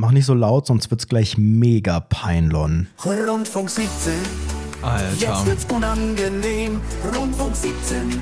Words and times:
Mach 0.00 0.12
nicht 0.12 0.24
so 0.24 0.32
laut, 0.32 0.66
sonst 0.66 0.90
wird's 0.90 1.08
gleich 1.08 1.36
mega 1.36 2.00
peinlon. 2.00 2.86
Rundfunk 3.04 3.68
17. 3.68 4.14
Alter. 4.80 5.04
Jetzt 5.18 5.44
wird's 5.44 5.66
unangenehm. 5.70 6.80
Rundfunk 7.14 7.54
17. 7.54 8.18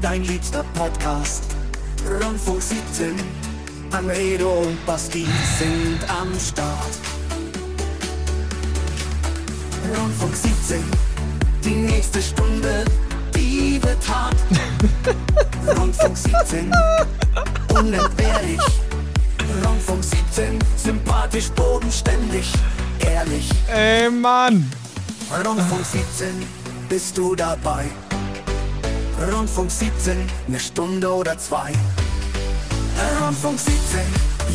Dein 0.00 0.24
liebster 0.24 0.64
Podcast. 0.72 1.44
Rundfunk 2.08 2.62
17. 2.62 3.16
Anredo 3.90 4.62
und 4.62 4.86
Basti 4.86 5.26
sind 5.58 5.98
am 6.08 6.32
Start. 6.40 6.98
Rundfunk 9.94 10.34
17. 10.34 10.82
Die 11.62 11.74
nächste 11.92 12.22
Stunde, 12.22 12.86
die 13.36 13.78
wird 13.82 14.08
hart. 14.08 14.36
Rundfunk 15.78 16.16
17. 16.16 16.72
Unentbehrlich. 17.74 18.89
Rundfunk 19.80 20.04
17. 20.04 20.58
Sympathisch, 20.76 21.48
bodenständig, 21.52 22.52
ehrlich. 22.98 23.48
Ey, 23.72 24.10
Mann. 24.10 24.70
Rundfunk 25.32 25.86
17, 25.86 26.46
bist 26.86 27.16
du 27.16 27.34
dabei? 27.34 27.86
Rundfunk 29.32 29.70
17, 29.70 30.18
eine 30.48 30.60
Stunde 30.60 31.10
oder 31.10 31.38
zwei. 31.38 31.72
Rundfunk 33.22 33.58
17, 33.58 34.00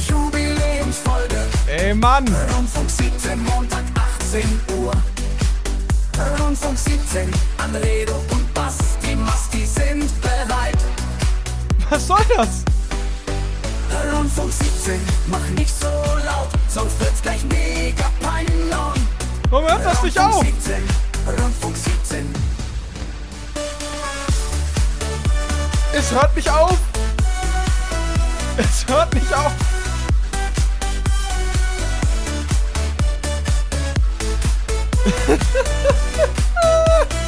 Jubiläumsfolge. 0.07 1.47
Ey, 1.75 1.95
Mann. 1.95 2.27
Rundfunk 2.55 2.89
17, 2.89 3.43
Montag 3.45 3.83
18 4.19 4.43
Uhr. 4.77 4.93
Rundfunk 6.39 6.77
17, 6.77 7.31
Anredo 7.57 8.13
und 8.29 8.53
Basti 8.53 9.15
Masti 9.15 9.65
sind 9.65 10.07
bereit. 10.21 10.77
Was 11.89 12.05
soll 12.05 12.23
das? 12.35 12.74
Rundfunk 14.25 14.51
17, 14.51 14.99
mach 15.27 15.47
nicht 15.49 15.69
so 15.69 15.85
laut, 15.85 16.49
sonst 16.67 16.99
wird's 16.99 17.21
gleich 17.21 17.43
mega 17.43 18.05
peinlich. 18.19 19.03
Warum 19.51 19.67
hört 19.67 19.85
das 19.85 20.01
nicht 20.01 20.17
auf? 20.19 20.43
17, 20.43 20.83
Rundfunk 21.27 21.77
17. 21.77 22.33
Es 25.93 26.11
hört 26.11 26.35
nicht 26.35 26.49
auf. 26.49 26.75
Es 28.57 28.83
hört 28.87 29.13
nicht 29.13 29.31
auf. 29.31 29.51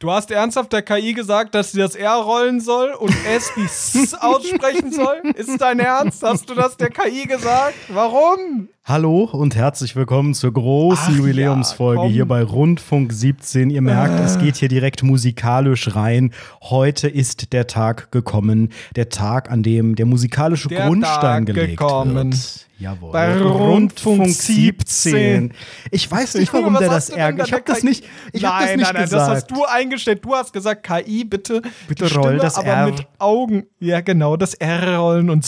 Du 0.00 0.12
hast 0.12 0.30
ernsthaft 0.30 0.72
der 0.72 0.82
KI 0.82 1.12
gesagt, 1.12 1.56
dass 1.56 1.72
sie 1.72 1.80
das 1.80 1.96
R 1.96 2.14
rollen 2.14 2.60
soll 2.60 2.92
und 2.92 3.12
S 3.26 3.50
wie 3.56 3.64
S 3.64 4.14
aussprechen 4.20 4.92
soll? 4.92 5.20
Ist 5.34 5.60
dein 5.60 5.80
Ernst? 5.80 6.22
Hast 6.22 6.48
du 6.48 6.54
das 6.54 6.76
der 6.76 6.90
KI 6.90 7.26
gesagt? 7.26 7.74
Warum? 7.88 8.68
Hallo 8.88 9.24
und 9.30 9.54
herzlich 9.54 9.96
willkommen 9.96 10.32
zur 10.32 10.50
großen 10.50 11.04
Ach 11.08 11.10
ja, 11.10 11.16
Jubiläumsfolge 11.18 12.00
komm. 12.00 12.10
hier 12.10 12.24
bei 12.24 12.42
Rundfunk 12.42 13.12
17. 13.12 13.68
Ihr 13.68 13.82
merkt, 13.82 14.18
es 14.18 14.38
geht 14.38 14.56
hier 14.56 14.70
direkt 14.70 15.02
musikalisch 15.02 15.94
rein. 15.94 16.32
Heute 16.62 17.06
ist 17.06 17.52
der 17.52 17.66
Tag 17.66 18.10
gekommen, 18.12 18.72
der 18.96 19.10
Tag, 19.10 19.50
an 19.50 19.62
dem 19.62 19.94
der 19.94 20.06
musikalische 20.06 20.68
Der 20.68 20.86
Grundstein 20.86 21.44
Tag 21.44 21.54
gelegt 21.54 21.76
gekommen. 21.76 22.32
wird. 22.32 22.66
Jawohl. 22.78 23.12
Bei 23.12 23.38
Rundfunk 23.38 24.26
17. 24.28 25.52
Ich 25.90 26.10
weiß 26.10 26.36
nicht, 26.36 26.50
warum 26.54 26.72
der 26.78 26.88
das 26.88 27.10
ärgert. 27.10 27.48
Ich 27.48 27.52
habe 27.52 27.64
das 27.66 27.82
nicht, 27.82 28.06
ich 28.32 28.42
hab 28.42 28.54
nein, 28.54 28.68
das 28.68 28.76
nicht 28.76 28.84
nein, 28.86 28.94
nein, 28.94 29.02
gesagt. 29.02 29.20
das 29.20 29.36
hast 29.36 29.50
du 29.50 29.64
eingestellt. 29.66 30.24
Du 30.24 30.34
hast 30.34 30.54
gesagt, 30.54 30.86
KI, 30.86 31.24
bitte. 31.24 31.60
Bitte 31.88 32.06
die 32.06 32.14
roll 32.14 32.24
Stimme, 32.24 32.38
das 32.38 32.56
aber 32.56 32.68
R. 32.68 32.86
mit 32.86 33.06
Augen. 33.18 33.66
Ja, 33.80 34.00
genau, 34.00 34.38
das 34.38 34.54
R 34.54 34.96
rollen 34.96 35.28
und. 35.28 35.46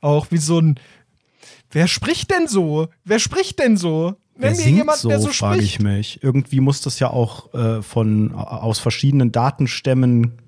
Auch 0.00 0.28
wie 0.30 0.38
so 0.38 0.60
ein. 0.60 0.80
Wer 1.70 1.86
spricht 1.88 2.30
denn 2.30 2.46
so? 2.46 2.88
Wer 3.04 3.18
spricht 3.18 3.58
denn 3.58 3.76
so? 3.76 4.16
Wer 4.34 4.50
Nenn 4.50 4.58
mir 4.58 4.64
singt 4.64 4.76
jemand, 4.78 4.98
so, 4.98 5.08
der 5.08 5.20
so 5.20 5.28
frage 5.28 5.62
ich 5.62 5.80
mich. 5.80 6.22
Irgendwie 6.22 6.60
muss 6.60 6.80
das 6.80 6.98
ja 7.00 7.10
auch 7.10 7.52
äh, 7.54 7.82
von 7.82 8.32
aus 8.34 8.78
verschiedenen 8.78 9.32
Datenstämmen, 9.32 10.38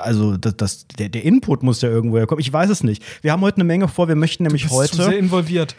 also 0.00 0.36
das, 0.36 0.56
das, 0.56 0.88
der, 0.88 1.08
der 1.08 1.24
Input 1.24 1.62
muss 1.62 1.80
ja 1.80 1.88
irgendwo 1.88 2.18
herkommen. 2.18 2.40
Ich 2.40 2.52
weiß 2.52 2.68
es 2.68 2.82
nicht. 2.84 3.02
Wir 3.22 3.32
haben 3.32 3.40
heute 3.40 3.56
eine 3.56 3.64
Menge 3.64 3.88
vor. 3.88 4.06
Wir 4.08 4.16
möchten 4.16 4.42
nämlich 4.42 4.66
Du 4.66 4.78
bist 4.78 4.90
zu 4.90 4.96
sehr 4.98 5.06
heute. 5.06 5.16
involviert. 5.16 5.74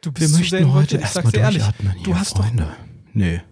Du 0.00 0.10
Wir 0.10 0.14
bist 0.14 0.30
sehr 0.30 0.38
möchten 0.40 0.56
heute 0.72 0.96
involviert. 0.96 1.02
Ich 1.02 1.08
sag's 1.10 1.14
erstmal 1.16 1.32
dir 1.32 1.40
ehrlich. 1.40 1.62
durchatmen 1.62 2.02
Du 2.02 2.16
hast 2.16 2.38
doch 2.38 2.46
Freunde. 2.46 2.68
Nee. 3.12 3.42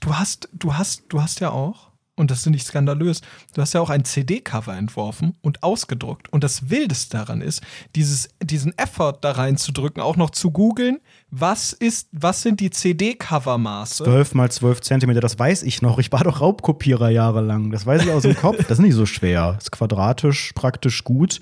Du 0.00 0.14
hast, 0.14 0.48
du 0.52 0.74
hast, 0.74 1.04
du 1.08 1.22
hast 1.22 1.40
ja 1.40 1.50
auch, 1.50 1.85
und 2.16 2.30
das 2.30 2.40
ist 2.40 2.46
nicht 2.46 2.66
skandalös, 2.66 3.20
du 3.54 3.60
hast 3.60 3.74
ja 3.74 3.80
auch 3.80 3.90
ein 3.90 4.04
CD-Cover 4.04 4.74
entworfen 4.74 5.36
und 5.42 5.62
ausgedruckt. 5.62 6.32
Und 6.32 6.42
das 6.42 6.70
Wildeste 6.70 7.18
daran 7.18 7.42
ist, 7.42 7.62
dieses, 7.94 8.30
diesen 8.42 8.76
Effort 8.78 9.18
da 9.20 9.32
reinzudrücken, 9.32 10.02
auch 10.02 10.16
noch 10.16 10.30
zu 10.30 10.50
googeln, 10.50 11.00
was 11.38 11.74
ist, 11.74 12.08
was 12.12 12.40
sind 12.40 12.60
die 12.60 12.70
CD-Cover-Maße? 12.70 14.04
12 14.04 14.34
mal 14.34 14.50
12 14.50 14.80
Zentimeter, 14.80 15.20
das 15.20 15.38
weiß 15.38 15.64
ich 15.64 15.82
noch. 15.82 15.98
Ich 15.98 16.10
war 16.10 16.24
doch 16.24 16.40
Raubkopierer 16.40 17.10
jahrelang. 17.10 17.70
Das 17.70 17.84
weiß 17.84 18.04
ich 18.04 18.10
aus 18.10 18.22
dem 18.22 18.36
Kopf. 18.36 18.56
Das 18.68 18.78
ist 18.78 18.84
nicht 18.84 18.94
so 18.94 19.04
schwer. 19.04 19.56
Ist 19.58 19.70
quadratisch 19.70 20.52
praktisch 20.54 21.04
gut. 21.04 21.40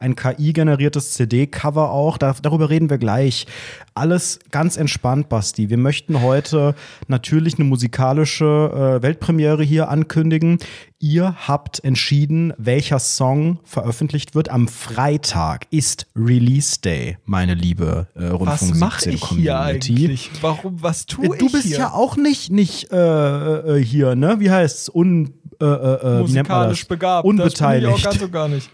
Ein 0.00 0.16
KI-generiertes 0.16 1.12
CD-Cover 1.12 1.90
auch. 1.90 2.18
Da, 2.18 2.34
darüber 2.42 2.70
reden 2.70 2.90
wir 2.90 2.98
gleich. 2.98 3.46
Alles 3.94 4.40
ganz 4.50 4.76
entspannt, 4.76 5.28
Basti. 5.28 5.70
Wir 5.70 5.78
möchten 5.78 6.22
heute 6.22 6.74
natürlich 7.06 7.54
eine 7.54 7.64
musikalische 7.64 8.98
äh, 8.98 9.02
Weltpremiere 9.02 9.62
hier 9.62 9.88
ankündigen. 9.88 10.58
Ihr 10.98 11.36
habt 11.46 11.84
entschieden, 11.84 12.54
welcher 12.56 12.98
Song 12.98 13.60
veröffentlicht 13.64 14.34
wird. 14.34 14.48
Am 14.48 14.66
Freitag 14.66 15.66
ist 15.70 16.06
Release 16.16 16.80
Day, 16.80 17.18
meine 17.26 17.52
liebe 17.52 18.06
äh, 18.14 18.30
was 18.30 18.62
Rundfunk 18.62 18.76
mache 18.76 19.00
17 19.02 19.12
ich 19.12 19.24
hier 19.26 19.60
eigentlich? 19.60 20.30
Warum, 20.40 20.82
was 20.82 21.04
tue 21.04 21.36
Du 21.36 21.46
ich 21.46 21.52
bist 21.52 21.66
hier? 21.66 21.78
ja 21.78 21.92
auch 21.92 22.16
nicht, 22.16 22.50
nicht 22.50 22.90
äh, 22.92 22.96
äh, 22.96 23.84
hier, 23.84 24.14
ne? 24.14 24.40
Wie 24.40 24.50
heißt's? 24.50 24.90
Un, 24.94 25.34
äh, 25.60 25.64
äh, 25.66 26.18
äh, 26.18 26.20
musikalisch 26.20 26.88
begabt. 26.88 27.26
Unbeteiligt. 27.26 27.92
Das 27.92 27.92
bin 27.92 28.00
ich 28.00 28.06
auch 28.06 28.10
ganz 28.12 28.22
und 28.22 28.32
gar 28.32 28.48
nicht. 28.48 28.70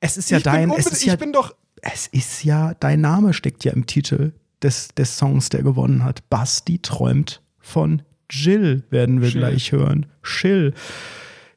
es 0.00 0.16
ist 0.16 0.30
ja 0.30 0.38
ich 0.38 0.44
dein, 0.44 0.70
bin 0.70 0.78
es 0.78 0.86
ist 0.86 1.02
ich 1.02 1.08
ja, 1.08 1.16
bin 1.16 1.32
doch 1.32 1.54
es 1.82 2.06
ist 2.06 2.42
ja, 2.44 2.74
dein 2.74 3.00
Name 3.00 3.32
steckt 3.32 3.64
ja 3.64 3.72
im 3.72 3.86
Titel 3.86 4.32
des, 4.62 4.88
des 4.96 5.18
Songs, 5.18 5.50
der 5.50 5.62
gewonnen 5.62 6.04
hat. 6.04 6.28
Basti 6.30 6.78
träumt 6.78 7.42
von 7.58 8.02
Jill, 8.30 8.84
werden 8.90 9.20
wir 9.20 9.28
Jill. 9.28 9.40
gleich 9.40 9.72
hören. 9.72 10.06
Chill. 10.22 10.74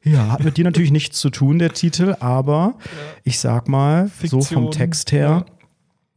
Ja, 0.02 0.28
hat 0.28 0.44
mit 0.44 0.56
dir 0.56 0.64
natürlich 0.64 0.92
nichts 0.92 1.20
zu 1.20 1.30
tun, 1.30 1.58
der 1.58 1.72
Titel, 1.72 2.16
aber 2.20 2.74
ich 3.22 3.38
sag 3.38 3.68
mal, 3.68 4.10
so 4.22 4.40
vom 4.40 4.42
Fiktion, 4.42 4.70
Text 4.70 5.12
her, 5.12 5.44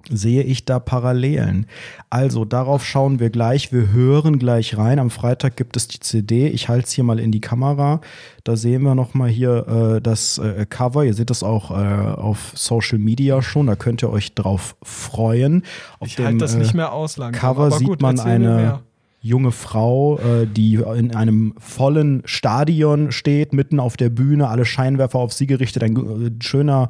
sehe 0.10 0.44
ich 0.44 0.66
da 0.66 0.80
Parallelen. 0.80 1.66
Also 2.10 2.46
darauf 2.46 2.86
schauen 2.86 3.20
wir 3.20 3.30
gleich. 3.30 3.72
Wir 3.72 3.92
hören 3.92 4.40
gleich 4.40 4.78
rein. 4.78 5.00
Am 5.00 5.10
Freitag 5.10 5.56
gibt 5.56 5.78
es 5.78 5.88
die 5.88 6.00
CD. 6.00 6.48
Ich 6.48 6.70
halte 6.70 6.88
es 6.88 6.92
hier 6.92 7.04
mal 7.04 7.20
in 7.20 7.32
die 7.32 7.42
Kamera. 7.42 8.02
Da 8.44 8.56
sehen 8.56 8.84
wir 8.84 8.96
noch 8.96 9.14
mal 9.14 9.30
hier 9.30 9.68
äh, 9.96 10.02
das 10.02 10.38
äh, 10.38 10.66
Cover. 10.70 11.04
Ihr 11.06 11.14
seht 11.14 11.30
das 11.30 11.44
auch 11.44 11.72
äh, 11.72 11.74
auf 11.74 12.52
Social 12.56 13.00
Media 13.00 13.42
schon. 13.42 13.68
Da 13.68 13.76
könnt 13.76 14.04
ihr 14.04 14.10
euch 14.10 14.34
drauf 14.34 14.76
freuen. 14.84 15.64
Auf 16.00 16.08
Ich 16.08 16.18
halte 16.20 16.38
das 16.38 16.56
äh, 16.56 16.60
nicht 16.60 16.74
mehr 16.74 16.92
aus 16.92 17.18
langsam. 17.18 17.40
Cover 17.40 17.72
sieht 17.72 17.88
gut, 17.88 18.02
man 18.02 18.20
eine. 18.20 18.82
Junge 19.24 19.52
Frau, 19.52 20.20
äh, 20.20 20.46
die 20.46 20.76
in 20.76 21.16
einem 21.16 21.54
vollen 21.58 22.22
Stadion 22.26 23.12
steht, 23.12 23.54
mitten 23.54 23.80
auf 23.80 23.98
der 23.98 24.10
Bühne, 24.10 24.50
alle 24.50 24.66
Scheinwerfer 24.66 25.18
auf 25.18 25.34
sie 25.34 25.48
gerichtet, 25.48 25.82
ein 25.82 25.96
äh, 25.96 26.44
schöner 26.44 26.90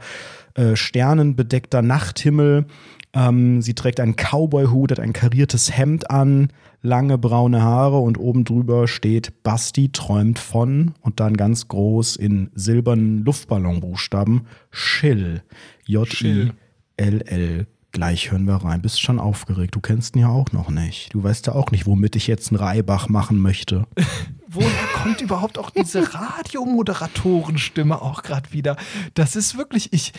äh, 0.56 0.76
sternenbedeckter 0.76 1.84
Nachthimmel. 1.84 2.66
Ähm, 3.14 3.62
sie 3.62 3.76
trägt 3.76 4.00
einen 4.00 4.16
Cowboy-Hut, 4.16 4.92
hat 4.92 5.00
ein 5.00 5.14
kariertes 5.14 5.78
Hemd 5.78 6.10
an, 6.10 6.50
lange 6.82 7.20
braune 7.20 7.62
Haare 7.62 8.00
und 8.00 8.18
oben 8.18 8.46
drüber 8.46 8.88
steht 8.88 9.44
Basti 9.44 9.92
träumt 9.92 10.40
von 10.40 10.96
und 11.02 11.20
dann 11.20 11.38
ganz 11.38 11.68
groß 11.68 12.16
in 12.16 12.50
silbernen 12.56 13.24
Luftballonbuchstaben 13.24 14.48
Chill. 14.72 15.44
J-I-L-L. 15.86 17.68
Gleich 17.94 18.32
hören 18.32 18.46
wir 18.46 18.56
rein. 18.56 18.82
Bist 18.82 19.00
schon 19.02 19.20
aufgeregt. 19.20 19.76
Du 19.76 19.80
kennst 19.80 20.16
ihn 20.16 20.24
ja 20.24 20.28
auch 20.28 20.52
noch 20.52 20.70
nicht. 20.72 21.14
Du 21.14 21.24
weißt 21.24 21.46
ja 21.48 21.54
auch 21.54 21.70
nicht, 21.70 21.86
womit 21.86 22.16
ich 22.16 22.26
jetzt 22.26 22.50
einen 22.52 22.60
Reibach 22.60 23.08
machen 23.08 23.40
möchte. 23.40 23.86
Woher 24.48 24.88
kommt 24.96 25.22
überhaupt 25.22 25.60
auch 25.60 25.70
diese 25.70 26.12
Radiomoderatorenstimme 26.14 28.02
auch 28.02 28.24
gerade 28.24 28.52
wieder? 28.52 28.78
Das 29.14 29.36
ist 29.36 29.58
wirklich, 29.58 29.94
ich, 29.94 30.12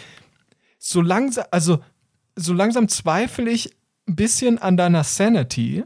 so 0.79 1.01
langsam, 1.01 1.45
also, 1.51 1.81
so 2.37 2.53
langsam 2.53 2.89
zweifle 2.89 3.51
ich 3.51 3.75
ein 4.09 4.15
bisschen 4.15 4.59
an 4.59 4.77
deiner 4.77 5.03
Sanity, 5.03 5.83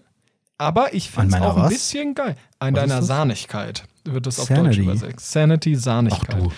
aber 0.58 0.92
ich 0.92 1.10
finde 1.10 1.36
es 1.36 1.42
auch 1.42 1.56
ein 1.56 1.62
was? 1.62 1.70
bisschen 1.70 2.14
geil. 2.14 2.36
An 2.58 2.74
Was 2.74 2.82
deiner? 2.82 3.02
Sahnigkeit 3.02 3.84
wird 4.04 4.26
das 4.26 4.38
auf 4.40 4.48
Sanity? 4.48 4.84
Deutsch 4.84 5.00
übersetzt. 5.00 5.30
Sanity, 5.30 5.74
Sahnigkeit. 5.74 6.36
Ach 6.38 6.52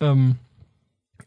du. 0.00 0.04
Ähm, 0.04 0.36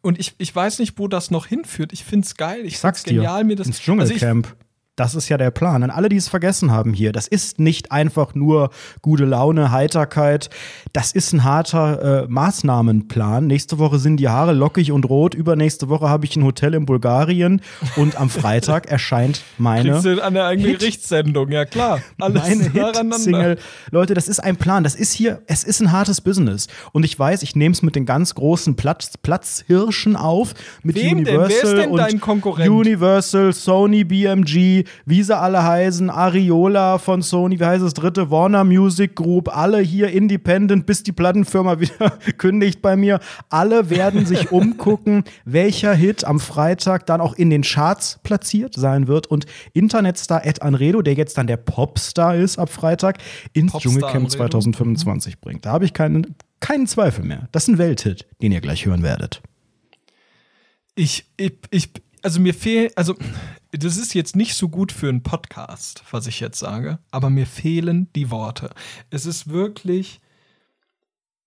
und 0.08 0.18
ich, 0.20 0.34
ich 0.38 0.56
weiß 0.56 0.80
nicht, 0.80 0.98
wo 0.98 1.08
das 1.08 1.32
noch 1.32 1.46
hinführt. 1.46 1.94
Ich 1.94 2.04
finde 2.04 2.26
es 2.26 2.36
geil. 2.36 2.62
Ich, 2.62 2.74
Ich 2.74 2.80
sag's 2.80 3.04
find's 3.04 3.16
genial, 3.16 3.44
dir. 3.44 3.48
mir 3.48 3.56
das. 3.56 3.68
Ins 3.68 3.78
also 3.88 4.14
ich, 4.14 4.20
Dschungelcamp. 4.20 4.56
Das 4.98 5.14
ist 5.14 5.30
ja 5.30 5.38
der 5.38 5.52
Plan. 5.52 5.84
An 5.84 5.92
alle, 5.92 6.10
die 6.10 6.16
es 6.16 6.28
vergessen 6.28 6.72
haben 6.72 6.92
hier, 6.92 7.12
das 7.12 7.28
ist 7.28 7.60
nicht 7.60 7.92
einfach 7.92 8.34
nur 8.34 8.72
gute 9.04 9.26
Laune, 9.26 9.72
Heiterkeit. 9.72 10.50
Das 10.92 11.12
ist 11.12 11.34
ein 11.34 11.44
harter 11.44 12.24
äh, 12.24 12.28
Maßnahmenplan. 12.28 13.46
Nächste 13.46 13.78
Woche 13.78 14.00
sind 14.00 14.18
die 14.18 14.28
Haare 14.28 14.54
lockig 14.54 14.92
und 14.92 15.06
rot. 15.08 15.36
Übernächste 15.36 15.88
Woche 15.88 16.10
habe 16.10 16.26
ich 16.26 16.36
ein 16.36 16.44
Hotel 16.44 16.74
in 16.74 16.88
Bulgarien. 16.88 17.62
Und 17.96 18.20
am 18.20 18.32
Freitag 18.32 18.88
erscheint 18.92 19.44
meine. 19.60 19.92
Kriegst 19.92 20.06
du 20.06 20.20
eine 20.24 20.44
eigene 20.46 20.70
Hit- 20.70 20.80
Gerichtssendung, 20.80 21.52
ja 21.52 21.66
klar. 21.66 22.02
Alles 22.20 22.42
meine. 22.42 22.64
Hit-Single. 22.72 23.60
Leute, 23.92 24.16
das 24.16 24.28
ist 24.28 24.40
ein 24.40 24.58
Plan. 24.58 24.84
Das 24.84 24.96
ist 24.96 25.14
hier, 25.14 25.44
es 25.46 25.64
ist 25.64 25.80
ein 25.80 25.92
hartes 25.92 26.22
Business. 26.22 26.68
Und 26.92 27.06
ich 27.06 27.18
weiß, 27.18 27.44
ich 27.44 27.56
nehme 27.56 27.74
es 27.74 27.84
mit 27.84 27.96
den 27.96 28.08
ganz 28.08 28.34
großen 28.34 28.76
Platz, 28.76 29.16
Platzhirschen 29.18 30.16
auf. 30.16 30.56
Mit 30.82 30.96
Wem 30.96 31.24
denn? 31.24 31.38
Universal 31.38 31.50
Wer 31.50 31.64
ist 31.64 31.78
denn 31.84 31.90
und 31.92 31.98
dein 31.98 32.20
Konkurrent? 32.20 32.68
Universal, 32.70 33.54
Sony, 33.54 34.04
BMG, 34.04 34.86
wie 35.06 35.24
sie 35.24 35.38
alle 35.38 35.64
heißen, 35.64 36.10
Ariola 36.10 36.98
von 36.98 37.22
Sony, 37.22 37.60
wie 37.60 37.66
heißt 37.66 37.84
das 37.84 37.94
dritte? 37.94 38.32
Warner 38.32 38.64
Music 38.64 39.16
Group, 39.16 39.56
alle 39.56 39.80
hier 39.80 40.10
independent, 40.10 40.86
bis 40.86 41.04
die 41.04 41.12
Plattenfirma 41.12 41.80
wieder 41.80 42.12
kündigt 42.38 42.82
bei 42.82 42.96
mir. 42.96 43.20
Alle 43.50 43.90
werden 43.90 44.26
sich 44.26 44.52
umgucken, 44.52 45.24
welcher 45.46 45.94
Hit 45.94 46.26
am 46.26 46.40
Freitag 46.40 47.06
dann 47.06 47.22
auch 47.22 47.34
in 47.34 47.50
den 47.50 47.62
Charts 47.62 48.20
platziert 48.24 48.76
sein 48.76 49.08
wird. 49.08 49.28
Und 49.28 49.46
Internetstar 49.74 50.46
Ed 50.46 50.62
Anredo, 50.62 51.02
der 51.02 51.14
jetzt 51.14 51.38
dann 51.38 51.48
der 51.48 51.58
Popstar 51.58 52.36
ist 52.36 52.58
ab 52.60 52.70
Freitag, 52.70 53.18
ins 53.54 53.72
Popstar 53.72 53.92
Dschungelcamp 53.92 54.26
Anredo. 54.26 54.38
2025 54.38 55.40
bringt. 55.40 55.66
Da 55.66 55.72
habe 55.72 55.86
ich 55.86 55.94
keinen, 55.94 56.36
keinen 56.60 56.88
Zweifel 56.88 57.26
mehr. 57.26 57.48
Das 57.52 57.64
ist 57.64 57.70
ein 57.70 57.78
Welthit, 57.78 58.28
den 58.42 58.52
ihr 58.52 58.62
gleich 58.62 58.86
hören 58.86 59.04
werdet. 59.04 59.42
Ich, 60.96 61.26
ich, 61.38 61.54
ich, 61.70 61.92
also 62.28 62.42
mir 62.42 62.54
fehlt, 62.54 62.98
also 62.98 63.16
das 63.72 63.96
ist 63.96 64.14
jetzt 64.14 64.36
nicht 64.36 64.56
so 64.56 64.68
gut 64.68 64.92
für 64.92 65.08
einen 65.08 65.24
Podcast, 65.24 66.04
was 66.12 66.28
ich 66.28 66.42
jetzt 66.42 66.60
sage, 66.60 67.00
aber 67.10 67.30
mir 67.30 67.46
fehlen 67.46 68.12
die 68.18 68.32
Worte. 68.32 68.72
Es 69.10 69.26
ist 69.26 69.48
wirklich, 69.48 70.20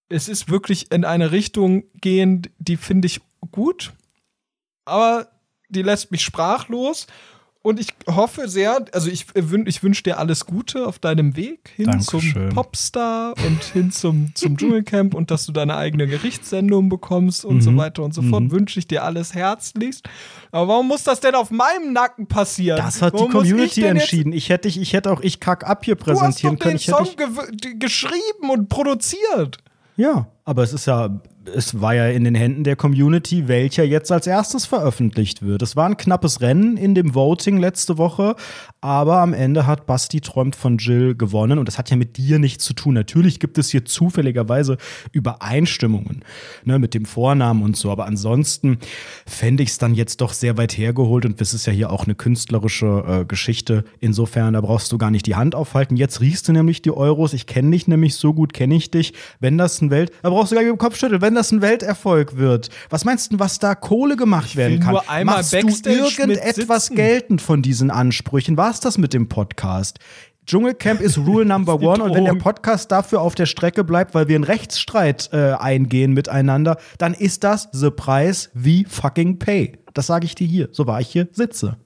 es 0.08 0.26
ist 0.26 0.48
wirklich 0.48 0.90
in 0.90 1.04
eine 1.04 1.32
Richtung 1.32 1.84
gehend, 2.00 2.48
die 2.58 2.78
finde 2.78 3.04
ich 3.04 3.20
gut, 3.50 3.92
aber 4.86 5.28
die 5.68 5.82
lässt 5.82 6.12
mich 6.12 6.22
sprachlos. 6.22 7.06
Und 7.62 7.78
ich 7.78 7.88
hoffe 8.06 8.48
sehr, 8.48 8.86
also 8.94 9.10
ich, 9.10 9.26
wün, 9.34 9.66
ich 9.66 9.82
wünsche 9.82 10.02
dir 10.02 10.18
alles 10.18 10.46
Gute 10.46 10.86
auf 10.86 10.98
deinem 10.98 11.36
Weg 11.36 11.70
hin 11.76 11.86
Dankeschön. 11.90 12.20
zum 12.32 12.48
Popstar 12.48 13.34
und 13.46 13.62
hin 13.64 13.90
zum, 13.92 14.34
zum 14.34 14.56
Dschungelcamp 14.56 15.12
und 15.12 15.30
dass 15.30 15.44
du 15.44 15.52
deine 15.52 15.76
eigene 15.76 16.06
Gerichtssendung 16.06 16.88
bekommst 16.88 17.44
und 17.44 17.56
Mhm. 17.56 17.60
so 17.60 17.76
weiter 17.76 18.02
und 18.02 18.14
so 18.14 18.22
fort. 18.22 18.50
Wünsche 18.50 18.78
ich 18.78 18.88
dir 18.88 19.04
alles 19.04 19.34
herzlichst. 19.34 20.08
Aber 20.52 20.68
warum 20.68 20.88
muss 20.88 21.02
das 21.02 21.20
denn 21.20 21.34
auf 21.34 21.50
meinem 21.50 21.92
Nacken 21.92 22.26
passieren? 22.26 22.78
Das 22.78 23.02
hat 23.02 23.12
die 23.12 23.18
warum 23.18 23.28
ich 23.44 23.50
Community 23.50 23.80
jetzt- 23.82 23.90
entschieden. 23.90 24.32
Ich 24.32 24.48
hätte, 24.48 24.68
ich 24.68 24.92
hätte 24.94 25.12
auch 25.12 25.20
ich 25.20 25.38
kack 25.38 25.64
ab 25.68 25.84
hier 25.84 25.96
Du 25.96 26.00
hast 26.00 26.08
doch 26.08 26.14
präsentieren 26.14 26.58
können. 26.58 26.72
den 26.74 26.76
Ich 26.76 26.88
hätte, 26.88 26.96
Song 27.04 27.50
d- 27.52 27.74
geschrieben 27.78 28.48
und 28.50 28.70
produziert. 28.70 29.58
ja, 29.96 30.28
aber 30.44 30.62
es 30.62 30.72
ist 30.72 30.86
ja, 30.86 31.20
es 31.54 31.80
war 31.80 31.94
ja 31.94 32.06
in 32.08 32.24
den 32.24 32.34
Händen 32.34 32.64
der 32.64 32.76
Community, 32.76 33.48
welcher 33.48 33.84
jetzt 33.84 34.12
als 34.12 34.26
erstes 34.26 34.66
veröffentlicht 34.66 35.42
wird. 35.42 35.62
Es 35.62 35.76
war 35.76 35.86
ein 35.86 35.96
knappes 35.96 36.40
Rennen 36.40 36.76
in 36.76 36.94
dem 36.94 37.14
Voting 37.14 37.58
letzte 37.58 37.98
Woche, 37.98 38.36
aber 38.80 39.20
am 39.20 39.32
Ende 39.32 39.66
hat 39.66 39.86
Basti 39.86 40.20
träumt 40.20 40.56
von 40.56 40.78
Jill 40.78 41.14
gewonnen 41.14 41.58
und 41.58 41.66
das 41.66 41.78
hat 41.78 41.90
ja 41.90 41.96
mit 41.96 42.16
dir 42.16 42.38
nichts 42.38 42.64
zu 42.64 42.74
tun. 42.74 42.94
Natürlich 42.94 43.40
gibt 43.40 43.58
es 43.58 43.70
hier 43.70 43.84
zufälligerweise 43.84 44.76
Übereinstimmungen 45.12 46.24
ne, 46.64 46.78
mit 46.78 46.94
dem 46.94 47.04
Vornamen 47.04 47.62
und 47.62 47.76
so, 47.76 47.90
aber 47.90 48.06
ansonsten 48.06 48.78
fände 49.26 49.62
ich 49.62 49.70
es 49.70 49.78
dann 49.78 49.94
jetzt 49.94 50.20
doch 50.20 50.32
sehr 50.32 50.56
weit 50.56 50.76
hergeholt 50.76 51.24
und 51.26 51.40
das 51.40 51.54
ist 51.54 51.66
ja 51.66 51.72
hier 51.72 51.90
auch 51.90 52.04
eine 52.04 52.14
künstlerische 52.14 53.04
äh, 53.06 53.24
Geschichte. 53.24 53.84
Insofern, 53.98 54.54
da 54.54 54.60
brauchst 54.60 54.92
du 54.92 54.98
gar 54.98 55.10
nicht 55.10 55.26
die 55.26 55.36
Hand 55.36 55.54
aufhalten. 55.54 55.96
Jetzt 55.96 56.20
riechst 56.20 56.48
du 56.48 56.52
nämlich 56.52 56.82
die 56.82 56.90
Euros. 56.90 57.32
Ich 57.32 57.46
kenne 57.46 57.70
dich 57.70 57.88
nämlich 57.88 58.16
so 58.16 58.34
gut, 58.34 58.52
kenne 58.52 58.74
ich 58.74 58.90
dich. 58.90 59.14
Wenn 59.40 59.58
das 59.58 59.80
ein 59.80 59.90
Welt, 59.90 60.12
da 60.30 60.36
brauchst 60.36 60.52
du 60.52 60.56
gar 60.56 60.62
nicht 60.62 60.70
mit 60.70 60.78
dem 60.78 60.82
Kopf 60.82 60.96
schütteln, 60.96 61.20
wenn 61.20 61.34
das 61.34 61.50
ein 61.50 61.60
Welterfolg 61.60 62.36
wird. 62.36 62.68
Was 62.88 63.04
meinst 63.04 63.32
du, 63.32 63.38
was 63.38 63.58
da 63.58 63.74
Kohle 63.74 64.16
gemacht 64.16 64.56
werden 64.56 64.80
kann? 64.80 64.92
nur 64.92 65.10
einmal 65.10 65.38
Machst 65.38 65.52
Backstage 65.52 65.96
du 65.96 66.04
irgendetwas 66.04 66.90
geltend 66.90 67.42
von 67.42 67.62
diesen 67.62 67.90
Ansprüchen? 67.90 68.56
War 68.56 68.70
es 68.70 68.80
das 68.80 68.96
mit 68.96 69.12
dem 69.12 69.28
Podcast? 69.28 69.98
Dschungelcamp 70.46 71.00
ist 71.00 71.18
Rule 71.18 71.44
Number 71.44 71.78
die 71.78 71.86
One 71.86 72.04
und 72.04 72.14
wenn 72.14 72.24
der. 72.24 72.34
Podcast 72.34 72.90
dafür 72.92 73.20
auf 73.20 73.34
der 73.34 73.46
Strecke 73.46 73.84
bleibt, 73.84 74.14
weil 74.14 74.28
wir 74.28 74.36
einen 74.36 74.44
Rechtsstreit 74.44 75.30
äh, 75.32 75.52
eingehen 75.52 76.12
miteinander, 76.12 76.76
dann 76.98 77.14
ist 77.14 77.44
das 77.44 77.68
the 77.72 77.90
price 77.90 78.50
wie 78.54 78.84
fucking 78.84 79.38
pay. 79.38 79.78
Das 79.94 80.06
sage 80.06 80.26
ich 80.26 80.34
dir 80.34 80.46
hier, 80.46 80.68
so 80.72 80.86
war 80.86 81.00
ich 81.00 81.08
hier 81.08 81.28
sitze. 81.32 81.76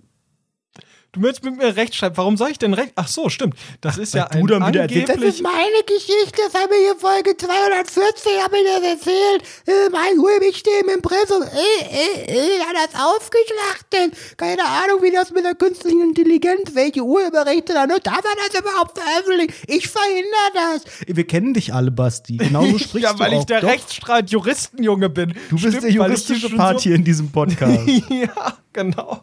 Du 1.14 1.22
willst 1.22 1.44
mit 1.44 1.56
mir 1.56 1.76
recht 1.76 1.94
schreiben. 1.94 2.16
Warum 2.16 2.36
soll 2.36 2.50
ich 2.50 2.58
denn 2.58 2.74
recht? 2.74 2.90
Ach 2.96 3.06
so, 3.06 3.28
stimmt. 3.28 3.54
Das 3.80 3.98
ist 3.98 4.14
ja 4.14 4.28
weil 4.32 4.42
du 4.42 4.54
ein 4.56 4.60
dann 4.60 4.68
wieder 4.74 4.86
das 4.88 5.10
angeblich 5.10 5.42
meine 5.42 5.82
Geschichte, 5.86 6.42
das 6.44 6.60
haben 6.60 6.70
wir 6.70 6.78
hier 6.78 6.96
Folge 6.96 7.36
240, 7.36 8.42
habe 8.42 8.56
ich 8.58 8.64
das 8.64 8.82
erzählt. 8.82 9.42
Äh, 9.66 9.90
mein 9.92 10.18
Hulmich 10.20 10.56
steht 10.56 10.82
im 10.82 10.88
Impressum. 10.88 11.42
Äh, 11.42 12.26
äh, 12.26 12.34
äh, 12.34 12.60
hat 12.62 12.74
das 12.90 13.00
ausgeschlachtet. 13.00 14.36
Keine 14.36 14.64
Ahnung, 14.64 15.02
wie 15.02 15.12
das 15.12 15.30
mit 15.30 15.44
der 15.44 15.54
künstlichen 15.54 16.00
Intelligenz, 16.02 16.74
welche 16.74 17.02
Urheberrechte 17.02 17.74
da, 17.74 17.86
ne? 17.86 17.98
Darf 18.02 18.18
er 18.24 18.48
das 18.50 18.60
überhaupt 18.60 18.98
veröffentlichen? 18.98 19.52
Ich 19.68 19.86
verhindere 19.88 20.50
das. 20.52 20.84
Wir 21.16 21.26
kennen 21.28 21.54
dich 21.54 21.72
alle, 21.72 21.92
Basti. 21.92 22.38
Genau 22.38 22.64
so 22.66 22.78
sprichst 22.78 23.08
ja, 23.12 23.18
weil 23.20 23.30
du 23.30 23.36
auch. 23.36 23.40
ich 23.40 23.46
der 23.46 23.62
Rechtsstreit-Juristenjunge 23.62 25.10
bin. 25.10 25.34
Du 25.48 25.56
bist 25.56 25.60
Stimmt, 25.60 25.74
der 25.82 25.88
ich 25.90 25.94
hier 25.94 26.02
juristische 26.04 26.50
Part 26.50 26.80
so- 26.80 26.84
hier 26.84 26.96
in 26.96 27.04
diesem 27.04 27.30
Podcast. 27.30 27.86
ja, 28.08 28.56
genau. 28.72 29.20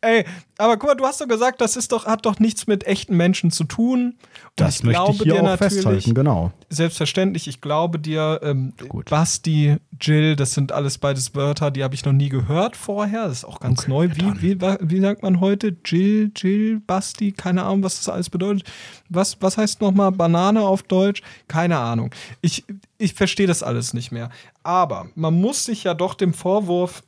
Ey, 0.00 0.24
aber 0.58 0.76
guck 0.76 0.90
mal, 0.90 0.94
du 0.94 1.04
hast 1.04 1.20
doch 1.20 1.28
gesagt, 1.28 1.60
das 1.60 1.76
ist 1.76 1.92
doch, 1.92 2.06
hat 2.06 2.26
doch 2.26 2.38
nichts 2.38 2.66
mit 2.66 2.86
echten 2.86 3.16
Menschen 3.16 3.50
zu 3.50 3.64
tun. 3.64 4.04
Und 4.06 4.16
Das 4.56 4.82
möchte 4.82 5.10
ich 5.10 5.22
hier 5.22 5.42
auch 5.42 5.56
festhalten, 5.56 6.14
genau. 6.14 6.52
Selbstverständlich, 6.68 7.48
ich 7.48 7.60
glaube 7.60 7.98
dir, 7.98 8.40
ähm, 8.42 8.72
Gut. 8.88 9.10
Basti, 9.10 9.76
Jill, 10.00 10.36
das 10.36 10.54
sind 10.54 10.72
alles 10.72 10.98
beides 10.98 11.34
Wörter, 11.34 11.70
die 11.70 11.82
habe 11.82 11.94
ich 11.94 12.04
noch 12.04 12.12
nie 12.12 12.28
gehört 12.28 12.76
vorher. 12.76 13.28
Das 13.28 13.38
ist 13.38 13.44
auch 13.44 13.60
ganz 13.60 13.80
Okay, 13.80 13.90
neu. 13.90 14.08
Wie, 14.14 14.42
wie, 14.42 14.60
wie 14.60 15.00
sagt 15.00 15.22
man 15.22 15.40
heute? 15.40 15.76
Jill, 15.84 16.30
Jill, 16.36 16.80
Basti, 16.80 17.32
keine 17.32 17.64
Ahnung, 17.64 17.82
was 17.82 17.96
das 17.98 18.08
alles 18.08 18.30
bedeutet. 18.30 18.64
Was, 19.08 19.40
was 19.40 19.56
heißt 19.56 19.80
nochmal 19.80 20.12
Banane 20.12 20.60
auf 20.60 20.82
Deutsch? 20.82 21.22
Keine 21.48 21.78
Ahnung. 21.78 22.10
Ich, 22.40 22.64
ich 22.98 23.14
verstehe 23.14 23.46
das 23.46 23.62
alles 23.62 23.94
nicht 23.94 24.12
mehr. 24.12 24.30
Aber 24.62 25.08
man 25.14 25.34
muss 25.40 25.64
sich 25.64 25.84
ja 25.84 25.94
doch 25.94 26.14
dem 26.14 26.32
Vorwurf 26.32 27.02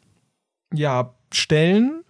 ja 0.72 1.14
stellen, 1.32 2.02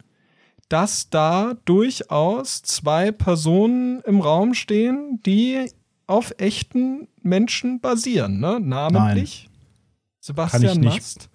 dass 0.69 1.11
da 1.11 1.55
durchaus 1.65 2.63
zwei 2.63 3.13
Personen 3.13 4.01
im 4.01 4.21
Raum 4.21 4.55
stehen, 4.55 5.21
die 5.25 5.71
auf 6.07 6.35
echten 6.39 7.09
Menschen 7.23 7.81
basieren, 7.81 8.41
ne? 8.41 8.61
Namentlich 8.61 9.49
Sebastian 10.21 10.81
nicht. 10.81 10.95
Mast 10.95 11.31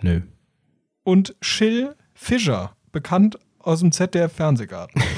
Nö. 0.00 0.22
und 1.02 1.36
Schill 1.40 1.96
Fischer, 2.14 2.76
bekannt 2.92 3.38
aus 3.58 3.80
dem 3.80 3.92
ZDF 3.92 4.32
Fernsehgarten. 4.32 5.02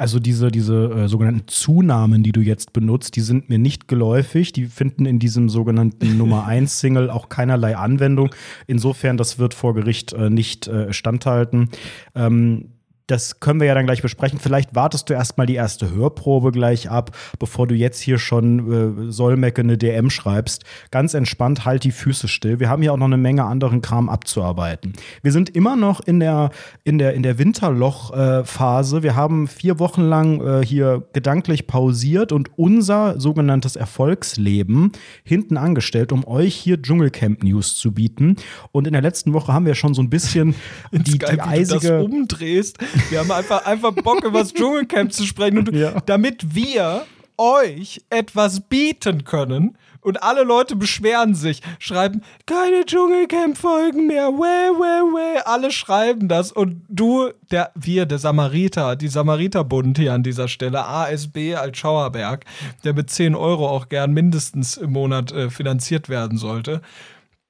Also 0.00 0.18
diese, 0.18 0.50
diese 0.50 0.90
äh, 0.92 1.08
sogenannten 1.08 1.46
Zunahmen, 1.46 2.22
die 2.22 2.32
du 2.32 2.40
jetzt 2.40 2.72
benutzt, 2.72 3.16
die 3.16 3.20
sind 3.20 3.50
mir 3.50 3.58
nicht 3.58 3.86
geläufig. 3.86 4.50
Die 4.52 4.64
finden 4.64 5.04
in 5.04 5.18
diesem 5.18 5.50
sogenannten 5.50 6.16
Nummer 6.18 6.46
1 6.46 6.80
Single 6.80 7.10
auch 7.10 7.28
keinerlei 7.28 7.76
Anwendung. 7.76 8.30
Insofern, 8.66 9.18
das 9.18 9.38
wird 9.38 9.52
vor 9.52 9.74
Gericht 9.74 10.14
äh, 10.14 10.30
nicht 10.30 10.68
äh, 10.68 10.94
standhalten. 10.94 11.68
Ähm, 12.14 12.70
das 13.10 13.40
können 13.40 13.60
wir 13.60 13.66
ja 13.66 13.74
dann 13.74 13.86
gleich 13.86 14.02
besprechen. 14.02 14.38
Vielleicht 14.38 14.74
wartest 14.74 15.10
du 15.10 15.14
erstmal 15.14 15.46
die 15.46 15.54
erste 15.54 15.90
Hörprobe 15.90 16.52
gleich 16.52 16.90
ab, 16.90 17.16
bevor 17.38 17.66
du 17.66 17.74
jetzt 17.74 18.00
hier 18.00 18.18
schon 18.18 19.08
äh, 19.08 19.12
Sollmecke 19.12 19.62
eine 19.62 19.76
DM 19.76 20.10
schreibst. 20.10 20.64
Ganz 20.90 21.14
entspannt, 21.14 21.64
halt 21.64 21.84
die 21.84 21.90
Füße 21.90 22.28
still. 22.28 22.60
Wir 22.60 22.68
haben 22.68 22.82
hier 22.82 22.92
auch 22.92 22.96
noch 22.96 23.06
eine 23.06 23.16
Menge 23.16 23.44
anderen 23.44 23.82
Kram 23.82 24.08
abzuarbeiten. 24.08 24.92
Wir 25.22 25.32
sind 25.32 25.50
immer 25.50 25.76
noch 25.76 26.00
in 26.00 26.20
der, 26.20 26.50
in 26.84 26.98
der, 26.98 27.14
in 27.14 27.22
der 27.22 27.38
Winterloch-Phase. 27.38 29.02
wir 29.02 29.16
haben 29.16 29.48
vier 29.48 29.78
Wochen 29.78 30.02
lang 30.02 30.40
äh, 30.40 30.64
hier 30.64 31.06
gedanklich 31.12 31.66
pausiert 31.66 32.32
und 32.32 32.50
unser 32.56 33.18
sogenanntes 33.18 33.76
Erfolgsleben 33.76 34.92
hinten 35.24 35.56
angestellt, 35.56 36.12
um 36.12 36.26
euch 36.26 36.54
hier 36.54 36.80
Dschungelcamp-News 36.80 37.76
zu 37.76 37.92
bieten. 37.92 38.36
Und 38.72 38.86
in 38.86 38.92
der 38.92 39.02
letzten 39.02 39.32
Woche 39.32 39.52
haben 39.52 39.66
wir 39.66 39.74
schon 39.74 39.94
so 39.94 40.02
ein 40.02 40.10
bisschen 40.10 40.54
die, 40.92 41.18
geil, 41.18 41.32
die 41.32 41.32
wie 41.32 41.36
du 41.36 41.48
eisige. 41.48 41.88
das 41.88 42.04
umdrehst. 42.04 42.78
Wir 43.08 43.18
haben 43.20 43.30
einfach, 43.30 43.64
einfach 43.66 43.92
Bock, 43.92 44.24
über 44.24 44.40
das 44.40 44.52
Dschungelcamp 44.54 45.12
zu 45.12 45.24
sprechen. 45.24 45.58
Und 45.58 45.74
Ja. 45.74 46.00
damit 46.06 46.54
wir 46.54 47.06
euch 47.36 48.02
etwas 48.10 48.60
bieten 48.60 49.24
können 49.24 49.76
und 50.02 50.22
alle 50.22 50.42
Leute 50.44 50.76
beschweren 50.76 51.34
sich, 51.34 51.62
schreiben, 51.78 52.22
keine 52.46 52.84
Dschungelcamp-Folgen 52.84 54.06
mehr, 54.06 54.28
weh, 54.28 54.38
weh, 54.78 55.36
weh. 55.36 55.40
Alle 55.44 55.70
schreiben 55.70 56.28
das 56.28 56.52
und 56.52 56.82
du, 56.88 57.30
der, 57.50 57.70
wir, 57.74 58.06
der 58.06 58.18
Samariter, 58.18 58.96
die 58.96 59.08
Samariterbund 59.08 59.98
hier 59.98 60.12
an 60.14 60.22
dieser 60.22 60.48
Stelle, 60.48 60.84
ASB 60.86 61.54
als 61.56 61.78
Schauerberg, 61.78 62.44
der 62.84 62.94
mit 62.94 63.10
10 63.10 63.34
Euro 63.34 63.68
auch 63.68 63.88
gern 63.88 64.12
mindestens 64.12 64.76
im 64.76 64.92
Monat 64.92 65.32
äh, 65.32 65.50
finanziert 65.50 66.08
werden 66.08 66.38
sollte. 66.38 66.80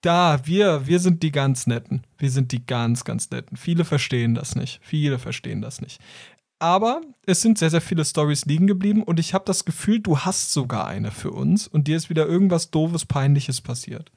Da, 0.00 0.40
wir, 0.44 0.86
wir 0.86 0.98
sind 0.98 1.22
die 1.22 1.30
ganz 1.30 1.66
netten. 1.66 2.04
Wir 2.18 2.30
sind 2.30 2.52
die 2.52 2.64
ganz, 2.64 3.04
ganz 3.04 3.30
netten. 3.30 3.56
Viele 3.56 3.84
verstehen 3.84 4.34
das 4.34 4.56
nicht. 4.56 4.80
Viele 4.82 5.18
verstehen 5.18 5.60
das 5.60 5.80
nicht. 5.80 6.00
Aber 6.58 7.00
es 7.26 7.40
sind 7.40 7.58
sehr, 7.58 7.70
sehr 7.70 7.80
viele 7.80 8.04
Stories 8.04 8.44
liegen 8.44 8.66
geblieben 8.66 9.02
und 9.02 9.18
ich 9.18 9.32
habe 9.32 9.44
das 9.46 9.64
Gefühl, 9.64 10.00
du 10.00 10.18
hast 10.18 10.52
sogar 10.52 10.86
eine 10.86 11.10
für 11.10 11.30
uns 11.30 11.66
und 11.66 11.88
dir 11.88 11.96
ist 11.96 12.10
wieder 12.10 12.26
irgendwas 12.26 12.70
doofes, 12.70 13.06
peinliches 13.06 13.62
passiert. 13.62 14.12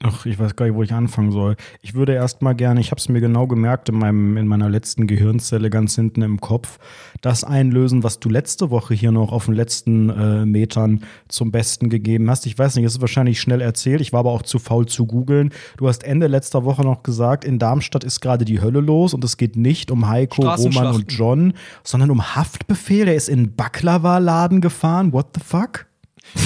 Ach, 0.00 0.26
ich 0.26 0.38
weiß 0.38 0.54
gar 0.54 0.66
nicht, 0.66 0.76
wo 0.76 0.84
ich 0.84 0.92
anfangen 0.92 1.32
soll. 1.32 1.56
Ich 1.82 1.94
würde 1.94 2.14
erst 2.14 2.40
mal 2.40 2.52
gerne, 2.52 2.80
ich 2.80 2.92
habe 2.92 3.00
es 3.00 3.08
mir 3.08 3.20
genau 3.20 3.48
gemerkt 3.48 3.88
in, 3.88 3.98
meinem, 3.98 4.36
in 4.36 4.46
meiner 4.46 4.68
letzten 4.68 5.08
Gehirnzelle 5.08 5.70
ganz 5.70 5.96
hinten 5.96 6.22
im 6.22 6.40
Kopf, 6.40 6.78
das 7.20 7.42
einlösen, 7.42 8.04
was 8.04 8.20
du 8.20 8.28
letzte 8.28 8.70
Woche 8.70 8.94
hier 8.94 9.10
noch 9.10 9.32
auf 9.32 9.46
den 9.46 9.54
letzten 9.54 10.08
äh, 10.10 10.46
Metern 10.46 11.02
zum 11.26 11.50
Besten 11.50 11.88
gegeben 11.88 12.30
hast. 12.30 12.46
Ich 12.46 12.56
weiß 12.56 12.76
nicht, 12.76 12.84
es 12.84 12.94
ist 12.94 13.00
wahrscheinlich 13.00 13.40
schnell 13.40 13.60
erzählt. 13.60 14.00
Ich 14.00 14.12
war 14.12 14.20
aber 14.20 14.30
auch 14.30 14.42
zu 14.42 14.60
faul 14.60 14.86
zu 14.86 15.04
googeln. 15.04 15.50
Du 15.78 15.88
hast 15.88 16.04
Ende 16.04 16.28
letzter 16.28 16.64
Woche 16.64 16.82
noch 16.82 17.02
gesagt, 17.02 17.44
in 17.44 17.58
Darmstadt 17.58 18.04
ist 18.04 18.20
gerade 18.20 18.44
die 18.44 18.60
Hölle 18.60 18.80
los 18.80 19.14
und 19.14 19.24
es 19.24 19.36
geht 19.36 19.56
nicht 19.56 19.90
um 19.90 20.06
Heiko, 20.06 20.42
Roman 20.42 20.94
und 20.94 21.12
John, 21.12 21.54
sondern 21.82 22.12
um 22.12 22.36
Haftbefehl. 22.36 23.06
Der 23.06 23.16
ist 23.16 23.28
in 23.28 23.56
Baklava-Laden 23.56 24.60
gefahren. 24.60 25.12
What 25.12 25.30
the 25.34 25.40
fuck? 25.40 25.86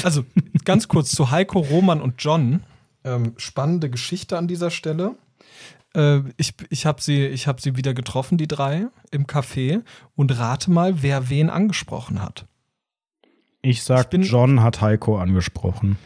Also 0.05 0.25
ganz 0.65 0.89
kurz 0.89 1.11
zu 1.11 1.31
Heiko, 1.31 1.59
Roman 1.59 2.01
und 2.01 2.15
John. 2.19 2.61
Ähm, 3.05 3.35
spannende 3.37 3.91
Geschichte 3.91 4.39
an 4.39 4.47
dieser 4.49 4.71
Stelle. 4.71 5.17
Äh, 5.95 6.21
ich 6.37 6.55
ich 6.71 6.87
habe 6.87 7.03
sie, 7.03 7.27
ich 7.27 7.47
hab 7.49 7.61
sie 7.61 7.77
wieder 7.77 7.95
getroffen, 7.95 8.39
die 8.39 8.47
drei, 8.49 8.87
im 9.11 9.27
Café. 9.27 9.83
Und 10.15 10.39
rate 10.39 10.71
mal, 10.71 11.03
wer 11.03 11.29
wen 11.29 11.51
angesprochen 11.51 12.23
hat. 12.23 12.47
Ich 13.61 13.83
sag, 13.83 14.03
Ich 14.05 14.07
bin- 14.11 14.23
John 14.23 14.63
hat 14.63 14.81
Heiko 14.81 15.19
angesprochen. 15.19 15.99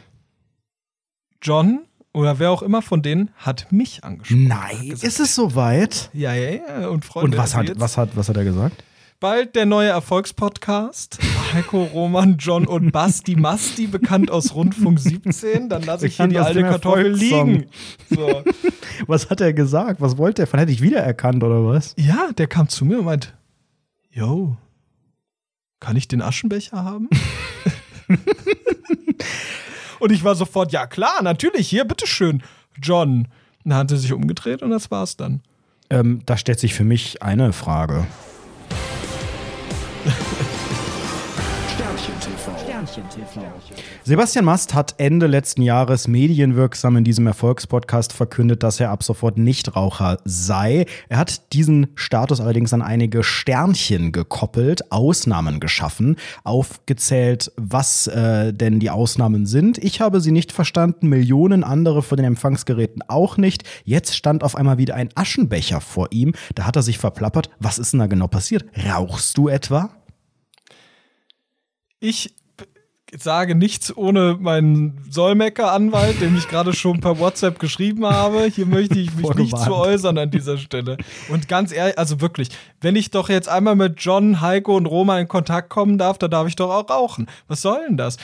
John 1.43 1.81
oder 2.13 2.39
wer 2.39 2.51
auch 2.51 2.63
immer 2.63 2.81
von 2.83 3.03
denen 3.03 3.31
hat 3.37 3.71
mich 3.71 4.03
angesprochen. 4.05 4.51
Hat 4.53 4.73
Nein, 4.73 4.89
gesagt, 4.89 5.05
ist 5.05 5.21
es 5.21 5.35
soweit? 5.35 6.11
Ja, 6.15 6.35
ja, 6.35 6.51
ja. 6.81 6.89
Und 6.89 7.05
Freunde, 7.05 7.33
Und 7.33 7.37
was 7.37 7.55
hat, 7.55 7.79
was, 7.79 7.97
hat, 7.99 8.17
was 8.17 8.29
hat 8.29 8.37
er 8.37 8.45
gesagt? 8.45 8.83
Bald 9.21 9.55
der 9.55 9.67
neue 9.67 9.89
Erfolgspodcast. 9.89 11.19
Heiko, 11.53 11.85
Roman, 11.85 12.37
John 12.39 12.67
und 12.67 12.93
Basti 12.93 13.37
Masti, 13.37 13.87
bekannt 13.87 14.31
aus 14.31 14.55
Rundfunk 14.55 14.99
17. 14.99 15.69
Dann 15.69 15.83
lasse 15.83 16.07
ich 16.07 16.17
hier 16.17 16.27
die 16.27 16.39
alte 16.39 16.63
Kartoffel 16.63 17.13
liegen. 17.13 17.67
So. 18.11 18.43
Was 19.07 19.31
hat 19.31 19.41
er 19.41 19.53
gesagt? 19.53 20.01
Was 20.01 20.19
wollte 20.19 20.43
er? 20.43 20.47
Von 20.47 20.59
hätte 20.61 20.73
ich 20.73 20.83
wiedererkannt 20.83 21.43
oder 21.43 21.65
was? 21.65 21.95
Ja, 21.97 22.31
der 22.37 22.47
kam 22.47 22.69
zu 22.69 22.85
mir 22.85 22.99
und 22.99 23.05
meint, 23.05 23.35
yo, 24.11 24.57
kann 25.81 25.97
ich 25.97 26.09
den 26.09 26.23
Aschenbecher 26.23 26.85
haben? 26.85 27.09
und 30.01 30.13
ich 30.13 30.25
war 30.25 30.35
sofort, 30.35 30.73
ja 30.73 30.87
klar, 30.87 31.23
natürlich, 31.23 31.69
hier, 31.69 31.85
bitteschön, 31.85 32.43
John. 32.81 33.29
Dann 33.65 33.75
hat 33.75 33.91
er 33.91 33.97
sich 33.97 34.13
umgedreht 34.13 34.63
und 34.63 34.71
das 34.71 34.91
war's 34.91 35.17
dann. 35.17 35.43
Ähm, 35.91 36.23
da 36.27 36.37
stellt 36.37 36.61
sich 36.61 36.75
für 36.75 36.85
mich 36.85 37.23
eine 37.23 37.53
Frage. 37.53 38.07
Sebastian 44.05 44.45
Mast 44.45 44.75
hat 44.75 44.95
Ende 44.99 45.27
letzten 45.27 45.63
Jahres 45.63 46.09
medienwirksam 46.09 46.97
in 46.97 47.05
diesem 47.05 47.27
Erfolgspodcast 47.27 48.13
verkündet, 48.13 48.63
dass 48.63 48.81
er 48.81 48.91
ab 48.91 49.03
sofort 49.03 49.39
Nichtraucher 49.39 50.19
sei. 50.25 50.87
Er 51.09 51.19
hat 51.19 51.53
diesen 51.53 51.89
Status 51.95 52.41
allerdings 52.41 52.73
an 52.73 52.83
einige 52.83 53.23
Sternchen 53.23 54.13
gekoppelt, 54.13 54.93
Ausnahmen 54.93 55.61
geschaffen, 55.61 56.17
aufgezählt, 56.45 57.53
was 57.57 58.07
äh, 58.07 58.53
denn 58.53 58.81
die 58.81 58.91
Ausnahmen 58.91 59.47
sind. 59.47 59.79
Ich 59.79 60.01
habe 60.01 60.21
sie 60.21 60.33
nicht 60.33 60.53
verstanden, 60.53 61.09
Millionen 61.09 61.65
andere 61.65 62.03
von 62.03 62.17
den 62.17 62.27
Empfangsgeräten 62.27 63.03
auch 63.09 63.37
nicht. 63.37 63.65
Jetzt 63.85 64.17
stand 64.17 64.43
auf 64.43 64.57
einmal 64.57 64.79
wieder 64.79 64.95
ein 64.95 65.11
Aschenbecher 65.15 65.81
vor 65.81 66.09
ihm. 66.11 66.35
Da 66.55 66.67
hat 66.67 66.77
er 66.77 66.83
sich 66.83 66.99
verplappert. 66.99 67.51
Was 67.59 67.79
ist 67.79 67.93
denn 67.93 68.01
da 68.01 68.07
genau 68.07 68.29
passiert? 68.29 68.65
Rauchst 68.89 69.37
du 69.37 69.49
etwa? 69.49 69.91
Ich 71.99 72.35
sage 73.17 73.55
nichts 73.55 73.97
ohne 73.97 74.37
meinen 74.41 75.01
Solmecke-Anwalt, 75.11 76.21
dem 76.21 76.37
ich 76.37 76.49
gerade 76.49 76.73
schon 76.73 77.01
per 77.01 77.19
WhatsApp 77.19 77.59
geschrieben 77.59 78.05
habe. 78.05 78.47
Hier 78.47 78.67
möchte 78.67 78.99
ich 78.99 79.15
mich 79.15 79.33
nicht 79.35 79.57
zu 79.59 79.75
äußern 79.75 80.19
an 80.19 80.31
dieser 80.31 80.59
Stelle. 80.59 80.97
Und 81.29 81.49
ganz 81.49 81.73
ehrlich, 81.73 81.99
also 81.99 82.21
wirklich, 82.21 82.49
wenn 82.81 82.97
ich 82.97 83.11
doch 83.11 83.29
jetzt 83.29 83.49
einmal 83.49 83.77
mit 83.77 84.01
John, 84.01 84.41
Heiko 84.41 84.77
und 84.77 84.87
Roma 84.87 85.19
in 85.19 85.29
Kontakt 85.29 85.69
kommen 85.69 85.99
darf, 85.99 86.19
dann 86.19 86.31
darf 86.31 86.49
ich 86.49 86.57
doch 86.57 86.71
auch 86.71 86.91
rauchen. 86.91 87.27
Was 87.49 87.63
soll 87.63 87.85
denn 87.87 87.97
das? 87.97 88.17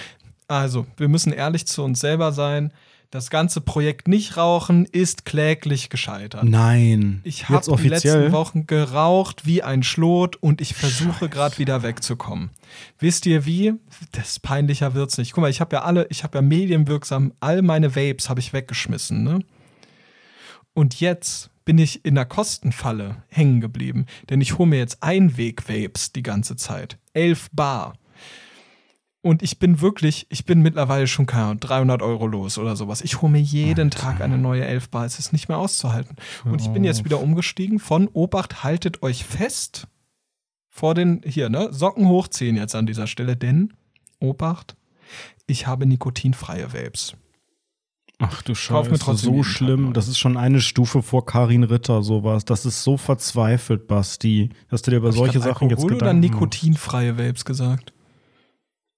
Also, 0.49 0.87
wir 0.97 1.09
müssen 1.09 1.33
ehrlich 1.33 1.67
zu 1.67 1.83
uns 1.83 2.01
selber 2.01 2.33
sein. 2.33 2.73
Das 3.12 3.28
ganze 3.28 3.61
Projekt 3.61 4.09
nicht 4.09 4.38
rauchen 4.38 4.87
ist 4.87 5.26
kläglich 5.26 5.90
gescheitert. 5.90 6.45
Nein. 6.45 7.21
Ich 7.25 7.50
habe 7.50 7.76
die 7.76 7.88
letzten 7.88 8.33
Wochen 8.33 8.66
geraucht 8.66 9.45
wie 9.45 9.62
ein 9.62 9.83
Schlot 9.83 10.37
und 10.37 10.62
ich 10.62 10.73
versuche 10.73 11.28
gerade 11.28 11.59
wieder 11.59 11.83
wegzukommen. 11.83 12.49
Wisst 12.99 13.26
ihr 13.26 13.45
wie? 13.45 13.75
Das 14.12 14.40
peinlicher 14.40 14.95
wird's 14.95 15.19
nicht. 15.19 15.35
Guck 15.35 15.42
mal, 15.42 15.50
ich 15.50 15.61
habe 15.61 15.76
ja 15.76 15.83
alle, 15.83 16.07
ich 16.09 16.25
habe 16.25 16.38
ja 16.38 16.42
medienwirksam 16.42 17.35
all 17.38 17.61
meine 17.61 17.95
Vapes 17.95 18.31
habe 18.31 18.40
ich 18.40 18.54
weggeschmissen, 18.54 19.23
ne? 19.23 19.40
Und 20.73 20.99
jetzt 20.99 21.50
bin 21.66 21.76
ich 21.76 22.07
in 22.07 22.14
der 22.14 22.25
Kostenfalle 22.25 23.25
hängen 23.28 23.61
geblieben, 23.61 24.07
denn 24.31 24.40
ich 24.40 24.57
hole 24.57 24.71
mir 24.71 24.78
jetzt 24.78 25.02
Einweg-Vapes 25.02 26.12
die 26.12 26.23
ganze 26.23 26.57
Zeit. 26.57 26.97
11 27.12 27.50
Bar. 27.52 27.92
Und 29.25 29.43
ich 29.43 29.61
bin 29.61 29.81
wirklich, 29.81 30.26
ich 30.31 30.45
bin 30.45 30.62
mittlerweile 30.62 31.07
schon 31.07 31.26
keine 31.26 31.45
Ahnung, 31.45 31.61
300 31.61 32.02
Euro 32.02 32.26
los 32.26 32.59
oder 32.59 32.75
sowas. 32.75 33.02
Ich 33.02 33.23
hole 33.23 33.31
mir 33.31 33.41
jeden 33.41 33.91
Tag 33.91 34.21
eine 34.21 34.37
neue 34.37 34.64
11 34.64 34.91
Bar. 34.91 35.07
Es 35.07 35.21
ist 35.21 35.33
nicht 35.33 35.49
mehr 35.49 35.59
auszuhalten. 35.59 36.17
Und 36.45 36.61
ich 36.61 36.69
bin 36.69 36.83
jetzt 36.83 37.05
wieder 37.05 37.21
umgestiegen 37.21 37.79
von 37.79 38.09
Obacht, 38.09 38.64
haltet 38.64 39.02
euch 39.02 39.25
fest 39.25 39.87
vor 40.69 40.95
den, 40.95 41.23
hier, 41.25 41.50
ne, 41.50 41.73
Socken 41.73 42.09
hochziehen 42.09 42.57
jetzt 42.57 42.75
an 42.75 42.87
dieser 42.87 43.07
Stelle, 43.07 43.37
denn, 43.37 43.75
Obacht, 44.19 44.75
ich 45.47 45.67
habe 45.67 45.87
nikotinfreie 45.87 46.73
Vapes. 46.73 47.14
Ach 48.19 48.43
du 48.43 48.52
mir 48.52 48.57
Scheiße, 48.57 48.91
trotzdem 48.99 49.17
so 49.17 49.31
jeden 49.31 49.43
Tag 49.43 49.52
schlimm. 49.52 49.93
Das 49.93 50.09
ist 50.09 50.19
schon 50.19 50.37
eine 50.37 50.61
Stufe 50.61 51.02
vor 51.02 51.26
Karin 51.26 51.64
Ritter, 51.64 52.02
sowas. 52.02 52.45
Das 52.45 52.64
ist 52.64 52.83
so 52.83 52.97
verzweifelt, 52.97 53.87
Basti, 53.87 54.50
dass 54.69 54.83
du 54.83 54.93
dir 54.93 54.99
über 54.99 55.09
Hab 55.09 55.14
solche 55.14 55.41
Sachen 55.41 55.69
jetzt 55.69 55.81
Alkohol 55.81 55.97
oder 55.97 56.07
Gedanken 56.07 56.21
machst. 56.21 56.35
nikotinfreie 56.35 57.19
Vapes 57.19 57.45
gesagt? 57.45 57.93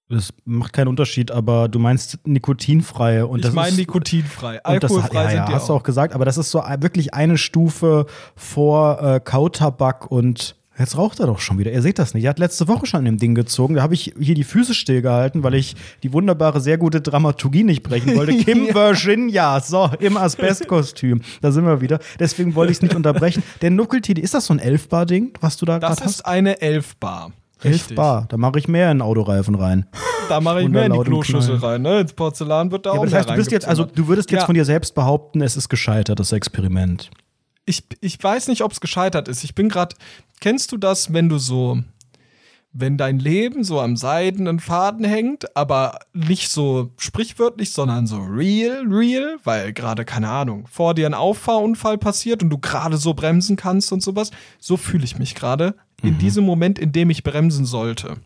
Das 0.09 0.35
macht 0.45 0.73
keinen 0.75 0.89
Unterschied, 0.89 1.31
aber 1.31 1.69
du 1.69 1.79
meinst 1.79 2.19
nikotinfreie 2.25 3.27
und 3.27 3.39
ich 3.39 3.47
das 3.47 3.55
meine 3.55 3.71
ist 3.71 3.79
nikotinfrei. 3.79 4.61
und 4.63 4.83
das, 4.83 4.91
Alkoholfrei 4.93 5.23
ja, 5.23 5.29
sind 5.31 5.39
ja, 5.39 5.47
die 5.47 5.55
hast 5.55 5.69
du 5.69 5.73
auch. 5.73 5.83
gesagt, 5.83 6.15
aber 6.15 6.25
das 6.27 6.37
ist 6.37 6.51
so 6.51 6.63
wirklich 6.79 7.15
eine 7.15 7.39
Stufe 7.39 8.05
vor 8.37 9.03
äh, 9.03 9.21
Kautabak 9.21 10.11
und 10.11 10.57
jetzt 10.79 10.99
raucht 10.99 11.21
er 11.21 11.27
doch 11.27 11.39
schon 11.39 11.57
wieder. 11.57 11.73
Ihr 11.73 11.81
seht 11.81 11.99
das 11.99 12.13
nicht. 12.13 12.25
Er 12.25 12.31
hat 12.31 12.39
letzte 12.39 12.69
Woche 12.69 12.85
schon 12.85 13.01
in 13.01 13.15
dem 13.15 13.19
Ding 13.19 13.35
gezogen. 13.35 13.77
Da 13.77 13.83
habe 13.83 13.95
ich 13.95 14.13
hier 14.21 14.35
die 14.35 14.45
Füße 14.45 14.75
stillgehalten, 14.75 15.43
weil 15.43 15.55
ich 15.55 15.75
die 16.03 16.13
wunderbare, 16.13 16.61
sehr 16.61 16.77
gute 16.77 17.01
Dramaturgie 17.01 17.65
nicht 17.65 17.83
brechen 17.83 18.15
wollte. 18.15 18.37
Kim 18.45 18.75
Virginia, 18.75 19.59
so, 19.61 19.89
im 20.01 20.19
Asbestkostüm. 20.19 21.23
Da 21.41 21.51
sind 21.51 21.65
wir 21.65 21.81
wieder. 21.81 21.99
Deswegen 22.19 22.55
wollte 22.55 22.73
ich 22.73 22.79
es 22.79 22.83
nicht 22.83 22.95
unterbrechen. 22.95 23.43
Der 23.63 23.71
Nuckeltide, 23.71 24.21
ist 24.21 24.35
das 24.35 24.47
so 24.47 24.53
ein 24.55 24.59
Elfbar-Ding, 24.59 25.33
was 25.41 25.57
du 25.57 25.65
da 25.65 25.79
Das 25.79 25.91
gerade 25.91 26.05
hast? 26.05 26.11
ist 26.17 26.27
eine 26.27 26.61
11 26.61 26.97
Bar. 27.65 27.73
Elf 27.73 27.81
Richtig. 27.83 27.97
Bar. 27.97 28.27
Da 28.29 28.37
mache 28.37 28.59
ich 28.59 28.69
mehr 28.69 28.91
in 28.91 29.03
Autoreifen 29.03 29.55
rein. 29.55 29.87
Da 30.29 30.41
mache 30.41 30.63
ich 30.63 30.69
mehr 30.69 30.87
in 30.87 30.93
die 30.93 30.99
Kloschüssel 31.01 31.57
rein. 31.57 31.83
Ne? 31.83 32.01
Ins 32.01 32.13
Porzellan 32.13 32.71
wird 32.71 32.87
da 32.87 32.91
Ja, 32.91 32.95
auch 32.95 32.99
aber 32.99 33.07
das 33.07 33.13
mehr 33.13 33.21
heißt, 33.21 33.31
du 33.31 33.35
bist 33.35 33.51
jetzt, 33.53 33.67
also 33.67 33.85
du 33.85 34.09
würdest 34.09 34.31
jetzt 34.31 34.41
Ja. 34.41 34.47
von 34.47 34.55
dir 34.55 34.65
selbst 34.65 34.95
behaupten, 34.95 35.43
es 35.43 35.57
ist 35.57 35.69
gescheitert, 35.69 36.19
das 36.21 36.33
Experiment. 36.33 37.11
ich, 37.67 37.85
ich 38.01 38.23
weiß 38.23 38.49
nicht, 38.49 38.63
ob 38.63 38.73
es 38.73 38.81
gescheitert 38.81 39.29
ist. 39.29 39.43
Ich 39.45 39.55
bin 39.55 39.69
gerade. 39.69 39.97
Kennst 40.41 40.73
du 40.73 40.77
das, 40.77 41.13
wenn 41.13 41.29
du 41.29 41.39
so. 41.39 41.79
Wenn 42.77 42.99
dein 42.99 43.21
Leben 43.21 43.63
so 43.63 43.81
am 43.81 43.97
seidenen 43.97 44.59
Faden 44.59 45.05
hängt, 45.05 45.57
aber 45.57 46.01
nicht 46.13 46.51
so 46.51 46.91
sprichwörtlich, 46.99 47.73
sondern 47.73 48.09
so 48.09 48.17
real, 48.19 48.83
real, 48.89 49.37
weil 49.45 49.73
gerade, 49.73 50.05
keine 50.05 50.29
Ahnung, 50.29 50.67
vor 50.69 50.93
dir 50.95 51.07
ein 51.07 51.15
Auffahrunfall 51.15 51.99
passiert 51.99 52.43
und 52.43 52.51
du 52.51 52.59
gerade 52.59 52.97
so 52.97 53.15
bremsen 53.15 53.55
kannst 53.55 53.93
und 53.93 54.03
sowas. 54.03 54.33
So 54.59 54.77
fühle 54.77 55.05
ich 55.05 55.21
mich 55.21 55.37
gerade 55.37 55.77
Mhm. 56.03 56.09
in 56.09 56.19
diesem 56.19 56.45
Moment, 56.45 56.79
in 56.79 56.93
dem 56.93 57.11
ich 57.11 57.23
bremsen 57.23 57.65
sollte. 57.65 58.17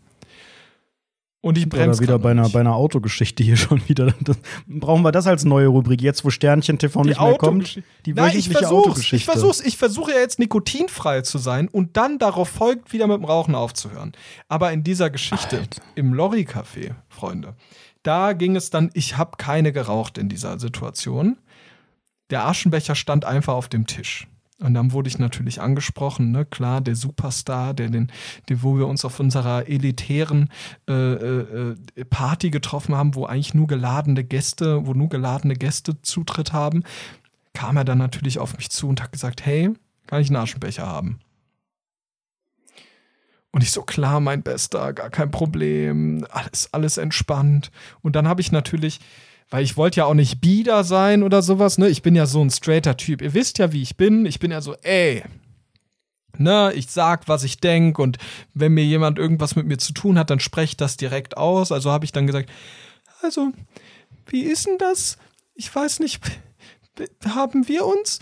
Und 1.41 1.57
ich 1.57 1.67
Oder 1.67 1.77
bremse 1.77 2.03
wieder 2.03 2.15
gerade 2.15 2.23
bei 2.25 2.31
einer, 2.33 2.49
bei 2.49 2.61
einer 2.61 2.75
Autogeschichte 2.75 3.45
hier 3.45 3.57
schon 3.57 3.81
wieder. 3.89 4.13
Das, 4.21 4.39
brauchen 4.67 5.03
wir 5.03 5.13
das 5.13 5.27
als 5.27 5.45
neue 5.45 5.69
Rubrik, 5.69 6.03
jetzt 6.03 6.25
wo 6.25 6.31
Sternchen 6.31 6.79
TV 6.79 7.03
nicht 7.05 7.21
mehr 7.21 7.39
kommt? 7.39 7.81
Die 8.07 8.13
Nein, 8.13 8.37
ich 8.37 8.49
versuch's. 8.49 9.13
Ich 9.13 9.25
versuch's. 9.25 9.61
Ich 9.61 9.77
versuche 9.77 10.13
ja 10.13 10.19
jetzt 10.19 10.41
nikotinfrei 10.41 11.23
zu 11.23 11.39
sein 11.39 11.69
und 11.69 11.97
dann 11.97 12.19
darauf 12.19 12.49
folgt, 12.49 12.93
wieder 12.93 13.07
mit 13.07 13.19
dem 13.19 13.25
Rauchen 13.25 13.55
aufzuhören. 13.55 14.13
Aber 14.49 14.73
in 14.73 14.83
dieser 14.83 15.11
Geschichte 15.11 15.59
Alter. 15.59 15.83
im 15.95 16.13
Lorry-Café, 16.13 16.97
Freunde, 17.09 17.55
da 18.03 18.33
ging 18.33 18.57
es 18.57 18.71
dann, 18.71 18.91
ich 18.95 19.17
habe 19.17 19.37
keine 19.39 19.73
geraucht 19.73 20.19
in 20.19 20.29
dieser 20.29 20.59
Situation. 20.59 21.39
Der 22.31 22.47
Aschenbecher 22.47 22.95
stand 22.95 23.25
einfach 23.25 23.55
auf 23.55 23.69
dem 23.69 23.87
Tisch. 23.87 24.27
Und 24.61 24.75
dann 24.75 24.91
wurde 24.93 25.09
ich 25.09 25.21
natürlich 25.21 25.61
angesprochen, 25.61 26.33
ne? 26.33 26.45
Klar, 26.45 26.81
der 26.81 26.97
Superstar, 26.97 27.75
der 27.75 27.91
den, 27.91 28.11
der, 28.49 28.63
wo 28.63 28.77
wir 28.77 28.89
uns 28.89 29.05
auf 29.05 29.21
unserer 29.21 29.69
elitären 29.69 30.49
äh, 30.89 30.93
äh, 30.93 31.77
äh, 31.95 32.05
Party 32.05 32.51
getroffen 32.51 32.97
haben, 32.97 33.15
wo 33.15 33.25
eigentlich 33.25 33.55
nur 33.55 33.69
geladene 33.69 34.25
Gäste, 34.25 34.85
wo 34.85 34.95
nur 34.95 35.09
geladene 35.09 35.55
Gäste 35.55 36.03
Zutritt 36.03 36.53
haben. 36.53 36.83
kam 37.53 37.77
er 37.77 37.85
dann 37.85 37.99
natürlich 37.99 38.39
auf 38.39 38.57
mich 38.57 38.71
zu 38.71 38.89
und 38.89 39.03
hat 39.03 39.13
gesagt, 39.13 39.45
hey, 39.47 39.71
kann 40.07 40.21
ich 40.21 40.29
einen 40.29 40.37
Aschenbecher 40.37 40.87
haben? 40.87 41.21
Und 43.51 43.63
ich 43.63 43.71
so, 43.71 43.83
klar, 43.83 44.21
mein 44.21 44.43
Bester, 44.43 44.93
gar 44.93 45.11
kein 45.11 45.31
Problem, 45.31 46.27
alles, 46.31 46.73
alles 46.73 46.99
entspannt. 46.99 47.71
Und 48.03 48.15
dann 48.15 48.29
habe 48.29 48.41
ich 48.41 48.53
natürlich, 48.53 49.01
weil 49.51 49.65
ich 49.65 49.77
wollte 49.77 49.99
ja 49.99 50.05
auch 50.05 50.15
nicht 50.15 50.41
bieder 50.41 50.85
sein 50.85 51.23
oder 51.23 51.43
sowas, 51.43 51.79
ne? 51.79 51.89
Ich 51.89 52.03
bin 52.03 52.15
ja 52.15 52.27
so 52.27 52.43
ein 52.43 52.51
straighter 52.51 52.97
Typ. 52.97 53.23
Ihr 53.23 53.35
wisst 53.35 53.59
ja, 53.59 53.73
wie 53.73 53.83
ich 53.83 53.97
bin. 53.97 54.27
Ich 54.27 54.39
bin 54.39 54.51
ja 54.51 54.61
so, 54.61 54.75
ey, 54.83 55.23
ne, 56.37 56.73
ich 56.75 56.89
sag, 56.91 57.29
was 57.29 57.45
ich 57.45 57.59
denk 57.59 57.99
und 57.99 58.19
wenn 58.55 58.73
mir 58.73 58.85
jemand 58.85 59.19
irgendwas 59.19 59.57
mit 59.57 59.67
mir 59.67 59.79
zu 59.79 59.93
tun 59.93 60.19
hat, 60.19 60.31
dann 60.31 60.41
spreche 60.41 60.73
ich 60.73 60.77
das 60.77 60.97
direkt 60.97 61.37
aus. 61.37 61.73
Also 61.73 61.91
habe 61.91 62.05
ich 62.05 62.13
dann 62.13 62.27
gesagt, 62.27 62.51
also, 63.23 63.53
wie 64.27 64.43
ist 64.43 64.67
denn 64.67 64.79
das? 64.79 65.19
Ich 65.55 65.75
weiß 65.75 66.01
nicht, 66.01 66.21
haben 67.27 67.69
wir 67.69 67.87
uns 67.87 68.21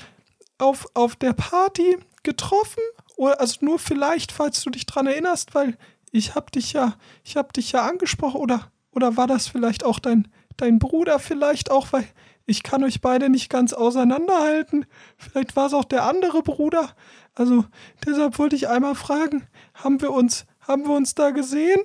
auf, 0.59 0.87
auf 0.95 1.16
der 1.16 1.33
Party 1.33 1.97
getroffen? 2.23 2.83
Oder 3.16 3.40
also 3.40 3.64
nur 3.64 3.78
vielleicht, 3.78 4.33
falls 4.33 4.62
du 4.62 4.71
dich 4.71 4.87
dran 4.87 5.06
erinnerst, 5.06 5.54
weil 5.54 5.76
ich 6.12 6.35
hab 6.35 6.52
dich 6.52 6.73
ja, 6.73 6.97
ich 7.25 7.37
hab 7.37 7.52
dich 7.52 7.73
ja 7.73 7.87
angesprochen 7.87 8.40
oder 8.40 8.71
oder 8.90 9.16
war 9.18 9.26
das 9.26 9.47
vielleicht 9.47 9.85
auch 9.85 9.99
dein 9.99 10.28
dein 10.57 10.79
Bruder 10.79 11.19
vielleicht 11.19 11.71
auch, 11.71 11.93
weil 11.93 12.05
ich 12.47 12.63
kann 12.63 12.85
euch 12.85 13.01
beide 13.01 13.29
nicht 13.29 13.51
ganz 13.51 13.73
auseinanderhalten. 13.73 14.87
Vielleicht 15.17 15.57
war 15.57 15.67
es 15.67 15.75
auch 15.75 15.85
der 15.85 16.05
andere 16.05 16.43
Bruder. 16.43 16.91
Also 17.35 17.65
deshalb 18.07 18.39
wollte 18.39 18.57
ich 18.57 18.69
einmal 18.69 18.95
fragen, 18.95 19.45
haben 19.75 20.01
wir 20.01 20.13
uns 20.13 20.47
haben 20.61 20.85
wir 20.85 20.95
uns 20.97 21.15
da 21.15 21.31
gesehen? 21.31 21.79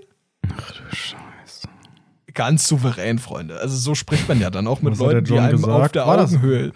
Ach 0.48 0.72
du 0.72 0.96
Scheiße. 0.96 1.68
Ganz 2.34 2.68
souverän, 2.68 3.20
Freunde. 3.20 3.60
Also 3.60 3.76
so 3.76 3.94
spricht 3.94 4.28
man 4.30 4.40
ja 4.40 4.50
dann 4.50 4.66
auch 4.68 4.82
mit 4.82 4.94
Was 4.94 5.00
Leuten, 5.00 5.26
die 5.26 5.38
einem 5.38 5.58
gesagt? 5.58 5.72
auf 5.84 5.92
der 5.92 6.08
War 6.08 6.18
das- 6.18 6.32
Augenhöhe 6.34 6.72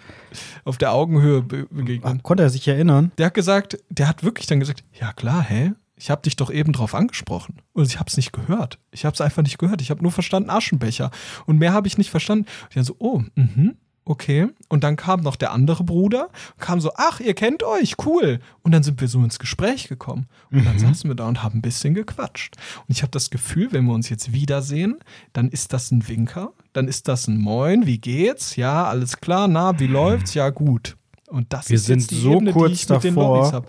auf 0.64 0.76
der 0.78 0.92
Augenhöhe 0.92 1.42
be 1.42 1.66
begegnen. 1.70 2.22
Konnte 2.22 2.42
er 2.42 2.50
sich 2.50 2.66
erinnern? 2.68 3.10
Der 3.18 3.26
hat 3.26 3.34
gesagt, 3.34 3.78
der 3.88 4.08
hat 4.08 4.22
wirklich 4.22 4.46
dann 4.46 4.60
gesagt, 4.60 4.84
ja 4.92 5.12
klar, 5.12 5.42
hä? 5.42 5.72
Ich 5.98 6.10
habe 6.10 6.22
dich 6.22 6.36
doch 6.36 6.50
eben 6.50 6.72
drauf 6.72 6.94
angesprochen. 6.94 7.62
Und 7.72 7.86
ich 7.88 7.98
habe 7.98 8.08
es 8.08 8.16
nicht 8.16 8.32
gehört. 8.32 8.78
Ich 8.90 9.04
habe 9.04 9.14
es 9.14 9.20
einfach 9.20 9.42
nicht 9.42 9.58
gehört. 9.58 9.80
Ich 9.80 9.90
habe 9.90 10.02
nur 10.02 10.12
verstanden 10.12 10.50
Aschenbecher. 10.50 11.10
Und 11.46 11.58
mehr 11.58 11.72
habe 11.72 11.88
ich 11.88 11.96
nicht 11.96 12.10
verstanden. 12.10 12.44
Und 12.44 12.68
ich 12.68 12.74
dann 12.74 12.84
so, 12.84 12.96
oh, 12.98 13.22
mhm, 13.34 13.76
okay. 14.04 14.48
Und 14.68 14.84
dann 14.84 14.96
kam 14.96 15.22
noch 15.22 15.36
der 15.36 15.52
andere 15.52 15.84
Bruder 15.84 16.28
und 16.54 16.60
kam 16.60 16.80
so, 16.82 16.92
ach, 16.96 17.20
ihr 17.20 17.32
kennt 17.32 17.62
euch, 17.62 17.94
cool. 18.04 18.40
Und 18.62 18.72
dann 18.72 18.82
sind 18.82 19.00
wir 19.00 19.08
so 19.08 19.24
ins 19.24 19.38
Gespräch 19.38 19.88
gekommen. 19.88 20.26
Und 20.50 20.66
dann 20.66 20.78
saßen 20.78 21.08
wir 21.08 21.14
da 21.14 21.26
und 21.28 21.42
haben 21.42 21.58
ein 21.58 21.62
bisschen 21.62 21.94
gequatscht. 21.94 22.56
Und 22.86 22.94
ich 22.94 23.00
habe 23.02 23.10
das 23.10 23.30
Gefühl, 23.30 23.72
wenn 23.72 23.86
wir 23.86 23.94
uns 23.94 24.10
jetzt 24.10 24.32
wiedersehen, 24.34 24.98
dann 25.32 25.48
ist 25.48 25.72
das 25.72 25.90
ein 25.90 26.06
Winker, 26.08 26.52
dann 26.74 26.88
ist 26.88 27.08
das 27.08 27.26
ein 27.26 27.38
Moin, 27.38 27.86
wie 27.86 27.98
geht's? 27.98 28.56
Ja, 28.56 28.84
alles 28.84 29.16
klar, 29.16 29.48
na, 29.48 29.78
wie 29.80 29.86
läuft's? 29.86 30.34
Ja, 30.34 30.50
gut. 30.50 30.96
Und 31.28 31.52
das 31.54 31.70
Wir 31.70 31.76
ist 31.76 31.86
sind 31.86 32.00
jetzt 32.00 32.10
die 32.10 32.20
so 32.20 32.34
Ebene, 32.34 32.52
kurz 32.52 32.72
die 32.72 32.74
ich 32.84 32.88
mit 32.90 33.04
den 33.04 33.14
davor. 33.14 33.36
Lobbys 33.38 33.52
hab. 33.54 33.66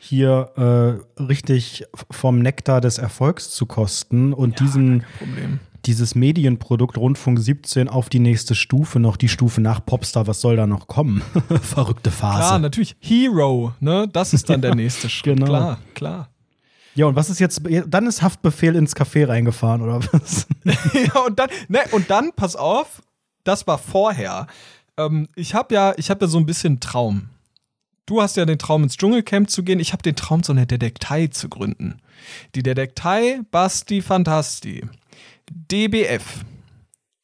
Hier 0.00 1.00
äh, 1.18 1.22
richtig 1.22 1.84
vom 2.10 2.38
Nektar 2.38 2.80
des 2.80 2.98
Erfolgs 2.98 3.50
zu 3.50 3.66
kosten 3.66 4.32
und 4.32 4.60
diesen, 4.60 5.04
Problem. 5.18 5.60
dieses 5.86 6.14
Medienprodukt 6.14 6.96
Rundfunk 6.96 7.38
17 7.38 7.88
auf 7.88 8.08
die 8.08 8.20
nächste 8.20 8.54
Stufe, 8.54 9.00
noch 9.00 9.16
die 9.16 9.28
Stufe 9.28 9.60
nach 9.60 9.84
Popstar, 9.84 10.26
was 10.26 10.40
soll 10.40 10.56
da 10.56 10.66
noch 10.66 10.86
kommen? 10.86 11.22
Verrückte 11.62 12.10
Phase. 12.10 12.38
Klar, 12.38 12.58
natürlich. 12.58 12.96
Hero, 13.00 13.72
ne? 13.80 14.08
Das 14.12 14.32
ist 14.32 14.48
dann 14.48 14.62
der 14.62 14.74
nächste 14.74 15.08
Schritt. 15.10 15.36
genau. 15.36 15.46
Klar, 15.46 15.78
klar. 15.94 16.28
Ja, 16.94 17.06
und 17.06 17.14
was 17.14 17.30
ist 17.30 17.38
jetzt? 17.38 17.62
Dann 17.86 18.06
ist 18.06 18.22
Haftbefehl 18.22 18.74
ins 18.74 18.96
Café 18.96 19.28
reingefahren, 19.28 19.82
oder 19.82 20.00
was? 20.12 20.48
ja, 20.94 21.20
und 21.20 21.38
dann, 21.38 21.48
ne, 21.68 21.80
und 21.92 22.10
dann, 22.10 22.32
pass 22.34 22.56
auf, 22.56 23.02
das 23.44 23.66
war 23.68 23.78
vorher. 23.78 24.48
Ähm, 24.96 25.28
ich 25.36 25.54
habe 25.54 25.74
ja, 25.74 25.94
ich 25.96 26.10
habe 26.10 26.24
ja 26.24 26.28
so 26.28 26.38
ein 26.38 26.46
bisschen 26.46 26.80
Traum. 26.80 27.28
Du 28.08 28.22
hast 28.22 28.38
ja 28.38 28.46
den 28.46 28.58
Traum, 28.58 28.84
ins 28.84 28.96
Dschungelcamp 28.96 29.50
zu 29.50 29.62
gehen. 29.62 29.80
Ich 29.80 29.92
habe 29.92 30.02
den 30.02 30.16
Traum, 30.16 30.42
so 30.42 30.54
eine 30.54 30.66
Detektei 30.66 31.26
zu 31.26 31.50
gründen. 31.50 32.00
Die 32.54 32.62
Detektei 32.62 33.40
Basti 33.50 34.00
Fantasti. 34.00 34.86
DBF. 35.50 36.42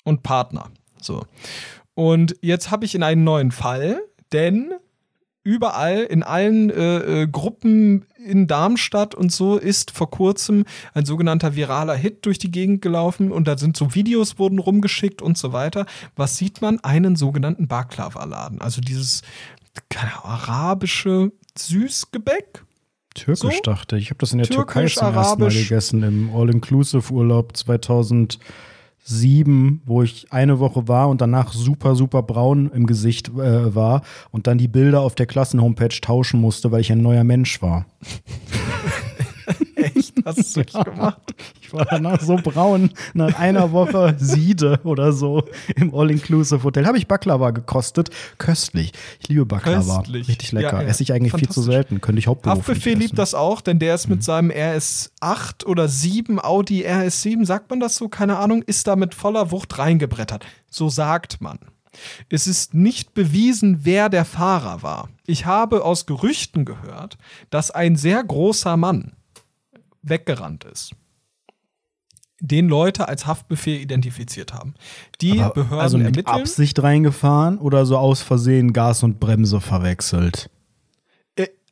Und 0.04 0.22
Partner. 0.22 0.66
So. 1.00 1.24
Und 1.94 2.36
jetzt 2.42 2.70
habe 2.70 2.84
ich 2.84 2.94
in 2.94 3.02
einen 3.02 3.24
neuen 3.24 3.50
Fall, 3.50 3.98
denn 4.34 4.74
überall 5.42 6.02
in 6.02 6.22
allen 6.22 6.68
äh, 6.68 7.22
äh, 7.22 7.28
Gruppen 7.28 8.04
in 8.18 8.46
Darmstadt 8.46 9.14
und 9.14 9.32
so 9.32 9.56
ist 9.56 9.90
vor 9.90 10.10
kurzem 10.10 10.64
ein 10.92 11.06
sogenannter 11.06 11.54
viraler 11.54 11.94
Hit 11.94 12.26
durch 12.26 12.38
die 12.38 12.50
Gegend 12.50 12.82
gelaufen 12.82 13.32
und 13.32 13.48
da 13.48 13.56
sind 13.56 13.76
so 13.76 13.94
Videos 13.94 14.38
wurden 14.38 14.58
rumgeschickt 14.58 15.22
und 15.22 15.38
so 15.38 15.54
weiter. 15.54 15.86
Was 16.14 16.36
sieht 16.36 16.60
man? 16.60 16.80
Einen 16.80 17.16
sogenannten 17.16 17.68
Baklava-Laden. 17.68 18.60
Also 18.60 18.82
dieses 18.82 19.22
keine 19.88 20.24
arabische 20.24 21.32
Süßgebäck. 21.58 22.64
Türkisch 23.14 23.40
So? 23.40 23.50
dachte 23.62 23.96
ich. 23.96 24.04
Ich 24.04 24.10
habe 24.10 24.18
das 24.18 24.32
in 24.32 24.38
der 24.38 24.48
Türkei 24.48 24.80
Türkisch, 24.80 24.96
zum 24.96 25.04
ersten 25.06 25.16
Mal 25.16 25.24
Arabisch. 25.26 25.68
gegessen, 25.68 26.02
im 26.02 26.34
All-Inclusive-Urlaub 26.34 27.56
2007, 27.56 29.82
wo 29.84 30.02
ich 30.02 30.32
eine 30.32 30.58
Woche 30.58 30.88
war 30.88 31.08
und 31.08 31.20
danach 31.20 31.52
super, 31.52 31.94
super 31.94 32.22
braun 32.22 32.70
im 32.74 32.86
Gesicht 32.86 33.28
äh, 33.28 33.74
war 33.74 34.02
und 34.32 34.46
dann 34.48 34.58
die 34.58 34.68
Bilder 34.68 35.02
auf 35.02 35.14
der 35.14 35.26
Klassenhomepage 35.26 36.00
tauschen 36.00 36.40
musste, 36.40 36.72
weil 36.72 36.80
ich 36.80 36.90
ein 36.90 37.02
neuer 37.02 37.24
Mensch 37.24 37.62
war. 37.62 37.86
Hast 40.36 40.56
du 40.56 40.60
wirklich 40.60 40.84
gemacht? 40.84 41.34
Ich 41.60 41.72
war 41.72 41.84
danach 41.84 42.20
so 42.20 42.36
braun, 42.36 42.90
nach 43.12 43.38
einer 43.38 43.72
Woche 43.72 44.14
Siede 44.18 44.80
oder 44.84 45.12
so 45.12 45.44
im 45.76 45.94
All-Inclusive-Hotel. 45.94 46.86
Habe 46.86 46.96
ich 46.96 47.06
Baklava 47.06 47.50
gekostet. 47.50 48.10
Köstlich. 48.38 48.92
Ich 49.20 49.28
liebe 49.28 49.44
Baklava. 49.44 49.98
Köstlich. 49.98 50.28
Richtig 50.28 50.52
lecker. 50.52 50.78
Ja, 50.78 50.82
ja. 50.82 50.88
Esse 50.88 51.02
ich 51.02 51.12
eigentlich 51.12 51.34
viel 51.34 51.48
zu 51.48 51.60
selten. 51.60 52.00
Könnte 52.00 52.18
ich 52.18 52.26
hauptberuflich 52.26 52.68
Haftbefehl 52.68 52.98
liebt 52.98 53.18
das 53.18 53.34
auch, 53.34 53.60
denn 53.60 53.78
der 53.78 53.94
ist 53.94 54.08
mit 54.08 54.24
seinem 54.24 54.50
RS8 54.50 55.66
oder 55.66 55.88
7, 55.88 56.40
Audi 56.40 56.86
RS7, 56.86 57.44
sagt 57.44 57.70
man 57.70 57.80
das 57.80 57.96
so? 57.96 58.08
Keine 58.08 58.38
Ahnung, 58.38 58.62
ist 58.62 58.86
da 58.86 58.96
mit 58.96 59.14
voller 59.14 59.50
Wucht 59.50 59.78
reingebrettert. 59.78 60.46
So 60.70 60.88
sagt 60.88 61.40
man. 61.40 61.58
Es 62.28 62.46
ist 62.46 62.74
nicht 62.74 63.14
bewiesen, 63.14 63.80
wer 63.82 64.08
der 64.08 64.24
Fahrer 64.24 64.82
war. 64.82 65.08
Ich 65.26 65.46
habe 65.46 65.84
aus 65.84 66.06
Gerüchten 66.06 66.64
gehört, 66.64 67.18
dass 67.50 67.70
ein 67.70 67.96
sehr 67.96 68.22
großer 68.24 68.76
Mann 68.76 69.12
weggerannt 70.04 70.64
ist. 70.64 70.92
Den 72.40 72.68
Leute 72.68 73.08
als 73.08 73.26
Haftbefehl 73.26 73.80
identifiziert 73.80 74.52
haben. 74.52 74.74
Die 75.20 75.40
Aber 75.40 75.54
Behörden 75.54 75.78
also 75.78 75.98
mit 75.98 76.06
ermitteln. 76.08 76.40
Absicht 76.40 76.82
reingefahren 76.82 77.58
oder 77.58 77.86
so 77.86 77.96
aus 77.96 78.22
Versehen 78.22 78.72
Gas 78.72 79.02
und 79.02 79.20
Bremse 79.20 79.60
verwechselt? 79.60 80.50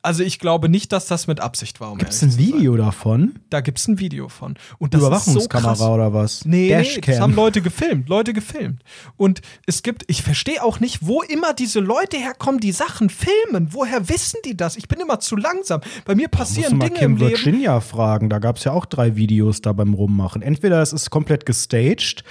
Also 0.03 0.21
ich 0.21 0.37
glaube 0.37 0.67
nicht, 0.67 0.91
dass 0.91 1.07
das 1.07 1.27
mit 1.27 1.39
Absicht 1.39 1.79
war. 1.79 1.93
Um 1.93 1.97
Gibt 1.97 2.11
es 2.11 2.21
ein. 2.21 2.37
Video 2.37 2.75
davon? 2.75 3.39
Da 3.49 3.61
gibt 3.61 3.79
es 3.79 3.87
ein 3.87 3.99
Video 3.99 4.27
von. 4.27 4.55
Und 4.77 4.93
so 4.93 4.99
Überwachungskamera 4.99 5.73
krass. 5.73 5.81
oder 5.81 6.13
was? 6.13 6.45
Nee, 6.45 6.67
nee, 6.67 6.69
das 6.69 6.87
Dashcam. 6.95 7.21
haben 7.21 7.35
Leute 7.35 7.61
gefilmt, 7.61 8.09
Leute 8.09 8.33
gefilmt. 8.33 8.83
Und 9.15 9.41
es 9.65 9.81
gibt, 9.81 10.03
ich 10.07 10.21
verstehe 10.21 10.61
auch 10.61 10.81
nicht, 10.81 11.07
wo 11.07 11.21
immer 11.21 11.53
diese 11.53 11.79
Leute 11.79 12.17
herkommen, 12.17 12.59
die 12.59 12.73
Sachen 12.73 13.09
filmen. 13.09 13.69
Woher 13.71 14.09
wissen 14.09 14.39
die 14.43 14.57
das? 14.57 14.75
Ich 14.75 14.89
bin 14.89 14.99
immer 14.99 15.21
zu 15.21 15.37
langsam. 15.37 15.79
Bei 16.03 16.15
mir 16.15 16.27
passieren 16.27 16.77
mal 16.77 16.89
Dinge 16.89 16.99
Kim 16.99 17.11
im 17.13 17.17
Leben. 17.17 17.31
Virginia 17.31 17.79
fragen. 17.79 18.29
Da 18.29 18.39
gab 18.39 18.57
es 18.57 18.65
ja 18.65 18.73
auch 18.73 18.85
drei 18.85 19.15
Videos 19.15 19.61
da 19.61 19.71
beim 19.71 19.93
Rummachen. 19.93 20.41
Entweder 20.41 20.81
es 20.81 20.91
ist 20.91 21.11
komplett 21.11 21.45
gestaged 21.45 22.25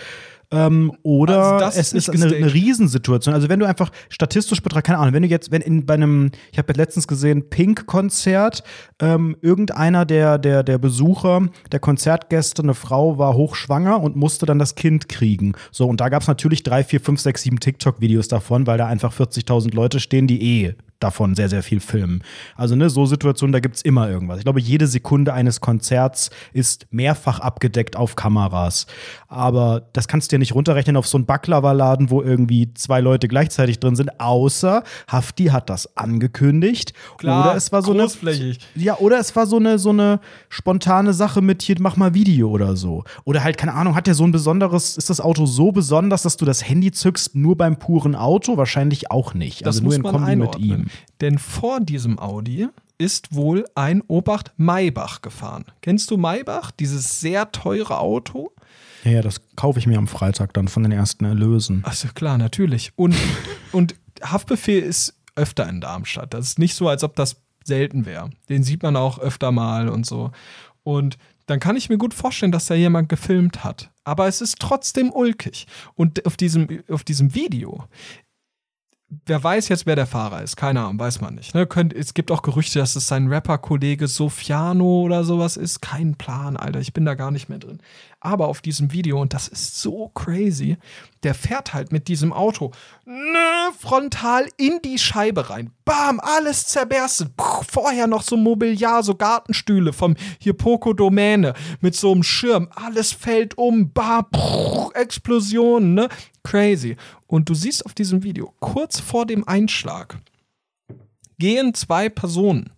ähm, 0.52 0.92
oder 1.02 1.64
Also 1.64 1.80
es 1.80 1.92
ist 1.92 2.10
eine, 2.10 2.26
eine. 2.26 2.52
Riesensituation. 2.52 3.34
Also 3.34 3.48
wenn 3.48 3.58
du 3.58 3.66
einfach 3.66 3.90
statistisch 4.08 4.62
betrachtest, 4.62 4.86
keine 4.86 4.98
Ahnung, 4.98 5.14
wenn 5.14 5.22
du 5.22 5.28
jetzt, 5.28 5.50
wenn 5.50 5.62
in 5.62 5.86
bei 5.86 5.94
einem, 5.94 6.30
ich 6.52 6.58
habe 6.58 6.72
letztens 6.74 7.08
gesehen, 7.08 7.48
Pink-Konzert, 7.48 8.62
ähm, 9.00 9.36
irgendeiner 9.40 10.04
der, 10.04 10.38
der, 10.38 10.62
der 10.62 10.78
Besucher, 10.78 11.48
der 11.70 11.80
Konzertgäste, 11.80 12.62
eine 12.62 12.74
Frau 12.74 13.18
war 13.18 13.34
hochschwanger 13.34 14.00
und 14.00 14.16
musste 14.16 14.46
dann 14.46 14.58
das 14.58 14.74
Kind 14.74 15.08
kriegen. 15.08 15.54
So, 15.70 15.88
und 15.88 16.00
da 16.00 16.08
gab 16.08 16.22
es 16.22 16.28
natürlich 16.28 16.62
drei, 16.62 16.84
vier, 16.84 17.00
fünf, 17.00 17.20
sechs, 17.20 17.42
sieben 17.42 17.58
TikTok-Videos 17.58 18.28
davon, 18.28 18.66
weil 18.66 18.78
da 18.78 18.86
einfach 18.86 19.12
40.000 19.12 19.74
Leute 19.74 20.00
stehen, 20.00 20.26
die 20.26 20.42
eh 20.42 20.74
davon 21.02 21.34
sehr, 21.34 21.48
sehr 21.48 21.62
viel 21.62 21.80
filmen. 21.80 22.22
Also, 22.56 22.76
ne, 22.76 22.90
so 22.90 23.06
Situationen, 23.06 23.52
da 23.52 23.60
gibt's 23.60 23.82
immer 23.82 24.08
irgendwas. 24.08 24.38
Ich 24.38 24.44
glaube, 24.44 24.60
jede 24.60 24.86
Sekunde 24.86 25.32
eines 25.32 25.60
Konzerts 25.60 26.30
ist 26.52 26.86
mehrfach 26.90 27.40
abgedeckt 27.40 27.96
auf 27.96 28.16
Kameras. 28.16 28.86
Aber 29.28 29.88
das 29.92 30.08
kannst 30.08 30.30
du 30.30 30.36
dir 30.36 30.38
nicht 30.38 30.54
runterrechnen 30.54 30.96
auf 30.96 31.06
so 31.06 31.18
einen 31.18 31.26
Baklava-Laden, 31.26 32.10
wo 32.10 32.22
irgendwie 32.22 32.72
zwei 32.74 33.00
Leute 33.00 33.28
gleichzeitig 33.28 33.80
drin 33.80 33.96
sind, 33.96 34.20
außer 34.20 34.82
Hafti 35.08 35.46
hat 35.46 35.70
das 35.70 35.96
angekündigt. 35.96 36.92
Klar, 37.18 37.46
oder 37.46 37.56
es 37.56 37.72
war 37.72 37.82
so 37.82 37.92
eine. 37.92 38.02
großflächig. 38.02 38.58
Ja, 38.74 38.98
oder 38.98 39.18
es 39.18 39.34
war 39.34 39.46
so 39.46 39.56
eine, 39.56 39.78
so 39.78 39.90
eine 39.90 40.20
spontane 40.48 41.12
Sache 41.12 41.40
mit 41.40 41.62
hier, 41.62 41.76
mach 41.80 41.96
mal 41.96 42.14
Video 42.14 42.50
oder 42.50 42.76
so. 42.76 43.04
Oder 43.24 43.42
halt, 43.42 43.58
keine 43.58 43.74
Ahnung, 43.74 43.94
hat 43.94 44.06
der 44.06 44.14
so 44.14 44.24
ein 44.24 44.32
besonderes, 44.32 44.96
ist 44.96 45.10
das 45.10 45.20
Auto 45.20 45.46
so 45.46 45.72
besonders, 45.72 46.22
dass 46.22 46.36
du 46.36 46.44
das 46.44 46.68
Handy 46.68 46.92
zückst 46.92 47.34
nur 47.34 47.56
beim 47.56 47.78
puren 47.78 48.14
Auto? 48.14 48.56
Wahrscheinlich 48.56 49.10
auch 49.10 49.34
nicht. 49.34 49.62
Das 49.62 49.76
also 49.76 49.84
nur 49.84 49.94
in 49.94 50.02
Kombi 50.02 50.18
mit 50.18 50.28
einordnen. 50.28 50.70
ihm. 50.70 50.86
Denn 51.20 51.38
vor 51.38 51.80
diesem 51.80 52.18
Audi 52.18 52.68
ist 52.98 53.34
wohl 53.34 53.64
ein 53.74 54.02
Obacht 54.02 54.52
Maybach 54.56 55.22
gefahren. 55.22 55.64
Kennst 55.80 56.10
du 56.10 56.16
Maybach? 56.16 56.70
Dieses 56.70 57.20
sehr 57.20 57.50
teure 57.50 57.98
Auto? 57.98 58.52
Ja, 59.04 59.12
ja, 59.12 59.22
das 59.22 59.40
kaufe 59.56 59.78
ich 59.78 59.86
mir 59.86 59.98
am 59.98 60.06
Freitag 60.06 60.54
dann 60.54 60.68
von 60.68 60.84
den 60.84 60.92
ersten 60.92 61.24
Erlösen. 61.24 61.82
Also 61.84 62.08
klar, 62.14 62.38
natürlich. 62.38 62.92
Und, 62.96 63.16
und 63.72 63.96
Haftbefehl 64.22 64.82
ist 64.82 65.14
öfter 65.34 65.68
in 65.68 65.80
Darmstadt. 65.80 66.34
Das 66.34 66.46
ist 66.46 66.58
nicht 66.58 66.74
so, 66.74 66.88
als 66.88 67.02
ob 67.02 67.16
das 67.16 67.36
selten 67.64 68.06
wäre. 68.06 68.30
Den 68.48 68.62
sieht 68.62 68.82
man 68.82 68.96
auch 68.96 69.18
öfter 69.18 69.50
mal 69.50 69.88
und 69.88 70.06
so. 70.06 70.30
Und 70.84 71.18
dann 71.46 71.60
kann 71.60 71.76
ich 71.76 71.88
mir 71.88 71.98
gut 71.98 72.14
vorstellen, 72.14 72.52
dass 72.52 72.66
da 72.66 72.74
jemand 72.74 73.08
gefilmt 73.08 73.64
hat. 73.64 73.90
Aber 74.04 74.28
es 74.28 74.40
ist 74.40 74.58
trotzdem 74.58 75.10
ulkig. 75.10 75.66
Und 75.94 76.24
auf 76.26 76.36
diesem, 76.36 76.82
auf 76.88 77.04
diesem 77.04 77.34
Video 77.34 77.84
wer 79.26 79.42
weiß 79.42 79.68
jetzt, 79.68 79.86
wer 79.86 79.96
der 79.96 80.06
Fahrer 80.06 80.42
ist. 80.42 80.56
Keine 80.56 80.80
Ahnung, 80.80 80.98
weiß 80.98 81.20
man 81.20 81.34
nicht. 81.34 81.54
Ne? 81.54 81.66
Könnt, 81.66 81.92
es 81.92 82.14
gibt 82.14 82.30
auch 82.30 82.42
Gerüchte, 82.42 82.78
dass 82.78 82.96
es 82.96 83.06
sein 83.06 83.28
Rapper-Kollege 83.28 84.08
Sofiano 84.08 85.02
oder 85.02 85.24
sowas 85.24 85.56
ist. 85.56 85.82
Kein 85.82 86.14
Plan, 86.16 86.56
Alter. 86.56 86.80
Ich 86.80 86.92
bin 86.92 87.04
da 87.04 87.14
gar 87.14 87.30
nicht 87.30 87.48
mehr 87.48 87.58
drin. 87.58 87.78
Aber 88.24 88.46
auf 88.46 88.60
diesem 88.60 88.92
Video, 88.92 89.20
und 89.20 89.34
das 89.34 89.48
ist 89.48 89.80
so 89.80 90.08
crazy, 90.14 90.76
der 91.24 91.34
fährt 91.34 91.74
halt 91.74 91.90
mit 91.90 92.06
diesem 92.06 92.32
Auto 92.32 92.70
ne, 93.04 93.72
frontal 93.76 94.46
in 94.56 94.78
die 94.84 94.98
Scheibe 94.98 95.50
rein. 95.50 95.72
Bam, 95.84 96.20
alles 96.20 96.66
zerberstet. 96.66 97.36
Puh, 97.36 97.64
vorher 97.68 98.06
noch 98.06 98.22
so 98.22 98.36
Mobiliar, 98.36 99.02
so 99.02 99.16
Gartenstühle 99.16 99.92
vom 99.92 100.14
hier 100.38 100.54
Domäne 100.54 101.54
mit 101.80 101.96
so 101.96 102.12
einem 102.12 102.22
Schirm. 102.22 102.68
Alles 102.76 103.10
fällt 103.10 103.58
um. 103.58 103.92
Bam, 103.92 104.26
puh, 104.30 104.92
Explosionen, 104.92 105.94
ne? 105.94 106.08
Crazy. 106.44 106.96
Und 107.26 107.48
du 107.48 107.54
siehst 107.54 107.84
auf 107.84 107.92
diesem 107.92 108.22
Video, 108.22 108.54
kurz 108.60 109.00
vor 109.00 109.26
dem 109.26 109.48
Einschlag, 109.48 110.16
gehen 111.38 111.74
zwei 111.74 112.08
Personen 112.08 112.70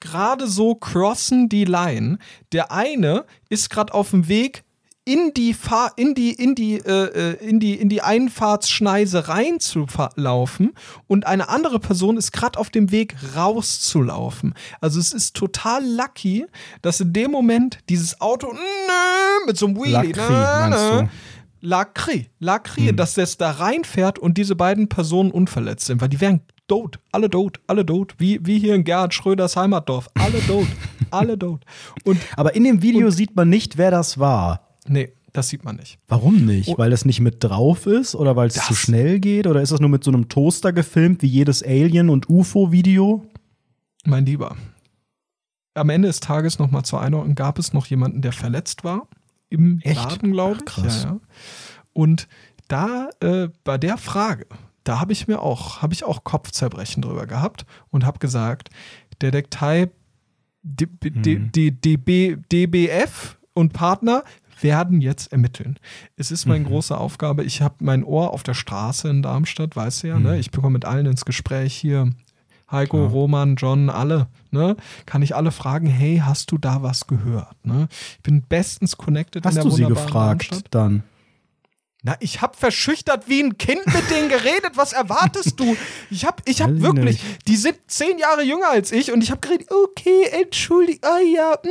gerade 0.00 0.46
so 0.46 0.74
crossen 0.74 1.48
die 1.48 1.64
Line. 1.64 2.18
Der 2.52 2.70
eine 2.70 3.24
ist 3.48 3.70
gerade 3.70 3.94
auf 3.94 4.10
dem 4.10 4.28
Weg 4.28 4.64
in 5.06 5.32
die 5.34 5.54
Fahr 5.54 5.92
in 5.96 6.14
die 6.14 6.32
in 6.32 6.54
die 6.56 6.74
äh, 6.78 7.36
äh 7.36 7.48
in 7.48 7.60
die 7.60 7.74
in 7.74 7.88
die 7.88 8.02
Einfahrtsschneise 8.02 9.28
reinzulaufen 9.28 10.72
und 11.06 11.26
eine 11.26 11.48
andere 11.48 11.78
Person 11.78 12.16
ist 12.16 12.32
gerade 12.32 12.58
auf 12.58 12.70
dem 12.70 12.90
Weg 12.90 13.14
rauszulaufen. 13.36 14.54
Also 14.80 14.98
es 14.98 15.12
ist 15.12 15.36
total 15.36 15.82
lucky, 15.86 16.44
dass 16.82 17.00
in 17.00 17.12
dem 17.12 17.30
Moment 17.30 17.78
dieses 17.88 18.20
Auto 18.20 18.52
nö, 18.52 19.46
mit 19.46 19.56
so 19.56 19.66
einem 19.66 19.76
Wheelie 19.76 20.12
Lacri, 20.12 20.32
meinst 20.32 20.90
du? 20.90 21.08
Lacri, 21.60 22.28
Lacri, 22.40 22.94
dass 22.94 23.16
es 23.16 23.38
da 23.38 23.52
reinfährt 23.52 24.18
und 24.18 24.36
diese 24.36 24.56
beiden 24.56 24.88
Personen 24.88 25.30
unverletzt 25.30 25.86
sind, 25.86 26.00
weil 26.00 26.08
die 26.08 26.20
wären 26.20 26.40
tot, 26.66 26.98
alle 27.12 27.30
tot, 27.30 27.60
alle 27.68 27.86
tot, 27.86 28.14
wie, 28.18 28.44
wie 28.44 28.58
hier 28.58 28.74
in 28.74 28.82
Gerhard 28.82 29.14
Schröders 29.14 29.56
Heimatdorf, 29.56 30.08
alle 30.14 30.44
tot, 30.46 30.66
alle 31.10 31.38
tot. 31.38 31.62
Und 32.04 32.18
Aber 32.36 32.56
in 32.56 32.64
dem 32.64 32.82
Video 32.82 33.10
sieht 33.10 33.36
man 33.36 33.48
nicht, 33.48 33.78
wer 33.78 33.92
das 33.92 34.18
war. 34.18 34.65
Nee, 34.88 35.12
das 35.32 35.48
sieht 35.48 35.64
man 35.64 35.76
nicht. 35.76 35.98
Warum 36.08 36.44
nicht? 36.46 36.68
Oh. 36.68 36.78
Weil 36.78 36.90
das 36.90 37.04
nicht 37.04 37.20
mit 37.20 37.42
drauf 37.44 37.86
ist 37.86 38.14
oder 38.14 38.36
weil 38.36 38.48
es 38.48 38.54
zu 38.54 38.74
schnell 38.74 39.20
geht 39.20 39.46
oder 39.46 39.60
ist 39.60 39.72
das 39.72 39.80
nur 39.80 39.90
mit 39.90 40.02
so 40.04 40.10
einem 40.10 40.28
Toaster 40.28 40.72
gefilmt 40.72 41.22
wie 41.22 41.26
jedes 41.26 41.62
Alien- 41.62 42.08
und 42.10 42.28
UFO-Video? 42.30 43.24
Mein 44.04 44.24
Lieber, 44.24 44.56
am 45.74 45.90
Ende 45.90 46.08
des 46.08 46.20
Tages 46.20 46.58
nochmal 46.58 46.84
zur 46.84 47.00
Einordnung 47.00 47.34
gab 47.34 47.58
es 47.58 47.72
noch 47.72 47.86
jemanden, 47.86 48.22
der 48.22 48.32
verletzt 48.32 48.84
war 48.84 49.08
im 49.50 49.80
Echt? 49.82 49.96
Laden, 49.96 50.32
glaube 50.32 50.56
Ach, 50.56 50.78
ich. 50.78 50.82
krass. 50.84 51.02
Ja, 51.04 51.10
ja. 51.10 51.20
Und 51.92 52.28
da 52.68 53.10
äh, 53.20 53.48
bei 53.64 53.78
der 53.78 53.96
Frage, 53.98 54.46
da 54.84 55.00
habe 55.00 55.12
ich 55.12 55.28
mir 55.28 55.40
auch, 55.42 55.82
habe 55.82 55.92
ich 55.94 56.04
auch 56.04 56.24
Kopfzerbrechen 56.24 57.02
drüber 57.02 57.26
gehabt 57.26 57.66
und 57.90 58.06
habe 58.06 58.18
gesagt, 58.18 58.70
Detektei 59.20 59.90
D- 60.62 60.86
D-. 60.86 61.38
D- 61.38 61.70
DB, 61.70 62.36
DBF 62.50 63.36
und 63.54 63.72
Partner 63.72 64.24
werden 64.60 65.00
jetzt 65.00 65.32
ermitteln. 65.32 65.78
Es 66.16 66.30
ist 66.30 66.46
Mhm. 66.46 66.52
meine 66.52 66.64
große 66.64 66.96
Aufgabe. 66.96 67.44
Ich 67.44 67.62
habe 67.62 67.74
mein 67.80 68.04
Ohr 68.04 68.32
auf 68.32 68.42
der 68.42 68.54
Straße 68.54 69.08
in 69.08 69.22
Darmstadt, 69.22 69.76
weißt 69.76 70.02
du 70.02 70.08
ja, 70.08 70.18
ne? 70.18 70.38
Ich 70.38 70.50
bekomme 70.50 70.74
mit 70.74 70.84
allen 70.84 71.06
ins 71.06 71.24
Gespräch 71.24 71.74
hier. 71.74 72.10
Heiko, 72.70 72.96
Mhm. 72.96 73.00
Klar. 73.02 73.12
Roman, 73.12 73.56
John, 73.56 73.90
alle, 73.90 74.26
ne? 74.50 74.76
Kann 75.06 75.22
ich 75.22 75.36
alle 75.36 75.52
fragen, 75.52 75.86
hey, 75.86 76.20
hast 76.24 76.50
du 76.50 76.58
da 76.58 76.82
was 76.82 77.06
gehört? 77.06 77.54
Ne? 77.64 77.86
Ich 78.16 78.22
bin 78.24 78.42
bestens 78.42 78.96
connected 78.96 79.44
in 79.44 79.48
Hast 79.48 79.54
der 79.56 79.62
du 79.64 79.70
sie 79.70 79.84
wunderbaren 79.84 80.06
gefragt 80.06 80.50
Darmstadt. 80.50 80.74
dann? 80.74 81.02
Na, 82.06 82.14
ich 82.20 82.40
hab 82.40 82.54
verschüchtert 82.54 83.28
wie 83.28 83.42
ein 83.42 83.58
Kind 83.58 83.84
mit 83.84 84.08
denen 84.12 84.28
geredet. 84.28 84.74
Was 84.76 84.92
erwartest 84.92 85.58
du? 85.58 85.76
Ich 86.08 86.24
hab, 86.24 86.40
ich 86.44 86.62
hab 86.62 86.70
wirklich, 86.80 87.18
die 87.48 87.56
sind 87.56 87.78
zehn 87.88 88.16
Jahre 88.16 88.44
jünger 88.44 88.70
als 88.70 88.92
ich 88.92 89.10
und 89.10 89.24
ich 89.24 89.32
hab 89.32 89.42
geredet, 89.42 89.66
okay, 89.72 90.28
entschuldigt, 90.40 91.04
ah 91.04 91.18
ja, 91.18 91.58
mhm, 91.64 91.68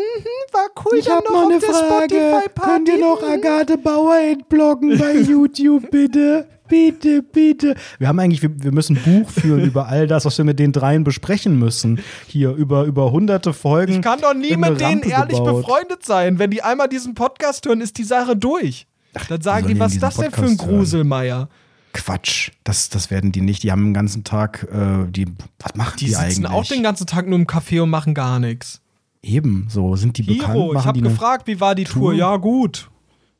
war 0.52 0.68
cool. 0.84 0.98
Ich 1.00 1.06
dann 1.06 1.20
habe 1.20 1.32
noch 1.32 1.50
eine 1.50 1.62
Frage. 1.62 2.16
Spotify-Party. 2.16 2.70
Könnt 2.70 2.90
ihr 2.90 2.98
noch 2.98 3.24
Agathe 3.24 3.78
Bauer 3.78 4.18
entbloggen 4.18 4.98
bei 4.98 5.14
YouTube, 5.20 5.90
bitte? 5.90 6.50
Bitte, 6.68 7.24
bitte. 7.24 7.76
Wir 8.00 8.10
haben 8.10 8.20
eigentlich, 8.20 8.42
wir, 8.42 8.52
wir 8.62 8.74
müssen 8.74 8.98
ein 8.98 9.22
Buch 9.22 9.30
führen 9.30 9.64
über 9.64 9.88
all 9.88 10.06
das, 10.06 10.26
was 10.26 10.38
wir 10.38 10.44
mit 10.44 10.60
den 10.60 10.74
dreien 10.74 11.06
besprechen 11.06 11.58
müssen. 11.58 12.02
Hier 12.28 12.52
über, 12.52 12.84
über 12.84 13.10
hunderte 13.10 13.54
Folgen. 13.54 13.94
Ich 13.94 14.02
kann 14.02 14.20
doch 14.20 14.34
nie 14.34 14.58
mit 14.58 14.82
denen 14.82 15.00
Rampe 15.00 15.10
ehrlich 15.10 15.38
gebaut. 15.38 15.62
befreundet 15.62 16.06
sein. 16.06 16.40
Wenn 16.40 16.52
die 16.52 16.62
einmal 16.62 16.90
diesen 16.90 17.14
Podcast 17.14 17.66
hören, 17.66 17.80
ist 17.80 17.98
die 17.98 18.04
Sache 18.04 18.36
durch. 18.36 18.86
Dann 19.30 19.42
sagen 19.42 19.68
die, 19.68 19.74
die 19.76 19.80
was 19.80 19.94
ist 19.94 20.04
das 20.04 20.16
denn 20.18 20.32
für 20.32 20.42
ein 20.42 20.48
hören? 20.48 20.58
Gruselmeier? 20.58 21.50
Quatsch. 21.94 22.52
Das, 22.64 22.90
das 22.90 23.10
werden 23.10 23.32
die 23.32 23.42
nicht. 23.42 23.64
Die 23.64 23.72
haben 23.72 23.86
den 23.86 23.94
ganzen 23.94 24.24
Tag, 24.24 24.68
äh, 24.72 25.10
die, 25.10 25.28
was 25.60 25.76
machen 25.76 25.96
Die 26.00 26.06
die, 26.06 26.12
sitzen 26.12 26.46
eigentlich? 26.46 26.52
auch 26.52 26.66
den 26.66 26.84
ganzen 26.84 27.08
Tag 27.08 27.28
nur 27.28 27.40
im 27.40 27.48
Café 27.48 27.82
und 27.82 27.90
machen 27.90 28.14
gar 28.14 28.40
nichts. 28.40 28.82
Eben, 29.24 29.68
so 29.70 29.96
sind 29.96 30.18
die 30.18 30.24
bekannt. 30.24 30.54
Hiro, 30.54 30.68
ich 30.68 30.74
machen 30.76 30.86
habe 30.88 31.00
die 31.00 31.06
eine- 31.06 31.14
gefragt, 31.14 31.48
wie 31.48 31.60
war 31.60 31.74
die 31.74 31.86
Tour? 31.86 32.12
Tour? 32.12 32.14
Ja, 32.14 32.36
gut. 32.38 32.90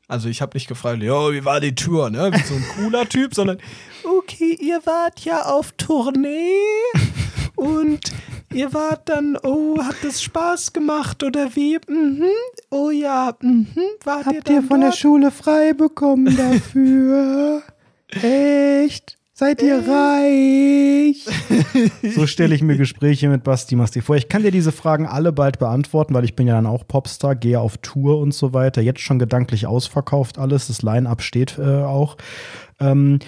Also 0.08 0.28
ich 0.28 0.40
habe 0.40 0.56
nicht 0.56 0.68
gefragt, 0.68 1.02
ja, 1.02 1.32
wie 1.32 1.44
war 1.44 1.60
die 1.60 1.74
Tour, 1.74 2.10
ne? 2.10 2.30
Wie 2.32 2.42
so 2.42 2.54
ein 2.54 2.64
cooler 2.76 3.08
Typ, 3.08 3.34
sondern 3.34 3.58
okay, 4.18 4.56
ihr 4.60 4.80
wart 4.86 5.20
ja 5.24 5.42
auf 5.46 5.72
Tournee 5.72 6.54
und 7.56 8.00
ihr 8.56 8.72
wart 8.72 9.08
dann, 9.08 9.36
oh, 9.42 9.78
hat 9.82 9.96
das 10.02 10.22
Spaß 10.22 10.72
gemacht 10.72 11.22
oder 11.22 11.54
wie? 11.54 11.78
Mhm. 11.88 12.24
Oh 12.70 12.90
ja, 12.90 13.34
mhm. 13.40 13.66
Wart 14.04 14.26
ihr 14.26 14.36
Habt 14.36 14.48
ihr 14.48 14.56
dann 14.56 14.64
von 14.64 14.80
der 14.80 14.90
dort? 14.90 14.98
Schule 14.98 15.30
frei 15.30 15.72
bekommen 15.74 16.36
dafür? 16.36 17.62
Echt? 18.08 19.18
Seid 19.38 19.60
ihr 19.62 19.82
reich? 19.86 21.26
So 22.14 22.26
stelle 22.26 22.54
ich 22.54 22.62
mir 22.62 22.76
Gespräche 22.76 23.28
mit 23.28 23.44
Basti 23.44 23.76
Masti 23.76 24.00
vor. 24.00 24.16
Ich 24.16 24.28
kann 24.28 24.42
dir 24.42 24.50
diese 24.50 24.72
Fragen 24.72 25.06
alle 25.06 25.32
bald 25.32 25.58
beantworten, 25.58 26.14
weil 26.14 26.24
ich 26.24 26.34
bin 26.34 26.46
ja 26.46 26.54
dann 26.54 26.66
auch 26.66 26.86
Popstar, 26.88 27.34
gehe 27.34 27.60
auf 27.60 27.76
Tour 27.78 28.18
und 28.18 28.32
so 28.32 28.54
weiter. 28.54 28.80
Jetzt 28.80 29.00
schon 29.00 29.18
gedanklich 29.18 29.66
ausverkauft 29.66 30.38
alles. 30.38 30.68
Das 30.68 30.80
Line-Up 30.80 31.20
steht 31.20 31.58
äh, 31.58 31.82
auch. 31.82 32.16
Ähm, 32.80 33.18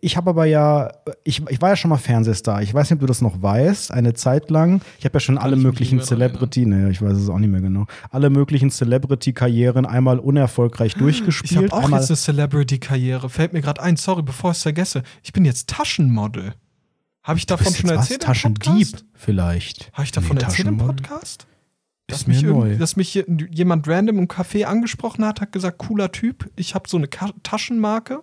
ich 0.00 0.16
habe 0.16 0.30
aber 0.30 0.44
ja, 0.46 0.90
ich, 1.24 1.42
ich 1.48 1.60
war 1.60 1.70
ja 1.70 1.76
schon 1.76 1.88
mal 1.88 1.96
Fernsehstar. 1.98 2.62
Ich 2.62 2.72
weiß 2.72 2.88
nicht, 2.90 2.96
ob 2.96 3.00
du 3.00 3.06
das 3.06 3.20
noch 3.20 3.40
weißt, 3.42 3.92
eine 3.92 4.14
Zeit 4.14 4.50
lang. 4.50 4.80
Ich 4.98 5.04
habe 5.04 5.14
ja 5.14 5.20
schon 5.20 5.38
alle 5.38 5.56
ich 5.56 5.62
möglichen 5.62 6.00
Celebrity, 6.00 6.66
ne, 6.66 6.90
ich 6.90 7.00
weiß 7.02 7.16
es 7.16 7.28
auch 7.28 7.38
nicht 7.38 7.50
mehr 7.50 7.60
genau, 7.60 7.86
alle 8.10 8.30
möglichen 8.30 8.70
Celebrity-Karrieren 8.70 9.86
einmal 9.86 10.18
unerfolgreich 10.18 10.92
Ich 10.92 10.98
durchgespielt. 10.98 11.56
habe 11.56 11.72
auch 11.72 11.84
einmal 11.84 12.00
jetzt 12.00 12.10
eine 12.10 12.16
Celebrity-Karriere. 12.16 13.28
Fällt 13.30 13.52
mir 13.52 13.60
gerade 13.60 13.82
ein, 13.82 13.96
sorry, 13.96 14.22
bevor 14.22 14.50
ich 14.52 14.58
es 14.58 14.62
vergesse. 14.62 15.02
Ich 15.22 15.32
bin 15.32 15.44
jetzt 15.44 15.68
Taschenmodel. 15.68 16.54
Habe 17.22 17.38
ich 17.38 17.46
davon 17.46 17.74
schon 17.74 17.90
was? 17.90 17.96
erzählt? 18.10 18.22
im 18.22 18.26
Taschendieb 18.26 18.88
vielleicht. 19.14 19.92
Habe 19.92 20.04
ich 20.04 20.12
davon 20.12 20.36
Nee, 20.36 20.42
erzählt 20.42 20.68
im? 20.68 20.78
Podcast? 20.78 21.46
Ist 22.08 22.22
Dass 22.22 22.26
mich, 22.26 22.42
mir 22.42 22.48
irgend- 22.48 22.64
neu. 22.64 22.76
dass 22.76 22.96
mich 22.96 23.14
je- 23.14 23.24
jemand 23.50 23.86
random 23.86 24.18
im 24.18 24.26
Café 24.26 24.64
angesprochen 24.64 25.24
hat, 25.24 25.40
hat 25.40 25.52
gesagt, 25.52 25.78
cooler 25.78 26.10
Typ, 26.10 26.50
ich 26.56 26.74
habe 26.74 26.88
so 26.88 26.96
eine 26.96 27.06
Ka 27.08 27.30
Taschenmarke. 27.44 28.22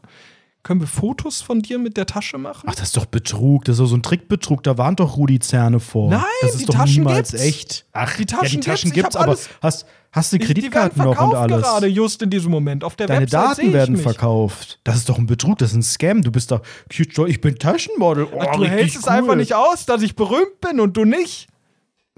Können 0.67 0.81
wir 0.81 0.87
Fotos 0.87 1.39
von 1.41 1.61
dir 1.61 1.79
mit 1.79 1.95
der 1.95 2.05
Tasche 2.05 2.37
machen? 2.37 2.67
Ach, 2.69 2.75
das 2.75 2.87
ist 2.89 2.97
doch 2.97 3.05
Betrug. 3.05 3.63
Das 3.63 3.75
ist 3.75 3.79
doch 3.79 3.85
so 3.85 3.95
ein 3.95 4.03
Trickbetrug. 4.03 4.63
Da 4.63 4.77
waren 4.77 4.97
doch 4.97 5.15
Rudi 5.15 5.39
Zerne 5.39 5.79
vor. 5.79 6.09
Nein, 6.09 6.23
das 6.41 6.51
ist 6.55 6.59
die 6.59 6.65
doch 6.65 6.73
Taschen 6.73 7.03
niemals 7.05 7.31
gibt's. 7.31 7.45
echt. 7.45 7.85
Ach, 7.93 8.13
Die 8.17 8.25
Taschen 8.25 8.43
ja, 8.43 8.49
die 8.49 8.59
Taschen 8.59 8.91
gibt's. 8.91 9.15
Gibt's, 9.15 9.15
aber 9.15 9.37
hast, 9.61 9.85
hast 10.11 10.33
du 10.33 10.39
Kreditkarten 10.39 11.01
noch 11.01 11.21
und 11.21 11.35
alles? 11.35 11.61
gerade, 11.63 11.87
just 11.87 12.21
in 12.21 12.29
diesem 12.29 12.51
Moment. 12.51 12.83
Auf 12.83 12.97
der 12.97 13.07
Deine 13.07 13.21
Website 13.21 13.59
Daten 13.59 13.71
werden 13.71 13.93
mich. 13.93 14.01
verkauft. 14.01 14.81
Das 14.83 14.97
ist 14.97 15.07
doch 15.07 15.17
ein 15.17 15.25
Betrug, 15.25 15.57
das 15.59 15.69
ist 15.71 15.77
ein 15.77 15.83
Scam. 15.83 16.21
Du 16.21 16.31
bist 16.33 16.51
doch, 16.51 16.59
ich 16.89 17.39
bin 17.39 17.57
Taschenmodel. 17.57 18.27
Oh, 18.29 18.41
Ach, 18.45 18.57
du 18.57 18.65
hältst 18.65 18.97
es 18.97 19.03
cool. 19.05 19.09
einfach 19.13 19.35
nicht 19.35 19.55
aus, 19.55 19.85
dass 19.85 20.01
ich 20.01 20.17
berühmt 20.17 20.59
bin 20.59 20.81
und 20.81 20.97
du 20.97 21.05
nicht. 21.05 21.47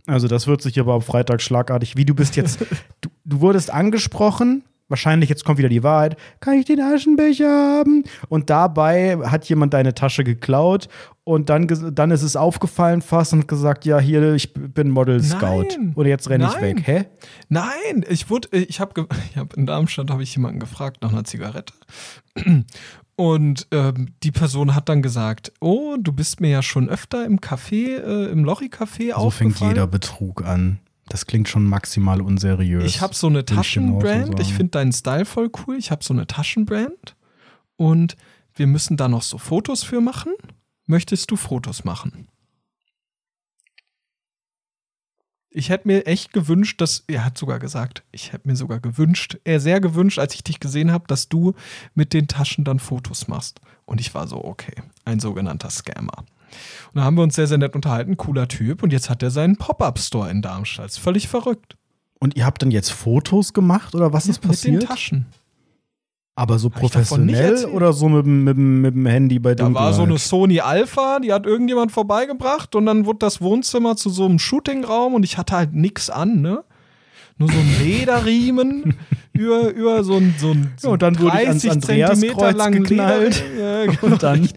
Also 0.08 0.28
das 0.28 0.48
wird 0.48 0.64
sich 0.64 0.80
aber 0.80 0.96
am 0.96 1.04
Freitag 1.04 1.44
schlagartig, 1.44 1.98
wie 1.98 2.06
du 2.06 2.16
bist 2.16 2.36
jetzt, 2.36 2.58
du, 3.02 3.10
du 3.26 3.42
wurdest 3.42 3.70
angesprochen, 3.72 4.64
wahrscheinlich 4.90 5.30
jetzt 5.30 5.46
kommt 5.46 5.58
wieder 5.58 5.70
die 5.70 5.84
Wahrheit, 5.84 6.18
kann 6.40 6.56
ich 6.56 6.66
den 6.66 6.82
Aschenbecher 6.82 7.48
haben? 7.50 8.04
Und 8.28 8.50
dabei 8.50 9.18
hat 9.18 9.48
jemand 9.48 9.74
deine 9.74 9.94
Tasche 9.94 10.24
geklaut 10.24 10.90
und 11.24 11.50
dann, 11.50 11.68
dann 11.94 12.12
ist 12.12 12.24
es 12.24 12.36
aufgefallen 12.36 13.02
fast 13.02 13.34
und 13.34 13.48
gesagt, 13.48 13.86
ja 13.86 14.00
hier, 14.00 14.34
ich 14.34 14.54
bin 14.54 14.90
Model 14.90 15.24
Scout 15.24 15.68
Nein. 15.70 15.94
und 15.96 16.06
jetzt 16.08 16.30
renne 16.30 16.50
ich 16.52 16.62
weg. 16.62 16.82
Hä? 16.86 17.06
Nein, 17.50 18.04
ich 18.10 18.30
wurde, 18.30 18.50
ich 18.52 18.80
habe, 18.80 19.08
ich 19.30 19.38
hab 19.38 19.54
in 19.54 19.66
Darmstadt 19.66 20.10
habe 20.10 20.24
ich 20.24 20.36
jemanden 20.36 20.60
gefragt 20.60 21.02
nach 21.02 21.12
einer 21.12 21.24
Zigarette 21.24 21.74
und 23.16 23.68
ähm, 23.72 24.08
die 24.24 24.32
Person 24.32 24.74
hat 24.74 24.90
dann 24.90 25.02
gesagt, 25.02 25.52
oh, 25.60 25.98
du 26.00 26.12
bist 26.12 26.42
mir 26.42 26.50
ja 26.50 26.64
schon 26.64 26.90
öfter 26.90 27.26
im 27.26 27.40
Café, 27.40 27.98
äh, 27.98 28.32
im 28.32 28.44
Lorry-Café 28.44 29.14
So 29.14 29.30
fängt 29.30 29.54
aufgefallen. 29.54 29.72
jeder 29.72 29.88
Betrug 29.88 30.44
an. 30.44 30.80
Das 31.10 31.26
klingt 31.26 31.50
schon 31.50 31.66
maximal 31.66 32.22
unseriös. 32.22 32.86
Ich 32.86 33.02
habe 33.02 33.16
so 33.16 33.28
eine 33.28 33.44
Taschenbrand. 33.44 34.40
Ich 34.40 34.54
finde 34.54 34.72
deinen 34.72 34.94
Style 34.94 35.26
voll 35.26 35.52
cool. 35.66 35.76
Ich 35.78 35.92
habe 35.92 36.04
so 36.04 36.14
eine 36.14 36.28
Taschenbrand. 36.28 37.16
Und 37.76 38.16
wir 38.54 38.68
müssen 38.68 38.96
da 38.96 39.08
noch 39.08 39.24
so 39.24 39.38
Fotos 39.38 39.84
für 39.84 40.02
machen. 40.02 40.34
Möchtest 40.86 41.32
du 41.32 41.36
Fotos 41.36 41.84
machen? 41.84 42.28
Ich 45.52 45.70
hätte 45.70 45.88
mir 45.88 46.06
echt 46.06 46.32
gewünscht, 46.32 46.80
dass, 46.80 47.06
er 47.08 47.26
hat 47.26 47.38
sogar 47.38 47.58
gesagt, 47.58 48.04
ich 48.12 48.32
hätte 48.32 48.48
mir 48.48 48.56
sogar 48.56 48.80
gewünscht, 48.80 49.40
er 49.46 49.60
sehr 49.60 49.82
gewünscht, 49.82 50.20
als 50.20 50.36
ich 50.36 50.44
dich 50.44 50.60
gesehen 50.60 50.92
habe, 50.92 51.08
dass 51.08 51.28
du 51.28 51.54
mit 51.96 52.14
den 52.14 52.28
Taschen 52.28 52.66
dann 52.66 52.78
Fotos 52.78 53.28
machst. 53.28 53.60
Und 53.86 54.00
ich 54.00 54.14
war 54.14 54.28
so, 54.28 54.44
okay, 54.44 54.76
ein 55.06 55.20
sogenannter 55.20 55.72
Scammer. 55.72 56.24
Und 56.94 56.96
da 57.00 57.04
haben 57.04 57.16
wir 57.18 57.24
uns 57.24 57.36
sehr, 57.36 57.48
sehr 57.48 57.58
nett 57.58 57.76
unterhalten, 57.76 58.18
cooler 58.18 58.48
Typ. 58.48 58.84
Und 58.84 58.92
jetzt 58.94 59.10
hat 59.10 59.22
er 59.24 59.32
seinen 59.32 59.58
Pop-Up-Store 59.58 60.30
in 60.30 60.42
Darmstadt. 60.42 60.88
Ist 60.88 61.00
völlig 61.00 61.28
verrückt. 61.28 61.76
Und 62.20 62.36
ihr 62.36 62.46
habt 62.46 62.62
dann 62.62 62.72
jetzt 62.72 62.92
Fotos 62.92 63.54
gemacht 63.54 63.96
oder 63.96 64.12
was 64.14 64.26
ist 64.28 64.38
Mit 64.44 64.44
den 64.44 64.50
passiert? 64.50 64.84
Taschen. 64.84 65.26
Aber 66.36 66.58
so 66.58 66.70
Hab 66.70 66.80
professionell 66.80 67.66
oder 67.66 67.92
so 67.92 68.08
mit, 68.08 68.26
dem- 68.26 68.44
mit, 68.46 68.56
dem- 68.58 68.82
mit 68.82 68.94
dem 68.96 69.06
Handy 69.06 69.40
bei 69.40 69.56
Da 69.56 69.74
war 69.74 69.94
so 69.94 70.04
eine? 70.04 70.18
Sony 70.18 70.62
Alpha, 70.62 71.20
die 71.20 71.34
hat 71.34 71.46
irgendjemand 71.46 71.92
vorbeigebracht 71.92 72.76
und 72.76 72.86
dann 72.86 73.06
wurde 73.06 73.20
das 73.20 73.42
Wohnzimmer 73.42 73.98
zu 73.98 74.10
so 74.10 74.24
einem 74.26 74.40
Shootingraum 74.40 75.14
und 75.16 75.24
ich 75.24 75.38
hatte 75.38 75.56
halt 75.58 75.74
nix 75.74 76.10
an, 76.10 76.42
ne? 76.42 76.64
Nur 77.38 77.50
so 77.50 77.58
ein 77.58 77.76
Lederriemen 77.84 78.96
über, 79.34 79.70
über 79.72 80.04
so 80.06 80.16
ein, 80.16 80.34
so 80.38 80.52
ein, 80.52 80.72
so 80.78 80.88
Ja, 80.90 80.94
und 80.94 81.02
dann 81.02 81.20
wurde 81.20 81.42
ich 81.42 81.48
ans 81.48 81.64
30 81.64 81.82
Zentimeter 81.82 82.52
langen 82.54 82.84
geknallt. 82.84 83.44
Ja, 83.60 83.86
genau. 83.86 83.98
Und 84.04 84.24
dann 84.24 84.50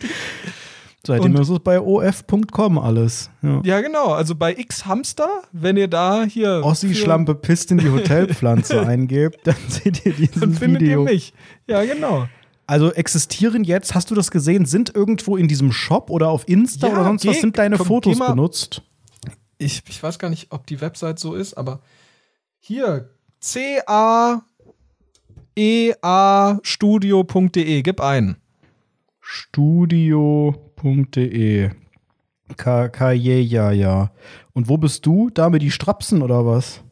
seitdem 1.06 1.34
Und- 1.34 1.40
ist 1.40 1.48
es 1.48 1.58
bei 1.60 1.80
of.com 1.80 2.78
alles. 2.78 3.30
Ja. 3.42 3.60
ja, 3.64 3.80
genau. 3.80 4.12
Also 4.12 4.34
bei 4.34 4.54
X 4.56 4.86
Hamster, 4.86 5.28
wenn 5.52 5.76
ihr 5.76 5.88
da 5.88 6.24
hier. 6.24 6.60
Ossi-Schlampe 6.64 7.34
pisst 7.34 7.70
in 7.70 7.78
die 7.78 7.90
Hotelpflanze 7.90 8.80
eingebt, 8.86 9.40
dann 9.46 9.56
seht 9.68 10.04
ihr 10.06 10.12
dieses 10.12 10.40
Dann 10.40 10.54
findet 10.54 10.82
Video. 10.82 11.00
ihr 11.06 11.12
mich. 11.12 11.32
Ja, 11.66 11.84
genau. 11.84 12.26
Also 12.66 12.92
existieren 12.92 13.64
jetzt, 13.64 13.94
hast 13.94 14.10
du 14.10 14.14
das 14.14 14.30
gesehen, 14.30 14.64
sind 14.66 14.94
irgendwo 14.94 15.36
in 15.36 15.48
diesem 15.48 15.72
Shop 15.72 16.08
oder 16.10 16.28
auf 16.28 16.48
Insta 16.48 16.86
Ja, 16.86 16.92
oder 16.94 17.04
sonst 17.04 17.26
was 17.26 17.34
geh- 17.34 17.40
sind 17.40 17.58
deine 17.58 17.76
komm, 17.76 17.86
Fotos 17.86 18.18
mal- 18.18 18.30
benutzt? 18.30 18.82
Ich, 19.58 19.82
ich 19.88 20.02
weiß 20.02 20.18
gar 20.18 20.30
nicht, 20.30 20.48
ob 20.50 20.66
die 20.66 20.80
Website 20.80 21.18
so 21.18 21.34
ist, 21.34 21.54
aber 21.54 21.80
hier 22.58 23.10
C-A. 23.40 24.42
eastudio.de, 26.62 27.82
gib 27.82 28.00
ein. 28.00 28.36
Studio.de 29.20 30.71
K 32.56 32.88
K 32.88 33.12
je, 33.12 33.40
ja. 33.40 34.10
Und 34.52 34.68
wo 34.68 34.76
bist 34.76 35.06
du? 35.06 35.30
Da 35.30 35.48
mit 35.50 35.62
die 35.62 35.70
Strapsen 35.70 36.22
oder 36.22 36.44
was? 36.44 36.82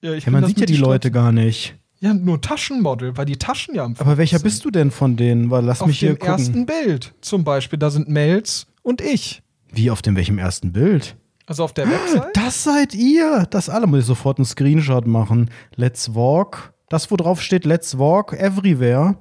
Ja, 0.00 0.12
ich 0.12 0.24
Ja, 0.26 0.30
man 0.32 0.44
sieht 0.44 0.60
ja 0.60 0.66
die 0.66 0.76
Leute 0.76 1.10
gar 1.10 1.32
nicht. 1.32 1.74
Ja, 2.00 2.14
nur 2.14 2.40
Taschenmodel, 2.40 3.16
weil 3.16 3.24
die 3.24 3.36
Taschen 3.38 3.74
ja 3.74 3.84
am 3.84 3.96
Aber 3.98 4.16
welcher 4.18 4.38
sind. 4.38 4.44
bist 4.44 4.64
du 4.64 4.70
denn 4.70 4.92
von 4.92 5.16
denen? 5.16 5.50
Weil 5.50 5.64
lass 5.64 5.80
Auf 5.80 5.88
mich 5.88 5.98
hier 5.98 6.10
dem 6.10 6.18
gucken. 6.20 6.32
ersten 6.32 6.66
Bild 6.66 7.14
zum 7.20 7.42
Beispiel, 7.42 7.78
da 7.78 7.90
sind 7.90 8.08
Mels 8.08 8.68
und 8.82 9.00
ich. 9.00 9.42
Wie 9.72 9.90
auf 9.90 10.00
dem 10.00 10.14
welchem 10.14 10.38
ersten 10.38 10.72
Bild? 10.72 11.16
Also 11.46 11.64
auf 11.64 11.72
der 11.72 11.88
Website. 11.90 12.36
Das 12.36 12.62
seid 12.62 12.94
ihr. 12.94 13.46
Das 13.50 13.68
alle 13.68 13.86
muss 13.88 14.00
ich 14.00 14.04
sofort 14.04 14.38
einen 14.38 14.44
Screenshot 14.44 15.06
machen. 15.08 15.50
Let's 15.74 16.14
walk. 16.14 16.72
Das, 16.88 17.10
wo 17.10 17.16
drauf 17.16 17.42
steht, 17.42 17.64
let's 17.64 17.98
walk 17.98 18.32
everywhere. 18.34 19.16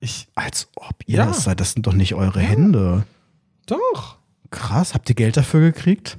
Ich, 0.00 0.28
Als 0.34 0.68
ob 0.76 0.96
ihr 1.06 1.18
Ja. 1.18 1.26
das 1.26 1.44
seid. 1.44 1.60
Das 1.60 1.72
sind 1.72 1.86
doch 1.86 1.92
nicht 1.94 2.14
eure 2.14 2.40
Hände. 2.40 3.04
doch. 3.66 4.16
Krass. 4.50 4.94
Habt 4.94 5.08
ihr 5.10 5.14
Geld 5.14 5.36
dafür 5.36 5.60
gekriegt? 5.60 6.16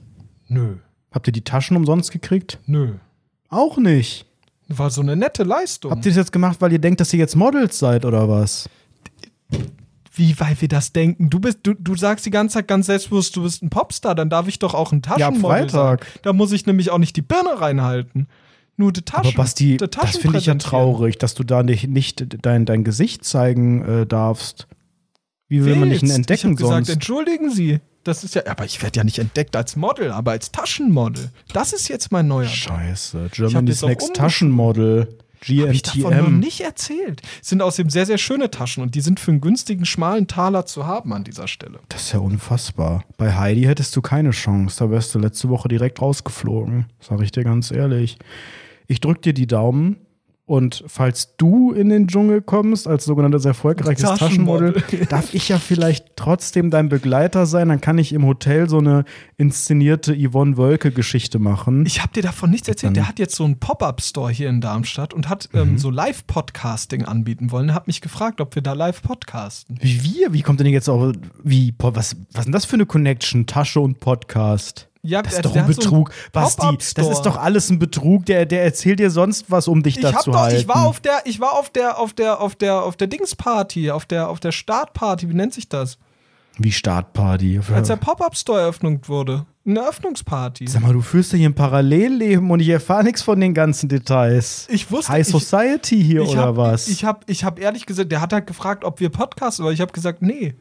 Nö, 0.48 0.76
Habt 1.12 1.26
ihr 1.28 1.34
die 1.34 1.44
Taschen 1.44 1.76
umsonst 1.78 2.12
gekriegt? 2.12 2.60
nö. 2.68 2.94
Auch 3.50 3.78
nicht. 3.78 4.28
War 4.68 4.92
so 4.92 5.02
eine 5.02 5.15
nette 5.15 5.42
Leistung. 5.44 5.89
Habt 5.89 6.06
ihr 6.06 6.12
das 6.12 6.18
jetzt 6.18 6.32
gemacht, 6.32 6.58
weil 6.62 6.72
ihr 6.72 6.78
denkt, 6.80 7.00
dass 7.02 7.12
ihr 7.13 7.18
jetzt 7.18 7.36
Models 7.36 7.80
seid 7.80 8.06
oder 8.06 8.30
was? 8.30 8.70
Wie, 10.13 10.39
weil 10.39 10.60
wir 10.62 10.68
das 10.68 10.92
denken? 10.94 11.30
Du 11.32 11.39
bist, 11.39 11.60
du, 11.63 11.74
du 11.74 11.96
sagst 11.96 12.26
die 12.26 12.30
ganze 12.30 12.54
Zeit 12.56 12.68
ganz 12.68 12.86
selbstbewusst, 12.88 13.36
du 13.36 13.42
bist 13.44 13.63
ein 13.63 13.70
Popstar, 13.72 14.13
dann 14.13 14.30
darf 14.30 14.48
ich 14.48 14.60
doch 14.60 14.74
auch 14.76 14.92
ein 14.92 15.02
Ja, 15.06 15.15
Taschenmodel 15.18 15.70
Freitag. 15.70 16.04
sein. 16.06 16.13
Da 16.24 16.34
muss 16.34 16.52
ich 16.52 16.65
nämlich 16.68 16.92
auch 16.92 16.98
nicht 17.00 17.15
die 17.15 17.22
Birne 17.24 17.60
reinhalten. 17.60 18.28
Nur 18.80 18.94
die 18.94 19.02
Taschen. 19.02 19.34
Aber 19.34 19.44
Basti, 19.44 19.76
die 19.76 19.89
das 19.89 20.15
finde 20.15 20.38
ich 20.38 20.46
ja 20.46 20.56
traurig, 20.56 21.18
dass 21.18 21.34
du 21.34 21.44
da 21.44 21.63
nicht, 21.63 21.89
nicht 21.89 22.26
dein, 22.46 22.65
dein 22.65 22.86
Gesicht 22.86 23.26
zeigen 23.26 23.84
äh, 23.84 24.06
darfst. 24.06 24.68
Wie 25.50 25.65
will 25.65 25.76
man 25.76 25.89
dich 25.89 26.00
denn 26.00 26.08
Willst. 26.08 26.20
entdecken 26.20 26.54
ich 26.54 26.54
hab 26.54 26.58
gesagt, 26.58 26.86
sonst? 26.86 26.89
entschuldigen 26.89 27.52
Sie. 27.52 27.80
Das 28.06 28.24
ist 28.24 28.36
ja, 28.36 28.44
aber 28.48 28.63
ich 28.63 28.82
werde 28.82 28.96
ja 28.96 29.04
nicht 29.04 29.20
entdeckt 29.20 29.58
als 29.58 29.76
Model, 29.76 30.12
aber 30.12 30.32
als 30.32 30.54
Taschenmodel. 30.54 31.30
Das 31.52 31.74
ist 31.74 31.89
jetzt 31.89 32.13
mein 32.13 32.30
neuer. 32.30 32.48
Scheiße. 32.48 33.30
Germany's 33.34 33.82
Next. 33.82 34.13
Taschenmodel. 34.13 35.18
Hab 35.42 35.74
ich 35.74 35.82
davon 35.82 36.18
noch 36.18 36.30
nicht 36.30 36.62
erzählt. 36.62 37.22
Sind 37.42 37.62
außerdem 37.62 37.89
sehr, 37.89 38.06
sehr 38.06 38.18
schöne 38.18 38.50
Taschen 38.50 38.82
und 38.82 38.96
die 38.96 39.02
sind 39.02 39.20
für 39.20 39.32
einen 39.32 39.42
günstigen, 39.42 39.86
schmalen 39.86 40.28
Taler 40.28 40.65
zu 40.65 40.88
haben 40.88 41.12
an 41.12 41.26
dieser 41.26 41.50
Stelle. 41.50 41.80
Das 41.89 42.04
ist 42.04 42.13
ja 42.13 42.20
unfassbar. 42.20 43.04
Bei 43.18 43.36
Heidi 43.36 43.63
hättest 43.63 43.94
du 43.98 44.02
keine 44.02 44.32
Chance. 44.32 44.78
Da 44.80 44.89
wärst 44.89 45.13
du 45.13 45.20
letzte 45.20 45.50
Woche 45.50 45.68
direkt 45.68 46.02
rausgeflogen. 46.02 46.86
Sag 47.02 47.20
ich 47.22 47.34
dir 47.34 47.44
ganz 47.44 47.72
ehrlich. 47.72 48.18
Ich 48.89 48.99
drück 48.99 49.21
dir 49.21 49.34
die 49.34 49.47
Daumen. 49.47 49.97
Und 50.45 50.84
falls 50.88 51.36
du 51.38 51.73
in 51.73 51.89
den 51.89 52.08
Dschungel 52.08 52.41
kommst, 52.41 52.88
als 52.88 53.06
sogenanntes 53.06 53.45
erfolgreiches 53.45 54.02
Taschenmodel. 54.17 54.73
Taschenmodel, 54.73 55.06
darf 55.06 55.36
ich 55.36 55.47
ja 55.49 55.60
vielleicht 55.60 56.15
trotzdem 56.15 56.71
dein 56.71 56.89
Begleiter 56.89 57.45
sein. 57.45 57.69
Dann 57.69 57.82
kann 57.82 57.99
ich 57.99 58.13
im 58.13 58.25
Hotel 58.25 58.67
so 58.67 58.80
eine 58.80 59.06
inszenierte 59.38 60.15
Yvonne 60.17 60.58
Wölke-Geschichte 60.58 61.38
machen. 61.38 61.86
Ich 61.86 62.02
habe 62.02 62.13
dir 62.13 62.23
davon 62.23 62.49
nichts 62.49 62.67
erzählt. 62.67 62.95
Der 62.95 63.08
hat 63.08 63.19
jetzt 63.19 63.36
so 63.36 63.43
einen 63.45 63.60
Pop-Up-Store 63.60 64.32
hier 64.32 64.49
in 64.49 64.60
Darmstadt 64.60 65.13
und 65.13 65.30
hat 65.30 65.49
Mhm. 65.54 65.60
ähm, 65.60 65.78
so 65.78 65.91
Live-Podcasting 65.91 67.06
anbieten 67.06 67.52
wollen. 67.52 67.69
Er 67.69 67.75
hat 67.75 67.86
mich 67.86 68.02
gefragt, 68.02 68.41
ob 68.41 68.56
wir 68.56 68.63
da 68.63 68.73
live 68.73 69.04
podcasten. 69.04 69.78
Wie 69.80 70.04
wir? 70.04 70.34
Wie 70.34 70.41
kommt 70.41 70.60
denn 70.62 70.65
jetzt 70.65 70.89
auch. 70.89 71.13
Wie, 71.43 71.75
was, 71.78 71.93
was 71.95 72.15
ist 72.39 72.45
denn 72.45 72.52
das 72.54 72.65
für 72.65 72.73
eine 72.73 72.88
Connection? 72.88 73.45
Tasche 73.45 73.82
und 73.82 73.99
Podcast. 73.99 74.88
Ja, 75.02 75.22
Das 75.22 75.34
ist 75.34 75.46
doch 75.46 75.56
ein 75.56 75.66
hat 75.66 75.74
so 75.74 75.82
Betrug. 75.82 76.12
Basti, 76.34 76.78
das 76.96 77.08
ist 77.08 77.22
doch 77.22 77.38
alles 77.38 77.70
ein 77.70 77.80
Betrug. 77.80 78.26
Der, 78.26 78.46
der 78.46 78.64
erzählt 78.64 79.00
dir 79.00 79.10
sonst 79.10 79.50
was, 79.50 79.68
um 79.70 79.82
dich 79.82 79.96
Ich 79.98 80.02
da 80.04 80.12
hab 80.14 80.22
zu 80.24 80.32
doch, 80.32 80.40
halten. 80.40 80.58
ich 80.60 80.68
war 80.68 80.86
auf 80.86 81.00
der, 81.00 81.22
ich 81.26 81.40
war 81.40 81.54
auf 81.54 81.70
der, 81.70 81.98
auf 82.00 82.12
der, 82.14 82.42
auf 82.42 82.56
der, 82.56 82.84
auf 82.84 82.98
der 82.98 83.08
Dingsparty, 83.08 83.92
auf 83.92 84.06
der, 84.06 84.28
auf 84.30 84.40
der 84.42 84.52
Startparty, 84.52 85.30
wie 85.30 85.34
nennt 85.34 85.54
sich 85.54 85.70
das? 85.70 85.98
Wie 86.58 86.74
Startparty. 86.74 87.62
Als 87.74 87.88
der 87.88 87.96
Pop-Up-Store 87.96 88.60
eröffnet 88.60 89.08
wurde. 89.08 89.46
Eine 89.66 89.80
Eröffnungsparty. 89.82 90.68
Sag 90.68 90.82
mal, 90.82 90.92
du 90.92 91.02
führst 91.02 91.32
ja 91.32 91.38
hier 91.38 91.48
ein 91.50 91.56
Parallelleben 91.56 92.52
und 92.52 92.60
ich 92.60 92.68
erfahre 92.70 93.04
nichts 93.06 93.22
von 93.22 93.40
den 93.40 93.54
ganzen 93.54 93.88
Details. 93.88 94.68
Ich 94.70 94.92
wusste, 94.92 95.14
High 95.14 95.22
ich- 95.22 95.28
Society 95.32 96.04
hier 96.04 96.24
ich 96.24 96.30
oder 96.30 96.48
hab, 96.48 96.58
was? 96.58 96.88
Ich 96.90 97.06
habe 97.06 97.20
ich 97.28 97.46
hab 97.46 97.60
ehrlich 97.60 97.86
gesagt, 97.86 98.12
der 98.12 98.20
hat 98.20 98.34
halt 98.34 98.48
gefragt, 98.48 98.84
ob 98.84 99.00
wir 99.00 99.10
podcasten, 99.10 99.64
aber 99.64 99.72
ich 99.72 99.80
habe 99.80 99.94
gesagt, 99.94 100.22
nee. 100.22 100.56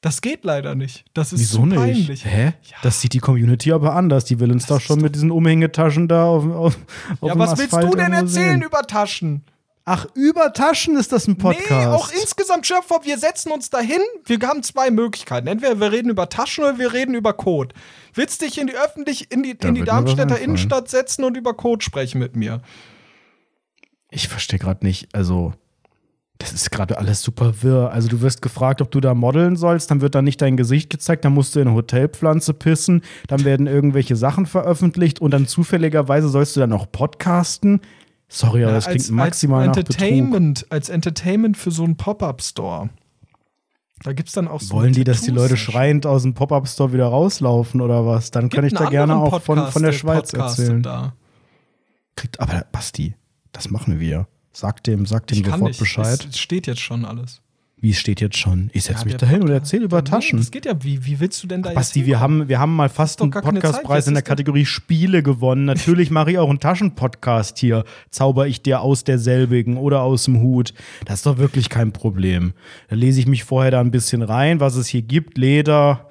Das 0.00 0.20
geht 0.20 0.44
leider 0.44 0.74
nicht. 0.76 1.04
Das 1.12 1.32
ist 1.32 1.40
Wieso 1.40 1.66
nicht? 1.66 1.76
peinlich. 1.78 2.24
Hä? 2.24 2.52
Das 2.82 3.00
sieht 3.00 3.14
die 3.14 3.18
Community 3.18 3.72
aber 3.72 3.94
anders. 3.96 4.24
Die 4.24 4.38
will 4.38 4.52
uns 4.52 4.66
doch 4.66 4.76
ist 4.76 4.84
schon 4.84 4.98
doch- 4.98 5.02
mit 5.04 5.14
diesen 5.16 5.30
Umhängetaschen 5.32 6.06
da 6.06 6.24
auf, 6.26 6.44
auf, 6.44 6.78
auf 7.20 7.28
Ja, 7.28 7.38
was 7.38 7.58
willst 7.58 7.74
Asphalt 7.74 7.92
du 7.92 7.96
denn 7.96 8.12
erzählen 8.12 8.60
sehen. 8.60 8.62
über 8.62 8.82
Taschen? 8.82 9.44
Ach, 9.90 10.06
über 10.14 10.52
Taschen 10.52 10.96
ist 10.98 11.12
das 11.12 11.26
ein 11.26 11.38
Podcast. 11.38 11.70
Nee, 11.70 11.86
auch 11.86 12.10
insgesamt, 12.12 12.66
vor, 12.86 13.04
wir 13.06 13.16
setzen 13.18 13.50
uns 13.50 13.70
dahin. 13.70 14.02
Wir 14.26 14.38
haben 14.46 14.62
zwei 14.62 14.90
Möglichkeiten. 14.90 15.46
Entweder 15.46 15.80
wir 15.80 15.90
reden 15.90 16.10
über 16.10 16.28
Taschen 16.28 16.62
oder 16.64 16.78
wir 16.78 16.92
reden 16.92 17.14
über 17.14 17.32
Code. 17.32 17.74
Willst 18.12 18.42
dich 18.42 18.58
in 18.58 18.66
die 18.66 18.74
öffentlich, 18.76 19.32
in 19.32 19.42
die, 19.42 19.56
Da 19.58 19.68
in 19.68 19.74
die 19.74 19.82
Darmstädter. 19.84 20.38
Innenstadt 20.38 20.90
setzen 20.90 21.24
und 21.24 21.36
über 21.38 21.54
Code 21.54 21.82
sprechen 21.82 22.18
mit 22.18 22.36
mir? 22.36 22.60
Ich 24.10 24.28
verstehe 24.28 24.58
gerade 24.58 24.84
nicht, 24.84 25.14
also 25.14 25.54
das 26.38 26.52
ist 26.52 26.70
gerade 26.70 26.98
alles 26.98 27.22
super 27.22 27.62
wirr. 27.62 27.90
Also 27.92 28.08
du 28.08 28.20
wirst 28.20 28.42
gefragt, 28.42 28.80
ob 28.80 28.90
du 28.90 29.00
da 29.00 29.14
modeln 29.14 29.56
sollst, 29.56 29.90
dann 29.90 30.00
wird 30.00 30.14
da 30.14 30.22
nicht 30.22 30.40
dein 30.40 30.56
Gesicht 30.56 30.88
gezeigt, 30.88 31.24
dann 31.24 31.34
musst 31.34 31.54
du 31.54 31.60
in 31.60 31.68
eine 31.68 31.76
Hotelpflanze 31.76 32.54
pissen, 32.54 33.02
dann 33.26 33.44
werden 33.44 33.66
irgendwelche 33.66 34.14
Sachen 34.14 34.46
veröffentlicht 34.46 35.20
und 35.20 35.32
dann 35.32 35.46
zufälligerweise 35.46 36.28
sollst 36.28 36.54
du 36.56 36.60
dann 36.60 36.72
auch 36.72 36.90
podcasten. 36.90 37.80
Sorry, 38.28 38.62
aber 38.64 38.74
das 38.74 38.86
klingt 38.86 39.10
maximal 39.10 39.68
als 39.68 39.68
nach 39.68 39.84
Betrug. 39.84 39.96
Entertainment, 39.96 40.66
als 40.70 40.88
Entertainment 40.88 41.56
für 41.56 41.70
so 41.70 41.84
einen 41.84 41.96
Pop-Up-Store. 41.96 42.90
Da 44.04 44.12
gibt's 44.12 44.32
dann 44.32 44.46
auch 44.46 44.60
so 44.60 44.74
Wollen 44.74 44.92
die, 44.92 45.02
dass 45.02 45.22
die 45.22 45.32
Leute 45.32 45.56
schreiend 45.56 46.06
aus 46.06 46.22
dem 46.22 46.34
Pop-Up-Store 46.34 46.92
wieder 46.92 47.06
rauslaufen 47.06 47.80
oder 47.80 48.06
was? 48.06 48.30
Dann 48.30 48.48
kann 48.48 48.62
Gibt 48.62 48.74
ich 48.74 48.78
da 48.78 48.90
gerne 48.90 49.16
auch 49.16 49.42
von, 49.42 49.56
Podcast, 49.56 49.72
von 49.72 49.82
der 49.82 49.90
der 49.90 49.98
Schweiz 49.98 50.30
podcastet 50.30 50.64
erzählen. 50.64 50.82
Da. 50.82 51.14
Kriegt, 52.14 52.38
aber 52.38 52.64
Basti, 52.70 53.16
das 53.50 53.70
machen 53.70 53.98
wir. 53.98 54.28
Sag 54.58 54.82
dem, 54.82 55.06
sag 55.06 55.28
dem 55.28 55.38
Ich 55.38 55.44
sofort 55.44 55.62
nicht. 55.62 55.78
Bescheid. 55.78 56.26
Es 56.28 56.36
steht 56.40 56.66
jetzt 56.66 56.80
schon 56.80 57.04
alles. 57.04 57.40
Wie 57.80 57.90
es 57.90 57.98
steht 58.00 58.20
jetzt 58.20 58.36
schon? 58.36 58.70
Ich 58.72 58.82
setze 58.82 59.02
Ja, 59.02 59.04
mich 59.04 59.16
der 59.18 59.28
dahin 59.28 59.42
und 59.42 59.50
erzähle 59.50 59.84
über 59.84 59.98
Nee, 60.02 60.10
Taschen. 60.10 60.38
Das 60.40 60.50
geht 60.50 60.66
ja, 60.66 60.82
wie, 60.82 61.06
wie 61.06 61.20
willst 61.20 61.40
du 61.44 61.46
denn 61.46 61.62
da 61.62 61.70
Basti, 61.70 62.00
jetzt 62.00 62.06
wir 62.08 62.18
haben, 62.18 62.48
wir 62.48 62.58
haben 62.58 62.74
mal 62.74 62.88
fast 62.88 63.22
einen. 63.22 63.30
Podcastpreis 63.30 64.08
in 64.08 64.14
der- 64.14 64.24
Kategorie 64.24 64.66
Spiele 64.66 65.22
gewonnen. 65.22 65.64
Natürlich 65.64 66.10
mache 66.10 66.32
ich 66.32 66.38
auch 66.38 66.50
einen 66.50 66.58
Taschenpodcast 66.58 67.56
hier. 67.56 67.84
Zauber 68.10 68.48
ich 68.48 68.60
dir 68.64 68.80
aus 68.80 69.04
derselbigen 69.04 69.76
oder 69.76 70.02
aus 70.02 70.24
dem 70.24 70.40
Hut. 70.40 70.74
Das 71.04 71.20
ist 71.20 71.26
doch 71.26 71.38
wirklich 71.38 71.68
kein 71.68 71.92
Problem. 71.92 72.52
Da 72.88 72.96
lese 72.96 73.20
ich 73.20 73.28
mich 73.28 73.44
vorher 73.44 73.70
da 73.70 73.80
ein 73.80 73.92
bisschen 73.92 74.22
rein, 74.22 74.58
was 74.58 74.74
es 74.74 74.88
hier 74.88 75.02
gibt. 75.02 75.38
Leder 75.38 76.08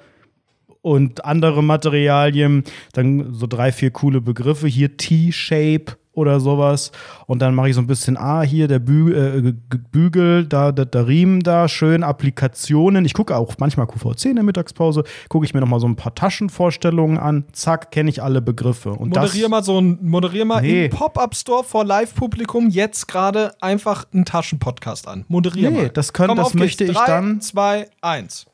und 0.80 1.26
andere 1.26 1.62
Materialien. 1.62 2.64
Dann 2.94 3.34
so 3.34 3.46
drei, 3.46 3.72
vier 3.72 3.90
coole 3.90 4.22
Begriffe. 4.22 4.68
Hier 4.68 4.96
T-Shape 4.96 5.98
oder 6.18 6.40
sowas. 6.40 6.92
Und 7.26 7.40
dann 7.40 7.54
mache 7.54 7.68
ich 7.70 7.74
so 7.74 7.80
ein 7.80 7.86
bisschen, 7.86 8.16
ah, 8.16 8.42
hier 8.42 8.68
der 8.68 8.78
Bü 8.80 9.12
äh, 9.14 9.52
Bügel, 9.92 10.44
da, 10.46 10.72
da, 10.72 10.84
der 10.84 11.06
Riemen 11.08 11.40
da, 11.40 11.68
schön 11.68 12.02
Applikationen. 12.02 13.04
Ich 13.04 13.14
gucke 13.14 13.36
auch 13.36 13.54
manchmal 13.58 13.86
QVC 13.86 14.26
in 14.26 14.34
der 14.36 14.44
Mittagspause, 14.44 15.04
gucke 15.28 15.46
ich 15.46 15.54
mir 15.54 15.60
noch 15.60 15.68
mal 15.68 15.80
so 15.80 15.86
ein 15.88 15.96
paar 15.96 16.14
Taschenvorstellungen 16.14 17.18
an. 17.18 17.44
Zack, 17.52 17.90
kenne 17.90 18.10
ich 18.10 18.22
alle 18.22 18.42
Begriffe. 18.42 18.90
Und 18.90 19.10
Moderier 19.10 19.42
das, 19.42 19.50
mal 19.50 19.62
so 19.62 19.80
ein, 19.80 19.98
moderier 20.02 20.44
mal 20.44 20.60
Nee. 20.62 20.86
im 20.86 20.90
Pop-Up-Store 20.90 21.64
vor 21.64 21.84
Live-Publikum 21.84 22.68
jetzt 22.70 23.06
gerade 23.08 23.52
einfach 23.62 24.04
einen 24.12 24.24
Taschenpodcast 24.24 25.06
an. 25.08 25.24
Moderier 25.28 25.70
Nee, 25.70 25.76
mal. 25.82 25.88
das 25.90 26.12
können- 26.12 26.28
Komm, 26.28 26.38
das 26.38 26.48
geht's. 26.48 26.58
möchte 26.60 26.84
ich 26.84 26.92
Drei, 26.96 27.06
dann- 27.06 27.40
zwei, 27.40 27.88
eins. 28.00 28.46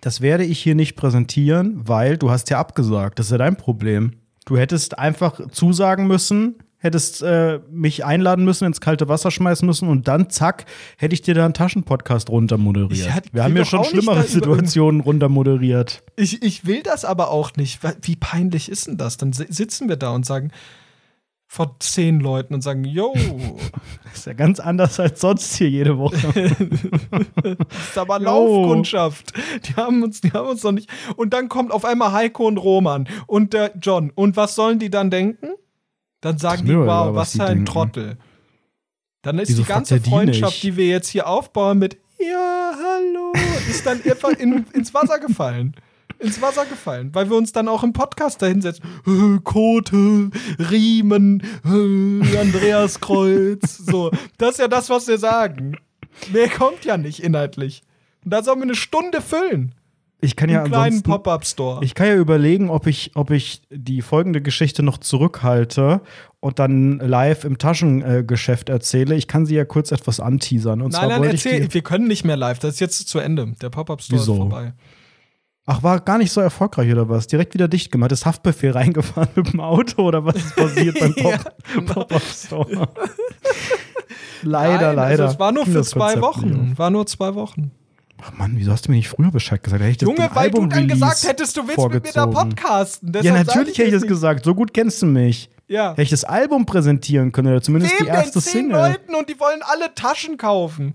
das 0.00 0.20
werde 0.20 0.44
ich 0.44 0.58
hier 0.60 0.74
nicht 0.74 0.96
präsentieren, 0.96 1.80
weil 1.86 2.16
du 2.16 2.30
hast 2.30 2.50
ja 2.50 2.58
abgesagt. 2.58 3.18
Das 3.18 3.26
ist 3.26 3.32
ja 3.32 3.38
dein 3.38 3.56
Problem. 3.56 4.12
Du 4.46 4.56
hättest 4.56 4.98
einfach 4.98 5.40
zusagen 5.52 6.06
müssen, 6.08 6.56
hättest 6.82 7.22
äh, 7.22 7.60
mich 7.70 8.04
einladen 8.04 8.44
müssen, 8.44 8.64
ins 8.66 8.80
kalte 8.80 9.08
Wasser 9.08 9.30
schmeißen 9.30 9.64
müssen 9.66 9.88
und 9.88 10.08
dann, 10.08 10.28
zack, 10.30 10.66
hätte 10.98 11.14
ich 11.14 11.22
dir 11.22 11.34
da 11.34 11.44
einen 11.44 11.54
Taschenpodcast 11.54 12.28
runtermoderiert. 12.28 13.14
Hatte- 13.14 13.30
Wir 13.32 13.44
haben 13.44 13.56
ja 13.56 13.64
schon 13.64 13.84
schlimmere 13.84 14.24
Situationen 14.24 15.00
runtermoderiert. 15.00 16.02
Ich, 16.16 16.42
ich 16.42 16.66
will 16.66 16.82
das 16.82 17.04
aber 17.04 17.30
auch 17.30 17.52
nicht. 17.56 17.80
Wie 18.02 18.16
peinlich 18.16 18.68
ist 18.68 18.88
denn 18.88 18.96
das? 18.98 19.16
Dann 19.16 19.32
si- 19.32 19.46
sitzen 19.48 19.88
wir 19.88 19.96
da 19.96 20.10
und 20.10 20.26
sagen 20.26 20.50
vor 21.46 21.76
zehn 21.80 22.18
Leuten 22.18 22.54
und 22.54 22.62
sagen, 22.62 22.82
yo, 22.84 23.12
Das 24.04 24.14
ist 24.20 24.26
ja 24.26 24.32
ganz 24.32 24.58
anders 24.58 24.98
als 24.98 25.20
sonst 25.20 25.54
hier 25.56 25.68
jede 25.68 25.98
Woche. 25.98 26.16
das 27.42 27.88
ist 27.90 27.98
aber 27.98 28.18
Jo. 28.18 28.24
Laufkundschaft. 28.24 29.32
Die 29.68 29.74
haben 29.74 30.02
uns, 30.02 30.20
die 30.20 30.32
haben 30.32 30.48
uns 30.48 30.62
noch 30.62 30.72
nicht. 30.72 30.88
Und 31.16 31.32
dann 31.34 31.48
kommt 31.48 31.70
auf 31.70 31.84
einmal 31.84 32.12
Heiko 32.12 32.46
und 32.46 32.56
Roman 32.58 33.08
und 33.26 33.52
der 33.52 33.72
John. 33.80 34.10
Und 34.14 34.36
was 34.36 34.54
sollen 34.54 34.78
die 34.78 34.90
dann 34.90 35.10
denken? 35.10 35.48
Dann 36.22 36.38
sagen 36.38 36.64
die, 36.64 36.74
wow, 36.74 37.14
was 37.14 37.14
was 37.14 37.32
für 37.32 37.42
ein 37.42 37.48
denken. 37.48 37.66
Trottel. 37.66 38.16
Dann 39.22 39.38
ist 39.38 39.50
Wieso 39.50 39.62
die 39.62 39.68
ganze 39.68 40.00
die 40.00 40.08
Freundschaft, 40.08 40.62
die 40.62 40.76
wir 40.76 40.86
jetzt 40.86 41.08
hier 41.08 41.26
aufbauen 41.26 41.78
mit 41.78 41.98
Ja, 42.18 42.72
hallo, 42.76 43.32
ist 43.68 43.84
dann 43.84 44.00
einfach 44.02 44.30
in, 44.30 44.64
ins 44.72 44.94
Wasser 44.94 45.18
gefallen. 45.18 45.74
Ins 46.20 46.40
Wasser 46.40 46.64
gefallen, 46.64 47.12
weil 47.12 47.28
wir 47.28 47.36
uns 47.36 47.50
dann 47.50 47.66
auch 47.66 47.82
im 47.82 47.92
Podcast 47.92 48.40
da 48.40 48.46
hinsetzen. 48.46 48.84
Äh, 49.04 49.40
Kote, 49.42 50.30
Riemen, 50.70 51.42
äh, 51.64 52.38
Andreas 52.38 53.00
Kreuz. 53.00 53.78
So, 53.84 54.12
das 54.38 54.52
ist 54.52 54.58
ja 54.58 54.68
das, 54.68 54.90
was 54.90 55.08
wir 55.08 55.18
sagen. 55.18 55.76
Mehr 56.32 56.48
kommt 56.48 56.84
ja 56.84 56.96
nicht 56.96 57.20
inhaltlich. 57.22 57.82
Und 58.24 58.32
da 58.32 58.44
sollen 58.44 58.60
wir 58.60 58.64
eine 58.64 58.76
Stunde 58.76 59.20
füllen. 59.20 59.74
Ich 60.24 60.36
kann 60.36 60.48
ja 60.48 60.62
kleinen 60.62 60.84
ansonsten, 60.84 61.10
Pop-Up-Store. 61.10 61.84
ich 61.84 61.96
kann 61.96 62.06
ja 62.06 62.14
überlegen, 62.14 62.70
ob 62.70 62.86
ich, 62.86 63.10
ob 63.16 63.32
ich 63.32 63.62
die 63.70 64.02
folgende 64.02 64.40
Geschichte 64.40 64.84
noch 64.84 64.98
zurückhalte 64.98 66.00
und 66.38 66.60
dann 66.60 66.98
live 67.00 67.44
im 67.44 67.58
Taschengeschäft 67.58 68.68
erzähle. 68.68 69.16
Ich 69.16 69.26
kann 69.26 69.46
sie 69.46 69.56
ja 69.56 69.64
kurz 69.64 69.90
etwas 69.90 70.20
anteasern. 70.20 70.80
Und 70.80 70.92
Nein, 70.92 71.08
nein, 71.08 71.24
erzähl. 71.24 71.74
Wir 71.74 71.82
können 71.82 72.06
nicht 72.06 72.24
mehr 72.24 72.36
live. 72.36 72.60
Das 72.60 72.74
ist 72.74 72.80
jetzt 72.80 73.08
zu 73.08 73.18
Ende. 73.18 73.52
Der 73.60 73.70
Pop-Up-Store 73.70 74.16
ist 74.20 74.22
Wieso? 74.28 74.36
vorbei. 74.36 74.74
Ach, 75.66 75.82
war 75.82 75.98
gar 76.00 76.18
nicht 76.18 76.30
so 76.30 76.40
erfolgreich 76.40 76.92
oder 76.92 77.08
was? 77.08 77.26
Direkt 77.26 77.54
wieder 77.54 77.66
dicht 77.66 77.90
gemacht. 77.90 78.12
Ist 78.12 78.24
Haftbefehl 78.24 78.70
reingefahren 78.76 79.28
mit 79.34 79.52
dem 79.52 79.60
Auto 79.60 80.02
oder 80.02 80.24
was 80.24 80.36
ist 80.36 80.54
passiert 80.54 81.00
beim 81.00 81.14
Ja, 81.18 81.38
genau. 81.74 81.94
Pop-Up 81.94 82.22
Store? 82.22 82.68
leider, 84.42 84.88
Nein, 84.88 84.96
leider. 84.96 85.22
Also 85.24 85.34
es 85.34 85.40
war 85.40 85.50
nur 85.50 85.66
für 85.66 85.82
zwei 85.82 86.14
Konzept 86.14 86.22
Wochen. 86.22 86.78
War 86.78 86.90
nur 86.90 87.06
zwei 87.06 87.34
Wochen. 87.34 87.72
Ach 88.24 88.32
Mann, 88.38 88.52
wieso 88.54 88.70
hast 88.72 88.86
du 88.86 88.90
mir 88.92 88.98
nicht 88.98 89.08
früher 89.08 89.30
Bescheid 89.30 89.62
gesagt? 89.62 89.82
Hätte 89.82 90.04
Junge, 90.04 90.30
weil 90.32 90.50
du 90.50 90.66
dann 90.66 90.86
gesagt 90.86 91.26
hättest, 91.26 91.56
du 91.56 91.66
willst 91.66 91.78
mit 91.90 92.04
mir 92.04 92.12
da 92.12 92.22
vorgezogen. 92.22 92.50
podcasten. 92.50 93.12
Ja, 93.12 93.20
Deshalb 93.22 93.46
sag 93.46 93.56
natürlich 93.56 93.78
hätte 93.78 93.88
ich 93.88 93.94
das 93.94 94.02
nicht. 94.02 94.08
gesagt. 94.10 94.44
So 94.44 94.54
gut 94.54 94.72
kennst 94.72 95.02
du 95.02 95.06
mich. 95.06 95.50
Ja. 95.68 95.90
Hätte 95.92 96.02
ich 96.02 96.10
das 96.10 96.24
Album 96.24 96.66
präsentieren 96.66 97.32
können 97.32 97.48
oder 97.48 97.62
zumindest 97.62 97.98
Wem 97.98 98.06
die 98.06 98.10
erste 98.10 98.32
denn? 98.34 98.42
Zehn 98.42 98.52
Single. 98.52 98.78
Leuten 98.78 99.14
und 99.14 99.28
die 99.28 99.40
wollen 99.40 99.60
alle 99.62 99.94
Taschen 99.94 100.36
kaufen. 100.36 100.94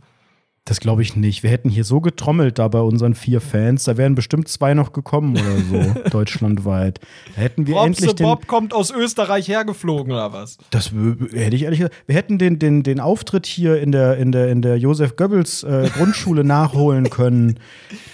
Das 0.67 0.82
glaube 0.82 1.01
ich 1.01 1.15
nicht. 1.15 1.43
Wir 1.43 1.49
hätten 1.49 1.69
hier 1.69 1.86
so 1.86 2.01
getrommelt 2.01 2.60
da 2.60 2.67
bei 2.67 2.82
unseren 2.82 3.15
vier 3.15 3.39
Fans. 3.39 3.86
Da 3.86 3.95
wären 3.95 4.15
bestimmt 4.15 4.49
zwei 4.49 4.73
noch 4.73 4.91
gekommen 4.91 5.38
oder 5.38 5.93
so, 5.93 5.99
deutschlandweit. 6.10 6.99
Da 7.36 7.41
hätten 7.41 7.67
wir 7.67 7.75
Robse 7.75 7.88
endlich 7.88 8.15
den. 8.15 8.25
Bob 8.25 8.47
kommt 8.47 8.73
aus 8.73 8.91
Österreich 8.91 9.47
hergeflogen 9.47 10.12
oder 10.12 10.34
was? 10.34 10.58
Das 10.69 10.91
hätte 11.32 11.56
ich 11.56 11.63
ehrlich 11.63 11.80
gesagt. 11.80 11.95
Wir 12.06 12.15
hätten 12.17 12.38
den, 12.38 12.60
den, 12.60 12.84
den 12.84 12.99
Auftritt 12.99 13.45
hier 13.45 13.80
in 13.80 13.93
der, 13.93 14.17
in 14.17 14.34
der, 14.34 14.49
in 14.49 14.62
der 14.62 14.77
Josef 14.77 15.15
Goebbels 15.15 15.63
äh, 15.63 15.89
Grundschule 15.95 16.43
nachholen 16.43 17.10
können, 17.10 17.62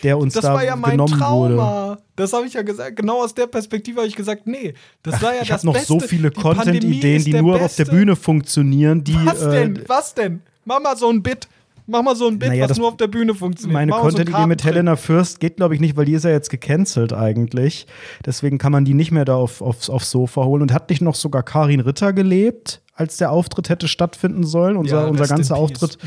der 0.03 0.19
uns 0.19 0.35
Das 0.35 0.43
da 0.43 0.53
war 0.53 0.63
ja 0.63 0.75
mein 0.75 0.91
genommen 0.91 1.19
wurde. 1.19 1.55
Trauma. 1.55 1.97
Das 2.15 2.33
habe 2.33 2.45
ich 2.45 2.53
ja 2.53 2.61
gesagt. 2.61 2.97
Genau 2.97 3.23
aus 3.23 3.33
der 3.33 3.47
Perspektive 3.47 3.97
habe 3.97 4.07
ich 4.07 4.15
gesagt, 4.15 4.45
nee. 4.45 4.75
Das 5.01 5.19
war 5.23 5.33
ja 5.33 5.41
ich 5.41 5.47
das 5.47 5.61
habe 5.61 5.65
noch 5.65 5.73
Beste. 5.73 5.87
so 5.87 5.99
viele 5.99 6.29
Die 6.29 6.39
Content-Ideen, 6.39 7.23
die 7.23 7.31
der 7.31 7.41
nur 7.41 7.53
Beste. 7.57 7.65
auf 7.65 7.75
der 7.77 7.85
Bühne 7.85 8.15
funktionieren. 8.15 9.03
Die, 9.03 9.17
Was 9.25 9.41
äh, 9.41 9.49
denn? 9.49 9.83
Was 9.87 10.13
denn? 10.13 10.41
Mach 10.65 10.79
mal 10.79 10.95
so 10.95 11.09
ein 11.09 11.23
Bit. 11.23 11.47
Mach 11.86 12.02
mal 12.02 12.15
so 12.15 12.28
ein 12.28 12.39
Bit, 12.39 12.50
Naja, 12.50 12.69
was 12.69 12.78
nur 12.78 12.88
auf 12.88 12.98
der 12.98 13.08
Bühne 13.08 13.36
funktioniert. 13.36 13.74
Meine 13.74 13.91
mal 13.91 13.98
so 13.98 14.10
Content-Idee 14.10 14.48
mit. 14.48 14.63
Helena 14.63 14.96
Fürst 14.96 15.39
geht, 15.39 15.58
glaube 15.58 15.76
ich, 15.76 15.82
nicht, 15.82 15.98
weil 15.98 16.06
die 16.06 16.13
ist 16.13 16.24
ja 16.24 16.32
jetzt 16.32 16.50
gecancelt 16.50 17.13
eigentlich. 17.13 17.88
Deswegen 18.26 18.58
kann 18.58 18.72
man 18.72 18.86
die 18.86 18.93
nicht 18.93 19.12
mehr 19.12 19.26
da 19.26 19.36
auf, 19.36 19.62
aufs, 19.62 19.89
aufs 19.89 20.12
Sofa 20.12 20.43
holen. 20.43 20.62
Und 20.62 20.74
hat 20.74 20.89
nicht 20.89 21.02
noch 21.02 21.15
sogar 21.15 21.43
Karin 21.43 21.82
Ritter 21.82 22.13
gelebt, 22.13 22.83
als 22.95 23.17
der 23.17 23.32
Auftritt 23.32 23.69
hätte 23.69 23.88
stattfinden 23.88 24.43
sollen? 24.45 24.77
Unser, 24.77 25.01
Ja, 25.01 25.08
unser 25.08 25.23
in 25.23 25.29
ganzer. 25.29 25.56
Auftritt 25.56 25.97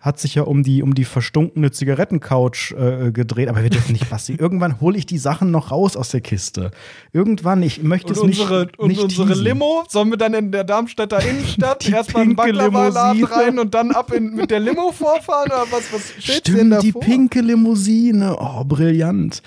hat 0.00 0.20
sich 0.20 0.36
ja 0.36 0.42
um 0.42 0.62
die, 0.62 0.82
um 0.84 0.94
die 0.94 1.04
verstunkene 1.04 1.72
Zigarettencouch 1.72 2.72
äh, 2.78 3.10
gedreht. 3.10 3.48
Aber 3.48 3.62
wir 3.64 3.70
dürfen 3.70 3.92
nicht, 3.92 4.08
Basti. 4.08 4.34
Irgendwann 4.38 4.80
hole 4.80 4.96
ich 4.96 5.06
die 5.06 5.18
Sachen 5.18 5.50
noch 5.50 5.72
raus 5.72 5.96
aus 5.96 6.10
der 6.10 6.20
Kiste. 6.20 6.70
Irgendwann, 7.12 7.62
ich 7.64 7.82
möchte 7.82 8.12
Und 8.12 8.16
es 8.18 8.22
nicht. 8.22 8.40
unsere, 8.40 8.68
und 8.78 8.88
nicht 8.88 9.02
unsere 9.02 9.26
teasen. 9.26 9.42
Limo, 9.44 9.82
sollen 9.88 10.10
wir 10.10 10.16
dann 10.16 10.34
in 10.34 10.52
der 10.52 10.62
Darmstädter 10.62 11.20
Innenstadt 11.28 11.88
erstmal 11.88 12.22
einen 12.22 12.36
pinke 12.36 12.52
Baklava-Laden 12.52 13.16
Limousine. 13.20 13.36
rein 13.44 13.58
und 13.58 13.74
dann 13.74 13.90
ab 13.90 14.12
in, 14.12 14.34
mit 14.36 14.52
der 14.52 14.60
Limo 14.60 14.92
vorfahren? 14.92 15.50
Oder 15.50 15.64
was, 15.72 15.92
was 15.92 16.12
steht 16.22 16.46
denn 16.46 16.54
Stimmt, 16.54 16.72
da 16.74 16.78
die 16.78 16.92
pinke 16.92 17.40
Limousine. 17.40 18.36
Oh, 18.38 18.62
brillant. 18.64 19.42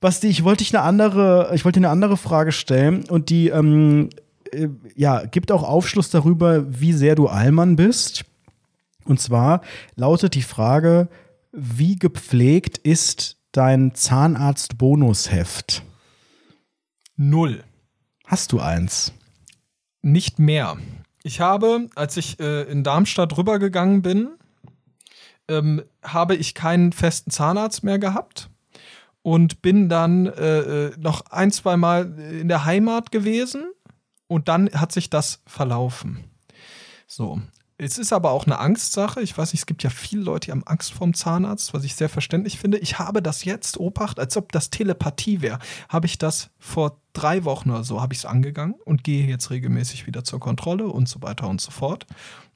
Basti, 0.00 0.28
ich 0.28 0.44
wollte 0.44 0.64
dich 0.64 0.74
eine 0.76 0.84
andere, 0.84 1.50
ich 1.54 1.64
wollte 1.64 1.80
dir 1.80 1.86
eine 1.86 1.92
andere 1.92 2.18
Frage 2.18 2.52
stellen 2.52 3.04
und 3.08 3.30
die, 3.30 3.48
ähm, 3.48 4.10
äh, 4.52 4.68
ja, 4.94 5.24
gibt 5.24 5.52
auch 5.52 5.62
Aufschluss 5.62 6.10
darüber, 6.10 6.64
wie 6.80 6.92
sehr 6.92 7.14
du 7.14 7.28
Allmann 7.28 7.76
bist. 7.76 8.24
Und 9.04 9.20
zwar 9.20 9.62
lautet 9.96 10.34
die 10.34 10.42
Frage, 10.42 11.08
wie 11.52 11.96
gepflegt 11.96 12.78
ist 12.78 13.36
dein 13.52 13.94
Zahnarzt-Bonusheft? 13.94 15.82
Null. 17.16 17.64
Hast 18.24 18.52
du 18.52 18.60
eins? 18.60 19.12
Nicht 20.02 20.38
mehr. 20.38 20.76
Ich 21.22 21.40
habe, 21.40 21.88
als 21.96 22.16
ich 22.16 22.38
äh, 22.40 22.62
in 22.62 22.84
Darmstadt 22.84 23.36
rübergegangen 23.36 24.02
bin, 24.02 24.28
ähm, 25.48 25.82
habe 26.02 26.36
ich 26.36 26.54
keinen 26.54 26.92
festen 26.92 27.30
Zahnarzt 27.30 27.82
mehr 27.82 27.98
gehabt 27.98 28.48
und 29.22 29.60
bin 29.62 29.88
dann 29.88 30.26
äh, 30.26 30.86
äh, 30.86 30.92
noch 30.98 31.26
ein, 31.30 31.50
zwei 31.50 31.76
Mal 31.76 32.18
in 32.40 32.48
der 32.48 32.64
Heimat 32.64 33.10
gewesen 33.10 33.64
und 34.30 34.46
dann 34.46 34.70
hat 34.72 34.92
sich 34.92 35.10
das 35.10 35.40
verlaufen. 35.44 36.24
So. 37.08 37.42
Es 37.78 37.98
ist 37.98 38.12
aber 38.12 38.30
auch 38.30 38.44
eine 38.44 38.58
Angstsache. 38.58 39.22
Ich 39.22 39.36
weiß 39.36 39.52
nicht, 39.52 39.62
es 39.62 39.66
gibt 39.66 39.82
ja 39.82 39.90
viele 39.90 40.22
Leute, 40.22 40.46
die 40.46 40.50
haben 40.52 40.66
Angst 40.66 40.92
vorm 40.92 41.14
Zahnarzt, 41.14 41.74
was 41.74 41.82
ich 41.82 41.96
sehr 41.96 42.10
verständlich 42.10 42.58
finde. 42.58 42.78
Ich 42.78 42.98
habe 42.98 43.22
das 43.22 43.44
jetzt, 43.44 43.80
Obacht, 43.80 44.20
als 44.20 44.36
ob 44.36 44.52
das 44.52 44.68
Telepathie 44.70 45.40
wäre, 45.40 45.58
habe 45.88 46.06
ich 46.06 46.18
das 46.18 46.50
vor 46.58 47.00
drei 47.14 47.44
Wochen 47.44 47.70
oder 47.70 47.82
so, 47.82 48.00
habe 48.00 48.12
ich 48.12 48.20
es 48.20 48.26
angegangen 48.26 48.74
und 48.84 49.02
gehe 49.02 49.26
jetzt 49.26 49.50
regelmäßig 49.50 50.06
wieder 50.06 50.22
zur 50.22 50.38
Kontrolle 50.38 50.86
und 50.86 51.08
so 51.08 51.22
weiter 51.22 51.48
und 51.48 51.60
so 51.60 51.70
fort. 51.70 52.06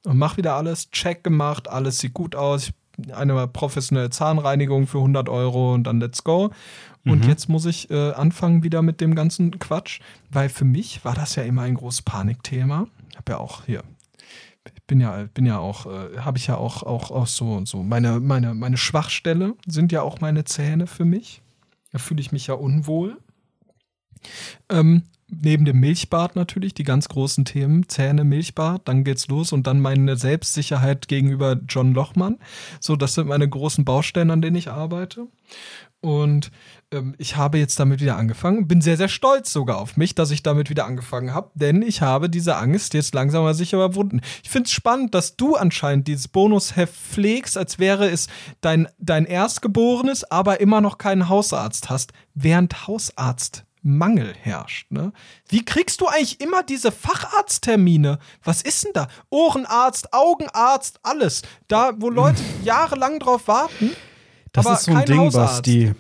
Und 0.05 0.19
mache 0.19 0.37
wieder 0.37 0.55
alles, 0.55 0.91
Check 0.91 1.25
gemacht, 1.25 1.69
alles 1.69 1.99
sieht 1.99 2.15
gut 2.15 2.37
aus. 2.37 2.71
Eine 3.13 3.49
professionelle 3.49 4.11
Zahnreinigung 4.11 4.87
für 4.87 4.99
100 4.99 5.29
Euro 5.29 5.75
und 5.75 5.85
dann 5.85 5.99
let's 5.99 6.23
go. 6.23 6.51
Und 7.13 7.27
jetzt 7.27 7.49
muss 7.49 7.67
ich 7.67 7.91
äh, 7.91 8.13
anfangen 8.13 8.63
wieder 8.63 8.81
mit 8.81 9.01
dem 9.01 9.15
ganzen 9.15 9.59
Quatsch, 9.59 10.01
weil 10.31 10.49
für 10.49 10.65
mich 10.65 11.05
war 11.05 11.15
das 11.15 11.37
ja 11.37 11.43
immer 11.43 11.63
ein 11.63 11.75
großes 11.75 12.03
Panikthema. 12.03 12.87
Ich 13.11 13.17
habe 13.17 13.33
ja 13.33 13.39
auch 13.39 13.65
hier 13.67 13.83
ich 14.73 14.83
bin 14.85 15.01
ja, 15.01 15.27
bin 15.35 15.47
ja 15.47 15.59
auch, 15.59 15.87
äh, 15.87 16.19
habe 16.19 16.39
ich 16.39 16.47
ja 16.47 16.57
auch, 16.57 16.83
auch, 16.83 17.11
auch 17.11 17.27
so, 17.27 17.65
so 17.65 17.83
meine, 17.83 18.21
meine, 18.21 18.55
meine 18.55 18.77
Schwachstelle 18.77 19.55
sind 19.67 19.93
ja 19.93 20.03
auch 20.03 20.21
meine 20.21 20.45
Zähne 20.45 20.87
für 20.87 21.05
mich. 21.05 21.43
Da 21.93 21.99
fühle 21.99 22.21
ich 22.21 22.33
mich 22.33 22.47
ja 22.47 22.55
unwohl. 22.55 23.19
Ähm, 24.71 25.03
neben 25.29 25.65
dem 25.65 25.81
Milchbad 25.81 26.37
natürlich, 26.37 26.75
die 26.75 26.83
ganz 26.83 27.09
großen 27.09 27.45
Themen, 27.45 27.89
Zähne, 27.89 28.25
Milchbad, 28.25 28.89
dann 28.89 29.05
geht's 29.05 29.29
los 29.29 29.53
und 29.53 29.67
dann 29.67 29.81
meine 29.81 30.17
Selbstsicherheit 30.17 31.09
gegenüber 31.09 31.61
John 31.69 31.93
Lochmann. 31.93 32.39
So, 32.81 32.97
das 32.97 33.15
sind 33.15 33.29
meine 33.29 33.49
großen 33.49 33.85
Baustellen, 33.85 34.31
an 34.31 34.43
denen 34.43 34.57
ich 34.57 34.71
arbeite. 34.71 35.29
Und 36.05 36.51
ähm, 36.91 37.15
ich 37.17 37.37
habe 37.37 37.57
jetzt 37.57 37.81
damit 37.81 38.03
wieder 38.03 38.19
angefangen. 38.19 38.69
Bin 38.69 38.83
sehr, 38.83 38.99
sehr 38.99 39.09
stolz 39.09 39.51
sogar 39.51 39.79
auf 39.79 39.97
mich, 39.97 40.15
dass 40.15 40.31
ich 40.31 40.43
damit 40.43 40.69
wieder 40.69 40.85
angefangen 40.85 41.33
habe, 41.33 41.51
denn 41.55 41.81
ich 41.81 42.03
habe 42.03 42.29
diese 42.29 42.57
Angst 42.57 42.93
jetzt 42.93 43.15
langsam 43.15 43.41
aber 43.41 43.55
sicher 43.55 43.79
überwunden. 43.79 44.21
Ich 44.43 44.51
finde 44.51 44.67
es 44.67 44.73
spannend, 44.73 45.15
dass 45.15 45.37
du 45.37 45.57
anscheinend 45.57 46.07
dieses 46.07 46.29
Bonusheft 46.29 46.95
pflegst, 46.95 47.57
als 47.57 47.79
wäre 47.79 48.11
es 48.11 48.29
dein, 48.61 48.87
dein 48.99 49.25
Erstgeborenes, 49.25 50.31
aber 50.31 50.61
immer 50.61 50.83
noch 50.83 50.99
keinen 50.99 51.31
Hausarzt 51.31 51.89
hast, 51.89 52.13
während 52.35 52.87
Hausarzt 52.87 53.65
Mangel 53.81 54.35
herrscht. 54.43 54.91
Ne? 54.91 55.13
Wie 55.49 55.65
kriegst 55.65 56.03
du 56.03 56.07
eigentlich 56.07 56.43
immer 56.43 56.63
diese 56.63 56.93
Facharzttermine? 56.93 58.19
Was 58.43 58.61
ist 58.61 58.85
denn 58.85 58.93
da? 58.93 59.09
Ohrenarzt, 59.31 60.13
Augenarzt, 60.13 61.01
alles. 61.03 61.41
Da, 61.67 61.93
wo 61.97 62.11
Leute 62.11 62.43
jahrelang 62.63 63.21
drauf 63.21 63.49
warten. 63.49 63.91
Das 64.55 64.67
aber 64.67 64.77
ist 64.77 64.85
so 64.85 64.95
ein 64.95 65.05
Ding, 65.05 65.19
Hausarzt. 65.19 65.57
Basti. 65.65 65.93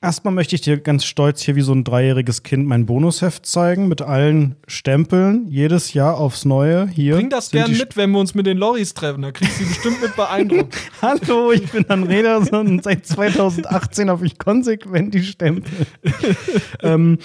Erstmal 0.00 0.34
möchte 0.34 0.56
ich 0.56 0.62
dir 0.62 0.78
ganz 0.78 1.04
stolz 1.04 1.42
hier 1.42 1.54
wie 1.54 1.60
so 1.60 1.72
ein 1.72 1.84
dreijähriges 1.84 2.42
Kind 2.42 2.66
mein 2.66 2.86
Bonusheft 2.86 3.46
zeigen 3.46 3.86
mit 3.86 4.02
allen 4.02 4.56
Stempeln. 4.66 5.46
Jedes 5.48 5.92
Jahr 5.92 6.16
aufs 6.16 6.44
Neue. 6.44 6.88
Hier. 6.88 7.14
Bring 7.14 7.30
das 7.30 7.50
gern 7.50 7.70
mit, 7.70 7.96
wenn 7.96 8.10
wir 8.10 8.18
uns 8.18 8.34
mit 8.34 8.46
den 8.46 8.56
Lorries 8.56 8.94
treffen. 8.94 9.22
Da 9.22 9.30
kriegst 9.30 9.60
du 9.60 9.64
sie 9.64 9.68
bestimmt 9.68 10.02
mit 10.02 10.16
beeindruckt. 10.16 10.74
Hallo, 11.02 11.52
ich 11.52 11.70
bin 11.70 11.84
Dan 11.86 12.04
Rederson 12.04 12.66
und 12.66 12.82
seit 12.82 13.06
2018 13.06 14.10
habe 14.10 14.26
ich 14.26 14.38
konsequent 14.38 15.14
die 15.14 15.22
Stempel. 15.22 15.86
ähm, 16.82 17.18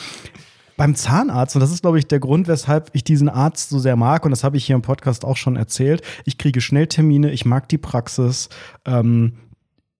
beim 0.75 0.93
Zahnarzt, 0.93 1.55
und 1.55 1.61
das 1.61 1.71
ist, 1.71 1.81
glaube 1.81 1.97
ich, 1.97 2.07
der 2.07 2.19
Grund, 2.19 2.47
weshalb 2.47 2.91
ich 2.93 3.05
diesen 3.05 3.29
Arzt 3.29 3.69
so 3.69 3.79
sehr 3.79 3.95
mag, 3.95 4.25
und 4.25 4.31
das 4.31 4.43
habe 4.43 4.57
ich 4.57 4.65
hier 4.65 4.75
im 4.75 4.83
Podcast 4.83 5.25
auch 5.25 5.37
schon 5.37 5.55
erzählt. 5.55 6.03
Ich 6.25 6.37
kriege 6.37 6.61
Schnelltermine, 6.61 7.31
ich 7.31 7.45
mag 7.45 7.69
die 7.69 7.79
Praxis. 7.79 8.49
Ähm, 8.85 9.33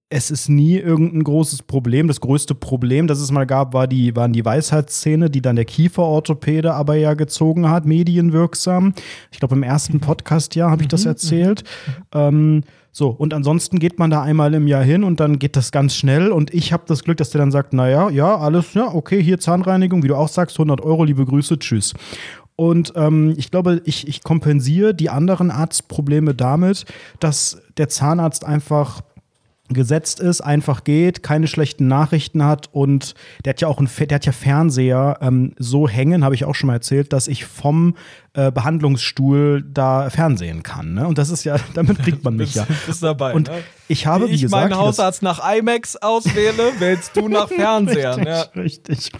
es 0.09 0.31
ist 0.31 0.47
nie 0.47 0.77
irgendein 0.77 1.23
großes 1.23 1.63
Problem. 1.63 2.07
Das 2.07 2.21
größte 2.21 2.55
Problem, 2.55 3.07
das 3.07 3.19
es 3.19 3.31
mal 3.31 3.45
gab, 3.45 3.73
war 3.73 3.87
die, 3.87 4.15
waren 4.15 4.31
die 4.31 4.45
Weisheitszähne, 4.45 5.29
die 5.29 5.41
dann 5.41 5.57
der 5.57 5.65
Kieferorthopäde 5.65 6.73
aber 6.73 6.95
ja 6.95 7.13
gezogen 7.13 7.69
hat, 7.69 7.85
medienwirksam. 7.85 8.93
Ich 9.31 9.39
glaube, 9.39 9.55
im 9.55 9.63
ersten 9.63 9.99
Podcast-Jahr 9.99 10.71
habe 10.71 10.83
ich 10.83 10.87
das 10.87 11.05
erzählt. 11.05 11.65
Ähm, 12.13 12.63
so, 12.93 13.09
und 13.09 13.33
ansonsten 13.33 13.79
geht 13.79 13.99
man 13.99 14.09
da 14.09 14.23
einmal 14.23 14.53
im 14.53 14.65
Jahr 14.65 14.83
hin 14.83 15.03
und 15.03 15.19
dann 15.19 15.39
geht 15.39 15.57
das 15.57 15.71
ganz 15.71 15.93
schnell. 15.93 16.31
Und 16.31 16.53
ich 16.53 16.71
habe 16.71 16.83
das 16.87 17.03
Glück, 17.03 17.17
dass 17.17 17.31
der 17.31 17.39
dann 17.39 17.51
sagt: 17.51 17.73
Naja, 17.73 18.09
ja, 18.09 18.37
alles, 18.37 18.73
ja, 18.73 18.93
okay, 18.93 19.21
hier 19.21 19.39
Zahnreinigung, 19.39 20.03
wie 20.03 20.07
du 20.07 20.15
auch 20.15 20.29
sagst, 20.29 20.57
100 20.57 20.81
Euro, 20.81 21.03
liebe 21.03 21.25
Grüße, 21.25 21.59
tschüss. 21.59 21.93
Und 22.55 22.93
ähm, 22.95 23.35
ich 23.37 23.51
glaube, 23.51 23.81
ich, 23.85 24.07
ich 24.07 24.23
kompensiere 24.23 24.95
die 24.95 25.11
anderen 25.11 25.51
Arztprobleme 25.51 26.33
damit, 26.33 26.85
dass 27.19 27.61
der 27.77 27.87
Zahnarzt 27.87 28.43
einfach 28.45 29.01
gesetzt 29.69 30.19
ist, 30.19 30.41
einfach 30.41 30.83
geht, 30.83 31.23
keine 31.23 31.47
schlechten 31.47 31.87
Nachrichten 31.87 32.43
hat 32.43 32.69
und 32.71 33.15
der 33.43 33.51
hat 33.51 33.61
ja 33.61 33.67
auch 33.67 33.79
ein, 33.79 33.89
der 33.99 34.15
hat 34.15 34.25
ja 34.25 34.31
Fernseher 34.31 35.17
ähm, 35.21 35.53
so 35.57 35.89
hängen, 35.89 36.23
habe 36.23 36.35
ich 36.35 36.45
auch 36.45 36.55
schon 36.55 36.67
mal 36.67 36.73
erzählt, 36.73 37.11
dass 37.11 37.27
ich 37.27 37.45
vom 37.45 37.95
äh, 38.33 38.51
Behandlungsstuhl 38.51 39.63
da 39.63 40.09
fernsehen 40.09 40.63
kann. 40.63 40.93
Ne? 40.93 41.07
Und 41.07 41.17
das 41.17 41.29
ist 41.29 41.43
ja, 41.43 41.57
damit 41.73 41.99
kriegt 41.99 42.23
man 42.23 42.35
mich 42.35 42.55
ja. 42.55 42.65
bist 42.85 43.03
dabei. 43.03 43.33
Und 43.33 43.47
ne? 43.47 43.63
ich 43.87 44.05
habe, 44.05 44.29
Wie 44.29 44.33
ich 44.33 44.41
gesagt, 44.41 44.69
meinen 44.69 44.79
Hausarzt 44.79 45.21
nach 45.21 45.41
IMAX 45.53 45.97
auswähle, 45.97 46.71
wählst 46.79 47.15
du 47.15 47.27
nach 47.27 47.49
Fernsehern. 47.49 48.25
ja. 48.25 48.41
Richtig, 48.55 48.97
richtig. 48.97 49.11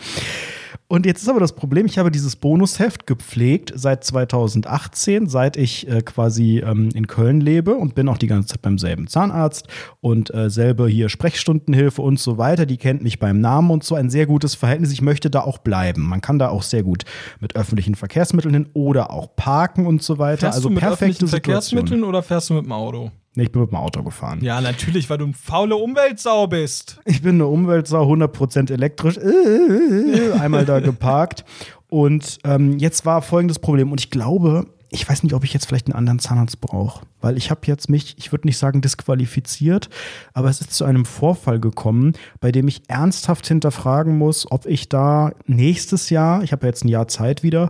Und 0.90 1.06
jetzt 1.06 1.22
ist 1.22 1.28
aber 1.28 1.42
das 1.42 1.54
Problem, 1.54 1.86
ich 1.86 1.98
habe 1.98 2.12
dieses 2.12 2.38
Bonusheft 2.38 3.08
gepflegt 3.08 3.74
seit 3.76 4.06
2018, 4.06 5.28
seit 5.28 5.58
ich 5.58 5.86
äh, 5.90 6.02
quasi 6.02 6.60
ähm, 6.60 6.90
in 6.94 7.08
Köln 7.08 7.42
lebe 7.42 7.76
und 7.76 7.94
bin 7.94 8.08
auch 8.08 8.18
die 8.18 8.28
ganze 8.28 8.48
Zeit 8.48 8.62
beim 8.62 8.78
selben 8.78 9.08
Zahnarzt 9.08 9.68
und 10.00 10.34
äh, 10.34 10.50
selber 10.50 10.88
hier 10.88 11.10
Sprechstundenhilfe 11.10 12.02
und 12.02 12.22
so 12.22 12.38
weiter. 12.38 12.66
Die 12.66 12.78
kennt 12.78 13.04
mich 13.04 13.20
beim 13.20 13.42
Namen 13.42 13.70
und 13.70 13.84
so 13.84 13.96
ein 13.96 14.10
sehr 14.10 14.28
gutes 14.28 14.56
Verhältnis. 14.56 14.94
Ich 14.94 15.02
möchte 15.02 15.30
da 15.30 15.42
auch 15.42 15.58
bleiben. 15.58 16.04
Man 16.08 16.22
kann 16.22 16.40
da 16.40 16.48
auch 16.48 16.64
sehr 16.64 16.84
gut 16.84 17.04
mit 17.42 17.58
öffentlichen 17.58 17.96
Verkehrsmitteln 17.96 18.54
hin 18.54 18.70
oder 18.72 19.12
auch 19.12 19.36
parken 19.36 19.88
und 19.88 20.02
so 20.02 20.20
weiter. 20.20 20.40
Fährst 20.40 20.56
also 20.56 20.70
du 20.70 20.76
mit 20.76 20.80
perfekte 20.80 21.06
öffentlichen 21.06 21.28
Situation. 21.28 21.80
Verkehrsmitteln 21.80 22.04
oder 22.06 22.24
fährst 22.24 22.50
du 22.50 22.54
mit 22.54 22.64
dem 22.64 22.72
Auto? 22.72 23.12
Nee, 23.38 23.44
ich 23.44 23.52
bin 23.52 23.62
mit 23.62 23.70
dem 23.70 23.78
Auto 23.78 24.02
gefahren. 24.02 24.40
Ja, 24.42 24.62
natürlich, 24.62 25.12
weil 25.12 25.20
du 25.20 25.26
eine 25.26 25.34
faule 25.36 25.76
Umweltsau 25.76 26.48
bist. 26.48 27.00
Ich 27.06 27.22
bin 27.22 27.36
eine 27.36 27.46
Umweltsau, 27.46 28.12
100% 28.12 28.74
elektrisch. 28.74 29.18
Äh, 29.18 30.32
Einmal 30.40 30.66
da 30.66 30.80
geparkt. 30.80 31.46
Und 31.88 32.40
ähm, 32.44 32.80
jetzt 32.80 33.06
war 33.06 33.22
folgendes 33.22 33.60
Problem. 33.60 33.92
Und 33.92 34.02
ich 34.02 34.10
glaube, 34.10 34.66
ich 34.90 35.08
weiß 35.08 35.22
nicht, 35.22 35.36
ob 35.36 35.44
ich 35.44 35.54
jetzt 35.54 35.68
vielleicht 35.68 35.86
einen 35.86 35.96
anderen 35.96 36.18
Zahnarzt 36.18 36.60
brauche. 36.62 37.06
Weil 37.22 37.38
ich 37.38 37.52
habe 37.52 37.62
jetzt 37.66 37.92
mich, 37.92 38.16
ich 38.18 38.32
würde 38.32 38.48
nicht 38.48 38.58
sagen 38.58 38.82
disqualifiziert, 38.82 39.92
aber 40.34 40.50
es 40.50 40.60
ist 40.60 40.74
zu 40.74 40.86
einem 40.86 41.06
Vorfall 41.06 41.60
gekommen, 41.60 42.14
bei 42.40 42.52
dem 42.52 42.68
ich 42.68 42.90
ernsthaft 42.90 43.46
hinterfragen 43.46 44.18
muss, 44.18 44.52
ob 44.52 44.66
ich 44.66 44.90
da 44.90 45.32
nächstes 45.46 46.10
Jahr, 46.10 46.42
ich 46.42 46.54
habe 46.54 46.66
ja 46.66 46.70
jetzt 46.70 46.86
ein 46.86 46.90
Jahr 46.90 47.08
Zeit 47.08 47.44
wieder, 47.44 47.70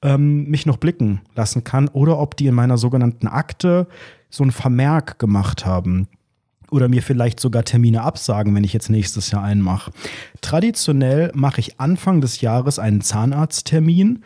ähm, 0.00 0.44
mich 0.44 0.64
noch 0.64 0.76
blicken 0.76 1.22
lassen 1.34 1.64
kann 1.64 1.88
oder 1.88 2.20
ob 2.20 2.36
die 2.36 2.46
in 2.46 2.54
meiner 2.54 2.78
sogenannten 2.78 3.26
Akte 3.26 3.88
so 4.30 4.42
einen 4.44 4.52
Vermerk 4.52 5.18
gemacht 5.18 5.64
haben 5.66 6.08
oder 6.70 6.88
mir 6.88 7.02
vielleicht 7.02 7.40
sogar 7.40 7.64
Termine 7.64 8.02
absagen, 8.02 8.54
wenn 8.54 8.64
ich 8.64 8.72
jetzt 8.74 8.90
nächstes 8.90 9.30
Jahr 9.30 9.42
einen 9.42 9.62
mache. 9.62 9.90
Traditionell 10.40 11.30
mache 11.34 11.60
ich 11.60 11.80
Anfang 11.80 12.20
des 12.20 12.40
Jahres 12.40 12.78
einen 12.78 13.00
Zahnarzttermin, 13.00 14.22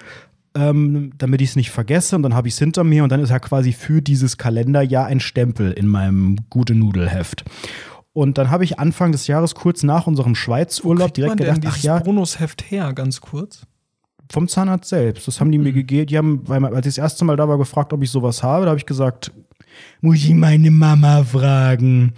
ähm, 0.55 1.13
damit 1.19 1.41
ich 1.41 1.51
es 1.51 1.57
nicht 1.57 1.71
vergesse 1.71 2.17
und 2.17 2.23
dann 2.23 2.35
habe 2.35 2.49
ich 2.49 2.55
es 2.55 2.59
hinter 2.59 2.85
mir 2.85 3.05
und 3.05 3.11
dann 3.13 3.21
ist 3.21 3.31
ja 3.31 3.39
quasi 3.39 3.73
für 3.73 4.03
dieses 4.03 4.39
Kalenderjahr 4.39 5.07
ein 5.07 5.21
Stempel 5.21 5.73
in 5.73 5.87
meinem 5.87 6.37
gute 6.51 6.75
Nudelheft. 6.75 7.45
Und 8.13 8.37
dann 8.37 8.51
habe 8.51 8.65
ich 8.65 8.79
Anfang 8.79 9.13
des 9.13 9.27
Jahres 9.27 9.55
kurz 9.55 9.83
nach 9.83 10.07
unserem 10.07 10.35
Schweizurlaub 10.35 11.15
direkt 11.15 11.39
gedacht, 11.39 11.61
ach 11.65 11.79
ja, 11.79 11.99
Bonusheft 12.01 12.71
her, 12.71 12.93
ganz 12.93 13.21
kurz? 13.21 13.63
vom 14.31 14.49
Zahnarzt 14.49 14.89
selbst. 14.89 15.29
Das 15.29 15.41
haben 15.41 15.53
die 15.53 15.59
Mhm. 15.59 15.65
mir 15.65 15.73
gegeben. 15.75 16.07
Die 16.07 16.17
haben, 16.17 16.41
weil, 16.49 16.65
als 16.65 16.87
ich 16.87 16.95
das 16.95 16.99
erste 16.99 17.25
Mal 17.27 17.37
da 17.37 17.49
war, 17.49 17.59
gefragt, 17.59 17.93
ob 17.93 18.03
ich 18.03 18.11
sowas 18.11 18.43
habe. 18.43 18.65
Da 18.65 18.71
habe 18.71 18.79
ich 18.79 18.87
gesagt, 18.87 19.31
muss 20.01 20.17
ich 20.17 20.31
meine 20.31 20.71
Mama 20.71 21.25
fragen. 21.25 22.15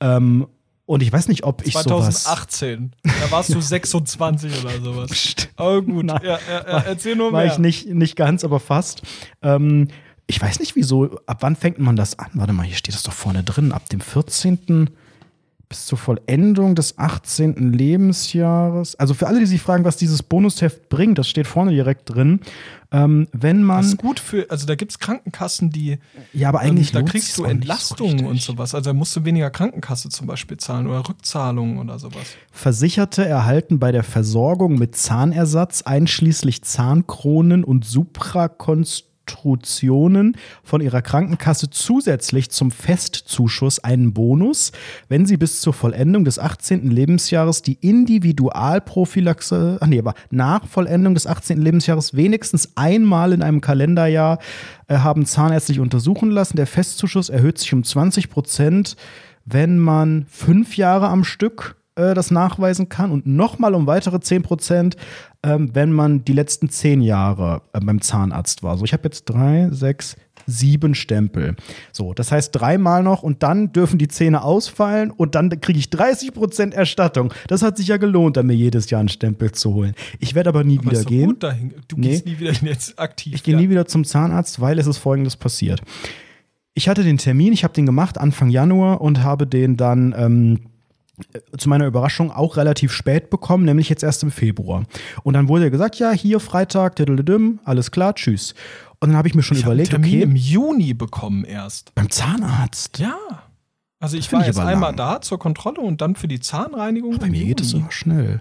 Ähm, 0.00 0.46
und 0.86 1.02
ich 1.02 1.10
weiß 1.10 1.28
nicht, 1.28 1.44
ob 1.44 1.66
ich 1.66 1.72
sowas. 1.74 2.24
2018. 2.24 2.92
Da 3.04 3.30
warst 3.30 3.54
du 3.54 3.60
26 3.62 4.64
oder 4.64 4.80
sowas. 4.82 5.10
Psst. 5.10 5.48
Aber 5.56 5.80
gut, 5.82 6.04
Nein. 6.04 6.20
ja, 6.22 6.38
ja, 6.48 6.66
ja, 6.66 6.78
erzähl 6.80 7.16
nur 7.16 7.32
War 7.32 7.42
mehr. 7.44 7.52
ich 7.52 7.58
nicht, 7.58 7.86
nicht 7.88 8.16
ganz, 8.16 8.44
aber 8.44 8.60
fast. 8.60 9.02
Ähm, 9.42 9.88
ich 10.26 10.40
weiß 10.40 10.60
nicht, 10.60 10.76
wieso. 10.76 11.18
Ab 11.26 11.38
wann 11.40 11.56
fängt 11.56 11.78
man 11.78 11.96
das 11.96 12.18
an? 12.18 12.30
Warte 12.34 12.52
mal, 12.52 12.64
hier 12.66 12.76
steht 12.76 12.94
das 12.94 13.02
doch 13.02 13.12
vorne 13.12 13.42
drin. 13.44 13.72
Ab 13.72 13.88
dem 13.88 14.00
14. 14.00 14.90
bis 15.68 15.86
zur 15.86 15.98
Vollendung 15.98 16.74
des 16.74 16.98
18. 16.98 17.72
Lebensjahres. 17.72 18.96
Also 18.96 19.14
für 19.14 19.26
alle, 19.26 19.40
die 19.40 19.46
sich 19.46 19.60
fragen, 19.60 19.84
was 19.84 19.96
dieses 19.96 20.22
Bonusheft 20.22 20.88
bringt, 20.88 21.18
das 21.18 21.28
steht 21.28 21.46
vorne 21.46 21.70
direkt 21.70 22.14
drin. 22.14 22.40
Ähm, 22.92 23.26
wenn 23.32 23.62
man. 23.62 23.78
Das 23.78 23.86
ist 23.88 23.98
gut 23.98 24.20
für, 24.20 24.50
also 24.50 24.66
da 24.66 24.74
gibt 24.74 24.92
es 24.92 24.98
Krankenkassen, 24.98 25.70
die, 25.70 25.98
ja, 26.32 26.48
aber 26.48 26.62
ähm, 26.62 26.70
eigentlich 26.70 26.92
da 26.92 27.00
lohnt 27.00 27.10
kriegst 27.10 27.36
du 27.38 27.42
nicht 27.42 27.48
so 27.48 27.52
Entlastungen 27.52 28.26
und 28.26 28.40
sowas. 28.40 28.74
Also 28.74 28.90
da 28.90 28.94
musst 28.94 29.16
du 29.16 29.24
weniger 29.24 29.50
Krankenkasse 29.50 30.10
zum 30.10 30.26
Beispiel 30.26 30.56
zahlen 30.58 30.86
oder 30.86 31.08
Rückzahlungen 31.08 31.78
oder 31.78 31.98
sowas. 31.98 32.36
Versicherte 32.52 33.24
erhalten 33.24 33.78
bei 33.78 33.90
der 33.90 34.04
Versorgung 34.04 34.78
mit 34.78 34.96
Zahnersatz 34.96 35.82
einschließlich 35.82 36.62
Zahnkronen 36.62 37.64
und 37.64 37.84
Suprakonstruktionen 37.84 39.13
von 40.62 40.80
ihrer 40.80 41.02
Krankenkasse 41.02 41.70
zusätzlich 41.70 42.50
zum 42.50 42.70
Festzuschuss 42.70 43.78
einen 43.78 44.12
Bonus, 44.12 44.72
wenn 45.08 45.26
sie 45.26 45.36
bis 45.36 45.60
zur 45.60 45.72
Vollendung 45.72 46.24
des 46.24 46.38
18. 46.38 46.90
Lebensjahres 46.90 47.62
die 47.62 47.78
Individualprophylaxe, 47.80 49.78
ach 49.80 49.86
nee, 49.86 49.98
aber 49.98 50.14
nach 50.30 50.66
Vollendung 50.66 51.14
des 51.14 51.26
18. 51.26 51.60
Lebensjahres 51.60 52.14
wenigstens 52.14 52.76
einmal 52.76 53.32
in 53.32 53.42
einem 53.42 53.60
Kalenderjahr 53.60 54.38
äh, 54.88 54.98
haben 54.98 55.26
zahnärztlich 55.26 55.80
untersuchen 55.80 56.30
lassen. 56.30 56.56
Der 56.56 56.66
Festzuschuss 56.66 57.28
erhöht 57.28 57.58
sich 57.58 57.72
um 57.72 57.84
20 57.84 58.30
Prozent, 58.30 58.96
wenn 59.44 59.78
man 59.78 60.26
fünf 60.28 60.76
Jahre 60.76 61.08
am 61.08 61.24
Stück 61.24 61.76
äh, 61.96 62.14
das 62.14 62.30
nachweisen 62.30 62.88
kann 62.88 63.10
und 63.10 63.26
nochmal 63.26 63.74
um 63.74 63.86
weitere 63.86 64.20
10 64.20 64.42
Prozent, 64.42 64.96
ähm, 65.42 65.70
wenn 65.74 65.92
man 65.92 66.24
die 66.24 66.32
letzten 66.32 66.68
zehn 66.68 67.00
Jahre 67.00 67.62
äh, 67.72 67.80
beim 67.80 68.00
Zahnarzt 68.00 68.62
war. 68.62 68.76
So, 68.78 68.84
ich 68.84 68.92
habe 68.92 69.04
jetzt 69.04 69.24
drei, 69.26 69.68
sechs, 69.70 70.16
sieben 70.46 70.94
Stempel. 70.94 71.54
So, 71.92 72.12
das 72.12 72.32
heißt 72.32 72.50
dreimal 72.54 73.02
noch 73.02 73.22
und 73.22 73.42
dann 73.42 73.72
dürfen 73.72 73.98
die 73.98 74.08
Zähne 74.08 74.42
ausfallen 74.42 75.10
und 75.10 75.34
dann 75.34 75.48
kriege 75.60 75.78
ich 75.78 75.90
30 75.90 76.34
Prozent 76.34 76.74
Erstattung. 76.74 77.32
Das 77.46 77.62
hat 77.62 77.76
sich 77.76 77.88
ja 77.88 77.96
gelohnt, 77.96 78.36
dann 78.36 78.46
mir 78.46 78.54
jedes 78.56 78.90
Jahr 78.90 79.00
einen 79.00 79.08
Stempel 79.08 79.52
zu 79.52 79.74
holen. 79.74 79.94
Ich 80.18 80.34
werde 80.34 80.48
aber 80.50 80.64
nie 80.64 80.78
Aber 80.78 80.90
wieder 80.90 81.02
doch 81.02 81.08
gehen. 81.08 81.36
Du 81.88 81.96
Nee. 81.96 82.08
gehst 82.08 82.26
nie 82.26 82.38
wieder 82.38 82.52
jetzt 82.62 82.98
aktiv. 82.98 83.34
Ich 83.34 83.42
gehe 83.42 83.54
ja. 83.54 83.60
nie 83.60 83.70
wieder 83.70 83.86
zum 83.86 84.04
Zahnarzt, 84.04 84.60
weil 84.60 84.78
es 84.78 84.86
ist 84.86 84.98
folgendes 84.98 85.36
passiert. 85.36 85.80
Ich 86.74 86.88
hatte 86.88 87.04
den 87.04 87.18
Termin, 87.18 87.52
ich 87.52 87.62
habe 87.62 87.72
den 87.72 87.86
gemacht 87.86 88.18
Anfang 88.18 88.50
Januar 88.50 89.00
und 89.00 89.22
habe 89.22 89.46
den 89.46 89.76
dann 89.76 90.14
ähm, 90.18 90.58
zu 91.56 91.68
meiner 91.68 91.86
Überraschung 91.86 92.30
auch 92.32 92.56
relativ 92.56 92.92
spät 92.92 93.30
bekommen, 93.30 93.64
nämlich 93.64 93.88
jetzt 93.88 94.02
erst 94.02 94.22
im 94.22 94.30
Februar. 94.30 94.84
Und 95.22 95.34
dann 95.34 95.48
wurde 95.48 95.70
gesagt, 95.70 95.96
ja, 95.98 96.10
hier 96.12 96.40
Freitag, 96.40 96.94
alles 97.64 97.90
klar, 97.90 98.14
tschüss. 98.14 98.54
Und 99.00 99.10
dann 99.10 99.16
habe 99.16 99.28
ich 99.28 99.34
mir 99.34 99.42
schon 99.42 99.56
Ich 99.56 99.64
habe 99.64 99.72
einen 99.72 99.80
überlegt, 99.86 99.90
Termin 99.90 100.10
okay, 100.10 100.22
im 100.22 100.36
Juni 100.36 100.94
bekommen 100.94 101.44
erst. 101.44 101.94
beim 101.94 102.10
Zahnarzt. 102.10 102.98
Ja. 102.98 103.16
Also 104.00 104.16
ich 104.16 104.30
war 104.32 104.44
jetzt 104.44 104.58
einmal 104.58 104.90
lang. 104.90 104.96
da 104.96 105.20
zur 105.20 105.38
Kontrolle 105.38 105.80
und 105.80 106.00
dann 106.00 106.16
für 106.16 106.28
die 106.28 106.40
Zahnreinigung. 106.40 107.18
Bei 107.18 107.26
im 107.26 107.32
mir 107.32 107.44
geht 107.44 107.60
es 107.60 107.72
Juni. 107.72 107.82
immer 107.84 107.92
schnell. 107.92 108.40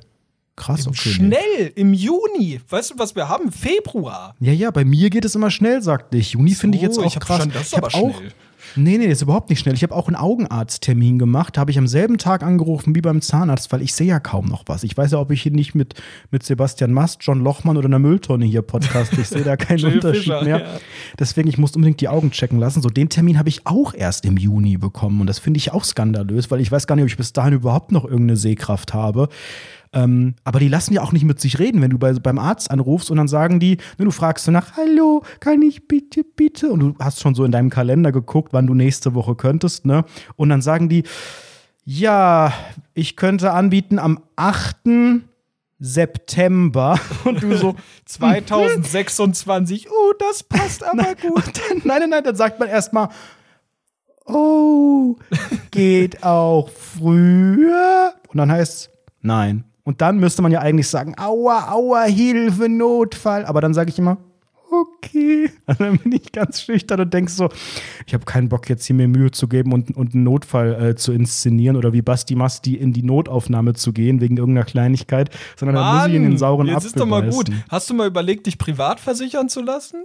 Krass, 0.56 0.86
okay. 0.88 1.10
Schnell, 1.10 1.72
im 1.76 1.94
Juni. 1.94 2.62
Weißt 2.70 2.92
du, 2.92 3.00
was 3.00 3.16
wir 3.16 3.28
haben? 3.28 3.52
Februar. 3.52 4.36
Ja, 4.40 4.52
ja, 4.54 4.70
bei 4.72 4.86
mir 4.86 5.10
geht 5.10 5.26
es 5.26 5.34
immer 5.36 5.50
schnell, 5.50 5.82
sagte 5.82 6.18
ich. 6.18 6.34
Juni 6.34 6.52
finde 6.54 6.78
ich 6.78 6.84
jetzt 6.84 6.96
So, 6.96 7.02
auch 7.02 7.08
ich 7.08 7.16
krass. 7.16 7.26
verstanden, 7.38 7.54
das 7.56 7.64
ist 7.64 7.72
ich 7.74 7.78
habe 7.78 7.88
aber 7.88 7.96
auch, 7.98 8.18
schnell. 8.18 8.32
Nee, 8.76 8.98
nee, 8.98 9.06
das 9.06 9.18
ist 9.18 9.22
überhaupt 9.24 9.50
nicht 9.50 9.60
schnell. 9.60 9.76
Ich 9.76 9.84
habe 9.84 9.94
auch 9.96 10.08
einen 10.08 10.16
Augenarzttermin 10.16 11.20
gemacht. 11.20 11.58
Da 11.58 11.62
habe 11.62 11.72
ich 11.72 11.78
am 11.78 11.88
selben 11.88 12.18
Tag 12.18 12.44
angerufen 12.44 12.96
wie 12.96 13.02
beim 13.02 13.22
Zahnarzt, 13.22 13.72
weil 13.72 13.82
ich 13.82 13.94
sehe 13.94 14.08
ja 14.08 14.20
kaum 14.20 14.46
noch 14.46 14.64
was. 14.68 14.84
Ich 14.84 14.96
weiß 14.98 15.12
ja, 15.12 15.20
ob 15.20 15.32
ich 15.32 15.42
hier 15.42 15.52
nicht 15.52 15.76
mit, 15.76 15.96
mit 16.32 16.44
Sebastian 16.44 16.92
Mast, 16.92 17.20
John 17.22 17.44
Lochmann 17.44 17.78
oder 17.78 17.88
einer 17.88 18.00
Mülltonne 18.00 18.46
hier 18.46 18.62
podcast. 18.62 19.14
Ich 19.18 19.28
sehe 19.28 19.44
da 19.44 19.56
keinen 19.58 19.86
Unterschied 19.86 20.24
Fischer, 20.24 20.44
mehr. 20.44 20.60
ja. 20.60 20.66
Deswegen, 21.20 21.50
ich 21.50 21.58
muss 21.58 21.76
unbedingt 21.76 22.02
die 22.02 22.10
Augen 22.10 22.32
checken 22.32 22.60
lassen. 22.60 22.82
So, 22.82 22.90
den 22.90 23.10
Termin 23.10 23.38
habe 23.38 23.50
ich 23.50 23.66
auch 23.66 23.94
erst 23.94 24.26
im 24.26 24.38
Juni 24.38 24.78
bekommen. 24.78 25.22
Und 25.22 25.28
das 25.28 25.40
finde 25.40 25.58
ich 25.58 25.72
auch 25.72 25.84
skandalös, 25.84 26.52
weil 26.52 26.60
ich 26.60 26.72
weiß 26.72 26.88
gar 26.88 26.96
nicht, 26.96 27.04
ob 27.04 27.10
ich 27.10 27.18
bis 27.18 27.34
dahin 27.34 27.54
überhaupt 27.54 27.92
noch 27.92 28.06
irgendeine 28.06 28.38
Sehkraft 28.38 28.94
habe. 28.94 29.30
Ähm, 29.94 30.36
aber 30.44 30.60
die 30.60 30.68
lassen 30.68 30.94
ja 30.94 31.02
auch 31.02 31.12
nicht 31.12 31.24
mit 31.26 31.40
sich 31.40 31.60
reden, 31.60 31.82
wenn 31.82 31.92
du 31.92 32.00
bei, 32.00 32.14
beim 32.14 32.40
Arzt 32.40 32.72
anrufst 32.72 33.12
und 33.12 33.18
dann 33.18 33.28
sagen 33.28 33.60
die, 33.60 33.78
ne, 33.98 34.06
du 34.06 34.12
fragst 34.12 34.48
danach, 34.48 34.76
hallo, 34.76 35.24
kann 35.40 35.62
ich 35.62 35.88
bitte, 35.88 36.24
bitte? 36.24 36.70
Und 36.70 36.80
du 36.80 36.96
hast 37.00 37.22
schon 37.22 37.36
so 37.36 37.46
in 37.46 37.52
deinem 37.52 37.70
Kalender 37.70 38.12
geguckt, 38.12 38.54
wann 38.54 38.68
du 38.68 38.74
nächste 38.74 39.14
Woche 39.14 39.36
könntest, 39.36 39.86
ne? 39.86 40.04
Und 40.36 40.50
dann 40.50 40.62
sagen 40.62 40.90
die, 40.90 41.04
ja, 41.86 42.54
ich 42.94 43.16
könnte 43.16 43.52
anbieten 43.52 44.00
am 44.00 44.20
8. 44.36 45.22
September. 45.80 46.98
Und 47.26 47.44
du 47.44 47.56
so, 47.58 47.76
2026, 48.06 49.90
oh, 49.92 50.14
das 50.18 50.44
passt 50.44 50.84
aber 50.88 51.16
gut. 51.16 51.36
und 51.36 51.58
dann, 51.58 51.82
nein, 51.84 52.00
nein, 52.00 52.10
nein, 52.10 52.24
dann 52.24 52.36
sagt 52.36 52.60
man 52.60 52.70
erstmal, 52.70 53.10
oh, 54.26 55.18
geht 55.72 56.24
auch 56.24 56.70
früher? 56.70 58.14
Und 58.30 58.38
dann 58.38 58.52
heißt 58.52 58.74
es, 58.74 58.90
nein. 59.22 59.66
Und 59.84 60.02
dann 60.02 60.18
müsste 60.18 60.42
man 60.42 60.52
ja 60.52 60.60
eigentlich 60.60 60.88
sagen, 60.88 61.16
aua, 61.18 61.72
aua, 61.72 62.04
Hilfe, 62.04 62.70
Notfall. 62.70 63.46
Aber 63.46 63.60
dann 63.60 63.74
sage 63.74 63.90
ich 63.90 64.00
immer, 64.00 64.18
okay. 64.74 65.52
Und 65.66 65.80
dann 65.80 65.98
bin 65.98 66.12
ich 66.14 66.32
ganz 66.32 66.62
schüchtern 66.62 67.00
und 67.02 67.14
denk 67.14 67.30
so, 67.30 67.50
ich 68.06 68.14
habe 68.14 68.26
keinen 68.26 68.50
Bock, 68.50 68.70
jetzt 68.70 68.86
hier 68.86 68.96
mir 68.96 69.08
Mühe 69.08 69.32
zu 69.32 69.48
geben 69.48 69.72
und, 69.72 69.96
und 69.96 70.14
einen 70.14 70.24
Notfall 70.24 70.74
äh, 70.74 70.96
zu 70.96 71.14
inszenieren 71.14 71.78
oder 71.78 71.94
wie 71.94 72.02
Basti 72.02 72.36
Masti 72.36 72.76
in 72.76 72.92
die 72.92 73.04
Notaufnahme 73.04 73.74
zu 73.74 73.94
gehen 73.94 74.20
wegen 74.20 74.38
irgendeiner 74.38 74.66
Kleinigkeit, 74.66 75.30
sondern 75.56 75.76
da 75.76 75.94
muss 75.94 76.08
ich 76.08 76.16
in 76.16 76.24
den 76.24 76.38
sauren 76.38 76.68
jetzt 76.68 76.78
Apfel 76.78 76.88
ist 76.88 77.00
doch 77.00 77.06
mal 77.06 77.30
gut. 77.30 77.50
Hast 77.70 77.90
du 77.90 77.94
mal 77.94 78.08
überlegt, 78.08 78.46
dich 78.48 78.58
privat 78.58 79.00
versichern 79.00 79.48
zu 79.48 79.62
lassen? 79.62 80.04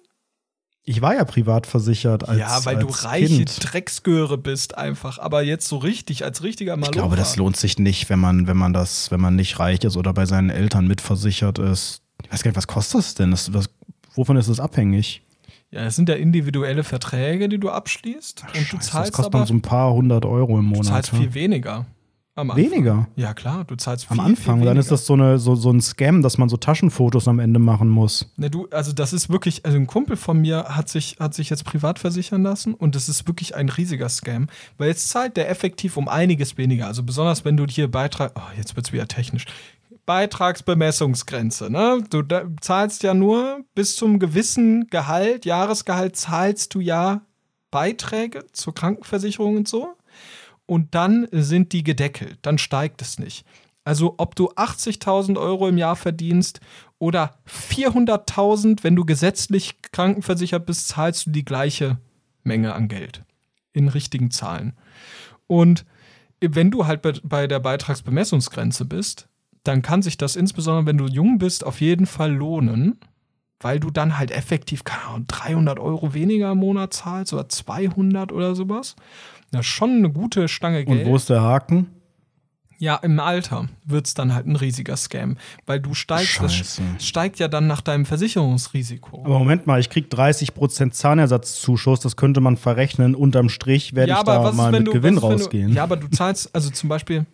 Ich 0.85 1.03
war 1.03 1.15
ja 1.15 1.25
privat 1.25 1.67
versichert 1.67 2.27
als 2.27 2.39
ja, 2.39 2.65
weil 2.65 2.79
du 2.79 2.87
als 2.87 3.05
reiche 3.05 3.37
kind. 3.37 3.59
Drecksgöre 3.73 4.39
bist 4.39 4.79
einfach. 4.79 5.19
Aber 5.19 5.43
jetzt 5.43 5.69
so 5.69 5.77
richtig, 5.77 6.25
als 6.25 6.43
richtiger 6.43 6.77
Malocher. 6.77 6.91
Ich 6.91 6.99
glaube, 6.99 7.17
das 7.17 7.37
lohnt 7.37 7.57
sich 7.57 7.79
nicht, 7.79 8.09
wenn 8.09 8.19
man, 8.19 8.47
wenn 8.47 8.57
man 8.57 8.73
das, 8.73 9.11
wenn 9.11 9.21
man 9.21 9.37
nicht 9.37 9.59
reich 9.59 9.85
ist 9.85 9.97
oder 9.97 10.15
bei 10.15 10.25
seinen 10.25 10.49
Eltern 10.51 10.87
mitversichert 10.87 11.59
ist. 11.59 12.03
Ich 12.25 12.33
weiß 12.33 12.43
gar 12.43 12.51
nicht, 12.51 12.57
was 12.57 12.67
kostet 12.67 12.99
das 13.01 13.15
denn? 13.15 13.31
Das, 13.31 13.53
was, 13.53 13.69
wovon 14.15 14.37
ist 14.39 14.49
das 14.49 14.61
abhängig? 14.61 15.23
Ja, 15.71 15.83
es 15.83 15.97
sind 15.97 16.09
ja 16.09 16.15
individuelle 16.15 16.83
Verträge, 16.83 17.49
die 17.51 17.59
du 17.59 17.69
abschließt. 17.69 18.43
und 18.43 18.55
du 18.55 18.59
Scheiße, 18.59 18.77
das 18.77 18.87
zahlst 18.87 19.13
kostet 19.13 19.35
aber 19.35 19.39
man 19.41 19.47
so 19.47 19.55
ein 19.55 19.61
paar 19.63 19.93
hundert 19.93 20.25
Euro 20.25 20.59
im 20.59 20.65
du 20.71 20.77
Monat. 20.77 20.87
zahlst 20.87 21.13
ja. 21.13 21.19
viel 21.19 21.35
weniger. 21.35 21.85
Am 22.39 22.53
Anfang. 22.53 22.71
Weniger? 22.71 23.09
Ja, 23.17 23.35
klar, 23.35 23.65
du 23.65 23.75
zahlst 23.75 24.07
viel, 24.07 24.13
Am 24.13 24.25
Anfang. 24.25 24.59
Viel 24.59 24.67
Dann 24.67 24.77
ist 24.77 24.93
das 24.93 25.07
so, 25.07 25.15
eine, 25.15 25.41
so, 25.41 25.57
so 25.57 25.71
ein 25.71 25.81
Scam, 25.81 26.23
dass 26.23 26.39
man 26.39 26.49
so 26.49 26.57
Taschenfotos 26.57 27.27
am 27.27 27.41
Ende 27.41 27.59
machen 27.59 27.89
muss. 27.89 28.33
Ne, 28.37 28.49
du, 28.49 28.69
also 28.71 28.93
das 28.93 29.13
ist 29.13 29.29
wirklich, 29.29 29.65
also 29.67 29.77
ein 29.77 29.89
Kumpel 29.89 30.17
von 30.17 30.41
mir 30.41 30.65
hat 30.69 30.89
sich, 30.89 31.17
hat 31.19 31.35
sich 31.35 31.51
jetzt 31.51 31.65
privat 31.65 31.99
versichern 31.99 32.45
lassen 32.45 32.75
und 32.75 32.95
das 32.95 33.09
ist 33.09 33.27
wirklich 33.27 33.57
ein 33.57 33.69
riesiger 33.69 34.09
Scam, 34.09 34.47
weil 34.77 34.89
jetzt 34.89 35.09
zahlt 35.09 35.37
der 35.37 35.51
effektiv 35.51 35.97
um 35.97 36.07
einiges 36.07 36.57
weniger. 36.57 36.87
Also 36.87 37.03
besonders 37.03 37.45
wenn 37.45 37.57
du 37.57 37.67
hier 37.67 37.91
Beitrag, 37.91 38.33
oh, 38.37 38.57
jetzt 38.57 38.77
wird's 38.77 38.93
wieder 38.93 39.09
technisch. 39.09 39.47
Beitragsbemessungsgrenze, 40.07 41.71
ne? 41.71 42.03
Du 42.09 42.23
zahlst 42.61 43.03
ja 43.03 43.15
nur 43.15 43.65
bis 43.75 43.97
zum 43.97 44.21
gewissen 44.21 44.87
Gehalt, 44.89 45.45
Jahresgehalt 45.45 46.15
zahlst 46.17 46.73
du 46.75 46.81
ja 46.81 47.23
Beiträge 47.71 48.47
zur 48.53 48.75
Krankenversicherung 48.75 49.57
und 49.57 49.69
so. 49.69 49.98
Und 50.69 50.95
dann 50.95 51.27
sind 51.33 51.73
die 51.73 51.83
gedeckelt, 51.83 52.39
dann 52.43 52.59
steigt 52.59 53.01
es 53.01 53.19
nicht. 53.19 53.47
Also 53.85 54.17
ob 54.19 54.35
du 54.35 54.51
80.000 54.51 55.41
Euro 55.41 55.67
im 55.67 55.79
Jahr 55.79 55.97
verdienst 55.97 56.61
oder 56.99 57.39
400.000, 57.49 58.85
wenn 58.85 58.95
du 58.95 59.07
gesetzlich 59.07 59.81
krankenversichert 59.93 60.67
bist, 60.67 60.89
zahlst 60.89 61.25
du 61.25 61.31
die 61.31 61.47
gleiche 61.47 61.97
Menge 62.43 62.75
an 62.75 62.89
Geld 62.89 63.23
in 63.73 63.89
richtigen 63.89 64.31
Zahlen. 64.31 64.75
Und 65.47 65.87
wenn 66.39 66.71
du 66.71 66.87
halt 66.87 67.01
bei, 67.23 67.47
der 67.47 67.61
Beitragsbemessungsgrenze 67.61 68.85
bist, 68.85 69.27
dann 69.65 69.81
kann 69.81 70.03
sich 70.03 70.19
das 70.19 70.37
insbesondere, 70.37 70.85
wenn 70.85 70.99
du 70.99 71.07
jung 71.07 71.39
bist, 71.39 71.65
auf 71.65 71.81
jeden 71.81 72.05
Fall 72.05 72.33
lohnen, 72.33 73.01
weil 73.61 73.81
du 73.81 73.91
dann 73.91 74.19
halt 74.19 74.33
effektiv 74.33 74.85
keine 74.85 75.05
Ahnung, 75.05 75.25
300 75.29 75.79
Euro 75.79 76.13
weniger 76.13 76.53
im 76.53 76.59
Monat 76.59 76.93
zahlst 76.93 77.33
oder 77.33 77.49
200 77.49 78.33
oder 78.33 78.55
sowas. 78.55 78.97
Das 79.51 79.61
ist 79.61 79.67
schon 79.67 79.91
eine 79.91 80.11
gute 80.11 80.49
Stange 80.49 80.85
Geld. 80.85 81.07
Und 81.07 81.07
wo 81.07 81.17
ist 81.17 81.31
der 81.31 81.43
Haken? 81.43 81.89
Ja, 82.81 82.95
im 82.97 83.19
Alter 83.19 83.69
wird 83.85 84.07
es 84.07 84.15
dann 84.15 84.33
halt 84.35 84.47
ein 84.47 84.55
riesiger 84.55 84.97
Scam, 84.97 85.37
weil 85.67 85.81
du 85.81 85.95
steigst, 85.95 86.41
das 86.41 86.55
Scheiße. 86.55 86.83
steigt 87.01 87.41
ja 87.41 87.49
dann 87.49 87.67
nach 87.67 87.81
deinem 87.81 88.07
Versicherungsrisiko. 88.07 89.25
Aber 89.25 89.41
Moment 89.41 89.67
mal, 89.67 89.81
ich 89.81 89.91
krieg 89.91 90.13
30% 90.13 90.93
Zahnersatzzuschuss, 90.93 91.99
das 91.99 92.15
könnte 92.15 92.41
man 92.41 92.57
verrechnen. 92.57 93.17
Unterm 93.17 93.49
Strich 93.49 93.97
werde 93.97 94.13
ich 94.13 94.23
da 94.23 94.53
mal 94.53 94.71
mit 94.71 94.93
Gewinn 94.93 95.17
ist, 95.17 95.23
wenn 95.23 95.31
rausgehen. 95.31 95.71
Du, 95.71 95.77
ja, 95.77 95.83
aber 95.83 95.97
du 95.97 96.09
zahlst, 96.09 96.55
also 96.55 96.71
zum 96.71 96.89
Beispiel, 96.89 97.27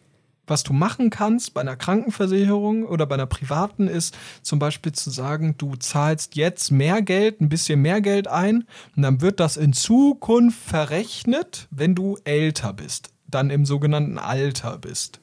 was 0.47 0.63
du 0.63 0.73
machen 0.73 1.11
kannst 1.11 1.55
bei 1.55 1.61
einer 1.61 1.77
Krankenversicherung 1.77 2.85
oder 2.85 3.07
bei 3.07 3.15
einer 3.15 3.27
privaten 3.27 3.89
ist 3.89 4.17
zum 4.43 4.59
Beispiel 4.59 4.93
zu 4.93 5.11
sagen, 5.11 5.57
du 5.59 5.77
zahlst 5.77 6.37
jetzt 6.37 6.71
mehr 6.71 7.03
Geld, 7.03 7.41
ein 7.41 7.49
bisschen 7.49 7.81
mehr 7.83 8.01
Geld 8.01 8.29
ein 8.29 8.65
und 8.97 9.03
dann 9.03 9.21
wird 9.21 9.41
das 9.41 9.57
in 9.57 9.73
Zukunft 9.73 10.59
verrechnet, 10.59 11.69
wenn 11.71 11.95
du 11.95 12.19
älter 12.25 12.73
bist, 12.73 13.11
dann 13.27 13.51
im 13.51 13.65
sogenannten 13.67 14.19
Alter 14.19 14.79
bist. 14.79 15.21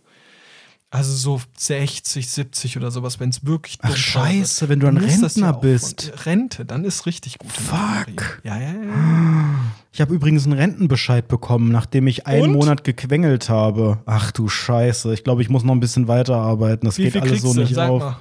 Also 0.94 1.14
so 1.14 1.42
60, 1.58 2.30
70 2.30 2.76
oder 2.76 2.92
sowas, 2.92 3.22
wenn 3.22 3.30
es 3.30 3.46
wirklich 3.46 3.78
Ach, 3.82 3.96
scheiße, 3.96 4.62
wird. 4.62 4.70
wenn 4.72 4.80
du 4.82 4.88
ein 4.88 4.98
ist 4.98 5.24
Rentner 5.24 5.56
auch 5.56 5.62
bist. 5.62 6.12
Rente, 6.26 6.66
dann 6.66 6.84
ist 6.84 7.06
richtig 7.06 7.40
gut. 7.40 7.50
Fuck. 7.50 8.42
Ja, 8.44 8.60
ja, 8.60 8.74
ja. 8.74 9.56
Ich 9.94 10.02
habe 10.02 10.14
übrigens 10.14 10.44
einen 10.44 10.58
Rentenbescheid 10.60 11.30
bekommen, 11.30 11.72
nachdem 11.72 12.08
ich 12.08 12.28
einen 12.28 12.44
Und? 12.44 12.52
Monat 12.52 12.84
gequengelt 12.84 13.50
habe. 13.50 14.00
Ach 14.06 14.32
du 14.32 14.50
Scheiße, 14.50 15.14
ich 15.14 15.24
glaube, 15.24 15.42
ich 15.42 15.50
muss 15.50 15.64
noch 15.64 15.74
ein 15.74 15.80
bisschen 15.80 16.10
weiterarbeiten. 16.10 16.86
Das 16.86 16.98
Wie 16.98 17.04
geht 17.10 17.22
alles 17.22 17.42
so 17.42 17.54
nicht 17.54 17.74
Sag 17.74 17.90
auf. 17.90 18.02
mal. 18.02 18.18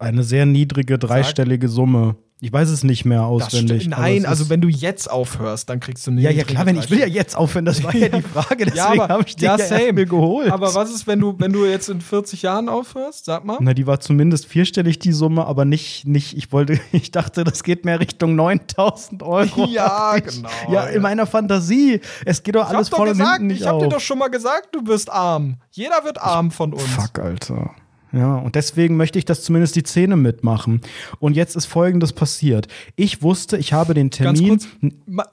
Eine 0.00 0.24
sehr 0.24 0.46
niedrige, 0.46 0.98
dreistellige 0.98 1.68
Summe. 1.68 2.16
Ich 2.40 2.52
weiß 2.52 2.68
es 2.68 2.84
nicht 2.84 3.04
mehr 3.04 3.24
auswendig. 3.24 3.88
Nein, 3.88 4.24
also 4.24 4.48
wenn 4.48 4.60
du 4.60 4.68
jetzt 4.68 5.10
aufhörst, 5.10 5.68
dann 5.68 5.80
kriegst 5.80 6.06
du 6.06 6.12
eine 6.12 6.20
Ja, 6.20 6.30
ja, 6.30 6.44
klar, 6.44 6.66
wenn 6.66 6.78
ich 6.78 6.88
will 6.88 7.00
ja 7.00 7.06
jetzt 7.08 7.36
aufhören, 7.36 7.64
das 7.64 7.82
war 7.82 7.92
ja 7.96 8.08
die 8.08 8.22
Frage, 8.34 8.64
deswegen 8.64 8.76
Ja, 8.76 8.90
aber- 8.92 9.08
habe 9.08 9.24
ich 9.26 9.34
den 9.34 9.44
ja, 9.58 9.92
mir 9.92 10.06
geholt. 10.06 10.52
Aber 10.52 10.72
was 10.72 10.90
ist, 10.94 11.08
wenn 11.08 11.18
du, 11.18 11.34
wenn 11.38 11.52
du 11.52 11.66
jetzt 11.66 11.88
in 11.88 12.00
40 12.00 12.42
Jahren 12.42 12.68
aufhörst? 12.68 13.24
Sag 13.24 13.44
mal. 13.44 13.58
Na, 13.60 13.74
die 13.74 13.88
war 13.88 13.98
zumindest 13.98 14.46
vierstellig, 14.46 15.00
die 15.00 15.10
Summe, 15.12 15.46
aber 15.46 15.64
nicht, 15.64 16.06
nicht, 16.06 16.36
ich 16.36 16.52
wollte, 16.52 16.78
ich 16.92 17.10
dachte, 17.10 17.42
das 17.42 17.64
geht 17.64 17.84
mehr 17.84 17.98
Richtung 17.98 18.36
9000 18.36 19.22
Euro. 19.24 19.64
Ja, 19.68 20.14
ich. 20.16 20.24
genau, 20.24 20.48
Ja, 20.70 20.84
in 20.84 21.02
meiner 21.02 21.26
Fantasie. 21.26 22.00
Es 22.24 22.42
geht 22.44 22.54
doch 22.54 22.68
alles 22.68 22.92
und 22.92 23.04
gesagt, 23.04 23.30
hinten 23.32 23.46
nicht 23.48 23.62
ich 23.62 23.66
hab 23.66 23.74
auf. 23.74 23.82
dir 23.82 23.88
doch 23.88 24.00
schon 24.00 24.18
mal 24.18 24.28
gesagt, 24.28 24.68
du 24.72 24.86
wirst 24.86 25.10
arm. 25.10 25.56
Jeder 25.72 26.04
wird 26.04 26.22
arm 26.22 26.50
von 26.52 26.72
uns. 26.72 26.82
Fuck, 26.84 27.18
Alter. 27.18 27.70
Ja, 28.12 28.36
und 28.36 28.54
deswegen 28.54 28.96
möchte 28.96 29.18
ich, 29.18 29.24
dass 29.24 29.42
zumindest 29.42 29.76
die 29.76 29.82
Zähne 29.82 30.16
mitmachen. 30.16 30.80
Und 31.18 31.34
jetzt 31.34 31.56
ist 31.56 31.66
Folgendes 31.66 32.12
passiert. 32.12 32.66
Ich 32.96 33.22
wusste, 33.22 33.56
ich 33.58 33.72
habe 33.72 33.94
den 33.94 34.10
Ganz 34.10 34.38
Termin. 34.38 34.48
kurz, 34.58 34.68
ma, 35.06 35.26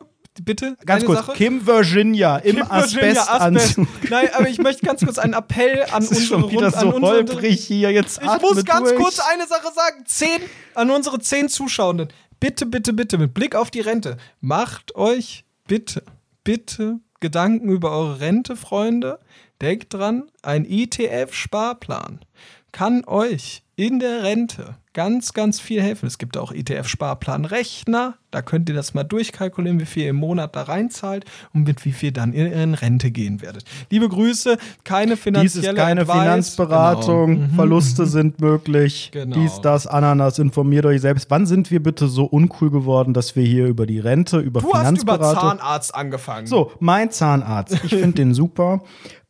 bitte, 0.43 0.75
Ganz 0.85 1.05
kurz, 1.05 1.19
Sache. 1.19 1.33
Kim 1.33 1.65
Virginia 1.65 2.37
im 2.37 2.57
Kim 2.57 2.65
Asbestanzug. 2.69 3.87
Nein, 4.09 4.27
aber 4.33 4.49
ich 4.49 4.57
möchte 4.57 4.85
ganz 4.85 5.01
kurz 5.05 5.17
einen 5.17 5.33
Appell 5.33 5.83
an 5.91 6.01
Das 6.01 6.11
ist 6.11 6.29
unsere 6.31 6.41
schon 6.41 6.51
wieder 6.51 6.73
Rund- 6.73 6.95
so 6.95 7.01
holprig 7.01 7.63
hier. 7.65 7.91
Jetzt 7.91 8.19
Ich 8.21 8.41
muss 8.41 8.65
ganz 8.65 8.89
durch. 8.89 9.01
kurz 9.01 9.19
eine 9.19 9.47
Sache 9.47 9.73
sagen. 9.73 10.03
Zehn, 10.05 10.41
an 10.73 10.91
unsere 10.91 11.19
zehn 11.19 11.47
Zuschauenden. 11.47 12.09
Bitte, 12.41 12.65
bitte, 12.65 12.91
bitte, 12.91 13.17
mit 13.17 13.33
Blick 13.33 13.55
auf 13.55 13.71
die 13.71 13.79
Rente, 13.79 14.17
macht 14.41 14.95
euch 14.95 15.45
bitte, 15.67 16.03
bitte 16.43 16.99
Gedanken 17.21 17.69
über 17.69 17.91
eure 17.91 18.19
Rente, 18.19 18.57
Freunde. 18.57 19.19
Denkt 19.61 19.93
dran, 19.93 20.23
ein 20.41 20.65
ETF-Sparplan 20.69 22.19
kann 22.75 23.05
euch 23.07 23.63
in 23.77 23.99
der 23.99 24.23
Rente 24.23 24.75
ganz, 24.93 25.31
ganz 25.31 25.61
viel 25.61 25.81
helfen. 25.81 26.07
Es 26.07 26.17
gibt 26.17 26.35
auch 26.35 26.51
ETF-Sparplan-Rechner. 26.51 28.15
Da 28.31 28.41
könnt 28.41 28.67
ihr 28.67 28.75
das 28.75 28.93
mal 28.93 29.03
durchkalkulieren, 29.05 29.79
wie 29.79 29.85
viel 29.85 30.03
ihr 30.03 30.09
im 30.09 30.17
Monat 30.17 30.57
da 30.57 30.63
reinzahlt 30.63 31.23
und 31.53 31.63
mit 31.65 31.85
wie 31.85 31.93
viel 31.93 32.11
dann 32.11 32.33
ihr 32.33 32.51
in 32.51 32.73
Rente 32.73 33.11
gehen 33.11 33.41
werdet. 33.41 33.63
Liebe 33.89 34.09
Grüße, 34.09 34.57
keine 34.83 35.13
Dies 35.13 35.21
finanzielle 35.23 35.69
ist 35.69 35.75
keine 35.77 36.01
Advice. 36.01 36.17
Finanzberatung, 36.21 37.35
Genau. 37.35 37.47
Mhm. 37.47 37.55
Verluste 37.55 38.05
sind 38.07 38.41
möglich. 38.41 39.09
Genau. 39.13 39.37
Dies, 39.37 39.61
das, 39.61 39.87
Ananas, 39.87 40.37
informiert 40.37 40.85
euch 40.85 40.99
selbst. 40.99 41.29
Wann 41.31 41.45
sind 41.45 41.71
wir 41.71 41.81
bitte 41.81 42.09
so 42.09 42.25
uncool 42.25 42.71
geworden, 42.71 43.13
dass 43.13 43.37
wir 43.37 43.43
hier 43.45 43.67
über 43.67 43.85
die 43.85 43.99
Rente, 43.99 44.39
über 44.39 44.59
Du 44.59 44.67
hast 44.67 44.73
über 44.73 44.79
Finanzberatung. 44.79 45.59
Zahnarzt 45.59 45.95
angefangen. 45.95 46.47
so, 46.47 46.71
mein 46.79 47.09
Zahnarzt. 47.09 47.79
Ich 47.85 47.91
finde 47.91 48.15
den 48.15 48.33
super, 48.33 48.81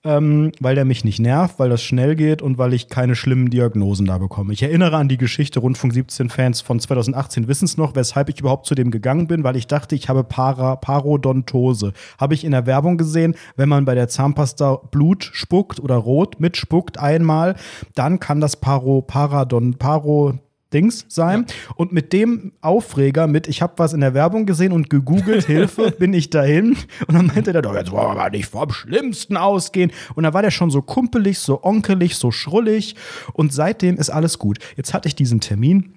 ähm, 0.05 0.51
weil 0.59 0.75
der 0.75 0.85
mich 0.85 1.03
nicht 1.03 1.19
nervt, 1.19 1.59
weil 1.59 1.69
das 1.69 1.81
schnell 1.81 2.15
geht 2.15 2.41
und 2.41 2.57
weil 2.57 2.73
ich 2.73 2.87
keine 2.87 3.15
schlimmen 3.15 3.49
Diagnosen 3.49 4.05
da 4.05 4.19
bekomme. 4.19 4.53
Ich 4.53 4.61
erinnere 4.61 4.95
an 4.97 5.09
die 5.09 5.17
Geschichte, 5.17 5.59
Rundfunk 5.59 5.93
17-Fans 5.93 6.61
von 6.61 6.79
2018 6.79 7.47
wissen 7.47 7.65
es 7.65 7.75
noch, 7.75 7.95
weshalb 7.95 8.29
ich 8.29 8.39
überhaupt 8.39 8.67
zu 8.67 8.75
dem 8.75 8.91
gegangen 8.91 9.27
bin, 9.27 9.43
weil 9.43 9.55
ich 9.55 9.67
dachte, 9.67 9.95
ich 9.95 10.07
habe 10.07 10.23
Para, 10.23 10.75
Parodontose. 10.75 11.93
Habe 12.19 12.35
ich 12.35 12.45
in 12.45 12.51
der 12.51 12.67
Werbung 12.67 12.97
gesehen, 12.97 13.35
wenn 13.55 13.67
man 13.67 13.85
bei 13.85 13.95
der 13.95 14.07
Zahnpasta 14.07 14.79
Blut 14.91 15.29
spuckt 15.33 15.79
oder 15.79 15.95
rot 15.95 16.39
mitspuckt 16.39 16.99
einmal, 16.99 17.55
dann 17.95 18.19
kann 18.19 18.39
das 18.39 18.55
Paro, 18.55 19.01
Paradon, 19.01 19.73
Paro, 19.73 20.39
Dings 20.73 21.05
sein. 21.07 21.45
Und 21.75 21.91
mit 21.91 22.13
dem 22.13 22.53
Aufreger, 22.61 23.27
mit 23.27 23.47
ich 23.47 23.61
habe 23.61 23.73
was 23.77 23.93
in 23.93 24.01
der 24.01 24.13
Werbung 24.13 24.45
gesehen 24.45 24.71
und 24.71 24.89
gegoogelt, 24.89 25.45
Hilfe, 25.47 25.91
bin 25.91 26.13
ich 26.13 26.29
dahin. 26.29 26.77
Und 27.07 27.15
dann 27.15 27.27
meinte 27.27 27.53
der, 27.53 27.61
doch, 27.61 27.75
jetzt 27.75 27.91
wollen 27.91 28.07
wir 28.07 28.21
aber 28.21 28.29
nicht 28.29 28.47
vom 28.47 28.71
Schlimmsten 28.71 29.37
ausgehen. 29.37 29.91
Und 30.15 30.23
da 30.23 30.33
war 30.33 30.41
der 30.41 30.51
schon 30.51 30.71
so 30.71 30.81
kumpelig, 30.81 31.39
so 31.39 31.63
onkelig, 31.63 32.15
so 32.15 32.31
schrullig. 32.31 32.95
Und 33.33 33.53
seitdem 33.53 33.97
ist 33.97 34.09
alles 34.09 34.39
gut. 34.39 34.59
Jetzt 34.75 34.93
hatte 34.93 35.07
ich 35.07 35.15
diesen 35.15 35.39
Termin. 35.39 35.94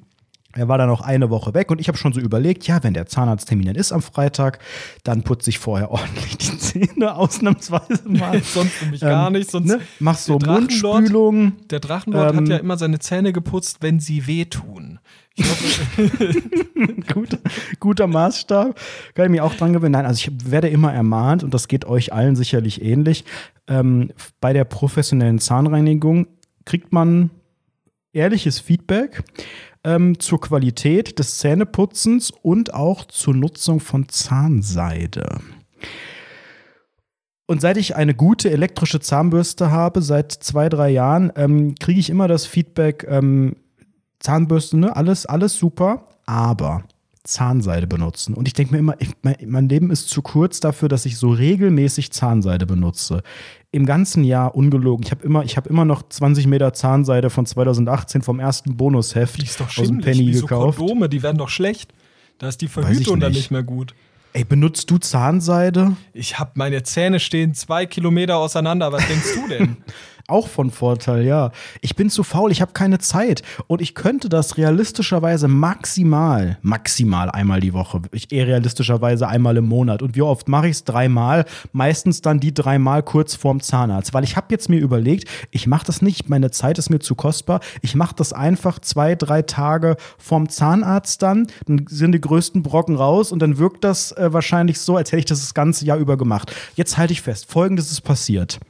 Er 0.54 0.66
war 0.66 0.78
dann 0.78 0.88
noch 0.88 1.02
eine 1.02 1.28
Woche 1.28 1.52
weg 1.52 1.70
und 1.70 1.78
ich 1.78 1.88
habe 1.88 1.98
schon 1.98 2.14
so 2.14 2.20
überlegt, 2.20 2.66
ja, 2.66 2.82
wenn 2.82 2.94
der 2.94 3.06
Zahnarzttermin 3.06 3.66
dann 3.66 3.76
ist 3.76 3.92
am 3.92 4.00
Freitag, 4.00 4.58
dann 5.04 5.22
putze 5.22 5.50
ich 5.50 5.58
vorher 5.58 5.90
ordentlich 5.92 6.38
die 6.38 6.58
Zähne 6.58 7.14
ausnahmsweise 7.16 8.00
mal. 8.08 8.42
sonst 8.42 8.80
nämlich 8.82 9.00
gar 9.02 9.26
Ähm, 9.26 9.34
nicht. 9.34 9.50
Sonst 9.50 9.68
ne? 9.68 9.80
Mach 9.98 10.16
so 10.16 10.38
Mundspülung. 10.38 11.52
Der 11.68 11.80
Drachenlord 11.80 12.32
Ähm, 12.32 12.36
hat 12.38 12.48
ja 12.48 12.56
immer 12.56 12.78
seine 12.78 12.98
Zähne 12.98 13.32
geputzt, 13.32 13.78
wenn 13.82 14.00
sie 14.00 14.26
wehtun. 14.26 14.98
Gut, 17.12 17.38
guter 17.78 18.06
Maßstab. 18.06 18.78
Kann 19.14 19.24
ich 19.26 19.30
mich 19.30 19.40
auch 19.40 19.54
dran 19.54 19.72
gewöhnen. 19.72 19.92
Nein, 19.92 20.06
also 20.06 20.18
ich 20.18 20.50
werde 20.50 20.68
immer 20.68 20.92
ermahnt 20.92 21.44
und 21.44 21.54
das 21.54 21.68
geht 21.68 21.84
euch 21.84 22.12
allen 22.12 22.36
sicherlich 22.36 22.82
ähnlich. 22.82 23.24
Ähm, 23.66 24.10
bei 24.40 24.52
der 24.52 24.64
professionellen 24.64 25.38
Zahnreinigung 25.38 26.26
kriegt 26.64 26.92
man 26.92 27.30
ehrliches 28.12 28.58
Feedback 28.58 29.22
ähm, 29.88 30.20
zur 30.20 30.40
Qualität 30.40 31.18
des 31.18 31.38
Zähneputzens 31.38 32.30
und 32.42 32.74
auch 32.74 33.06
zur 33.06 33.34
Nutzung 33.34 33.80
von 33.80 34.08
Zahnseide. 34.08 35.40
Und 37.46 37.62
seit 37.62 37.78
ich 37.78 37.96
eine 37.96 38.14
gute 38.14 38.50
elektrische 38.50 39.00
Zahnbürste 39.00 39.70
habe, 39.70 40.02
seit 40.02 40.32
zwei, 40.32 40.68
drei 40.68 40.90
Jahren, 40.90 41.32
ähm, 41.36 41.74
kriege 41.76 41.98
ich 41.98 42.10
immer 42.10 42.28
das 42.28 42.44
Feedback, 42.44 43.06
ähm, 43.08 43.56
Zahnbürste, 44.20 44.76
ne, 44.76 44.94
alles, 44.94 45.24
alles 45.24 45.56
super, 45.56 46.08
aber 46.26 46.84
Zahnseide 47.24 47.86
benutzen. 47.86 48.34
Und 48.34 48.46
ich 48.46 48.52
denke 48.52 48.72
mir 48.72 48.78
immer, 48.78 48.96
ich, 48.98 49.10
mein, 49.22 49.36
mein 49.46 49.68
Leben 49.68 49.90
ist 49.90 50.10
zu 50.10 50.20
kurz 50.20 50.60
dafür, 50.60 50.90
dass 50.90 51.06
ich 51.06 51.16
so 51.16 51.30
regelmäßig 51.30 52.12
Zahnseide 52.12 52.66
benutze. 52.66 53.22
Im 53.70 53.84
ganzen 53.84 54.24
Jahr 54.24 54.54
ungelogen. 54.54 55.04
Ich 55.04 55.10
habe 55.10 55.24
immer, 55.24 55.44
ich 55.44 55.56
habe 55.58 55.68
immer 55.68 55.84
noch 55.84 56.08
20 56.08 56.46
Meter 56.46 56.72
Zahnseide 56.72 57.28
von 57.28 57.44
2018 57.44 58.22
vom 58.22 58.40
ersten 58.40 58.76
Bonusheft 58.76 59.40
die 59.40 59.44
ist 59.44 59.60
doch 59.60 59.66
aus 59.66 59.88
dem. 59.88 60.00
Penny 60.00 60.28
Wieso 60.28 60.46
gekauft. 60.46 60.78
Kondome, 60.78 61.08
die 61.08 61.22
werden 61.22 61.36
doch 61.36 61.50
schlecht. 61.50 61.92
Da 62.38 62.48
ist 62.48 62.62
die 62.62 62.68
Verhütung 62.68 63.20
dann 63.20 63.32
nicht. 63.32 63.38
nicht 63.38 63.50
mehr 63.50 63.62
gut. 63.62 63.94
Ey, 64.32 64.44
benutzt 64.44 64.90
du 64.90 64.98
Zahnseide? 64.98 65.96
Ich 66.12 66.38
habe 66.38 66.52
meine 66.54 66.82
Zähne 66.82 67.18
stehen 67.18 67.54
zwei 67.54 67.86
Kilometer 67.86 68.36
auseinander. 68.36 68.92
Was 68.92 69.06
denkst 69.06 69.34
du 69.34 69.48
denn? 69.48 69.76
Auch 70.30 70.46
von 70.46 70.70
Vorteil, 70.70 71.24
ja. 71.24 71.52
Ich 71.80 71.96
bin 71.96 72.10
zu 72.10 72.22
faul, 72.22 72.52
ich 72.52 72.60
habe 72.60 72.72
keine 72.74 72.98
Zeit. 72.98 73.42
Und 73.66 73.80
ich 73.80 73.94
könnte 73.94 74.28
das 74.28 74.58
realistischerweise 74.58 75.48
maximal, 75.48 76.58
maximal 76.60 77.30
einmal 77.30 77.60
die 77.60 77.72
Woche. 77.72 78.02
Ich 78.12 78.30
eher 78.30 78.46
realistischerweise 78.46 79.26
einmal 79.26 79.56
im 79.56 79.64
Monat. 79.64 80.02
Und 80.02 80.16
wie 80.16 80.20
oft 80.20 80.46
mache 80.46 80.66
ich 80.66 80.72
es? 80.72 80.84
Dreimal. 80.84 81.46
Meistens 81.72 82.20
dann 82.20 82.40
die 82.40 82.52
dreimal 82.52 83.02
kurz 83.02 83.36
vorm 83.36 83.62
Zahnarzt. 83.62 84.12
Weil 84.12 84.22
ich 84.22 84.36
habe 84.36 84.48
jetzt 84.50 84.68
mir 84.68 84.80
überlegt, 84.80 85.30
ich 85.50 85.66
mache 85.66 85.86
das 85.86 86.02
nicht, 86.02 86.28
meine 86.28 86.50
Zeit 86.50 86.76
ist 86.76 86.90
mir 86.90 86.98
zu 86.98 87.14
kostbar. 87.14 87.60
Ich 87.80 87.94
mache 87.94 88.14
das 88.14 88.34
einfach 88.34 88.80
zwei, 88.80 89.14
drei 89.14 89.40
Tage 89.40 89.96
vorm 90.18 90.50
Zahnarzt 90.50 91.22
dann. 91.22 91.46
Dann 91.66 91.86
sind 91.88 92.12
die 92.12 92.20
größten 92.20 92.62
Brocken 92.62 92.96
raus 92.96 93.32
und 93.32 93.40
dann 93.40 93.56
wirkt 93.56 93.82
das 93.82 94.12
äh, 94.12 94.30
wahrscheinlich 94.30 94.78
so, 94.78 94.98
als 94.98 95.10
hätte 95.10 95.20
ich 95.20 95.24
das 95.24 95.40
das 95.40 95.54
ganze 95.54 95.86
Jahr 95.86 95.96
über 95.96 96.18
gemacht. 96.18 96.54
Jetzt 96.74 96.98
halte 96.98 97.14
ich 97.14 97.22
fest, 97.22 97.50
folgendes 97.50 97.90
ist 97.90 98.02
passiert 98.02 98.60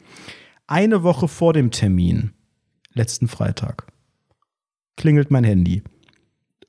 eine 0.69 1.03
Woche 1.03 1.27
vor 1.27 1.53
dem 1.53 1.71
Termin, 1.73 2.33
letzten 2.93 3.27
Freitag, 3.27 3.87
klingelt 4.97 5.31
mein 5.31 5.45
Handy. 5.45 5.83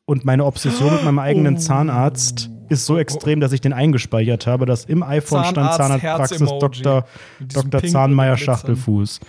Und 0.06 0.26
meine 0.26 0.46
Obsession 0.46 0.92
mit 0.94 1.04
meinem 1.04 1.20
eigenen 1.20 1.58
Zahnarzt 1.60 2.50
ist 2.70 2.86
so 2.86 2.98
extrem, 2.98 3.40
dass 3.40 3.52
ich 3.52 3.62
den 3.62 3.74
eingespeichert 3.74 4.48
habe, 4.48 4.66
dass 4.66 4.86
im 4.86 5.04
iPhone 5.04 5.44
stand 5.44 5.56
Zahnarzt, 5.56 5.78
Zahnarztpraxis 5.78 6.40
Herz-Emoji. 6.40 6.82
Dr. 6.82 7.06
Dr. 7.40 7.84
Zahnmeier. 7.84 8.38
Schachtelfuß. 8.38 9.20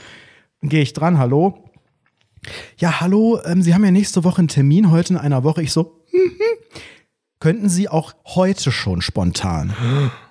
Gehe 0.63 0.83
ich 0.83 0.93
dran, 0.93 1.19
hallo? 1.19 1.65
Ja, 2.79 3.01
hallo, 3.01 3.41
ähm, 3.45 3.61
Sie 3.61 3.75
haben 3.75 3.85
ja 3.85 3.91
nächste 3.91 4.25
Woche 4.25 4.39
einen 4.39 4.49
Termin, 4.49 4.91
heute 4.91 5.15
in 5.15 5.19
einer 5.19 5.45
Woche. 5.45 5.63
Ich 5.63 5.73
so, 5.73 6.03
mhm. 6.13 6.41
könnten 7.39 7.69
Sie 7.69 7.89
auch 7.89 8.15
heute 8.25 8.73
schon 8.73 9.03
spontan? 9.03 9.75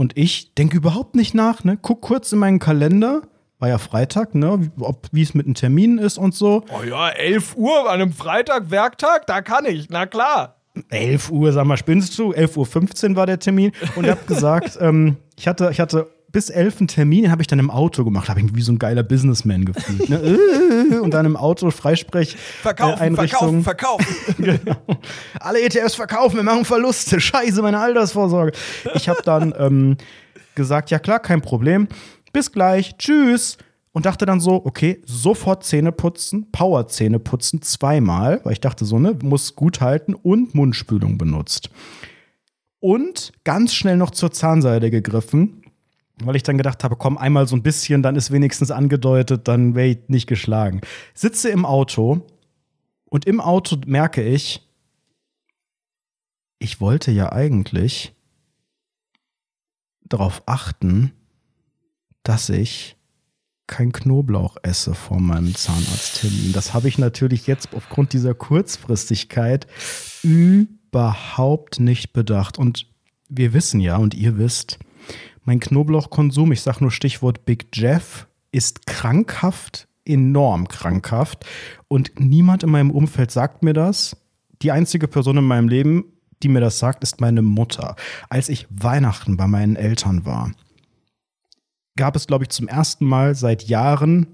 Und 0.00 0.16
ich 0.16 0.54
denke 0.54 0.78
überhaupt 0.78 1.14
nicht 1.14 1.34
nach, 1.34 1.62
ne? 1.62 1.76
Guck 1.80 2.00
kurz 2.00 2.32
in 2.32 2.38
meinen 2.38 2.58
Kalender, 2.58 3.20
war 3.58 3.68
ja 3.68 3.76
Freitag, 3.76 4.34
ne? 4.34 4.56
Wie- 4.58 4.82
Ob, 4.82 5.06
wie 5.12 5.20
es 5.20 5.34
mit 5.34 5.44
den 5.46 5.54
Terminen 5.54 5.98
ist 5.98 6.16
und 6.16 6.34
so. 6.34 6.64
Oh 6.70 6.82
ja, 6.82 7.10
11 7.10 7.54
Uhr 7.56 7.80
an 7.90 8.00
einem 8.00 8.12
Freitag, 8.14 8.70
Werktag, 8.70 9.26
da 9.26 9.42
kann 9.42 9.66
ich, 9.66 9.90
na 9.90 10.06
klar. 10.06 10.56
11 10.88 11.30
Uhr, 11.30 11.52
sag 11.52 11.66
mal, 11.66 11.76
spinnst 11.76 12.18
du? 12.18 12.32
11.15 12.32 13.10
Uhr 13.10 13.16
war 13.16 13.26
der 13.26 13.40
Termin. 13.40 13.72
Und 13.94 14.04
ich 14.04 14.10
habe 14.10 14.22
gesagt, 14.26 14.78
ähm, 14.80 15.18
ich, 15.36 15.46
hatte, 15.46 15.68
ich 15.70 15.80
hatte 15.80 16.08
bis 16.32 16.50
11 16.50 16.78
einen 16.78 16.88
Termin, 16.88 17.22
den 17.22 17.30
habe 17.32 17.42
ich 17.42 17.48
dann 17.48 17.58
im 17.58 17.70
Auto 17.70 18.04
gemacht. 18.04 18.28
Habe 18.28 18.40
ich 18.40 18.46
mich 18.46 18.54
wie 18.54 18.62
so 18.62 18.72
ein 18.72 18.78
geiler 18.78 19.02
Businessman 19.02 19.64
gefühlt. 19.64 20.08
Ne? 20.08 20.16
Äh, 20.16 20.98
Und 20.98 21.12
dann 21.12 21.26
im 21.26 21.36
Auto 21.36 21.70
Freisprech. 21.70 22.36
Verkaufen, 22.36 22.98
äh, 22.98 23.02
Einrichtung. 23.02 23.62
verkaufen, 23.62 24.04
verkaufen. 24.04 24.34
genau. 24.64 24.98
Alle 25.40 25.60
ETFs 25.62 25.94
verkaufen, 25.94 26.36
wir 26.36 26.42
machen 26.42 26.64
Verluste. 26.64 27.20
Scheiße, 27.20 27.62
meine 27.62 27.78
Altersvorsorge. 27.78 28.52
Ich 28.94 29.08
habe 29.08 29.22
dann 29.24 29.54
ähm, 29.58 29.96
gesagt, 30.54 30.90
ja 30.90 30.98
klar, 30.98 31.20
kein 31.20 31.42
Problem. 31.42 31.88
Bis 32.32 32.52
gleich, 32.52 32.96
tschüss. 32.96 33.58
Und 33.92 34.06
dachte 34.06 34.24
dann 34.24 34.38
so, 34.38 34.64
okay, 34.64 35.02
sofort 35.04 35.64
Zähne 35.64 35.90
putzen, 35.90 36.48
Power 36.52 36.86
Zähne 36.86 37.18
putzen, 37.18 37.60
zweimal, 37.60 38.40
weil 38.44 38.52
ich 38.52 38.60
dachte 38.60 38.84
so, 38.84 39.00
ne, 39.00 39.18
muss 39.20 39.56
gut 39.56 39.80
halten 39.80 40.14
und 40.14 40.54
Mundspülung 40.54 41.18
benutzt. 41.18 41.70
Und 42.78 43.32
ganz 43.42 43.74
schnell 43.74 43.96
noch 43.96 44.12
zur 44.12 44.30
Zahnseide 44.30 44.90
gegriffen, 44.90 45.59
weil 46.26 46.36
ich 46.36 46.42
dann 46.42 46.56
gedacht 46.56 46.84
habe, 46.84 46.96
komm, 46.96 47.18
einmal 47.18 47.46
so 47.46 47.56
ein 47.56 47.62
bisschen, 47.62 48.02
dann 48.02 48.16
ist 48.16 48.30
wenigstens 48.30 48.70
angedeutet, 48.70 49.48
dann 49.48 49.74
wäre 49.74 49.88
ich 49.88 49.98
nicht 50.08 50.26
geschlagen. 50.26 50.80
Sitze 51.14 51.50
im 51.50 51.64
Auto 51.64 52.26
und 53.04 53.26
im 53.26 53.40
Auto 53.40 53.76
merke 53.86 54.22
ich, 54.22 54.66
ich 56.58 56.80
wollte 56.80 57.10
ja 57.10 57.32
eigentlich 57.32 58.14
darauf 60.02 60.42
achten, 60.46 61.12
dass 62.22 62.48
ich 62.50 62.96
kein 63.66 63.92
Knoblauch 63.92 64.56
esse 64.62 64.94
vor 64.94 65.20
meinem 65.20 65.54
Zahnarzttermin. 65.54 66.52
Das 66.52 66.74
habe 66.74 66.88
ich 66.88 66.98
natürlich 66.98 67.46
jetzt 67.46 67.72
aufgrund 67.74 68.12
dieser 68.12 68.34
Kurzfristigkeit 68.34 69.66
überhaupt 70.22 71.78
nicht 71.78 72.12
bedacht. 72.12 72.58
Und 72.58 72.86
wir 73.28 73.52
wissen 73.54 73.80
ja, 73.80 73.96
und 73.96 74.14
ihr 74.14 74.38
wisst, 74.38 74.78
mein 75.44 75.60
Knoblauchkonsum, 75.60 76.52
ich 76.52 76.62
sage 76.62 76.78
nur 76.80 76.90
Stichwort 76.90 77.44
Big 77.44 77.68
Jeff, 77.74 78.26
ist 78.52 78.86
krankhaft, 78.86 79.88
enorm 80.04 80.68
krankhaft. 80.68 81.46
Und 81.88 82.12
niemand 82.18 82.62
in 82.62 82.70
meinem 82.70 82.90
Umfeld 82.90 83.30
sagt 83.30 83.62
mir 83.62 83.72
das. 83.72 84.16
Die 84.62 84.72
einzige 84.72 85.08
Person 85.08 85.38
in 85.38 85.44
meinem 85.44 85.68
Leben, 85.68 86.04
die 86.42 86.48
mir 86.48 86.60
das 86.60 86.78
sagt, 86.78 87.02
ist 87.02 87.20
meine 87.20 87.42
Mutter. 87.42 87.96
Als 88.28 88.48
ich 88.48 88.66
Weihnachten 88.70 89.36
bei 89.36 89.46
meinen 89.46 89.76
Eltern 89.76 90.24
war, 90.24 90.52
gab 91.96 92.16
es, 92.16 92.26
glaube 92.26 92.44
ich, 92.44 92.50
zum 92.50 92.68
ersten 92.68 93.06
Mal 93.06 93.34
seit 93.34 93.64
Jahren 93.64 94.26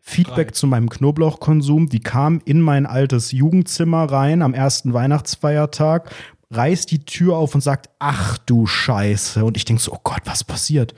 Feedback 0.00 0.48
Drei. 0.48 0.54
zu 0.54 0.66
meinem 0.66 0.88
Knoblauchkonsum. 0.88 1.88
Die 1.88 2.00
kam 2.00 2.40
in 2.44 2.60
mein 2.60 2.86
altes 2.86 3.32
Jugendzimmer 3.32 4.04
rein 4.04 4.42
am 4.42 4.54
ersten 4.54 4.92
Weihnachtsfeiertag, 4.92 6.10
reißt 6.50 6.90
die 6.90 7.04
Tür 7.04 7.36
auf 7.36 7.54
und 7.54 7.60
sagt, 7.60 7.90
ach 7.98 8.38
du 8.38 8.66
Scheiße. 8.66 9.44
Und 9.44 9.56
ich 9.56 9.64
denke 9.64 9.82
so, 9.82 9.92
oh 9.92 10.00
Gott, 10.02 10.22
was 10.24 10.44
passiert? 10.44 10.94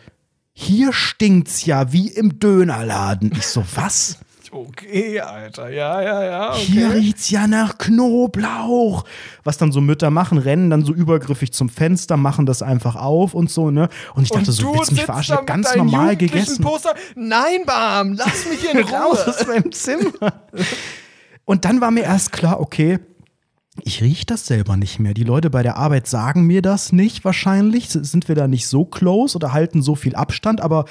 Hier 0.55 0.93
stinkt's 0.93 1.65
ja 1.67 1.93
wie 1.93 2.09
im 2.09 2.39
Dönerladen. 2.39 3.33
Ich 3.37 3.47
so, 3.47 3.65
was? 3.75 4.19
Okay, 4.55 5.19
Alter, 5.19 5.71
ja, 5.71 6.03
ja, 6.03 6.25
ja. 6.25 6.55
Hier 6.55 6.89
Okay. 6.89 6.99
riecht's 6.99 7.31
ja 7.31 7.47
nach 7.47 7.79
Knoblauch. 7.79 9.05
Was 9.45 9.57
dann 9.57 9.73
so 9.73 9.81
Mütter 9.81 10.11
machen, 10.11 10.37
rennen 10.37 10.69
dann 10.69 10.85
so 10.85 10.93
übergriffig 10.93 11.53
zum 11.55 11.71
Fenster, 11.71 12.19
machen 12.19 12.45
das 12.45 12.61
einfach 12.61 12.95
auf 12.97 13.33
und 13.33 13.51
so, 13.51 13.71
ne? 13.71 13.89
Und 14.15 14.25
ich 14.25 14.29
dachte 14.29 14.51
Und 14.51 14.53
so, 14.53 14.63
du 14.65 14.75
willst 14.75 14.91
du 14.91 14.95
mich 14.97 15.05
verarschen? 15.05 15.33
Ich 15.35 15.39
hab 15.39 15.47
ganz 15.47 15.75
normal 15.75 16.17
gegessen. 16.19 16.63
Poster. 16.63 16.95
Nein, 17.15 17.63
Bam, 17.65 18.13
lass 18.13 18.45
mich 18.47 18.71
in 18.71 18.81
raus 18.95 19.21
Ruhe. 19.27 19.29
aus 19.29 19.47
meinem 19.47 19.73
Zimmer. 19.73 20.13
Und 21.47 21.65
dann 21.65 21.81
war 21.81 21.91
mir 21.91 22.05
erst 22.05 22.33
klar, 22.33 22.61
okay, 22.61 22.99
ich 23.81 24.03
rieche 24.03 24.27
das 24.27 24.47
selber 24.47 24.77
nicht 24.77 24.99
mehr. 24.99 25.15
Die 25.15 25.25
Leute 25.25 25.49
bei 25.49 25.63
der 25.63 25.79
Arbeit 25.79 26.07
sagen 26.07 26.47
mir 26.47 26.61
das 26.61 26.93
nicht 26.93 27.25
wahrscheinlich. 27.25 27.89
Sind 27.89 28.29
wir 28.29 28.35
da 28.35 28.47
nicht 28.47 28.67
so 28.67 28.85
close 28.85 29.35
oder 29.37 29.53
halten 29.53 29.83
so 29.83 29.95
viel 29.95 30.15
Abstand? 30.15 30.61
Aber 30.61 30.85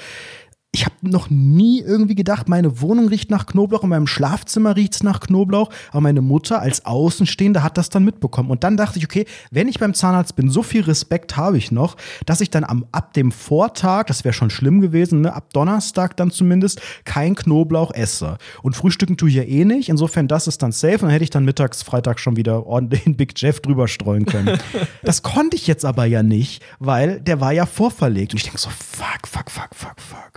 ich 0.74 0.86
habe 0.86 0.94
noch 1.02 1.28
nie 1.28 1.80
irgendwie 1.80 2.14
gedacht, 2.14 2.48
meine 2.48 2.80
Wohnung 2.80 3.08
riecht 3.08 3.30
nach 3.30 3.44
Knoblauch, 3.44 3.82
in 3.82 3.90
meinem 3.90 4.06
Schlafzimmer 4.06 4.74
riecht's 4.74 5.02
nach 5.02 5.20
Knoblauch, 5.20 5.68
aber 5.90 6.00
meine 6.00 6.22
Mutter 6.22 6.60
als 6.60 6.86
Außenstehende 6.86 7.62
hat 7.62 7.76
das 7.76 7.90
dann 7.90 8.04
mitbekommen. 8.04 8.50
Und 8.50 8.64
dann 8.64 8.78
dachte 8.78 8.98
ich, 8.98 9.04
okay, 9.04 9.26
wenn 9.50 9.68
ich 9.68 9.78
beim 9.78 9.92
Zahnarzt 9.92 10.34
bin, 10.34 10.48
so 10.48 10.62
viel 10.62 10.80
Respekt 10.80 11.36
habe 11.36 11.58
ich 11.58 11.72
noch, 11.72 11.98
dass 12.24 12.40
ich 12.40 12.48
dann 12.48 12.64
am, 12.64 12.86
ab 12.90 13.12
dem 13.12 13.32
Vortag, 13.32 14.06
das 14.06 14.24
wäre 14.24 14.32
schon 14.32 14.48
schlimm 14.48 14.80
gewesen, 14.80 15.20
ne, 15.20 15.34
ab 15.34 15.52
Donnerstag 15.52 16.16
dann 16.16 16.30
zumindest, 16.30 16.80
kein 17.04 17.34
Knoblauch 17.34 17.92
esse. 17.92 18.38
Und 18.62 18.74
frühstücken 18.74 19.18
tue 19.18 19.28
ich 19.28 19.34
ja 19.34 19.42
eh 19.42 19.66
nicht, 19.66 19.90
insofern 19.90 20.26
das 20.26 20.46
ist 20.46 20.62
dann 20.62 20.72
safe 20.72 20.94
und 20.94 21.02
dann 21.02 21.10
hätte 21.10 21.24
ich 21.24 21.30
dann 21.30 21.44
mittags, 21.44 21.82
Freitag 21.82 22.18
schon 22.18 22.36
wieder 22.36 22.66
ordentlich 22.66 23.04
den 23.04 23.18
Big 23.18 23.34
Jeff 23.36 23.60
drüber 23.60 23.88
streuen 23.88 24.24
können. 24.24 24.58
das 25.02 25.22
konnte 25.22 25.54
ich 25.54 25.66
jetzt 25.66 25.84
aber 25.84 26.06
ja 26.06 26.22
nicht, 26.22 26.62
weil 26.78 27.20
der 27.20 27.42
war 27.42 27.52
ja 27.52 27.66
vorverlegt. 27.66 28.32
Und 28.32 28.38
ich 28.38 28.44
denke 28.44 28.58
so, 28.58 28.70
fuck, 28.70 29.28
fuck, 29.28 29.50
fuck, 29.50 29.74
fuck, 29.74 30.00
fuck. 30.00 30.31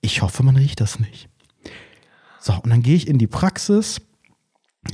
Ich 0.00 0.22
hoffe, 0.22 0.42
man 0.42 0.56
riecht 0.56 0.80
das 0.80 0.98
nicht. 0.98 1.28
So, 2.40 2.54
und 2.54 2.70
dann 2.70 2.82
gehe 2.82 2.96
ich 2.96 3.06
in 3.06 3.18
die 3.18 3.26
Praxis, 3.26 4.00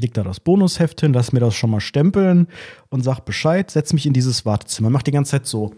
leg 0.01 0.13
da 0.15 0.25
das 0.25 0.41
Bonusheft 0.41 1.01
hin, 1.01 1.13
lass 1.13 1.33
mir 1.33 1.39
das 1.41 1.55
schon 1.55 1.71
mal 1.71 1.81
stempeln 1.81 2.49
und 2.89 3.03
sag 3.03 3.21
Bescheid, 3.21 3.71
setz 3.71 3.93
mich 3.93 4.07
in 4.07 4.13
dieses 4.13 4.45
Wartezimmer, 4.45 4.91
mach 4.91 5.03
die 5.03 5.13
ganze 5.13 5.33
Zeit 5.33 5.47
so. 5.47 5.75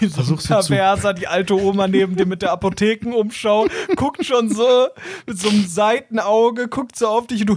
Versuchst 0.00 0.50
du 0.50 0.60
zu- 0.60 0.68
Perverser, 0.68 1.14
die 1.14 1.28
alte 1.28 1.54
Oma 1.54 1.86
neben 1.88 2.16
dir 2.16 2.26
mit 2.26 2.42
der 2.42 2.52
Apothekenumschau, 2.52 3.68
guckt 3.96 4.24
schon 4.24 4.48
so 4.52 4.88
mit 5.26 5.38
so 5.38 5.50
einem 5.50 5.66
Seitenauge, 5.66 6.68
guckt 6.68 6.96
so 6.96 7.06
auf 7.06 7.26
dich 7.26 7.42
und 7.42 7.46
du. 7.48 7.56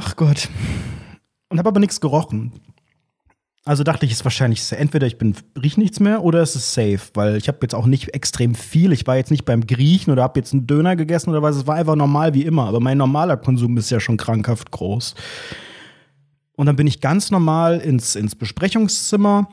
Ach 0.00 0.16
Gott. 0.16 0.48
Und 1.52 1.58
habe 1.58 1.68
aber 1.68 1.80
nichts 1.80 2.00
gerochen. 2.00 2.50
Also 3.66 3.84
dachte 3.84 4.06
ich, 4.06 4.12
ist 4.12 4.24
wahrscheinlich 4.24 4.72
entweder 4.72 5.06
ich 5.06 5.18
bin 5.18 5.36
riech 5.62 5.76
nichts 5.76 6.00
mehr 6.00 6.24
oder 6.24 6.40
es 6.40 6.56
ist 6.56 6.72
safe, 6.72 6.98
weil 7.12 7.36
ich 7.36 7.46
habe 7.46 7.58
jetzt 7.60 7.74
auch 7.74 7.84
nicht 7.84 8.14
extrem 8.14 8.54
viel. 8.54 8.90
Ich 8.90 9.06
war 9.06 9.16
jetzt 9.16 9.30
nicht 9.30 9.44
beim 9.44 9.66
Griechen 9.66 10.10
oder 10.10 10.22
habe 10.22 10.40
jetzt 10.40 10.54
einen 10.54 10.66
Döner 10.66 10.96
gegessen 10.96 11.28
oder 11.28 11.42
was. 11.42 11.56
Es 11.56 11.66
war 11.66 11.74
einfach 11.74 11.94
normal 11.94 12.32
wie 12.32 12.44
immer. 12.44 12.68
Aber 12.68 12.80
mein 12.80 12.96
normaler 12.96 13.36
Konsum 13.36 13.76
ist 13.76 13.90
ja 13.90 14.00
schon 14.00 14.16
krankhaft 14.16 14.70
groß. 14.70 15.14
Und 16.56 16.64
dann 16.64 16.76
bin 16.76 16.86
ich 16.86 17.02
ganz 17.02 17.30
normal 17.30 17.80
ins, 17.80 18.16
ins 18.16 18.34
Besprechungszimmer. 18.34 19.46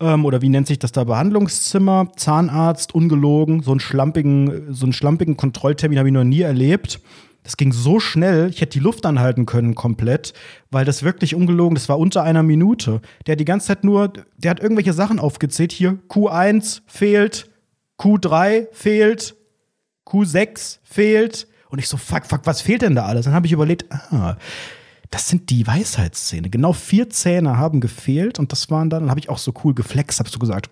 Ähm, 0.00 0.26
oder 0.26 0.42
wie 0.42 0.50
nennt 0.50 0.66
sich 0.66 0.78
das 0.78 0.92
da? 0.92 1.04
Behandlungszimmer, 1.04 2.12
Zahnarzt, 2.16 2.94
ungelogen. 2.94 3.62
So 3.62 3.70
einen 3.70 3.80
schlampigen, 3.80 4.74
so 4.74 4.84
einen 4.84 4.92
schlampigen 4.92 5.38
Kontrolltermin 5.38 5.98
habe 5.98 6.08
ich 6.08 6.14
noch 6.14 6.22
nie 6.22 6.42
erlebt. 6.42 7.00
Das 7.44 7.58
ging 7.58 7.72
so 7.72 8.00
schnell, 8.00 8.48
ich 8.48 8.62
hätte 8.62 8.78
die 8.78 8.84
Luft 8.84 9.04
anhalten 9.04 9.44
können 9.44 9.74
komplett, 9.74 10.32
weil 10.70 10.86
das 10.86 11.02
wirklich 11.02 11.34
ungelogen, 11.34 11.74
das 11.74 11.90
war 11.90 11.98
unter 11.98 12.22
einer 12.22 12.42
Minute. 12.42 13.02
Der 13.26 13.32
hat 13.32 13.40
die 13.40 13.44
ganze 13.44 13.66
Zeit 13.68 13.84
nur, 13.84 14.14
der 14.38 14.50
hat 14.50 14.60
irgendwelche 14.60 14.94
Sachen 14.94 15.20
aufgezählt. 15.20 15.70
Hier, 15.70 15.98
Q1 16.08 16.80
fehlt, 16.86 17.50
Q3 17.98 18.68
fehlt, 18.72 19.36
Q6 20.06 20.78
fehlt. 20.82 21.46
Und 21.68 21.78
ich 21.78 21.88
so, 21.88 21.98
fuck, 21.98 22.24
fuck, 22.24 22.40
was 22.44 22.62
fehlt 22.62 22.80
denn 22.80 22.94
da 22.94 23.04
alles? 23.04 23.26
Dann 23.26 23.34
habe 23.34 23.46
ich 23.46 23.52
überlegt, 23.52 23.92
ah, 23.92 24.36
das 25.10 25.28
sind 25.28 25.50
die 25.50 25.66
Weisheitszähne. 25.66 26.50
Genau 26.50 26.72
vier 26.72 27.10
Zähne 27.10 27.58
haben 27.58 27.80
gefehlt 27.80 28.38
und 28.38 28.52
das 28.52 28.70
waren 28.70 28.90
dann, 28.90 29.04
dann 29.04 29.10
habe 29.10 29.20
ich 29.20 29.28
auch 29.28 29.38
so 29.38 29.52
cool 29.64 29.74
geflext, 29.74 30.18
habe 30.18 30.30
so 30.30 30.38
gesagt, 30.38 30.70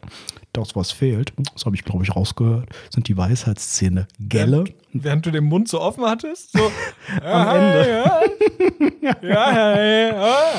das, 0.53 0.77
was 0.77 0.93
fehlt, 0.93 1.33
das 1.55 1.65
habe 1.65 1.77
ich, 1.77 1.85
glaube 1.85 2.05
ich, 2.05 2.15
rausgehört, 2.15 2.69
sind 2.91 3.09
die 3.09 3.17
Weisheitszähne. 3.17 4.07
Gelle. 4.19 4.65
Während 4.93 5.25
du 5.25 5.31
den 5.31 5.45
Mund 5.45 5.69
so 5.69 5.81
offen 5.81 6.05
hattest, 6.05 6.53
so 6.53 6.71
Am 7.23 7.57
Ende. 7.57 7.89
Ja, 7.89 9.19
ja, 9.23 9.53
ja, 9.53 9.83
ja, 9.83 10.53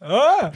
ja. 0.00 0.52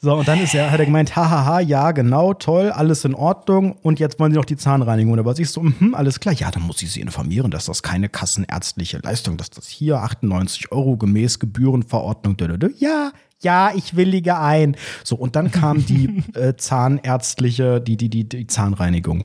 So, 0.00 0.14
und 0.14 0.28
dann 0.28 0.40
ist 0.40 0.54
er, 0.54 0.70
hat 0.70 0.78
er 0.78 0.86
gemeint, 0.86 1.16
hahaha, 1.16 1.58
ja, 1.58 1.90
genau, 1.90 2.32
toll, 2.32 2.70
alles 2.70 3.04
in 3.04 3.16
Ordnung. 3.16 3.72
Und 3.82 3.98
jetzt 3.98 4.20
wollen 4.20 4.30
sie 4.30 4.38
noch 4.38 4.44
die 4.44 4.56
Zahnreinigung. 4.56 5.16
Da 5.16 5.24
war 5.24 5.36
ich 5.36 5.50
so, 5.50 5.60
mhm, 5.60 5.92
alles 5.92 6.20
klar. 6.20 6.32
Ja, 6.34 6.52
dann 6.52 6.62
muss 6.62 6.80
ich 6.82 6.92
sie 6.92 7.00
informieren, 7.00 7.50
dass 7.50 7.64
das 7.64 7.82
keine 7.82 8.08
kassenärztliche 8.08 8.98
Leistung, 8.98 9.36
dass 9.36 9.50
das 9.50 9.66
hier 9.66 10.00
98 10.00 10.70
Euro 10.70 10.96
gemäß 10.96 11.40
Gebührenverordnung. 11.40 12.36
Ja, 12.78 13.10
ja, 13.42 13.72
ich 13.74 13.96
willige 13.96 14.38
ein. 14.38 14.76
So, 15.02 15.16
und 15.16 15.34
dann 15.34 15.50
kam 15.50 15.84
die 15.84 16.22
äh, 16.34 16.54
zahnärztliche, 16.56 17.80
die, 17.80 17.96
die, 17.96 18.08
die, 18.08 18.28
die 18.28 18.46
Zahnreinigung. 18.46 19.24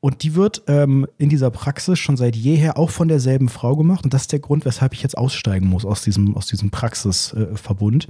Und 0.00 0.22
die 0.22 0.34
wird 0.34 0.62
ähm, 0.68 1.06
in 1.18 1.28
dieser 1.28 1.50
Praxis 1.50 1.98
schon 1.98 2.16
seit 2.16 2.34
jeher 2.34 2.78
auch 2.78 2.88
von 2.88 3.08
derselben 3.08 3.50
Frau 3.50 3.76
gemacht. 3.76 4.04
Und 4.04 4.14
das 4.14 4.22
ist 4.22 4.32
der 4.32 4.38
Grund, 4.38 4.64
weshalb 4.64 4.94
ich 4.94 5.02
jetzt 5.02 5.18
aussteigen 5.18 5.66
muss 5.66 5.84
aus 5.84 6.02
diesem, 6.02 6.34
aus 6.34 6.46
diesem 6.46 6.70
Praxisverbund. 6.70 8.08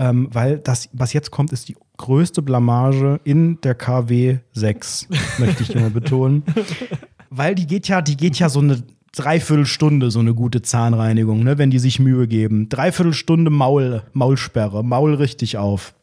Ähm, 0.00 0.28
weil 0.32 0.58
das, 0.58 0.88
was 0.94 1.12
jetzt 1.12 1.30
kommt, 1.30 1.52
ist 1.52 1.68
die 1.68 1.76
größte 1.98 2.40
Blamage 2.40 3.20
in 3.24 3.60
der 3.60 3.74
KW 3.74 4.38
6, 4.52 5.08
möchte 5.38 5.62
ich 5.62 5.74
immer 5.74 5.90
betonen. 5.90 6.42
Weil 7.30 7.54
die 7.54 7.66
geht 7.66 7.86
ja, 7.86 8.00
die 8.00 8.16
geht 8.16 8.38
ja 8.38 8.48
so 8.48 8.60
eine 8.60 8.82
Dreiviertelstunde, 9.12 10.10
so 10.10 10.18
eine 10.18 10.34
gute 10.34 10.62
Zahnreinigung, 10.62 11.44
ne, 11.44 11.58
wenn 11.58 11.70
die 11.70 11.78
sich 11.78 12.00
Mühe 12.00 12.26
geben. 12.26 12.70
Dreiviertelstunde 12.70 13.50
Maul, 13.50 14.02
Maulsperre, 14.14 14.82
Maul 14.82 15.14
richtig 15.14 15.58
auf. 15.58 15.94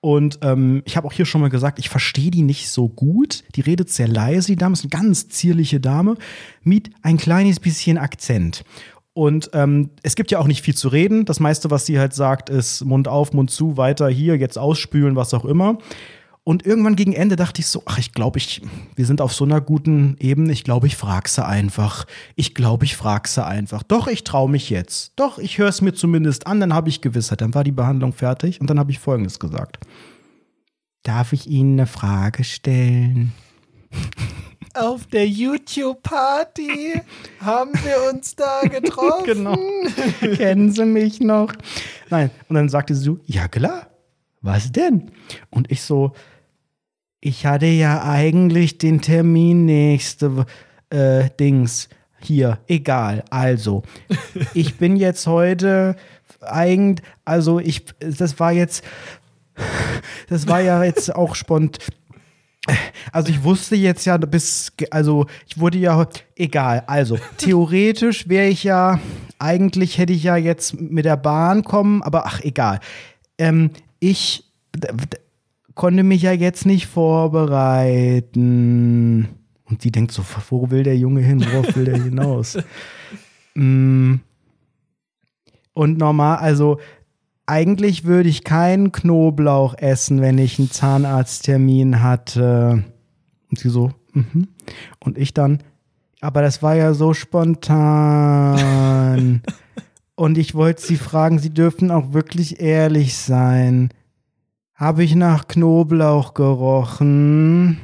Und 0.00 0.40
ähm, 0.42 0.82
ich 0.84 0.96
habe 0.96 1.06
auch 1.06 1.12
hier 1.12 1.24
schon 1.24 1.40
mal 1.40 1.50
gesagt, 1.50 1.78
ich 1.78 1.88
verstehe 1.88 2.30
die 2.30 2.42
nicht 2.42 2.68
so 2.68 2.88
gut. 2.88 3.44
Die 3.54 3.60
redet 3.60 3.90
sehr 3.90 4.08
leise, 4.08 4.48
die 4.48 4.56
Dame 4.56 4.72
ist 4.72 4.82
eine 4.82 4.90
ganz 4.90 5.28
zierliche 5.28 5.80
Dame 5.80 6.16
mit 6.62 6.90
ein 7.02 7.16
kleines 7.16 7.60
bisschen 7.60 7.96
Akzent. 7.96 8.64
Und 9.16 9.48
ähm, 9.54 9.88
es 10.02 10.14
gibt 10.14 10.30
ja 10.30 10.38
auch 10.38 10.46
nicht 10.46 10.60
viel 10.60 10.74
zu 10.74 10.88
reden. 10.88 11.24
Das 11.24 11.40
meiste, 11.40 11.70
was 11.70 11.86
sie 11.86 11.98
halt 11.98 12.12
sagt, 12.12 12.50
ist 12.50 12.84
Mund 12.84 13.08
auf, 13.08 13.32
Mund 13.32 13.50
zu, 13.50 13.78
weiter 13.78 14.10
hier, 14.10 14.36
jetzt 14.36 14.58
ausspülen, 14.58 15.16
was 15.16 15.32
auch 15.32 15.46
immer. 15.46 15.78
Und 16.44 16.66
irgendwann 16.66 16.96
gegen 16.96 17.14
Ende 17.14 17.34
dachte 17.34 17.62
ich 17.62 17.66
so, 17.66 17.82
ach, 17.86 17.96
ich 17.96 18.12
glaube, 18.12 18.36
ich, 18.36 18.60
wir 18.94 19.06
sind 19.06 19.22
auf 19.22 19.32
so 19.32 19.46
einer 19.46 19.62
guten 19.62 20.16
Ebene. 20.20 20.52
Ich 20.52 20.64
glaube, 20.64 20.86
ich 20.86 20.96
frag 20.96 21.28
sie 21.28 21.42
einfach. 21.42 22.04
Ich 22.34 22.54
glaube, 22.54 22.84
ich 22.84 22.94
frag 22.94 23.26
sie 23.26 23.42
einfach. 23.42 23.82
Doch, 23.84 24.06
ich 24.06 24.22
traue 24.22 24.50
mich 24.50 24.68
jetzt. 24.68 25.14
Doch, 25.16 25.38
ich 25.38 25.56
höre 25.56 25.70
es 25.70 25.80
mir 25.80 25.94
zumindest 25.94 26.46
an, 26.46 26.60
dann 26.60 26.74
habe 26.74 26.90
ich 26.90 27.00
Gewissheit. 27.00 27.40
Dann 27.40 27.54
war 27.54 27.64
die 27.64 27.72
Behandlung 27.72 28.12
fertig 28.12 28.60
und 28.60 28.68
dann 28.68 28.78
habe 28.78 28.90
ich 28.90 28.98
Folgendes 28.98 29.40
gesagt. 29.40 29.78
Darf 31.04 31.32
ich 31.32 31.46
Ihnen 31.46 31.80
eine 31.80 31.86
Frage 31.86 32.44
stellen? 32.44 33.32
Auf 34.76 35.06
der 35.06 35.26
YouTube-Party 35.26 37.00
haben 37.40 37.72
wir 37.82 38.12
uns 38.12 38.36
da 38.36 38.60
getroffen. 38.62 39.24
Genau. 39.24 39.56
Kennen 40.36 40.70
Sie 40.70 40.84
mich 40.84 41.20
noch? 41.20 41.52
Nein. 42.10 42.30
Und 42.48 42.56
dann 42.56 42.68
sagte 42.68 42.94
sie 42.94 43.04
so, 43.04 43.18
ja 43.24 43.48
klar. 43.48 43.86
Was 44.42 44.70
denn? 44.70 45.10
Und 45.50 45.70
ich 45.70 45.82
so, 45.82 46.12
ich 47.20 47.46
hatte 47.46 47.66
ja 47.66 48.02
eigentlich 48.04 48.78
den 48.78 49.00
Termin 49.00 49.64
nächste 49.64 50.46
äh, 50.90 51.30
Dings. 51.40 51.88
Hier, 52.20 52.58
egal. 52.66 53.24
Also, 53.30 53.82
ich 54.52 54.76
bin 54.76 54.96
jetzt 54.96 55.26
heute 55.26 55.96
eigentlich, 56.40 57.06
also 57.24 57.60
ich, 57.60 57.86
das 57.98 58.38
war 58.38 58.52
jetzt, 58.52 58.84
das 60.28 60.46
war 60.46 60.60
ja 60.60 60.84
jetzt 60.84 61.14
auch 61.14 61.34
spontan. 61.34 61.82
Also 63.12 63.30
ich 63.30 63.44
wusste 63.44 63.76
jetzt 63.76 64.04
ja 64.04 64.16
bis, 64.16 64.72
also 64.90 65.26
ich 65.46 65.58
wurde 65.58 65.78
ja, 65.78 66.08
egal, 66.34 66.82
also 66.86 67.16
theoretisch 67.38 68.28
wäre 68.28 68.48
ich 68.48 68.64
ja, 68.64 68.98
eigentlich 69.38 69.98
hätte 69.98 70.12
ich 70.12 70.24
ja 70.24 70.36
jetzt 70.36 70.80
mit 70.80 71.04
der 71.04 71.16
Bahn 71.16 71.62
kommen, 71.64 72.02
aber 72.02 72.26
ach, 72.26 72.40
egal. 72.40 72.80
Ähm, 73.38 73.70
ich 74.00 74.44
konnte 75.74 76.02
mich 76.02 76.22
ja 76.22 76.32
jetzt 76.32 76.64
nicht 76.66 76.86
vorbereiten. 76.86 79.28
Und 79.64 79.82
sie 79.82 79.92
denkt 79.92 80.12
so, 80.12 80.24
wo 80.48 80.70
will 80.70 80.82
der 80.82 80.96
Junge 80.96 81.20
hin, 81.20 81.44
worauf 81.44 81.76
will 81.76 81.84
der 81.84 82.02
hinaus? 82.02 82.56
Mm. 83.58 84.16
Und 85.72 85.96
normal, 85.96 86.36
also 86.36 86.78
eigentlich 87.46 88.04
würde 88.04 88.28
ich 88.28 88.44
keinen 88.44 88.92
Knoblauch 88.92 89.74
essen, 89.78 90.20
wenn 90.20 90.38
ich 90.38 90.58
einen 90.58 90.70
Zahnarzttermin 90.70 92.02
hatte. 92.02 92.84
Und 93.50 93.58
sie 93.58 93.70
so, 93.70 93.92
mhm. 94.12 94.48
Und 94.98 95.16
ich 95.16 95.32
dann, 95.32 95.62
aber 96.20 96.42
das 96.42 96.62
war 96.62 96.74
ja 96.74 96.92
so 96.94 97.14
spontan. 97.14 98.42
Und 100.16 100.38
ich 100.38 100.54
wollte 100.54 100.82
sie 100.82 100.96
fragen, 100.96 101.38
sie 101.38 101.52
dürfen 101.52 101.90
auch 101.90 102.14
wirklich 102.14 102.58
ehrlich 102.60 103.18
sein. 103.18 103.90
Habe 104.74 105.04
ich 105.04 105.14
nach 105.14 105.46
Knoblauch 105.46 106.32
gerochen? 106.32 107.78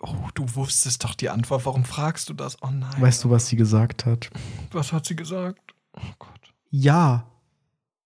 Oh, 0.00 0.28
du 0.34 0.44
wusstest 0.54 1.02
doch 1.04 1.14
die 1.14 1.30
Antwort. 1.30 1.66
Warum 1.66 1.84
fragst 1.84 2.28
du 2.28 2.34
das? 2.34 2.56
Oh 2.62 2.70
nein. 2.70 2.94
Weißt 3.00 3.24
du, 3.24 3.30
was 3.30 3.48
sie 3.48 3.56
gesagt 3.56 4.06
hat? 4.06 4.30
was 4.70 4.92
hat 4.92 5.04
sie 5.04 5.16
gesagt? 5.16 5.74
Oh 5.96 6.12
Gott. 6.18 6.54
Ja, 6.70 7.26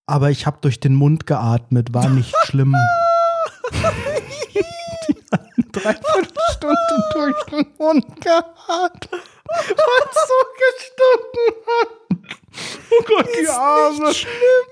aber 0.07 0.31
ich 0.31 0.47
habe 0.47 0.59
durch 0.61 0.81
den 0.81 0.95
Mund 0.95 1.27
geatmet, 1.27 1.93
war 1.93 2.09
nicht 2.09 2.35
schlimm. 2.45 2.75
Die 5.09 5.15
hat 5.33 5.41
eine 5.57 5.67
Dreiviertelstunde 5.73 7.05
durch 7.13 7.45
den 7.45 7.67
Mund 7.79 8.21
geatmet, 8.21 9.09
weil 9.11 10.07
so 10.13 10.39
gestunken 10.63 11.55
hat. 11.67 11.89
Oh 12.91 13.05
Gott, 13.07 13.29
die 13.39 13.49
Arme. 13.49 14.13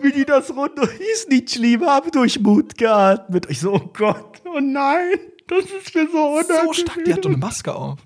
Wie 0.00 0.12
die 0.12 0.24
das 0.24 0.50
runter. 0.54 0.88
Ist 1.12 1.28
nicht 1.28 1.50
schlimm, 1.50 1.84
hab 1.84 2.10
durch 2.12 2.40
Mut 2.40 2.78
geatmet. 2.78 3.46
Ich 3.50 3.60
so, 3.60 3.74
oh 3.74 3.90
Gott, 3.92 4.40
oh 4.46 4.60
nein. 4.60 5.18
Das 5.46 5.64
ist 5.64 5.94
mir 5.94 6.08
so 6.10 6.18
unangenehm. 6.38 6.66
So 6.66 6.72
stark, 6.72 7.04
die 7.04 7.12
hat 7.12 7.24
doch 7.24 7.28
eine 7.30 7.38
Maske 7.38 7.74
auf. 7.74 7.98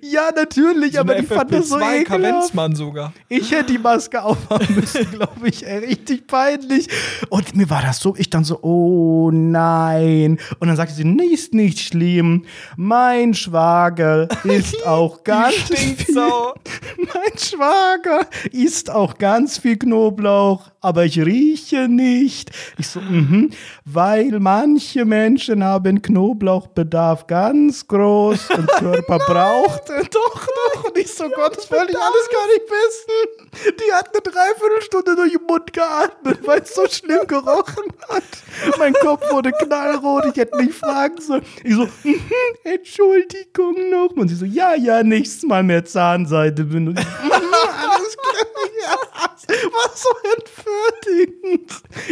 Ja, 0.00 0.30
natürlich, 0.34 0.98
aber 0.98 1.14
die 1.14 1.26
fand 1.26 1.52
das 1.52 1.68
so 1.68 1.76
FFP2 1.76 2.00
ekelhaft. 2.00 2.76
Sogar. 2.76 3.12
Ich 3.28 3.50
hätte 3.50 3.72
die 3.72 3.78
Maske 3.78 4.22
aufhaben 4.22 4.74
müssen, 4.74 5.10
glaube 5.10 5.48
ich. 5.48 5.66
Ey, 5.66 5.78
richtig 5.78 6.26
peinlich. 6.26 6.88
Und 7.28 7.54
mir 7.54 7.68
war 7.68 7.82
das 7.82 8.00
so, 8.00 8.14
ich 8.16 8.30
dann 8.30 8.44
so, 8.44 8.62
oh 8.62 9.30
nein. 9.32 10.38
Und 10.58 10.68
dann 10.68 10.76
sagte 10.76 10.94
sie, 10.94 11.04
nee, 11.04 11.24
ist 11.24 11.54
nicht 11.54 11.80
schlimm. 11.80 12.44
Mein 12.76 13.34
Schwager 13.34 14.28
ist 14.44 14.86
auch 14.86 15.22
ganz 15.24 15.54
viel, 15.54 15.96
so. 16.14 16.54
Mein 16.96 17.38
Schwager 17.38 18.26
isst 18.52 18.90
auch 18.90 19.18
ganz 19.18 19.58
viel 19.58 19.76
Knoblauch, 19.76 20.71
aber 20.82 21.04
ich 21.04 21.18
rieche 21.18 21.88
nicht. 21.88 22.50
Ich 22.76 22.88
so, 22.88 23.00
mhm, 23.00 23.50
weil 23.84 24.38
manche 24.40 25.04
Menschen 25.04 25.62
haben 25.64 26.02
Knoblauchbedarf 26.02 27.26
ganz 27.26 27.86
groß 27.86 28.50
und 28.50 28.66
Körper 28.78 29.18
braucht. 29.18 29.88
äh, 29.90 30.02
Doch, 30.12 30.46
doch. 30.46 30.84
Und 30.84 30.98
ich 30.98 31.12
so, 31.12 31.24
Gott, 31.30 31.56
das 31.56 31.70
wollte 31.70 31.92
ich 31.92 31.98
alles 31.98 32.28
gar 32.30 32.46
nicht 32.48 32.62
wissen. 32.68 33.76
Die 33.78 33.92
hat 33.92 34.08
eine 34.12 34.22
Dreiviertelstunde 34.22 35.16
durch 35.16 35.32
den 35.32 35.46
Mund 35.46 35.72
geatmet, 35.72 36.40
weil 36.46 36.60
es 36.60 36.74
so 36.74 36.86
schlimm 36.88 37.26
gerochen 37.26 37.84
hat. 38.08 38.24
Mein 38.78 38.92
Kopf 38.94 39.30
wurde 39.30 39.52
knallrot, 39.52 40.26
ich 40.26 40.36
hätte 40.36 40.56
nicht 40.58 40.74
fragen 40.74 41.20
sollen. 41.20 41.44
Ich 41.64 41.74
so, 41.74 41.86
mhm, 42.02 42.20
Entschuldigung 42.64 43.90
noch. 43.90 44.10
Und 44.16 44.28
sie 44.28 44.34
so, 44.34 44.44
ja, 44.44 44.74
ja, 44.74 45.02
nächstes 45.02 45.44
Mal 45.44 45.62
mehr 45.62 45.84
Zahnseide 45.84 46.64
benutzen. 46.64 47.06
Alles 47.22 48.16
klar, 48.16 48.46
ja. 48.80 48.96
War 49.72 49.90
so 49.94 50.08
entwürdigend. 50.36 50.71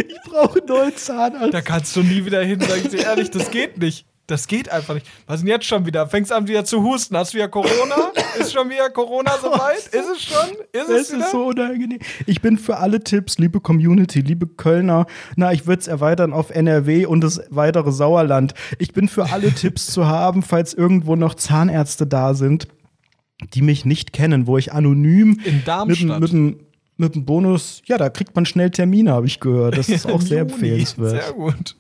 Ich 0.09 0.21
brauche 0.31 0.59
einen 0.59 0.69
neuen 0.69 0.97
Zahnarzt. 0.97 1.55
Da 1.55 1.61
kannst 1.61 1.95
du 1.97 2.03
nie 2.03 2.25
wieder 2.25 2.43
hin, 2.43 2.61
sag 2.61 2.79
ich 2.79 2.89
dir 2.89 3.05
ehrlich, 3.05 3.31
das 3.31 3.51
geht 3.51 3.79
nicht. 3.79 4.07
Das 4.27 4.47
geht 4.47 4.71
einfach 4.71 4.95
nicht. 4.95 5.07
Was 5.27 5.37
ist 5.37 5.41
denn 5.43 5.49
jetzt 5.49 5.67
schon 5.67 5.87
wieder? 5.87 6.07
Fängst 6.07 6.33
an 6.33 6.47
wieder 6.47 6.65
zu 6.65 6.85
husten? 6.85 7.17
Hast 7.17 7.33
du 7.33 7.39
wieder 7.39 7.49
Corona? 7.49 8.13
Ist 8.39 8.53
schon 8.53 8.71
wieder 8.71 8.89
Corona 8.91 9.33
soweit? 9.43 9.79
Ist 9.79 9.93
es 10.09 10.23
schon? 10.23 10.51
Ist 10.71 10.89
es, 10.89 11.01
Es 11.09 11.13
wieder? 11.13 11.25
ist 11.25 11.31
so 11.33 11.47
unangenehm. 11.47 11.99
Ich 12.27 12.41
bin 12.41 12.57
für 12.57 12.77
alle 12.77 13.03
Tipps, 13.03 13.39
liebe 13.39 13.59
Community, 13.61 14.21
liebe 14.21 14.47
Kölner, 14.47 15.07
na, 15.35 15.53
ich 15.53 15.67
würde 15.67 15.81
es 15.81 15.89
erweitern 15.89 16.33
auf 16.33 16.51
NRW 16.51 17.07
und 17.07 17.23
das 17.23 17.41
weitere 17.51 17.91
Sauerland. 17.91 18.55
Ich 18.79 18.93
bin 18.93 19.09
für 19.09 19.33
alle 19.33 19.51
Tipps 19.53 19.87
zu 19.87 20.07
haben, 20.07 20.45
falls 20.45 20.75
irgendwo 20.75 21.17
noch 21.17 21.35
Zahnärzte 21.35 22.07
da 22.07 22.35
sind, 22.35 22.69
die 23.55 23.63
mich 23.63 23.85
nicht 23.85 24.13
kennen, 24.13 24.47
wo 24.47 24.59
ich 24.59 24.73
anonym 24.73 25.41
In 25.45 25.57
mit, 25.57 25.67
Darmstadt. 25.67 26.21
mit, 26.21 26.33
mit, 26.33 26.57
mit 27.01 27.15
einem 27.15 27.25
Bonus, 27.25 27.83
ja, 27.87 27.99
da 27.99 28.11
kriegt 28.11 28.37
man 28.37 28.47
schnell 28.47 28.71
Termine, 28.71 29.13
habe 29.13 29.27
ich 29.27 29.41
gehört. 29.41 29.77
Das 29.77 29.89
ist 29.89 30.07
auch 30.11 30.21
sehr 30.21 30.43
empfehlenswert. 30.43 31.23
Sehr 31.23 31.33
gut. 31.33 31.77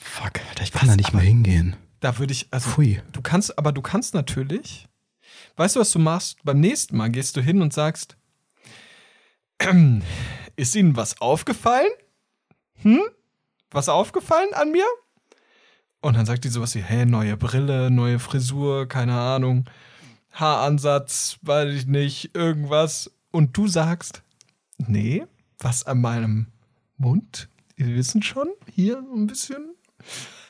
Fuck, 0.00 0.40
Alter, 0.48 0.62
ich 0.64 0.72
kann 0.72 0.88
da 0.88 0.96
nicht 0.96 1.12
mal 1.12 1.22
hingehen. 1.22 1.76
Da 2.00 2.18
würde 2.18 2.32
ich, 2.32 2.48
also, 2.50 2.70
Pfui. 2.70 3.00
du 3.12 3.20
kannst, 3.22 3.56
aber 3.58 3.72
du 3.72 3.82
kannst 3.82 4.14
natürlich, 4.14 4.88
weißt 5.56 5.76
du, 5.76 5.80
was 5.80 5.92
du 5.92 5.98
machst? 5.98 6.38
Beim 6.44 6.60
nächsten 6.60 6.96
Mal 6.96 7.10
gehst 7.10 7.36
du 7.36 7.40
hin 7.40 7.62
und 7.62 7.72
sagst, 7.72 8.16
ist 10.56 10.74
Ihnen 10.74 10.96
was 10.96 11.20
aufgefallen? 11.20 11.90
Hm? 12.82 13.02
Was 13.70 13.88
aufgefallen 13.88 14.52
an 14.54 14.70
mir? 14.72 14.86
Und 16.00 16.16
dann 16.16 16.26
sagt 16.26 16.44
die 16.44 16.48
sowas 16.48 16.74
wie, 16.74 16.82
hey, 16.82 17.04
neue 17.04 17.36
Brille, 17.36 17.90
neue 17.90 18.18
Frisur, 18.18 18.86
keine 18.86 19.14
Ahnung, 19.14 19.64
Haaransatz, 20.30 21.38
weiß 21.42 21.74
ich 21.74 21.86
nicht, 21.86 22.34
irgendwas. 22.34 23.10
Und 23.36 23.54
du 23.54 23.68
sagst, 23.68 24.22
nee, 24.78 25.26
was 25.58 25.84
an 25.84 26.00
meinem 26.00 26.46
Mund? 26.96 27.50
Sie 27.76 27.94
wissen 27.94 28.22
schon, 28.22 28.48
hier 28.74 28.96
ein 28.96 29.26
bisschen. 29.26 29.74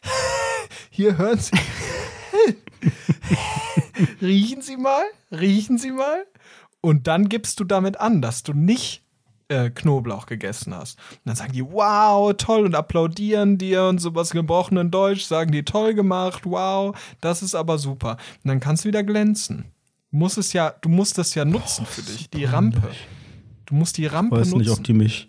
Hier 0.91 1.19
hören 1.19 1.41
Sie. 1.41 1.51
riechen 4.23 4.63
Sie 4.63 4.77
mal, 4.77 5.03
riechen 5.33 5.79
Sie 5.79 5.91
mal. 5.91 6.27
Und 6.81 7.09
dann 7.09 7.29
gibst 7.29 7.59
du 7.59 7.65
damit 7.65 7.99
an, 7.99 8.23
dass 8.23 8.45
du 8.45 8.53
nicht 8.53 9.03
äh, 9.49 9.71
Knoblauch 9.71 10.27
gegessen 10.27 10.73
hast. 10.73 10.97
Und 11.11 11.23
dann 11.25 11.35
sagen 11.35 11.55
die, 11.55 11.65
wow, 11.65 12.33
toll 12.37 12.65
und 12.67 12.77
applaudieren 12.77 13.59
dir 13.59 13.87
und 13.87 13.99
sowas 13.99 14.31
gebrochenen 14.31 14.93
Deutsch, 14.93 15.25
sagen 15.25 15.51
die, 15.51 15.65
toll 15.65 15.95
gemacht, 15.95 16.43
wow, 16.45 16.97
das 17.21 17.43
ist 17.43 17.57
aber 17.57 17.79
super. 17.79 18.17
Und 18.45 18.49
dann 18.49 18.61
kannst 18.61 18.85
du 18.85 18.89
wieder 18.91 19.03
glänzen. 19.03 19.73
Du 20.17 20.21
musst 20.21 20.39
es 20.39 20.55
ja, 20.55 20.75
du 20.81 20.89
musst 20.89 21.19
das 21.19 21.35
ja 21.35 21.45
nutzen 21.45 21.85
für 21.85 22.01
dich, 22.01 22.31
die 22.31 22.47
Rampe. 22.47 22.81
Du 23.67 23.75
musst 23.75 23.99
die 23.99 24.07
Rampe 24.07 24.37
weiß 24.37 24.49
nutzen. 24.49 24.61
nicht, 24.61 24.71
ob 24.71 24.83
die 24.83 24.95
mich. 24.95 25.29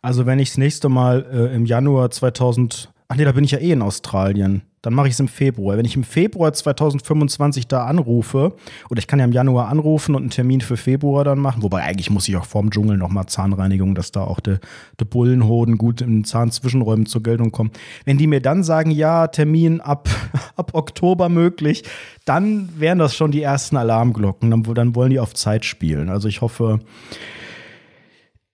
Also, 0.00 0.24
wenn 0.24 0.38
ich 0.38 0.48
das 0.48 0.56
nächste 0.56 0.88
Mal 0.88 1.26
äh, 1.30 1.54
im 1.54 1.66
Januar 1.66 2.10
2000. 2.10 2.90
Ach 3.12 3.16
nee, 3.16 3.26
da 3.26 3.32
bin 3.32 3.44
ich 3.44 3.50
ja 3.50 3.58
eh 3.58 3.72
in 3.72 3.82
Australien. 3.82 4.62
Dann 4.80 4.94
mache 4.94 5.06
ich 5.06 5.12
es 5.12 5.20
im 5.20 5.28
Februar. 5.28 5.76
Wenn 5.76 5.84
ich 5.84 5.96
im 5.96 6.02
Februar 6.02 6.50
2025 6.50 7.68
da 7.68 7.84
anrufe, 7.84 8.54
oder 8.88 9.00
ich 9.00 9.06
kann 9.06 9.18
ja 9.18 9.26
im 9.26 9.32
Januar 9.32 9.68
anrufen 9.68 10.14
und 10.14 10.22
einen 10.22 10.30
Termin 10.30 10.62
für 10.62 10.78
Februar 10.78 11.22
dann 11.22 11.38
machen, 11.38 11.62
wobei 11.62 11.82
eigentlich 11.82 12.08
muss 12.08 12.26
ich 12.26 12.36
auch 12.36 12.46
vorm 12.46 12.70
Dschungel 12.70 12.96
nochmal 12.96 13.26
Zahnreinigung, 13.26 13.94
dass 13.94 14.12
da 14.12 14.22
auch 14.22 14.40
der 14.40 14.60
de 14.98 15.06
Bullenhoden 15.06 15.76
gut 15.76 16.00
in 16.00 16.24
Zahnzwischenräumen 16.24 17.04
zur 17.04 17.22
Geltung 17.22 17.52
kommen. 17.52 17.70
Wenn 18.06 18.16
die 18.16 18.26
mir 18.26 18.40
dann 18.40 18.64
sagen, 18.64 18.90
ja, 18.90 19.26
Termin 19.26 19.82
ab, 19.82 20.08
ab 20.56 20.70
Oktober 20.72 21.28
möglich, 21.28 21.84
dann 22.24 22.70
wären 22.78 22.98
das 22.98 23.14
schon 23.14 23.30
die 23.30 23.42
ersten 23.42 23.76
Alarmglocken. 23.76 24.50
Dann, 24.50 24.62
dann 24.62 24.94
wollen 24.94 25.10
die 25.10 25.20
auf 25.20 25.34
Zeit 25.34 25.66
spielen. 25.66 26.08
Also 26.08 26.28
ich 26.28 26.40
hoffe, 26.40 26.80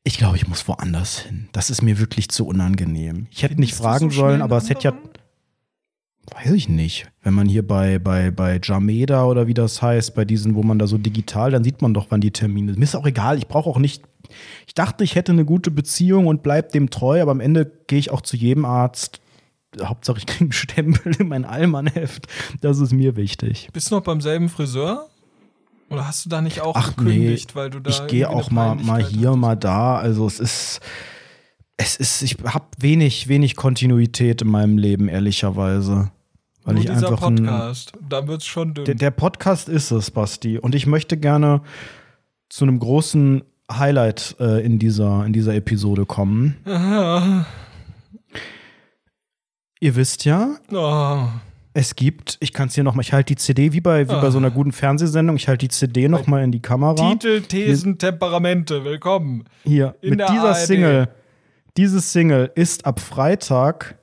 ich 0.08 0.16
glaube, 0.16 0.36
ich 0.36 0.48
muss 0.48 0.66
woanders 0.66 1.18
hin. 1.18 1.50
Das 1.52 1.68
ist 1.68 1.82
mir 1.82 1.98
wirklich 1.98 2.30
zu 2.30 2.46
unangenehm. 2.46 3.26
Ich 3.30 3.42
hätte 3.42 3.60
nicht 3.60 3.74
Findest 3.74 3.82
fragen 3.82 4.10
so 4.10 4.16
sollen, 4.16 4.40
aber 4.40 4.56
es 4.56 4.70
hätte 4.70 4.88
ja. 4.88 4.94
Weiß 6.32 6.52
ich 6.52 6.68
nicht. 6.68 7.06
Wenn 7.22 7.34
man 7.34 7.46
hier 7.46 7.66
bei, 7.66 7.98
bei, 7.98 8.30
bei 8.30 8.58
Jameda 8.62 9.26
oder 9.26 9.46
wie 9.46 9.54
das 9.54 9.82
heißt, 9.82 10.14
bei 10.14 10.24
diesen, 10.24 10.54
wo 10.54 10.62
man 10.62 10.78
da 10.78 10.86
so 10.86 10.96
digital, 10.96 11.50
dann 11.50 11.62
sieht 11.62 11.82
man 11.82 11.92
doch, 11.92 12.06
wann 12.08 12.22
die 12.22 12.30
Termine 12.30 12.72
sind. 12.72 12.78
Mir 12.78 12.84
ist 12.84 12.96
auch 12.96 13.06
egal, 13.06 13.36
ich 13.36 13.48
brauche 13.48 13.68
auch 13.68 13.78
nicht. 13.78 14.02
Ich 14.66 14.74
dachte, 14.74 15.04
ich 15.04 15.14
hätte 15.14 15.32
eine 15.32 15.44
gute 15.44 15.70
Beziehung 15.70 16.26
und 16.26 16.42
bleib 16.42 16.72
dem 16.72 16.88
treu, 16.88 17.20
aber 17.20 17.32
am 17.32 17.40
Ende 17.40 17.70
gehe 17.86 17.98
ich 17.98 18.10
auch 18.10 18.22
zu 18.22 18.36
jedem 18.36 18.64
Arzt. 18.64 19.20
Hauptsache, 19.78 20.18
ich 20.18 20.26
kriege 20.26 20.44
einen 20.44 20.52
Stempel 20.52 21.16
in 21.18 21.28
mein 21.28 21.44
Allmannheft. 21.44 22.26
Das 22.62 22.78
ist 22.78 22.92
mir 22.92 23.16
wichtig. 23.16 23.68
Bist 23.74 23.90
du 23.90 23.96
noch 23.96 24.04
beim 24.04 24.22
selben 24.22 24.48
Friseur? 24.48 25.08
Oder 25.90 26.06
hast 26.06 26.24
du 26.24 26.28
da 26.28 26.40
nicht 26.42 26.60
auch 26.60 26.76
Ach 26.76 26.92
nee, 26.98 27.04
gekündigt, 27.14 27.56
weil 27.56 27.70
du 27.70 27.80
da 27.80 27.90
ich 27.90 28.06
gehe 28.08 28.28
auch 28.28 28.50
mal, 28.50 28.74
mal 28.74 29.02
hier, 29.02 29.28
hattest? 29.28 29.40
mal 29.40 29.56
da. 29.56 29.96
Also 29.96 30.26
es 30.26 30.38
ist, 30.38 30.80
es 31.76 31.96
ist, 31.96 32.22
ich 32.22 32.36
habe 32.44 32.66
wenig, 32.78 33.28
wenig 33.28 33.56
Kontinuität 33.56 34.42
in 34.42 34.48
meinem 34.48 34.76
Leben, 34.78 35.08
ehrlicherweise. 35.08 36.10
Weil 36.64 36.74
Nur 36.74 36.84
ich 36.84 36.90
dieser 36.90 37.08
einfach 37.10 37.26
ein, 37.28 37.36
Podcast. 37.36 37.92
Da 38.08 38.26
wird's 38.28 38.44
schon 38.44 38.74
dünn. 38.74 38.84
der, 38.84 38.96
der 38.96 39.10
Podcast 39.10 39.68
ist 39.70 39.90
es, 39.90 40.10
Basti. 40.10 40.58
Und 40.58 40.74
ich 40.74 40.86
möchte 40.86 41.16
gerne 41.16 41.62
zu 42.50 42.64
einem 42.64 42.78
großen 42.78 43.42
Highlight 43.72 44.36
äh, 44.40 44.64
in, 44.64 44.78
dieser, 44.78 45.24
in 45.24 45.32
dieser 45.32 45.54
Episode 45.54 46.04
kommen. 46.04 46.56
Aha. 46.66 47.46
Ihr 49.80 49.96
wisst 49.96 50.24
ja, 50.24 50.56
Oh. 50.72 51.28
Es 51.74 51.96
gibt, 51.96 52.38
ich 52.40 52.52
kann 52.52 52.68
es 52.68 52.74
hier 52.74 52.84
nochmal, 52.84 53.02
ich 53.02 53.12
halte 53.12 53.34
die 53.34 53.36
CD 53.36 53.72
wie 53.72 53.80
bei, 53.80 54.08
wie 54.08 54.12
bei 54.12 54.30
so 54.30 54.38
einer 54.38 54.50
guten 54.50 54.72
Fernsehsendung, 54.72 55.36
ich 55.36 55.48
halte 55.48 55.66
die 55.66 55.74
CD 55.74 56.08
nochmal 56.08 56.42
in 56.42 56.52
die 56.52 56.60
Kamera. 56.60 57.12
Titel, 57.12 57.42
Thesen, 57.42 57.98
Temperamente. 57.98 58.84
Willkommen. 58.84 59.44
Hier, 59.64 59.94
In 60.00 60.10
mit 60.10 60.20
dieser 60.20 60.48
ARD. 60.48 60.56
Single. 60.56 61.08
Diese 61.76 62.00
Single 62.00 62.50
ist 62.54 62.86
ab 62.86 63.00
Freitag. 63.00 63.96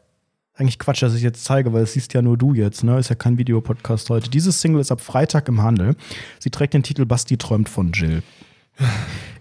Eigentlich 0.57 0.79
Quatsch, 0.79 1.03
dass 1.03 1.13
ich 1.15 1.21
jetzt 1.21 1.43
zeige, 1.43 1.73
weil 1.73 1.83
es 1.83 1.93
siehst 1.93 2.13
ja 2.13 2.21
nur 2.21 2.37
du 2.37 2.53
jetzt, 2.53 2.85
ne? 2.85 2.97
Ist 2.97 3.09
ja 3.09 3.15
kein 3.15 3.37
Videopodcast 3.37 4.09
heute. 4.09 4.29
Diese 4.29 4.53
Single 4.53 4.79
ist 4.79 4.91
ab 4.91 5.01
Freitag 5.01 5.49
im 5.49 5.61
Handel. 5.61 5.95
Sie 6.39 6.49
trägt 6.49 6.73
den 6.73 6.83
Titel 6.83 7.05
Basti 7.05 7.35
träumt 7.35 7.67
von 7.67 7.91
Jill. 7.91 8.23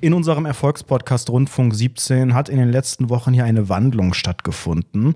In 0.00 0.12
unserem 0.12 0.46
Erfolgspodcast 0.46 1.30
Rundfunk 1.30 1.74
17 1.74 2.34
hat 2.34 2.48
in 2.48 2.58
den 2.58 2.70
letzten 2.72 3.10
Wochen 3.10 3.32
hier 3.32 3.44
eine 3.44 3.68
Wandlung 3.68 4.14
stattgefunden. 4.14 5.14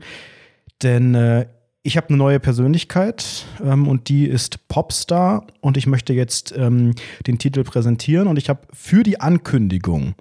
Denn 0.82 1.16
äh, 1.16 1.46
ich 1.82 1.96
habe 1.96 2.08
eine 2.08 2.18
neue 2.18 2.40
Persönlichkeit 2.40 3.46
ähm, 3.64 3.88
und 3.88 4.08
die 4.08 4.26
ist 4.26 4.68
Popstar 4.68 5.46
und 5.60 5.76
ich 5.76 5.86
möchte 5.86 6.12
jetzt 6.12 6.54
ähm, 6.56 6.94
den 7.26 7.38
Titel 7.38 7.64
präsentieren 7.64 8.28
und 8.28 8.36
ich 8.36 8.48
habe 8.48 8.60
für 8.72 9.02
die 9.02 9.20
Ankündigung 9.20 10.14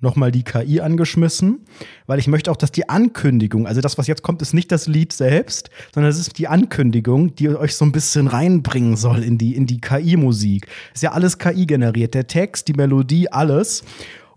nochmal 0.00 0.30
die 0.30 0.42
KI 0.42 0.80
angeschmissen, 0.80 1.64
weil 2.06 2.18
ich 2.18 2.28
möchte 2.28 2.50
auch, 2.50 2.56
dass 2.56 2.70
die 2.70 2.88
Ankündigung, 2.88 3.66
also 3.66 3.80
das, 3.80 3.96
was 3.98 4.06
jetzt 4.06 4.22
kommt, 4.22 4.42
ist 4.42 4.52
nicht 4.52 4.70
das 4.70 4.86
Lied 4.86 5.12
selbst, 5.12 5.70
sondern 5.92 6.10
es 6.10 6.18
ist 6.18 6.38
die 6.38 6.46
Ankündigung, 6.46 7.34
die 7.34 7.48
euch 7.48 7.74
so 7.74 7.84
ein 7.84 7.92
bisschen 7.92 8.28
reinbringen 8.28 8.96
soll 8.96 9.22
in 9.22 9.38
die, 9.38 9.56
in 9.56 9.66
die 9.66 9.80
KI-Musik. 9.80 10.66
Ist 10.92 11.02
ja 11.02 11.12
alles 11.12 11.38
KI 11.38 11.66
generiert, 11.66 12.14
der 12.14 12.26
Text, 12.26 12.68
die 12.68 12.74
Melodie, 12.74 13.32
alles. 13.32 13.82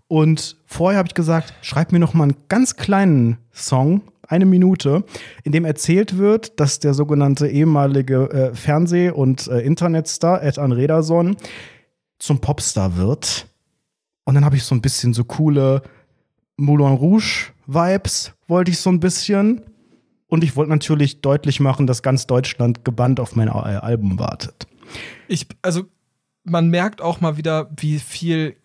Und 0.08 0.56
vorher 0.64 0.98
habe 0.98 1.08
ich 1.08 1.14
gesagt, 1.14 1.52
schreib 1.60 1.92
mir 1.92 1.98
noch 1.98 2.14
mal 2.14 2.24
einen 2.24 2.36
ganz 2.48 2.76
kleinen 2.76 3.36
Song, 3.52 4.00
eine 4.28 4.46
Minute, 4.46 5.04
in 5.42 5.52
dem 5.52 5.64
erzählt 5.64 6.18
wird, 6.18 6.60
dass 6.60 6.78
der 6.78 6.94
sogenannte 6.94 7.48
ehemalige 7.48 8.30
äh, 8.30 8.54
Fernseh- 8.54 9.10
und 9.10 9.48
äh, 9.48 9.60
Internetstar 9.60 10.42
Ed 10.42 10.58
Anrederson 10.58 11.36
zum 12.18 12.40
Popstar 12.40 12.96
wird. 12.96 13.46
Und 14.24 14.34
dann 14.34 14.44
habe 14.44 14.56
ich 14.56 14.64
so 14.64 14.74
ein 14.74 14.82
bisschen 14.82 15.14
so 15.14 15.24
coole 15.24 15.82
Moulin 16.56 16.94
Rouge 16.94 17.52
Vibes, 17.66 18.32
wollte 18.46 18.70
ich 18.70 18.78
so 18.78 18.90
ein 18.90 19.00
bisschen. 19.00 19.62
Und 20.26 20.44
ich 20.44 20.56
wollte 20.56 20.70
natürlich 20.70 21.22
deutlich 21.22 21.58
machen, 21.58 21.86
dass 21.86 22.02
ganz 22.02 22.26
Deutschland 22.26 22.84
gebannt 22.84 23.20
auf 23.20 23.34
mein 23.34 23.48
Al- 23.48 23.78
Album 23.78 24.18
wartet. 24.18 24.66
Ich, 25.26 25.46
also 25.62 25.84
man 26.44 26.68
merkt 26.68 27.02
auch 27.02 27.20
mal 27.20 27.36
wieder, 27.36 27.70
wie 27.76 27.98
viel, 27.98 28.56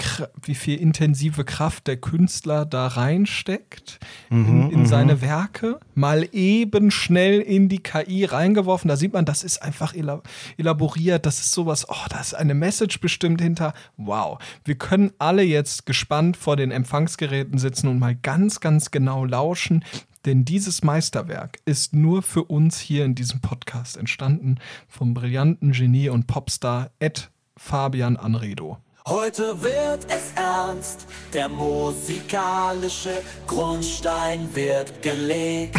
wie 0.41 0.55
viel 0.55 0.79
intensive 0.79 1.43
Kraft 1.43 1.87
der 1.87 1.97
Künstler 1.97 2.65
da 2.65 2.87
reinsteckt 2.87 3.99
in, 4.29 4.69
in 4.71 4.85
seine 4.85 5.21
Werke. 5.21 5.79
Mal 5.93 6.27
eben 6.31 6.91
schnell 6.91 7.41
in 7.41 7.69
die 7.69 7.79
KI 7.79 8.25
reingeworfen. 8.25 8.87
Da 8.87 8.95
sieht 8.95 9.13
man, 9.13 9.25
das 9.25 9.43
ist 9.43 9.61
einfach 9.61 9.93
ela- 9.93 10.23
elaboriert. 10.57 11.25
Das 11.25 11.39
ist 11.39 11.51
sowas, 11.51 11.87
oh, 11.89 12.05
da 12.09 12.19
ist 12.19 12.33
eine 12.33 12.53
Message 12.53 12.99
bestimmt 12.99 13.41
hinter. 13.41 13.73
Wow. 13.97 14.39
Wir 14.63 14.75
können 14.75 15.11
alle 15.19 15.43
jetzt 15.43 15.85
gespannt 15.85 16.37
vor 16.37 16.55
den 16.55 16.71
Empfangsgeräten 16.71 17.57
sitzen 17.57 17.87
und 17.87 17.99
mal 17.99 18.15
ganz, 18.15 18.59
ganz 18.59 18.91
genau 18.91 19.25
lauschen. 19.25 19.83
Denn 20.25 20.45
dieses 20.45 20.83
Meisterwerk 20.83 21.59
ist 21.65 21.93
nur 21.93 22.23
für 22.23 22.45
uns 22.45 22.79
hier 22.79 23.03
in 23.03 23.13
diesem 23.13 23.41
Podcast 23.41 23.97
entstanden 23.97 24.57
vom 24.87 25.13
brillanten 25.13 25.73
Genie 25.73 26.07
und 26.07 26.27
Popstar 26.27 26.91
Ed 26.99 27.29
Fabian 27.57 28.17
Anredo. 28.17 28.77
Heute 29.07 29.61
wird 29.61 30.05
es 30.09 30.31
ernst, 30.35 31.07
der 31.33 31.49
musikalische 31.49 33.21
Grundstein 33.47 34.47
wird 34.55 35.01
gelegt. 35.01 35.75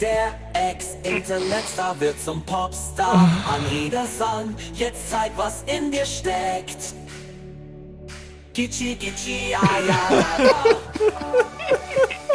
Der 0.00 0.34
Ex-Internetstar 0.54 1.98
wird 2.00 2.18
zum 2.20 2.42
Popstar. 2.42 3.28
Anrieder 3.52 4.06
Song, 4.06 4.54
jetzt 4.74 5.10
zeig, 5.10 5.32
was 5.36 5.64
in 5.64 5.90
dir 5.90 6.06
steckt. 6.06 6.94
Gitschi, 8.54 8.94
Gitschi, 8.94 9.50
ja, 9.50 9.60
ja, 9.86 10.18
ja. 10.44 10.74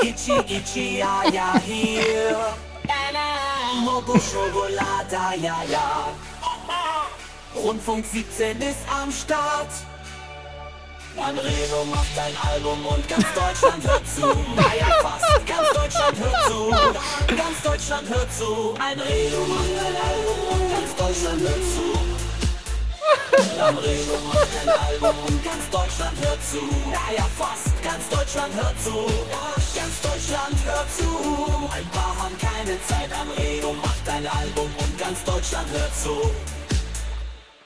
Gitschi, 0.01 0.43
Gitschi, 0.43 0.99
ja, 0.99 1.23
ja, 1.33 1.59
hier. 1.65 2.53
Mogo 3.83 4.19
Schokolade, 4.19 5.41
ja, 5.41 5.63
ja. 5.69 6.07
Rundfunk 7.55 8.05
17 8.05 8.61
ist 8.61 8.79
am 8.89 9.11
Start. 9.11 9.69
Anredo 11.15 11.85
macht 11.85 12.17
ein 12.17 12.35
Album 12.51 12.85
und 12.87 13.07
ganz 13.07 13.25
Deutschland 13.35 13.87
hört 13.87 14.07
zu. 14.07 14.25
Naja, 14.55 14.87
fast 15.01 15.45
ganz 15.45 15.69
Deutschland 15.73 16.17
hört 16.19 16.45
zu. 16.47 16.69
Ganz 17.35 17.61
Deutschland 17.63 18.09
hört 18.09 18.33
zu. 18.33 18.73
Anredo 18.79 19.45
macht 19.45 19.77
ein 19.77 19.95
Album 19.95 20.39
und 20.49 20.71
ganz 20.71 20.95
Deutschland 20.95 21.41
hört 21.41 21.63
zu. 21.73 21.93
Anredo 23.61 24.17
macht 24.33 24.47
ein 24.61 24.69
Album 24.69 25.15
und 25.27 25.43
ganz 25.43 25.69
Deutschland 25.69 26.17
hört 26.21 26.39
zu. 26.43 26.61
Naja, 26.89 27.27
fast 27.37 27.83
ganz 27.83 28.09
Deutschland 28.09 28.53
hört 28.55 28.81
zu. 28.81 29.05
Ganz 29.75 30.01
Deutschland 30.01 30.57
hört 30.65 30.89
zu. 30.97 31.69
Ein 31.71 31.87
paar 31.89 32.15
haben 32.17 32.37
keine 32.39 32.77
Zeit. 32.87 33.09
Anredo 33.13 33.73
macht 33.73 34.09
ein 34.09 34.25
Album 34.25 34.69
und 34.79 34.97
ganz 34.97 35.23
Deutschland 35.23 35.69
hört 35.71 35.95
zu. 35.95 36.31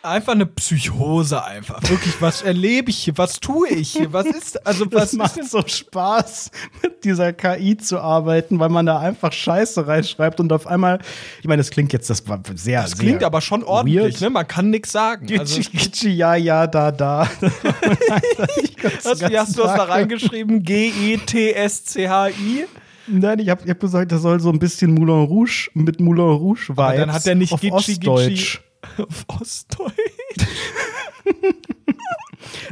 Einfach 0.08 0.34
eine 0.34 0.45
Psychose 0.45 1.43
einfach. 1.43 1.82
Wirklich, 1.89 2.22
was 2.22 2.41
erlebe 2.41 2.89
ich 2.89 2.97
hier? 2.97 3.18
Was 3.18 3.39
tue 3.39 3.68
ich 3.70 3.91
hier? 3.91 4.14
Was 4.14 4.26
ist, 4.26 4.66
also 4.66 4.86
Das 4.86 5.01
was 5.01 5.14
ist 5.14 5.18
macht 5.18 5.43
so 5.49 5.62
Spaß, 5.66 6.51
mit 6.82 7.03
dieser 7.03 7.34
KI 7.34 7.78
zu 7.78 7.99
arbeiten, 7.99 8.60
weil 8.60 8.70
man 8.70 8.86
da 8.86 8.99
einfach 8.99 9.34
Scheiße 9.34 9.88
reinschreibt 9.88 10.39
und 10.39 10.51
auf 10.53 10.68
einmal, 10.68 10.99
ich 11.41 11.47
meine, 11.47 11.60
das 11.60 11.72
klingt 11.72 11.93
jetzt, 11.93 12.10
das 12.10 12.28
war 12.28 12.41
sehr, 12.55 12.84
Das 12.84 12.97
klingt 12.97 13.24
aber 13.24 13.41
schon 13.41 13.64
ordentlich, 13.64 14.01
weird. 14.01 14.22
ne? 14.22 14.30
Man 14.30 14.47
kann 14.47 14.70
nichts 14.70 14.91
sagen. 14.91 15.28
Also, 15.38 15.58
Gitschi, 15.58 15.78
Gitschi, 15.78 16.10
ja, 16.10 16.36
ja, 16.36 16.68
da, 16.68 16.91
da. 16.91 17.30
was, 19.03 19.22
wie 19.30 19.38
hast 19.38 19.58
du 19.58 19.64
das 19.64 19.76
da 19.76 19.84
reingeschrieben? 19.84 20.64
G-E-T-S-C-H-I? 20.64 22.66
Nein, 23.08 23.39
ich 23.39 23.49
habe 23.49 23.70
hab 23.70 23.80
gesagt, 23.80 24.12
das 24.12 24.22
soll 24.22 24.39
so 24.39 24.49
ein 24.49 24.60
bisschen 24.60 24.93
Moulin 24.93 25.26
Rouge 25.26 25.70
mit 25.74 25.99
Moulin 25.99 26.26
Rouge 26.26 26.70
Vibes 26.70 26.80
Aber 26.80 26.97
dann 26.97 27.14
hat 27.14 27.26
er 27.26 27.36
nicht 27.36 27.53
auf 27.53 27.62
Gitschi, 27.62 27.93
Ostdeutsch. 27.93 28.28
Gitschi 28.28 28.58
auf 28.98 29.26
Ostdeutsch. 29.28 29.94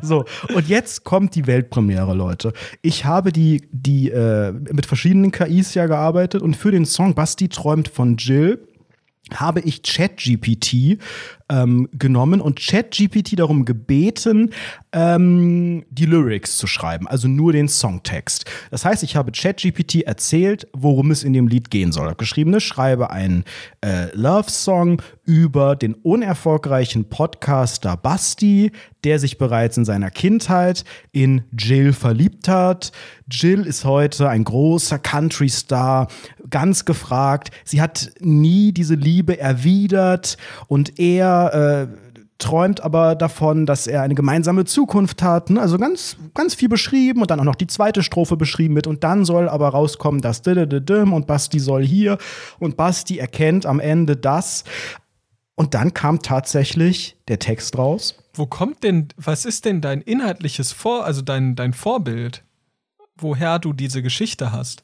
So, 0.02 0.26
und 0.54 0.68
jetzt 0.68 1.04
kommt 1.04 1.36
die 1.36 1.48
Weltpremiere, 1.48 2.14
Leute. 2.14 2.54
Ich 2.82 3.06
habe 3.06 3.32
die, 3.32 3.68
die 3.72 4.10
äh, 4.12 4.52
mit 4.52 4.86
verschiedenen 4.86 5.32
KIs 5.32 5.74
ja 5.74 5.88
gearbeitet 5.88 6.42
und 6.42 6.56
für 6.56 6.72
den 6.72 6.86
Song 6.86 7.16
Basti 7.16 7.50
träumt 7.50 7.88
von 7.88 8.18
Jill 8.18 8.68
habe 9.34 9.62
ich 9.62 9.82
ChatGPT 9.82 11.00
ähm, 11.50 11.88
genommen 11.94 12.42
und 12.42 12.60
ChatGPT 12.60 13.38
darum 13.38 13.66
gebeten, 13.66 14.52
ähm, 14.92 15.86
die 15.90 16.06
Lyrics 16.06 16.58
zu 16.58 16.68
schreiben, 16.68 17.08
also 17.08 17.28
nur 17.28 17.54
den 17.54 17.68
Songtext. 17.68 18.46
Das 18.72 18.86
heißt, 18.86 19.04
ich 19.04 19.16
habe 19.16 19.32
ChatGPT 19.32 20.02
erzählt, 20.02 20.68
worum 20.74 21.12
es 21.12 21.24
in 21.24 21.34
dem 21.34 21.48
Lied 21.48 21.70
gehen 21.70 21.92
soll. 21.92 22.06
Ich 22.06 22.10
habe 22.10 22.18
geschrieben, 22.18 22.52
ne, 22.52 22.62
schreibe 22.62 23.12
einen 23.12 23.44
äh, 23.82 24.16
Love-Song 24.16 25.02
über 25.26 25.76
den 25.76 25.94
unerfolgreichen 25.94 27.10
Podcaster 27.10 27.98
Basti, 27.98 28.72
der 29.04 29.20
sich 29.20 29.38
bereits 29.38 29.78
in 29.78 29.86
seiner 29.86 30.10
Kindheit 30.10 30.84
in 31.12 31.44
Jill 31.56 31.94
verliebt 31.94 32.48
hat. 32.48 32.92
Jill 33.30 33.66
ist 33.66 33.86
heute 33.86 34.30
ein 34.30 34.44
großer 34.44 34.98
Country-Star, 34.98 36.08
ganz 36.50 36.86
gefragt. 36.86 37.52
Sie 37.64 37.82
hat 37.82 38.12
nie 38.20 38.72
diese 38.72 38.96
Liebe 38.96 39.40
erwidert 39.40 40.38
und 40.68 41.00
er 41.00 41.35
äh, 41.48 41.88
träumt 42.38 42.82
aber 42.84 43.16
davon, 43.16 43.66
dass 43.66 43.88
er 43.88 44.02
eine 44.02 44.16
gemeinsame 44.16 44.66
Zukunft 44.66 45.24
hat. 45.24 45.50
Ne? 45.50 45.62
Also 45.62 45.78
ganz, 45.78 46.18
ganz 46.34 46.54
viel 46.54 46.70
beschrieben 46.70 47.22
und 47.22 47.32
dann 47.32 47.40
auch 47.40 47.46
noch 47.46 47.56
die 47.56 47.68
zweite 47.68 48.04
Strophe 48.04 48.36
beschrieben 48.36 48.74
mit 48.74 48.88
und 48.88 49.04
dann 49.04 49.26
soll 49.26 49.48
aber 49.48 49.70
rauskommen, 49.70 50.22
dass 50.22 50.42
und 50.46 51.28
Basti 51.28 51.60
soll 51.60 51.86
hier 51.86 52.18
und 52.60 52.78
Basti 52.78 53.18
erkennt 53.18 53.66
am 53.66 53.80
Ende 53.80 54.18
das. 54.18 54.64
Und 55.56 55.74
dann 55.74 55.94
kam 55.94 56.22
tatsächlich 56.22 57.16
der 57.30 57.40
Text 57.40 57.78
raus. 57.78 58.16
Wo 58.34 58.46
kommt 58.46 58.84
denn, 58.84 59.08
was 59.16 59.46
ist 59.46 59.64
denn 59.64 59.80
dein 59.80 60.02
inhaltliches 60.02 60.74
Vor, 60.74 61.06
also 61.06 61.22
dein, 61.22 61.56
dein 61.56 61.72
Vorbild? 61.72 62.44
Woher 63.18 63.60
du 63.60 63.72
diese 63.72 64.04
Geschichte 64.04 64.52
hast? 64.52 64.84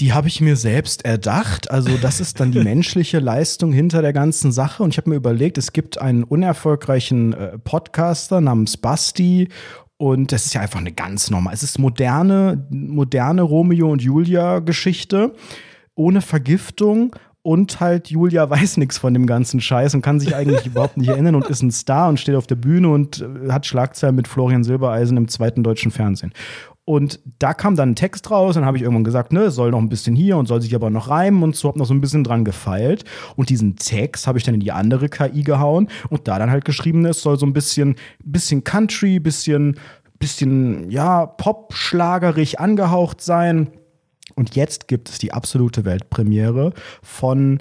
Die 0.00 0.12
habe 0.12 0.28
ich 0.28 0.40
mir 0.40 0.56
selbst 0.56 1.04
erdacht. 1.04 1.70
Also 1.70 1.96
das 1.96 2.20
ist 2.20 2.38
dann 2.38 2.52
die 2.52 2.60
menschliche 2.62 3.18
Leistung 3.18 3.72
hinter 3.72 4.00
der 4.00 4.12
ganzen 4.12 4.52
Sache. 4.52 4.82
Und 4.84 4.90
ich 4.90 4.98
habe 4.98 5.10
mir 5.10 5.16
überlegt, 5.16 5.58
es 5.58 5.72
gibt 5.72 6.00
einen 6.00 6.22
unerfolgreichen 6.22 7.32
äh, 7.32 7.58
Podcaster 7.58 8.40
namens 8.40 8.76
Basti. 8.76 9.48
Und 9.96 10.30
das 10.30 10.46
ist 10.46 10.54
ja 10.54 10.60
einfach 10.60 10.78
eine 10.78 10.92
ganz 10.92 11.30
normal. 11.30 11.52
Es 11.52 11.64
ist 11.64 11.80
moderne, 11.80 12.66
moderne 12.70 13.42
Romeo 13.42 13.90
und 13.90 14.00
Julia 14.00 14.60
Geschichte 14.60 15.34
ohne 15.96 16.20
Vergiftung. 16.20 17.16
Und 17.42 17.80
halt 17.80 18.08
Julia 18.08 18.48
weiß 18.48 18.76
nichts 18.76 18.98
von 18.98 19.14
dem 19.14 19.26
ganzen 19.26 19.60
Scheiß 19.60 19.94
und 19.94 20.02
kann 20.02 20.20
sich 20.20 20.36
eigentlich 20.36 20.66
überhaupt 20.66 20.96
nicht 20.96 21.08
erinnern 21.08 21.34
und 21.34 21.48
ist 21.48 21.62
ein 21.62 21.72
Star 21.72 22.08
und 22.08 22.20
steht 22.20 22.36
auf 22.36 22.46
der 22.46 22.56
Bühne 22.56 22.90
und 22.90 23.20
äh, 23.20 23.50
hat 23.50 23.66
Schlagzeilen 23.66 24.14
mit 24.14 24.28
Florian 24.28 24.62
Silbereisen 24.62 25.16
im 25.16 25.26
zweiten 25.28 25.64
deutschen 25.64 25.90
Fernsehen. 25.90 26.32
Und 26.88 27.20
da 27.38 27.52
kam 27.52 27.76
dann 27.76 27.90
ein 27.90 27.96
Text 27.96 28.30
raus, 28.30 28.54
dann 28.54 28.64
habe 28.64 28.78
ich 28.78 28.82
irgendwann 28.82 29.04
gesagt, 29.04 29.30
ne, 29.30 29.40
es 29.40 29.54
soll 29.54 29.72
noch 29.72 29.78
ein 29.78 29.90
bisschen 29.90 30.16
hier 30.16 30.38
und 30.38 30.46
soll 30.46 30.62
sich 30.62 30.74
aber 30.74 30.88
noch 30.88 31.10
reimen 31.10 31.42
und 31.42 31.54
so, 31.54 31.68
habe 31.68 31.78
noch 31.78 31.84
so 31.84 31.92
ein 31.92 32.00
bisschen 32.00 32.24
dran 32.24 32.46
gefeilt. 32.46 33.04
Und 33.36 33.50
diesen 33.50 33.76
Text 33.76 34.26
habe 34.26 34.38
ich 34.38 34.44
dann 34.44 34.54
in 34.54 34.60
die 34.60 34.72
andere 34.72 35.10
KI 35.10 35.42
gehauen 35.42 35.88
und 36.08 36.26
da 36.28 36.38
dann 36.38 36.50
halt 36.50 36.64
geschrieben, 36.64 37.04
es 37.04 37.20
soll 37.20 37.38
so 37.38 37.44
ein 37.44 37.52
bisschen, 37.52 37.96
bisschen 38.24 38.64
Country, 38.64 39.20
bisschen, 39.20 39.78
bisschen, 40.18 40.90
ja, 40.90 41.26
Pop-schlagerig 41.26 42.58
angehaucht 42.58 43.20
sein. 43.20 43.68
Und 44.34 44.56
jetzt 44.56 44.88
gibt 44.88 45.10
es 45.10 45.18
die 45.18 45.34
absolute 45.34 45.84
Weltpremiere 45.84 46.72
von 47.02 47.58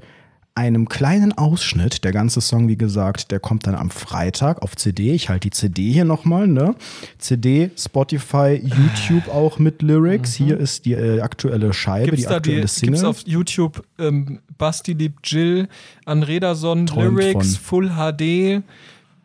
einem 0.57 0.89
kleinen 0.89 1.37
Ausschnitt. 1.37 2.03
Der 2.03 2.11
ganze 2.11 2.41
Song, 2.41 2.67
wie 2.67 2.77
gesagt, 2.77 3.29
der 3.31 3.39
kommt 3.39 3.67
dann 3.67 3.75
am 3.75 3.91
Freitag 3.91 4.63
auf 4.63 4.75
CD. 4.75 5.13
Ich 5.13 5.29
halte 5.29 5.49
die 5.49 5.51
CD 5.51 5.91
hier 5.91 6.03
nochmal, 6.03 6.47
ne? 6.47 6.73
CD, 7.19 7.69
Spotify, 7.77 8.59
YouTube 8.63 9.27
auch 9.29 9.59
mit 9.59 9.83
Lyrics. 9.83 10.33
Hier 10.33 10.57
ist 10.57 10.85
die 10.85 10.93
äh, 10.93 11.21
aktuelle 11.21 11.73
Scheibe, 11.73 12.07
Gibt's 12.07 12.23
die 12.23 12.27
da 12.27 12.29
die, 12.31 12.35
aktuelle 12.35 12.59
gibt's 12.61 12.75
Single. 12.75 13.05
auf 13.05 13.21
YouTube 13.25 13.83
ähm, 13.99 14.39
Basti 14.57 14.93
liebt 14.93 15.27
Jill, 15.31 15.67
Anrederson, 16.05 16.87
Lyrics, 16.87 17.55
von. 17.57 17.89
Full 17.89 17.89
HD, 17.91 18.63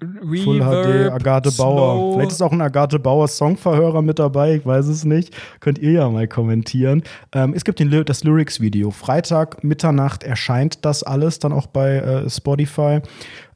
Reverb, 0.03 0.45
Full 0.45 0.59
HD, 0.61 1.13
Agathe 1.13 1.53
Bauer. 1.53 1.95
Slow. 1.97 2.15
Vielleicht 2.15 2.33
ist 2.33 2.43
auch 2.43 2.53
ein 2.53 2.61
Agathe 2.61 2.99
Bauer 2.99 3.29
Songverhörer 3.29 4.03
mit 4.03 4.19
dabei, 4.19 4.57
ich 4.57 4.67
weiß 4.67 4.87
es 4.87 5.05
nicht. 5.05 5.35
Könnt 5.61 5.79
ihr 5.79 5.93
ja 5.93 6.09
mal 6.09 6.29
kommentieren. 6.29 7.03
Ähm, 7.33 7.55
es 7.55 7.65
gibt 7.65 7.79
den, 7.79 8.05
das 8.05 8.25
Lyrics-Video. 8.25 8.91
Freitag, 8.91 9.63
Mitternacht 9.65 10.23
erscheint 10.23 10.85
das 10.85 11.03
alles 11.03 11.39
dann 11.39 11.53
auch 11.53 11.67
bei 11.67 11.97
äh, 11.97 12.31
Spotify. 12.31 13.01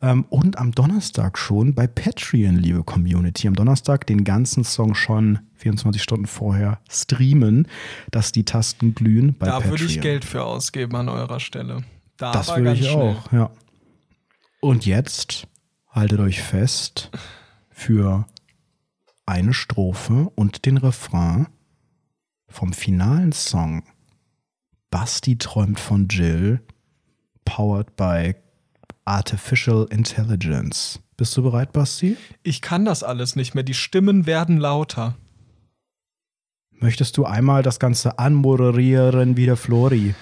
Ähm, 0.02 0.24
und 0.28 0.58
am 0.58 0.72
Donnerstag 0.72 1.38
schon 1.38 1.74
bei 1.74 1.86
Patreon, 1.86 2.56
liebe 2.56 2.84
Community. 2.84 3.48
Am 3.48 3.54
Donnerstag 3.54 4.06
den 4.06 4.24
ganzen 4.24 4.64
Song 4.64 4.94
schon 4.94 5.40
24 5.56 6.02
Stunden 6.02 6.26
vorher 6.26 6.78
streamen, 6.88 7.66
dass 8.10 8.32
die 8.32 8.44
Tasten 8.44 8.94
glühen 8.94 9.34
bei 9.38 9.46
da 9.46 9.52
Patreon. 9.54 9.70
würde 9.70 9.84
ich 9.84 10.00
Geld 10.00 10.24
für 10.24 10.44
ausgeben 10.44 10.96
an 10.96 11.08
eurer 11.08 11.40
Stelle. 11.40 11.82
Da 12.16 12.32
Das 12.32 12.54
würde 12.56 12.72
ich 12.74 12.88
schnell. 12.88 13.16
auch, 13.16 13.32
ja. 13.32 13.50
Und 14.60 14.86
jetzt 14.86 15.46
haltet 15.96 16.20
euch 16.20 16.42
fest 16.42 17.10
für 17.70 18.26
eine 19.24 19.54
Strophe 19.54 20.30
und 20.36 20.66
den 20.66 20.76
Refrain 20.76 21.48
vom 22.48 22.72
finalen 22.72 23.32
Song 23.32 23.82
Basti 24.90 25.36
träumt 25.36 25.80
von 25.80 26.06
Jill, 26.08 26.60
powered 27.44 27.96
by 27.96 28.34
Artificial 29.04 29.86
Intelligence. 29.90 31.00
Bist 31.16 31.36
du 31.36 31.42
bereit, 31.42 31.72
Basti? 31.72 32.16
Ich 32.42 32.60
kann 32.60 32.84
das 32.84 33.02
alles 33.02 33.34
nicht 33.34 33.54
mehr. 33.54 33.64
Die 33.64 33.74
Stimmen 33.74 34.26
werden 34.26 34.58
lauter. 34.58 35.16
Möchtest 36.70 37.16
du 37.16 37.24
einmal 37.24 37.62
das 37.62 37.80
Ganze 37.80 38.18
anmoderieren 38.18 39.36
wie 39.36 39.46
der 39.46 39.56
Flori? 39.56 40.14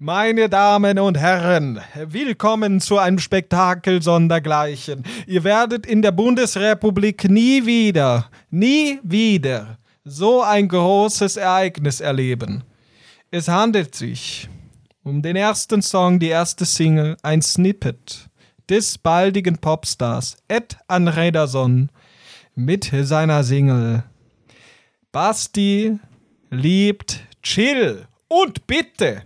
Meine 0.00 0.48
Damen 0.48 1.00
und 1.00 1.18
Herren, 1.18 1.80
willkommen 1.96 2.80
zu 2.80 2.98
einem 2.98 3.18
Spektakel 3.18 4.00
sondergleichen. 4.00 5.02
Ihr 5.26 5.42
werdet 5.42 5.86
in 5.86 6.02
der 6.02 6.12
Bundesrepublik 6.12 7.28
nie 7.28 7.66
wieder, 7.66 8.30
nie 8.48 9.00
wieder 9.02 9.78
so 10.04 10.40
ein 10.40 10.68
großes 10.68 11.36
Ereignis 11.36 12.00
erleben. 12.00 12.62
Es 13.32 13.48
handelt 13.48 13.96
sich 13.96 14.48
um 15.02 15.20
den 15.20 15.34
ersten 15.34 15.82
Song, 15.82 16.20
die 16.20 16.28
erste 16.28 16.64
Single, 16.64 17.16
ein 17.24 17.42
Snippet 17.42 18.28
des 18.68 18.98
baldigen 18.98 19.58
Popstars 19.58 20.36
Ed 20.46 20.76
Anrederson 20.86 21.90
mit 22.54 22.92
seiner 23.02 23.42
Single 23.42 24.04
Basti 25.10 25.98
liebt 26.50 27.20
Chill. 27.42 28.06
Und 28.28 28.66
bitte, 28.68 29.22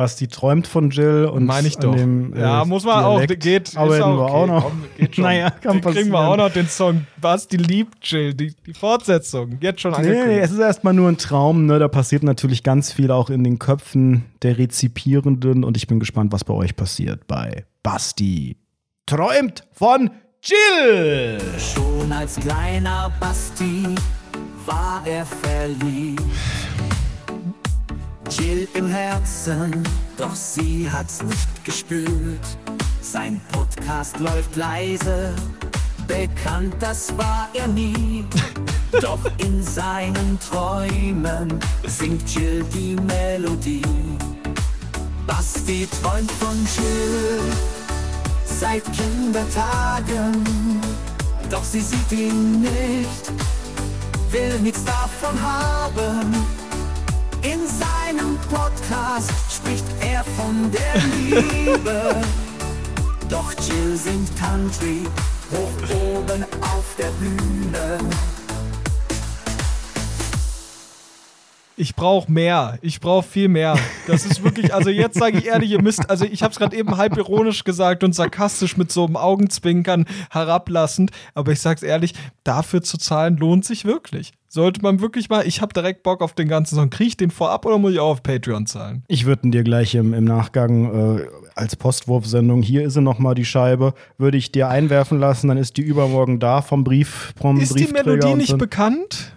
Basti 0.00 0.28
träumt 0.28 0.66
von 0.66 0.88
Jill 0.88 1.26
und 1.26 1.44
meine 1.44 1.68
ich 1.68 1.76
doch. 1.76 1.94
Dem, 1.94 2.32
äh, 2.32 2.40
ja, 2.40 2.64
muss 2.64 2.84
man 2.84 3.04
Dialekt 3.04 3.32
auch, 3.32 3.38
geht. 3.38 3.76
Aber 3.76 3.92
ist 3.94 3.98
wir 4.00 4.06
okay. 4.06 4.32
auch 4.32 4.46
noch. 4.46 4.62
Komm, 4.64 4.84
geht 4.96 5.14
schon. 5.14 5.24
Naja, 5.24 5.50
kann 5.50 5.82
Den 5.82 5.92
kriegen 5.92 6.10
wir 6.10 6.20
auch 6.20 6.38
noch 6.38 6.50
den 6.50 6.66
Song 6.68 7.04
Basti 7.20 7.58
liebt 7.58 8.00
Chill, 8.00 8.32
die, 8.32 8.54
die 8.66 8.72
Fortsetzung. 8.72 9.58
Jetzt 9.60 9.82
schon 9.82 9.90
Nee, 9.90 9.98
angekündigt. 9.98 10.28
nee, 10.28 10.38
es 10.38 10.52
ist 10.52 10.58
erstmal 10.58 10.94
nur 10.94 11.10
ein 11.10 11.18
Traum, 11.18 11.66
ne? 11.66 11.78
Da 11.78 11.88
passiert 11.88 12.22
natürlich 12.22 12.62
ganz 12.62 12.92
viel 12.94 13.10
auch 13.10 13.28
in 13.28 13.44
den 13.44 13.58
Köpfen 13.58 14.24
der 14.40 14.56
Rezipierenden 14.56 15.64
und 15.64 15.76
ich 15.76 15.86
bin 15.86 16.00
gespannt, 16.00 16.32
was 16.32 16.44
bei 16.44 16.54
euch 16.54 16.76
passiert 16.76 17.26
bei 17.26 17.66
Basti. 17.82 18.56
Träumt 19.04 19.64
von 19.72 20.08
Jill! 20.42 21.38
Schon 21.58 22.10
als 22.10 22.36
kleiner 22.40 23.12
Basti 23.20 23.84
war 24.64 25.02
er 25.04 25.26
verliebt. 25.26 26.22
Jill 28.30 28.68
im 28.74 28.86
Herzen, 28.86 29.82
doch 30.16 30.34
sie 30.34 30.88
hat's 30.90 31.20
nicht 31.22 31.64
gespürt. 31.64 32.46
Sein 33.02 33.40
Podcast 33.50 34.20
läuft 34.20 34.54
leise, 34.54 35.34
bekannt, 36.06 36.74
das 36.78 37.16
war 37.18 37.48
er 37.54 37.66
nie. 37.66 38.24
Doch 39.00 39.20
in 39.38 39.62
seinen 39.62 40.38
Träumen 40.40 41.58
singt 41.86 42.34
Jill 42.34 42.64
die 42.74 42.96
Melodie. 42.96 43.82
Basti 45.26 45.88
träumt 46.00 46.30
von 46.32 46.56
Jill 46.76 47.40
seit 48.44 48.82
Kindertagen. 48.92 50.44
Doch 51.50 51.64
sie 51.64 51.80
sieht 51.80 52.12
ihn 52.12 52.62
nicht, 52.62 53.32
will 54.30 54.58
nichts 54.60 54.84
davon 54.84 55.40
haben. 55.40 56.59
In 57.42 57.60
seinem 57.66 58.38
Podcast 58.50 59.30
spricht 59.50 59.84
er 60.00 60.22
von 60.36 60.70
der 60.70 61.02
Liebe. 61.18 62.16
Doch 63.30 63.52
Jill 63.52 63.96
singt 63.96 64.28
Country 64.38 65.06
hoch 65.50 66.18
oben 66.18 66.44
auf 66.60 66.84
der 66.98 67.10
Bühne. 67.18 67.98
Ich 71.80 71.96
brauche 71.96 72.30
mehr. 72.30 72.78
Ich 72.82 73.00
brauche 73.00 73.26
viel 73.26 73.48
mehr. 73.48 73.74
Das 74.06 74.26
ist 74.26 74.44
wirklich, 74.44 74.74
also 74.74 74.90
jetzt 74.90 75.18
sage 75.18 75.38
ich 75.38 75.46
ehrlich, 75.46 75.70
ihr 75.70 75.80
müsst, 75.80 76.10
also 76.10 76.26
ich 76.26 76.42
habe 76.42 76.52
es 76.52 76.58
gerade 76.58 76.76
eben 76.76 76.98
halb 76.98 77.16
ironisch 77.16 77.64
gesagt 77.64 78.04
und 78.04 78.14
sarkastisch 78.14 78.76
mit 78.76 78.92
so 78.92 79.06
einem 79.06 79.16
Augenzwinkern 79.16 80.04
herablassend, 80.30 81.10
aber 81.34 81.52
ich 81.52 81.60
sag's 81.60 81.82
ehrlich, 81.82 82.12
dafür 82.44 82.82
zu 82.82 82.98
zahlen 82.98 83.38
lohnt 83.38 83.64
sich 83.64 83.86
wirklich. 83.86 84.32
Sollte 84.46 84.82
man 84.82 85.00
wirklich 85.00 85.30
mal, 85.30 85.46
ich 85.46 85.62
habe 85.62 85.72
direkt 85.72 86.02
Bock 86.02 86.20
auf 86.20 86.34
den 86.34 86.48
ganzen 86.48 86.74
Song. 86.74 86.90
Kriege 86.90 87.08
ich 87.08 87.16
den 87.16 87.30
vorab 87.30 87.64
oder 87.64 87.78
muss 87.78 87.92
ich 87.92 88.00
auch 88.00 88.10
auf 88.10 88.22
Patreon 88.22 88.66
zahlen? 88.66 89.02
Ich 89.08 89.24
würde 89.24 89.48
dir 89.48 89.62
gleich 89.62 89.94
im, 89.94 90.12
im 90.12 90.24
Nachgang 90.24 91.18
äh, 91.18 91.26
als 91.54 91.76
Postwurfsendung, 91.76 92.60
hier 92.60 92.82
ist 92.82 92.92
sie 92.92 93.00
nochmal 93.00 93.34
die 93.34 93.46
Scheibe, 93.46 93.94
würde 94.18 94.36
ich 94.36 94.52
dir 94.52 94.68
einwerfen 94.68 95.18
lassen, 95.18 95.48
dann 95.48 95.56
ist 95.56 95.78
die 95.78 95.82
übermorgen 95.82 96.40
da 96.40 96.60
vom 96.60 96.84
Brief, 96.84 97.32
vom 97.40 97.58
Ist 97.58 97.78
die 97.78 97.86
Melodie 97.86 98.34
nicht 98.34 98.58
bekannt? 98.58 99.32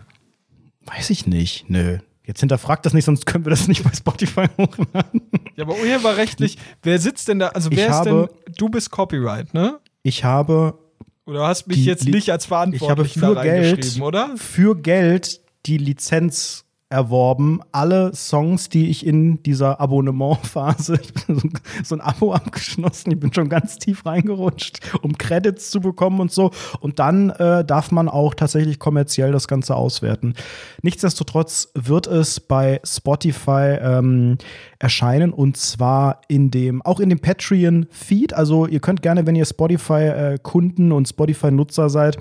Weiß 0.85 1.09
ich 1.09 1.25
nicht, 1.25 1.69
nö. 1.69 1.99
Jetzt 2.25 2.39
hinterfragt 2.39 2.85
das 2.85 2.93
nicht, 2.93 3.03
sonst 3.05 3.25
können 3.25 3.45
wir 3.45 3.49
das 3.49 3.67
nicht 3.67 3.83
bei 3.83 3.91
Spotify 3.93 4.45
hochladen. 4.57 5.21
Ja, 5.55 5.65
aber 5.65 5.73
urheberrechtlich, 5.77 6.57
wer 6.81 6.97
sitzt 6.99 7.27
denn 7.27 7.39
da? 7.39 7.49
Also 7.49 7.69
Ich 7.69 7.77
wer 7.77 7.87
ist 7.87 7.93
habe- 7.93 8.29
denn, 8.45 8.53
du 8.57 8.69
bist 8.69 8.91
Copyright, 8.91 9.53
ne? 9.53 9.79
Ich 10.03 10.23
habe 10.23 10.77
Oder 11.25 11.47
hast 11.47 11.67
mich 11.67 11.83
jetzt 11.85 12.05
nicht 12.05 12.31
als 12.31 12.45
Ich 12.45 12.51
habe 12.89 13.05
für 13.05 13.35
da 13.35 13.43
Geld, 13.43 13.65
reingeschrieben, 13.73 14.01
oder? 14.07 14.31
für 14.37 14.75
Geld 14.75 15.41
die 15.65 15.77
Lizenz 15.77 16.62
erworben, 16.93 17.59
alle 17.71 18.13
Songs, 18.13 18.69
die 18.69 18.89
ich 18.89 19.03
in 19.03 19.41
dieser 19.41 19.81
Abonnementphase, 19.81 20.93
ich 21.01 21.13
bin 21.25 21.51
so, 21.83 21.95
ein 21.95 22.01
Abo 22.01 22.33
abgeschlossen, 22.33 23.11
ich 23.11 23.19
bin 23.19 23.33
schon 23.33 23.49
ganz 23.49 23.79
tief 23.79 24.05
reingerutscht, 24.05 24.79
um 25.01 25.17
Credits 25.17 25.71
zu 25.71 25.81
bekommen 25.81 26.19
und 26.19 26.31
so. 26.31 26.51
Und 26.79 26.99
dann 26.99 27.31
äh, 27.31 27.65
darf 27.65 27.91
man 27.91 28.07
auch 28.07 28.35
tatsächlich 28.35 28.77
kommerziell 28.77 29.31
das 29.31 29.47
Ganze 29.47 29.75
auswerten. 29.75 30.35
Nichtsdestotrotz 30.83 31.69
wird 31.73 32.05
es 32.05 32.39
bei 32.39 32.79
Spotify 32.85 33.77
ähm, 33.81 34.37
erscheinen 34.77 35.33
und 35.33 35.57
zwar 35.57 36.21
in 36.27 36.51
dem, 36.51 36.83
auch 36.83 36.99
in 36.99 37.09
dem 37.09 37.19
Patreon-Feed. 37.19 38.33
Also 38.33 38.67
ihr 38.67 38.81
könnt 38.81 39.01
gerne, 39.01 39.25
wenn 39.25 39.35
ihr 39.35 39.45
Spotify-Kunden 39.45 40.91
und 40.91 41.07
Spotify-Nutzer 41.07 41.89
seid, 41.89 42.19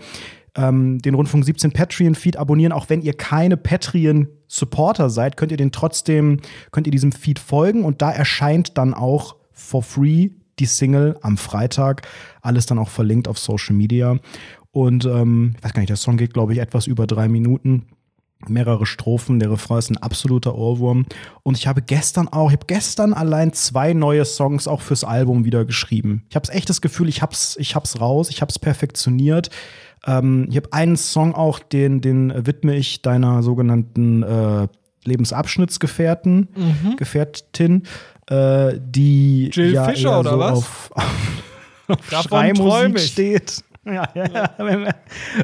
ähm, 0.57 1.00
den 1.00 1.14
Rundfunk 1.14 1.44
17 1.44 1.72
Patreon-Feed 1.72 2.36
abonnieren. 2.36 2.72
Auch 2.72 2.90
wenn 2.90 3.03
ihr 3.03 3.14
keine 3.14 3.57
Patreon-Supporter 3.57 5.11
seid, 5.11 5.36
könnt 5.36 5.53
ihr 5.53 5.59
den 5.59 5.72
trotzdem, 5.72 6.40
könnt 6.70 6.86
ihr 6.86 6.92
diesem 6.92 7.12
Feed 7.12 7.38
folgen 7.38 7.84
und 7.84 8.03
da 8.03 8.11
erscheint 8.11 8.76
dann 8.78 8.94
auch 8.94 9.36
for 9.53 9.82
free 9.82 10.30
die 10.59 10.66
Single 10.66 11.18
am 11.22 11.38
Freitag. 11.38 12.03
Alles 12.42 12.66
dann 12.66 12.78
auch 12.78 12.88
verlinkt 12.88 13.28
auf 13.28 13.38
Social 13.38 13.74
Media. 13.74 14.18
Und 14.70 15.05
ähm, 15.05 15.55
ich 15.57 15.64
weiß 15.64 15.72
gar 15.72 15.80
nicht, 15.80 15.90
der 15.90 15.96
Song 15.96 16.16
geht, 16.16 16.34
glaube 16.34 16.53
ich, 16.53 16.59
etwas 16.59 16.86
über 16.86 17.07
drei 17.07 17.28
Minuten 17.28 17.86
mehrere 18.48 18.86
Strophen. 18.86 19.38
Der 19.38 19.50
Refrain 19.50 19.78
ist 19.78 19.90
ein 19.90 19.98
absoluter 19.98 20.57
Ohrwurm. 20.57 21.07
Und 21.42 21.57
ich 21.59 21.66
habe 21.66 21.82
gestern 21.82 22.28
auch, 22.28 22.48
ich 22.50 22.57
habe 22.57 22.66
gestern 22.66 23.12
allein 23.12 23.53
zwei 23.53 23.92
neue 23.92 24.24
Songs 24.24 24.66
auch 24.66 24.80
fürs 24.80 25.05
Album 25.05 25.44
wieder 25.44 25.64
geschrieben. 25.64 26.24
Ich 26.28 26.36
habe 26.36 26.50
echt 26.53 26.68
das 26.68 26.80
Gefühl, 26.80 27.09
ich 27.09 27.22
hab's, 27.22 27.57
ich 27.59 27.74
hab's 27.74 28.00
raus, 28.00 28.30
ich 28.30 28.42
hab's 28.42 28.59
perfektioniert. 28.59 29.50
Ähm, 30.07 30.46
ich 30.50 30.57
habe 30.57 30.72
einen 30.72 30.96
Song 30.96 31.34
auch, 31.34 31.59
den, 31.59 32.00
den 32.00 32.46
widme 32.46 32.74
ich 32.76 33.03
deiner 33.03 33.42
sogenannten 33.42 34.22
äh, 34.22 34.68
Lebensabschnittsgefährten, 35.05 36.48
Gefährtin, 36.96 37.82
äh, 38.28 38.74
die 38.78 39.50
Jill 39.53 39.74
ja 39.74 39.84
Fischer 39.84 40.20
oder 40.20 40.30
so 40.30 40.38
was? 40.38 40.59
auf, 40.59 40.90
auf 41.88 42.22
Schreimusik 42.22 42.98
steht. 43.00 43.64
Ja, 43.84 44.09
ja, 44.14 44.26
ja, 44.32 44.94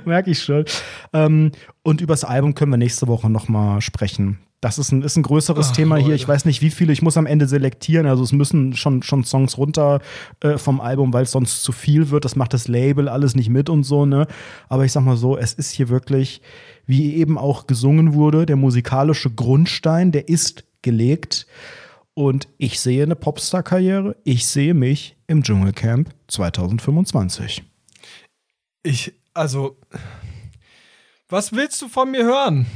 merke 0.04 0.30
ich 0.30 0.40
schon. 0.40 0.64
Ähm, 1.12 1.50
und 1.82 2.00
übers 2.00 2.22
Album 2.22 2.54
können 2.54 2.70
wir 2.70 2.76
nächste 2.76 3.08
Woche 3.08 3.28
noch 3.28 3.48
mal 3.48 3.80
sprechen. 3.80 4.38
Das 4.60 4.78
ist 4.78 4.90
ein, 4.90 5.02
ist 5.02 5.16
ein 5.16 5.22
größeres 5.22 5.68
Ach, 5.70 5.76
Thema 5.76 5.96
hier. 5.96 6.06
Leute. 6.06 6.16
Ich 6.16 6.26
weiß 6.26 6.44
nicht, 6.44 6.62
wie 6.62 6.70
viele. 6.70 6.92
Ich 6.92 7.00
muss 7.00 7.16
am 7.16 7.26
Ende 7.26 7.46
selektieren. 7.46 8.06
Also 8.06 8.24
es 8.24 8.32
müssen 8.32 8.74
schon, 8.74 9.02
schon 9.04 9.22
Songs 9.22 9.56
runter 9.56 10.00
äh, 10.40 10.58
vom 10.58 10.80
Album, 10.80 11.12
weil 11.12 11.22
es 11.22 11.30
sonst 11.30 11.62
zu 11.62 11.70
viel 11.70 12.10
wird. 12.10 12.24
Das 12.24 12.34
macht 12.34 12.54
das 12.54 12.66
Label 12.66 13.08
alles 13.08 13.36
nicht 13.36 13.50
mit 13.50 13.70
und 13.70 13.84
so. 13.84 14.04
Ne? 14.04 14.26
Aber 14.68 14.84
ich 14.84 14.90
sag 14.90 15.04
mal 15.04 15.16
so, 15.16 15.36
es 15.36 15.54
ist 15.54 15.70
hier 15.70 15.88
wirklich, 15.88 16.42
wie 16.86 17.14
eben 17.14 17.38
auch 17.38 17.68
gesungen 17.68 18.14
wurde, 18.14 18.46
der 18.46 18.56
musikalische 18.56 19.30
Grundstein, 19.30 20.10
der 20.10 20.28
ist 20.28 20.64
gelegt. 20.82 21.46
Und 22.14 22.48
ich 22.58 22.80
sehe 22.80 23.04
eine 23.04 23.14
Popstar-Karriere. 23.14 24.16
Ich 24.24 24.46
sehe 24.46 24.74
mich 24.74 25.16
im 25.28 25.44
Dschungelcamp 25.44 26.10
2025. 26.26 27.62
Ich, 28.82 29.12
also, 29.34 29.76
was 31.28 31.52
willst 31.52 31.80
du 31.80 31.88
von 31.88 32.10
mir 32.10 32.24
hören? 32.24 32.66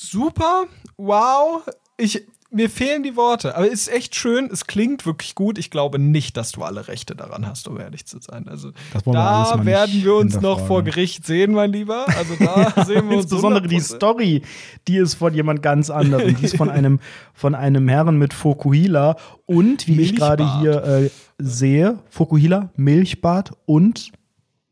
Super, 0.00 0.66
wow, 0.96 1.64
ich, 1.96 2.24
mir 2.52 2.70
fehlen 2.70 3.02
die 3.02 3.16
Worte, 3.16 3.56
aber 3.56 3.66
es 3.66 3.88
ist 3.88 3.92
echt 3.92 4.14
schön, 4.14 4.48
es 4.50 4.68
klingt 4.68 5.04
wirklich 5.04 5.34
gut. 5.34 5.58
Ich 5.58 5.72
glaube 5.72 5.98
nicht, 5.98 6.36
dass 6.36 6.52
du 6.52 6.62
alle 6.62 6.86
Rechte 6.86 7.16
daran 7.16 7.44
hast, 7.48 7.66
um 7.66 7.80
ehrlich 7.80 8.06
zu 8.06 8.20
sein. 8.20 8.46
Also, 8.46 8.70
da 9.04 9.64
werden 9.64 10.04
wir 10.04 10.14
uns 10.14 10.40
noch 10.40 10.64
vor 10.68 10.84
Gericht 10.84 11.26
sehen, 11.26 11.52
mein 11.52 11.72
Lieber. 11.72 12.06
Also, 12.16 12.36
da 12.38 12.84
sehen 12.86 13.10
wir 13.10 13.16
uns 13.16 13.24
Insbesondere 13.24 13.66
die 13.66 13.80
100%. 13.80 13.96
Story, 13.96 14.42
die 14.86 14.98
ist 14.98 15.14
von 15.14 15.34
jemand 15.34 15.62
ganz 15.62 15.90
anderem. 15.90 16.36
Die 16.36 16.44
ist 16.44 16.56
von 16.56 16.70
einem, 16.70 17.00
von 17.34 17.56
einem 17.56 17.88
Herrn 17.88 18.18
mit 18.18 18.32
Fokuhila 18.32 19.16
und, 19.46 19.88
wie 19.88 20.00
ich 20.00 20.12
Milchbart. 20.12 20.38
gerade 20.38 20.60
hier 20.60 20.84
äh, 20.84 21.10
sehe, 21.38 21.98
Fokuhila, 22.08 22.70
Milchbart 22.76 23.50
und 23.66 24.12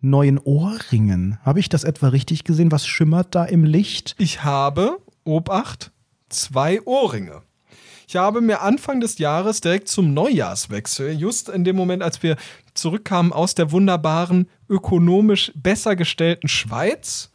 neuen 0.01 0.39
Ohrringen. 0.39 1.39
Habe 1.43 1.59
ich 1.59 1.69
das 1.69 1.83
etwa 1.83 2.09
richtig 2.09 2.45
gesehen? 2.45 2.71
Was 2.71 2.87
schimmert 2.87 3.35
da 3.35 3.45
im 3.45 3.65
Licht? 3.65 4.15
Ich 4.19 4.45
habe, 4.45 4.99
Obacht, 5.27 5.93
zwei 6.29 6.81
Ohrringe. 6.83 7.43
Ich 8.09 8.17
habe 8.17 8.41
mir 8.41 8.63
Anfang 8.63 9.01
des 9.01 9.19
Jahres 9.19 9.61
direkt 9.61 9.89
zum 9.89 10.15
Neujahrswechsel, 10.15 11.11
just 11.13 11.49
in 11.49 11.65
dem 11.65 11.75
Moment, 11.75 12.03
als 12.03 12.23
wir 12.23 12.37
zurückkamen 12.75 13.33
aus 13.33 13.55
der 13.57 13.73
wunderbaren, 13.73 14.49
ökonomisch 14.69 15.53
besser 15.57 15.97
gestellten 15.97 16.47
Schweiz, 16.47 17.33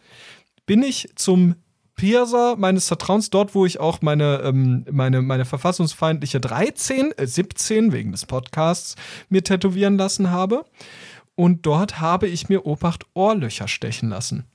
bin 0.66 0.82
ich 0.82 1.10
zum 1.16 1.56
Piercer 1.96 2.56
meines 2.56 2.88
Vertrauens, 2.88 3.30
dort, 3.30 3.54
wo 3.54 3.66
ich 3.66 3.80
auch 3.80 4.02
meine, 4.02 4.42
ähm, 4.44 4.86
meine, 4.90 5.22
meine 5.22 5.46
verfassungsfeindliche 5.46 6.40
13, 6.40 7.12
äh, 7.18 7.28
17 7.28 7.92
wegen 7.92 8.12
des 8.12 8.26
Podcasts 8.26 8.96
mir 9.30 9.44
tätowieren 9.44 9.98
lassen 9.98 10.32
habe. 10.32 10.66
Und 11.36 11.66
dort 11.66 12.00
habe 12.00 12.28
ich 12.28 12.50
mir 12.50 12.66
Obacht 12.66 13.06
Ohrlöcher 13.14 13.68
stechen 13.68 14.10
lassen. 14.10 14.46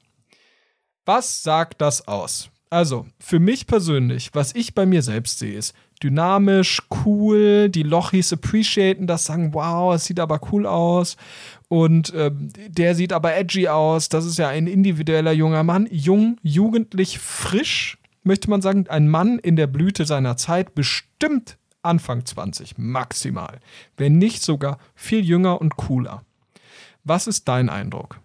Was 1.04 1.42
sagt 1.42 1.80
das 1.80 2.08
aus? 2.08 2.50
Also, 2.68 3.06
für 3.20 3.38
mich 3.38 3.66
persönlich, 3.66 4.30
was 4.32 4.54
ich 4.54 4.74
bei 4.74 4.86
mir 4.86 5.02
selbst 5.02 5.38
sehe, 5.38 5.56
ist 5.56 5.74
dynamisch, 6.02 6.82
cool, 7.04 7.68
die 7.68 7.84
Lochis 7.84 8.32
appreciaten 8.32 9.06
das, 9.06 9.24
sagen, 9.24 9.54
wow, 9.54 9.94
es 9.94 10.04
sieht 10.04 10.18
aber 10.18 10.40
cool 10.52 10.66
aus. 10.66 11.16
Und 11.68 12.12
ähm, 12.14 12.48
der 12.68 12.94
sieht 12.94 13.12
aber 13.12 13.36
edgy 13.36 13.68
aus. 13.68 14.08
Das 14.08 14.24
ist 14.24 14.38
ja 14.38 14.48
ein 14.48 14.66
individueller 14.66 15.32
junger 15.32 15.62
Mann. 15.62 15.88
Jung, 15.90 16.38
jugendlich, 16.42 17.18
frisch, 17.18 17.98
möchte 18.24 18.50
man 18.50 18.62
sagen. 18.62 18.86
Ein 18.88 19.08
Mann 19.08 19.38
in 19.38 19.56
der 19.56 19.68
Blüte 19.68 20.04
seiner 20.04 20.36
Zeit, 20.36 20.74
bestimmt 20.74 21.58
Anfang 21.82 22.24
20, 22.24 22.78
maximal. 22.78 23.60
Wenn 23.96 24.18
nicht 24.18 24.42
sogar 24.42 24.78
viel 24.94 25.24
jünger 25.24 25.60
und 25.60 25.76
cooler. 25.76 26.22
Was 27.04 27.28
ist 27.28 27.46
dein 27.46 27.68
Eindruck? 27.68 28.20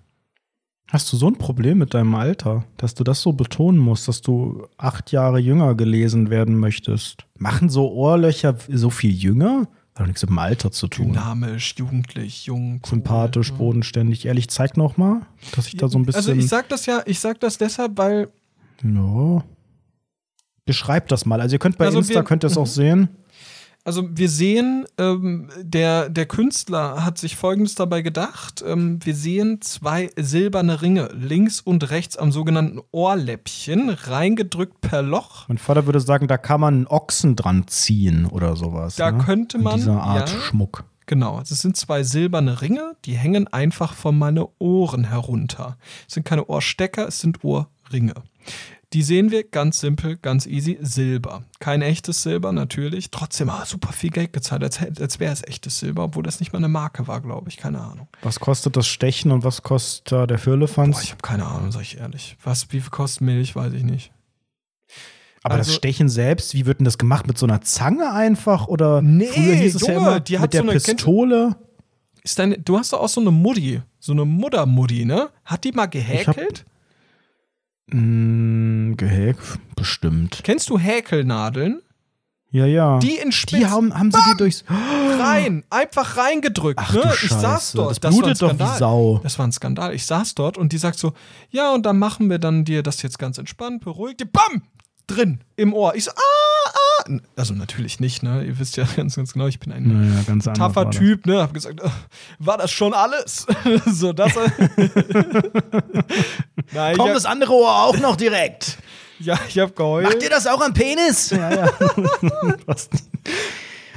Hast 0.92 1.12
du 1.14 1.16
so 1.18 1.28
ein 1.28 1.38
Problem 1.38 1.78
mit 1.78 1.94
deinem 1.94 2.14
Alter, 2.16 2.66
dass 2.76 2.94
du 2.96 3.06
das 3.06 3.22
so 3.22 3.32
betonen 3.32 3.80
musst, 3.80 4.10
dass 4.10 4.20
du 4.22 4.68
acht 4.78 5.14
Jahre 5.14 5.40
jünger 5.40 5.74
gelesen 5.76 6.30
werden 6.30 6.60
möchtest? 6.60 7.26
Machen 7.38 7.70
so 7.70 7.90
Ohrlöcher 7.94 8.58
so 8.70 8.90
viel 8.90 9.12
jünger? 9.14 9.68
Hat 9.96 10.02
doch 10.02 10.06
nichts 10.08 10.22
mit 10.24 10.30
dem 10.32 10.40
Alter 10.40 10.70
zu 10.72 10.88
tun. 10.88 11.08
Dynamisch, 11.14 11.76
jugendlich, 11.78 12.46
jung, 12.46 12.82
cool. 12.84 12.90
Sympathisch, 12.90 13.54
bodenständig. 13.54 14.26
Ehrlich, 14.26 14.50
zeig 14.50 14.76
noch 14.76 14.98
mal, 14.98 15.22
dass 15.56 15.68
ich 15.68 15.78
da 15.78 15.88
so 15.88 15.98
ein 15.98 16.06
bisschen. 16.06 16.18
Also 16.18 16.34
ich 16.34 16.48
sag 16.50 16.68
das 16.68 16.86
ja, 16.86 17.02
ich 17.06 17.20
sag 17.20 17.40
das 17.40 17.58
deshalb, 17.58 17.98
weil 17.98 18.28
ja. 18.84 19.44
Beschreib 20.66 21.08
das 21.08 21.26
mal. 21.26 21.40
Also 21.40 21.56
ihr 21.56 21.60
könnt 21.60 21.78
bei 21.78 21.86
Also 21.86 22.00
Insta 22.00 22.16
wir- 22.16 22.24
könnt 22.24 22.44
ihr 22.44 22.48
es 22.48 22.58
auch 22.58 22.66
Mhm. 22.66 22.70
sehen. 22.70 23.10
Also 23.84 24.08
wir 24.12 24.30
sehen, 24.30 24.86
ähm, 25.00 25.50
der, 25.60 26.10
der 26.10 26.28
Künstler 26.28 27.04
hat 27.04 27.18
sich 27.18 27.36
Folgendes 27.36 27.74
dabei 27.74 28.04
gedacht. 28.04 28.64
Ähm, 28.66 29.00
wir 29.04 29.16
sehen 29.16 29.60
zwei 29.62 30.12
silberne 30.16 30.84
Ringe 30.84 31.10
links 31.14 31.62
und 31.62 31.90
rechts 31.90 32.16
am 32.16 32.32
sogenannten 32.32 32.80
Ohrläppchen, 32.92 33.90
reingedrückt 33.90 34.82
per 34.82 35.02
Loch. 35.02 35.48
Mein 35.48 35.58
Vater 35.58 35.88
würde 35.88 36.00
sagen, 36.00 36.28
da 36.28 36.38
kann 36.38 36.62
man 36.62 36.74
einen 36.76 36.88
Ochsen 36.88 37.36
dran 37.36 37.68
ziehen 37.68 38.28
oder 38.28 38.56
sowas. 38.56 38.98
Da 38.98 39.12
ne? 39.12 39.24
könnte 39.24 39.58
An 39.58 39.64
man, 39.64 39.76
Dieser 39.78 40.02
Art 40.02 40.30
ja. 40.30 40.40
Schmuck. 40.42 40.84
Genau, 41.08 41.42
es 41.42 41.50
sind 41.50 41.76
zwei 41.76 42.04
silberne 42.04 42.62
Ringe, 42.62 42.96
die 43.06 43.16
hängen 43.18 43.48
einfach 43.48 43.96
von 43.96 44.18
meine 44.18 44.48
Ohren 44.60 45.06
herunter. 45.06 45.78
Es 46.08 46.14
sind 46.14 46.26
keine 46.26 46.46
Ohrstecker, 46.46 47.08
es 47.08 47.20
sind 47.20 47.44
Ohrringe. 47.44 48.14
Die 48.94 49.04
sehen 49.04 49.32
wir 49.32 49.46
ganz 49.46 49.80
simpel, 49.80 50.18
ganz 50.18 50.46
easy, 50.46 50.78
Silber. 50.82 51.44
Kein 51.60 51.82
echtes 51.82 52.24
Silber 52.24 52.52
natürlich, 52.52 53.10
trotzdem 53.10 53.50
ah, 53.50 53.66
super 53.66 53.94
viel 53.94 54.10
Geld 54.10 54.34
gezahlt, 54.34 54.64
als, 54.64 54.80
als 55.00 55.20
wäre 55.22 55.32
es 55.32 55.44
echtes 55.48 55.80
Silber, 55.80 56.04
obwohl 56.04 56.24
das 56.24 56.42
nicht 56.42 56.52
mal 56.52 56.58
eine 56.58 56.68
Marke 56.68 57.08
war, 57.08 57.22
glaube 57.22 57.48
ich, 57.50 57.56
keine 57.56 57.80
Ahnung. 57.80 58.10
Was 58.22 58.42
kostet 58.42 58.76
das 58.76 58.88
Stechen 58.88 59.32
und 59.32 59.46
was 59.46 59.62
kostet 59.64 60.30
der 60.30 60.38
Firlefanz? 60.38 60.98
Boah, 60.98 61.04
ich 61.04 61.12
habe 61.12 61.22
keine 61.22 61.46
Ahnung, 61.46 61.72
sag 61.72 61.84
ich 61.84 62.00
ehrlich. 62.00 62.36
Was, 62.44 62.68
wie 62.74 62.82
viel 62.82 62.90
kostet 62.90 63.22
Milch, 63.22 63.56
weiß 63.56 63.72
ich 63.74 63.84
nicht. 63.84 64.12
Aber 65.44 65.58
das 65.58 65.68
also- 65.68 65.78
Stechen 65.78 66.10
selbst, 66.10 66.54
wie 66.54 66.66
wird 66.66 66.80
denn 66.80 66.86
das 66.86 66.98
gemacht? 66.98 67.28
Mit 67.28 67.38
so 67.38 67.46
einer 67.46 67.62
Zange 67.62 68.12
einfach? 68.12 68.68
Oder 68.68 69.02
Nee, 69.02 69.28
früher 69.28 69.56
hieß 69.56 69.76
es 69.76 69.88
ja 69.88 69.94
Junge, 69.94 70.08
immer 70.08 70.20
die 70.20 70.38
hat 70.38 70.44
mit 70.44 70.54
der 70.54 70.64
so 70.64 70.70
eine- 70.70 70.80
Pistole? 70.80 71.56
Ist 72.24 72.38
deine, 72.38 72.60
du 72.60 72.78
hast 72.78 72.92
doch 72.94 73.00
auch 73.00 73.10
so 73.10 73.22
eine 73.22 73.32
Mutti, 73.32 73.82
so 74.00 74.12
eine 74.12 74.26
Muttermutti, 74.26 75.06
ne? 75.06 75.30
Hat 75.46 75.64
die 75.64 75.72
mal 75.72 75.88
gehäkelt? 75.88 76.66
Hm, 77.92 78.96
Gehäk, 78.98 79.38
bestimmt. 79.76 80.42
Kennst 80.44 80.70
du 80.70 80.78
Häkelnadeln? 80.78 81.82
Ja, 82.52 82.66
ja. 82.66 83.00
Die 83.00 83.16
in 83.16 83.32
Spitz 83.32 83.60
Die 83.60 83.66
haben, 83.66 83.98
haben 83.98 84.12
sie 84.12 84.20
die 84.32 84.38
durchs. 84.38 84.66
rein, 84.68 85.64
einfach 85.70 86.18
reingedrückt. 86.18 86.80
Ach 86.82 86.94
ne? 86.94 87.02
du 87.02 87.08
ich 87.26 87.32
saß 87.32 87.72
dort. 87.74 87.92
das 87.92 88.04
war 88.04 88.12
ein 88.12 88.18
blutet 88.18 88.42
doch 88.42 88.50
wie 88.50 88.56
Skandal. 88.56 88.78
Sau. 88.78 89.20
Das 89.24 89.40
war 89.40 89.48
ein 89.48 89.52
Skandal. 89.54 89.94
Ich 89.96 90.06
saß 90.06 90.36
dort 90.36 90.58
und 90.58 90.74
die 90.74 90.78
sagt 90.78 91.00
so, 91.00 91.14
ja, 91.50 91.74
und 91.74 91.86
dann 91.86 91.98
machen 91.98 92.30
wir 92.30 92.40
dann 92.40 92.66
dir 92.66 92.84
das 92.84 93.02
jetzt 93.04 93.20
ganz 93.20 93.38
entspannt, 93.38 93.84
beruhigt. 93.86 94.22
Bam! 94.34 94.64
Drin, 95.16 95.42
im 95.56 95.74
Ohr. 95.74 95.96
Ich 95.96 96.06
so, 96.06 96.12
ah, 96.12 96.70
ah. 96.70 97.04
Also 97.36 97.54
natürlich 97.54 98.00
nicht, 98.00 98.24
ne? 98.24 98.44
Ihr 98.44 98.58
wisst 98.60 98.78
ja 98.78 98.86
ganz, 98.96 99.16
ganz 99.16 99.34
genau, 99.34 99.48
ich 99.48 99.60
bin 99.60 99.72
ein 99.72 100.10
Naja, 100.10 100.24
ganz 100.26 100.46
taffer. 100.46 100.90
Typ, 100.92 101.26
ne? 101.26 101.42
Hab 101.42 101.54
gesagt, 101.54 101.82
war 102.40 102.58
das 102.58 102.72
schon 102.72 102.94
alles? 102.94 103.46
so, 103.86 104.14
das. 104.14 104.34
Nein, 106.74 106.98
Kommt 106.98 107.10
ich 107.10 107.16
das 107.16 107.26
hab, 107.26 107.32
andere 107.32 107.54
Ohr 107.54 107.84
auch 107.84 107.98
noch 107.98 108.16
direkt? 108.16 108.78
ja, 109.20 109.40
ich 109.48 109.60
hab 109.60 109.76
geheult. 109.76 110.06
Macht 110.06 110.24
ihr 110.24 110.30
das 110.30 110.48
auch 110.48 110.62
am 110.62 110.74
Penis? 110.74 111.30
Ja, 111.32 111.54
ja. 111.54 111.70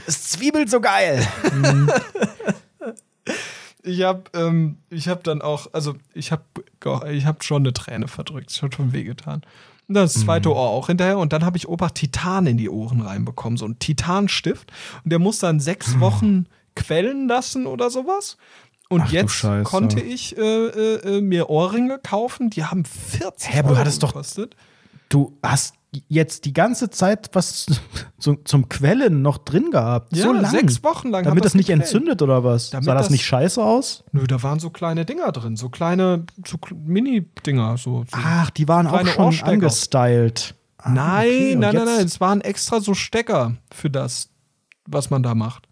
Es 0.07 0.29
zwiebelt 0.29 0.71
so 0.71 0.81
geil. 0.81 1.27
Ich 3.83 4.03
habe 4.03 4.23
ähm, 4.35 4.79
ich 4.91 5.09
hab 5.09 5.25
dann 5.25 5.43
auch, 5.43 5.69
also 5.73 5.95
ich 6.15 6.33
habe 6.33 6.43
ich 7.11 7.27
hab 7.27 7.45
schon 7.45 7.63
eine 7.63 7.73
Träne 7.73 8.09
verdrückt. 8.09 8.51
Es 8.51 8.63
hat 8.63 8.75
schon 8.75 8.93
wehgetan. 8.93 9.43
Dann 9.43 9.51
das 9.89 10.15
zweite 10.15 10.51
Ohr 10.51 10.69
auch 10.71 10.87
hinterher. 10.87 11.19
Und 11.19 11.33
dann 11.33 11.45
habe 11.45 11.57
ich 11.57 11.69
Opa 11.69 11.91
Titan 11.91 12.47
in 12.47 12.57
die 12.57 12.71
Ohren 12.71 13.01
reinbekommen. 13.01 13.57
So 13.57 13.67
ein 13.67 13.79
Titanstift. 13.79 14.73
Und 15.05 15.11
der 15.11 15.19
muss 15.19 15.39
dann 15.39 15.61
sechs 15.61 16.01
Wochen 16.01 16.47
quellen 16.77 17.29
lassen 17.29 17.67
oder 17.67 17.91
sowas. 17.91 18.37
Und 18.89 19.03
Ach 19.03 19.13
jetzt 19.13 19.47
konnte 19.65 20.01
ich 20.01 20.37
äh, 20.37 20.41
äh, 20.43 21.17
äh, 21.17 21.21
mir 21.21 21.49
Ohrringe 21.51 21.99
kaufen. 21.99 22.51
Die 22.51 22.65
haben 22.65 22.85
40 22.85 23.53
Hä, 23.53 23.59
aber 23.61 23.69
du 23.69 23.75
Euro 23.75 23.81
hattest 23.81 24.03
doch- 24.03 24.13
gekostet. 24.13 24.57
Du 25.09 25.37
hast 25.43 25.75
jetzt 26.09 26.45
die 26.45 26.53
ganze 26.53 26.91
Zeit 26.91 27.31
was 27.33 27.67
zu, 28.19 28.37
zum 28.45 28.69
Quellen 28.69 29.23
noch 29.23 29.39
drin 29.39 29.71
gehabt. 29.71 30.17
Ja, 30.17 30.25
so 30.25 30.33
lang. 30.33 30.51
sechs 30.51 30.83
Wochen 30.83 31.11
lang. 31.11 31.25
Damit 31.25 31.45
das 31.45 31.55
nicht 31.55 31.67
gequellt. 31.69 31.83
entzündet 31.87 32.23
oder 32.23 32.43
was? 32.45 32.71
Damit 32.71 32.85
Sah 32.87 32.95
das 32.95 33.05
das- 33.07 33.11
nicht 33.11 33.25
scheiße 33.25 33.63
aus? 33.63 34.05
Nö, 34.13 34.27
da 34.27 34.43
waren 34.43 34.59
so 34.59 34.71
kleine 34.71 35.05
Dinger 35.05 35.31
drin. 35.33 35.57
So 35.57 35.69
kleine, 35.69 36.25
so 36.47 36.57
Mini-Dinger. 36.75 37.77
So, 37.77 38.05
so 38.05 38.05
Ach, 38.13 38.51
die 38.51 38.67
waren 38.69 38.87
auch 38.87 39.07
schon 39.07 39.25
Ohrstecker. 39.27 39.51
angestylt. 39.51 40.55
Ah, 40.79 40.91
Nein, 40.91 41.27
okay, 41.29 41.57
nein, 41.57 41.75
nein, 41.77 41.85
nein. 41.87 42.05
Es 42.07 42.21
waren 42.21 42.41
extra 42.43 42.81
so 42.81 42.95
Stecker 42.95 43.55
für 43.73 43.89
das, 43.91 44.29
was 44.87 45.11
man 45.11 45.23
da 45.23 45.35
macht. 45.35 45.67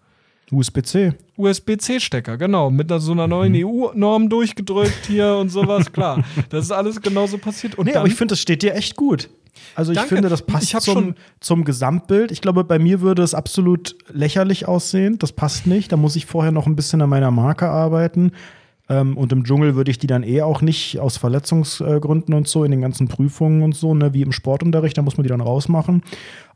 USB-C. 0.51 1.15
USB-C-Stecker, 1.39 2.37
genau. 2.37 2.71
Mit 2.71 2.91
so 2.99 3.13
einer 3.13 3.27
neuen 3.27 3.53
Mhm. 3.53 3.65
EU-Norm 3.67 4.29
durchgedrückt 4.29 5.07
hier 5.07 5.37
und 5.37 5.49
sowas, 5.49 5.93
klar. 5.93 6.23
Das 6.51 6.65
ist 6.67 6.71
alles 6.73 7.01
genauso 7.01 7.39
passiert. 7.39 7.77
Und 7.79 7.87
Nee, 7.87 7.93
dann, 7.93 8.01
aber 8.01 8.09
ich 8.09 8.15
finde, 8.15 8.33
das 8.33 8.41
steht 8.41 8.63
dir 8.63 8.75
echt 8.75 8.97
gut. 8.97 9.31
Also 9.75 9.93
ich 9.93 9.99
Danke. 9.99 10.15
finde, 10.15 10.29
das 10.29 10.43
passt 10.43 10.69
zum, 10.83 10.95
schon- 10.95 11.15
zum 11.41 11.65
Gesamtbild. 11.65 12.31
Ich 12.33 12.41
glaube, 12.41 12.65
bei 12.65 12.79
mir 12.79 13.01
würde 13.01 13.23
es 13.23 13.35
absolut 13.35 13.97
lächerlich 14.13 14.67
aussehen. 14.69 15.19
Das 15.19 15.33
passt 15.33 15.67
nicht. 15.67 15.93
Da 15.93 15.97
muss 15.97 16.17
ich 16.17 16.27
vorher 16.27 16.53
noch 16.53 16.67
ein 16.67 16.77
bisschen 16.77 17.01
an 17.03 17.11
meiner 17.11 17.31
Marke 17.31 17.69
arbeiten. 17.69 18.33
Ähm, 18.89 19.17
und 19.17 19.31
im 19.33 19.45
Dschungel 19.45 19.75
würde 19.77 19.91
ich 19.91 19.99
die 19.99 20.07
dann 20.09 20.23
eh 20.25 20.43
auch 20.43 20.61
nicht 20.61 20.99
aus 20.99 21.17
Verletzungsgründen 21.17 22.35
und 22.35 22.49
so 22.49 22.65
in 22.65 22.71
den 22.73 22.81
ganzen 22.81 23.09
Prüfungen 23.09 23.63
und 23.63 23.75
so, 23.77 23.95
ne, 23.95 24.13
wie 24.13 24.23
im 24.23 24.33
Sportunterricht, 24.33 24.99
da 24.99 25.03
muss 25.03 25.17
man 25.17 25.23
die 25.23 25.29
dann 25.29 25.41
rausmachen. 25.41 26.03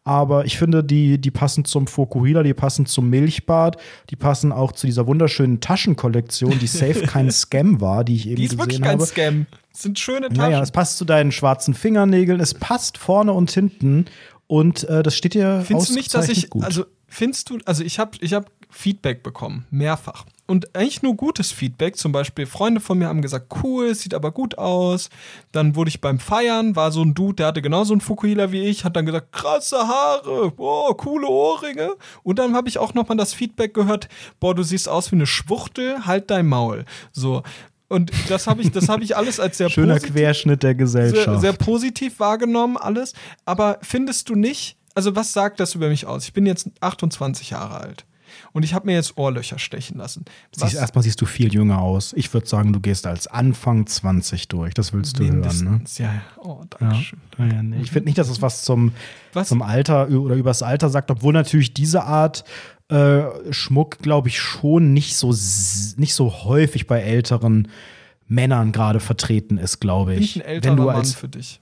Aber 0.07 0.45
ich 0.45 0.57
finde, 0.57 0.85
die, 0.85 1.19
die 1.20 1.33
passen 1.33 1.65
zum 1.65 1.89
Fokuhila, 1.89 2.45
die 2.45 2.55
passen 2.55 2.87
zum 2.87 3.11
Milchbad, 3.11 3.77
die 4.09 4.15
passen 4.15 4.53
auch 4.53 4.70
zu 4.70 4.87
dieser 4.87 5.09
wunderschönen 5.09 5.61
Taschenkollektion, 5.61 6.61
die 6.61 6.69
safe 6.69 7.03
kein 7.03 7.28
Scam 7.33 7.81
war, 7.81 8.05
die 8.05 8.15
ich 8.15 8.28
eben 8.28 8.37
die 8.37 8.45
ist 8.45 8.51
gesehen 8.51 8.61
wirklich 8.61 8.81
kein 8.81 8.93
habe. 8.93 9.05
Scam. 9.07 9.47
Das 9.73 9.83
sind 9.83 9.99
schöne 9.99 10.28
Taschen. 10.28 10.37
Naja, 10.37 10.62
es 10.62 10.70
passt 10.70 10.99
zu 10.99 11.05
deinen 11.05 11.33
schwarzen 11.33 11.74
Fingernägeln, 11.74 12.39
es 12.39 12.55
passt 12.55 12.99
vorne 12.99 13.33
und 13.33 13.51
hinten 13.51 14.05
und 14.47 14.85
äh, 14.85 15.03
das 15.03 15.16
steht 15.16 15.35
dir 15.35 15.65
Findest 15.66 15.91
du 15.91 15.95
nicht, 15.95 16.15
dass 16.15 16.28
ich, 16.28 16.51
gut. 16.51 16.62
also 16.62 16.85
findest 17.09 17.51
du, 17.51 17.59
also 17.65 17.83
ich 17.83 17.99
habe 17.99 18.12
ich 18.20 18.33
hab 18.33 18.49
Feedback 18.70 19.24
bekommen, 19.24 19.66
mehrfach. 19.70 20.24
Und 20.47 20.77
eigentlich 20.77 21.02
nur 21.02 21.16
gutes 21.16 21.51
Feedback. 21.51 21.97
Zum 21.97 22.12
Beispiel 22.12 22.47
Freunde 22.47 22.81
von 22.81 22.98
mir 22.98 23.09
haben 23.09 23.20
gesagt, 23.20 23.52
cool, 23.62 23.94
sieht 23.94 24.14
aber 24.14 24.31
gut 24.31 24.59
aus. 24.59 25.10
Dann 25.51 25.74
wurde 25.74 25.89
ich 25.89 26.01
beim 26.01 26.20
Feiern, 26.20 26.77
war 26.77 26.93
so 26.93 27.02
ein 27.02 27.14
Dude, 27.14 27.36
der 27.36 27.47
hatte 27.48 27.62
genauso 27.62 27.93
einen 27.93 28.01
Fukuhila 28.01 28.52
wie 28.52 28.64
ich, 28.64 28.85
hat 28.85 28.94
dann 28.97 29.06
gesagt, 29.06 29.32
krasse 29.32 29.77
Haare, 29.77 30.52
boah, 30.52 30.97
coole 30.97 31.27
Ohrringe. 31.27 31.97
Und 32.23 32.39
dann 32.39 32.55
habe 32.55 32.68
ich 32.68 32.78
auch 32.78 32.94
nochmal 32.94 33.16
das 33.16 33.35
Feedback 33.35 33.74
gehört, 33.74 34.09
boah, 34.39 34.55
du 34.55 34.62
siehst 34.62 34.89
aus 34.89 35.10
wie 35.10 35.16
eine 35.16 35.27
Schwuchtel, 35.27 36.06
halt 36.06 36.31
dein 36.31 36.47
Maul. 36.47 36.85
So. 37.12 37.43
Und 37.89 38.10
das 38.28 38.47
habe 38.47 38.62
ich, 38.62 38.70
das 38.73 38.89
habe 38.89 39.05
ich 39.05 39.16
alles 39.16 39.40
als 39.40 39.59
sehr 39.59 39.70
Schöner 39.70 39.94
positiv 39.94 40.14
Querschnitt 40.14 40.62
der 40.62 40.74
Gesellschaft. 40.74 41.24
sehr, 41.24 41.39
sehr 41.39 41.52
positiv 41.52 42.20
wahrgenommen, 42.20 42.77
alles. 42.77 43.14
Aber 43.44 43.78
findest 43.82 44.28
du 44.28 44.35
nicht, 44.35 44.77
also 44.94 45.14
was 45.16 45.32
sagt 45.32 45.60
das 45.60 45.74
über 45.74 45.89
mich 45.89 46.06
aus? 46.06 46.24
Ich 46.24 46.32
bin 46.32 46.47
jetzt 46.47 46.70
28 46.81 47.51
Jahre 47.51 47.81
alt. 47.81 48.05
Und 48.53 48.65
ich 48.65 48.75
habe 48.75 48.87
mir 48.87 48.95
jetzt 48.95 49.17
Ohrlöcher 49.17 49.59
stechen 49.59 49.99
lassen. 49.99 50.25
Siehst, 50.53 50.75
erstmal 50.75 51.03
siehst 51.03 51.21
du 51.21 51.27
viel 51.27 51.53
jünger 51.53 51.81
aus. 51.81 52.13
Ich 52.15 52.33
würde 52.33 52.47
sagen, 52.47 52.73
du 52.73 52.81
gehst 52.81 53.07
als 53.07 53.27
Anfang 53.27 53.87
20 53.87 54.49
durch. 54.49 54.75
Das 54.75 54.93
willst 54.93 55.19
du 55.19 55.25
hören, 55.25 55.29
ne? 55.29 55.35
mindestens, 55.37 55.99
ja, 55.99 56.13
ja. 56.13 56.23
Oh, 56.39 56.63
danke 56.71 56.97
schön. 56.97 57.21
Ja, 57.39 57.47
ja, 57.47 57.63
nee. 57.63 57.81
Ich 57.83 57.91
finde 57.91 58.09
nicht, 58.09 58.19
dass 58.19 58.29
es 58.29 58.43
was 58.43 58.65
zum, 58.65 58.93
Was? 59.33 59.49
zum 59.49 59.63
Alter 59.63 60.09
oder 60.09 60.35
übers 60.35 60.63
Alter 60.63 60.89
sagt, 60.91 61.11
obwohl 61.11 61.33
natürlich 61.33 61.75
diese 61.75 62.05
Art 62.05 62.45
äh, 62.89 63.23
Schmuck, 63.51 63.99
glaube 63.99 64.29
ich, 64.29 64.39
schon 64.41 64.93
nicht 64.93 65.17
so, 65.17 65.29
nicht 65.97 66.15
so 66.15 66.45
häufig 66.45 66.87
bei 66.87 67.01
älteren 67.01 67.69
Männern 68.29 68.73
gerade 68.73 69.01
vertreten 69.01 69.59
ist, 69.59 69.81
glaube 69.81 70.13
Bin 70.15 70.23
ich. 70.23 70.37
ich 70.37 70.43
ein 70.43 70.49
älterer 70.49 70.73
Wenn 70.73 70.77
du 70.77 70.85
Mann 70.87 70.97
als, 70.97 71.15
für 71.15 71.29
dich? 71.29 71.61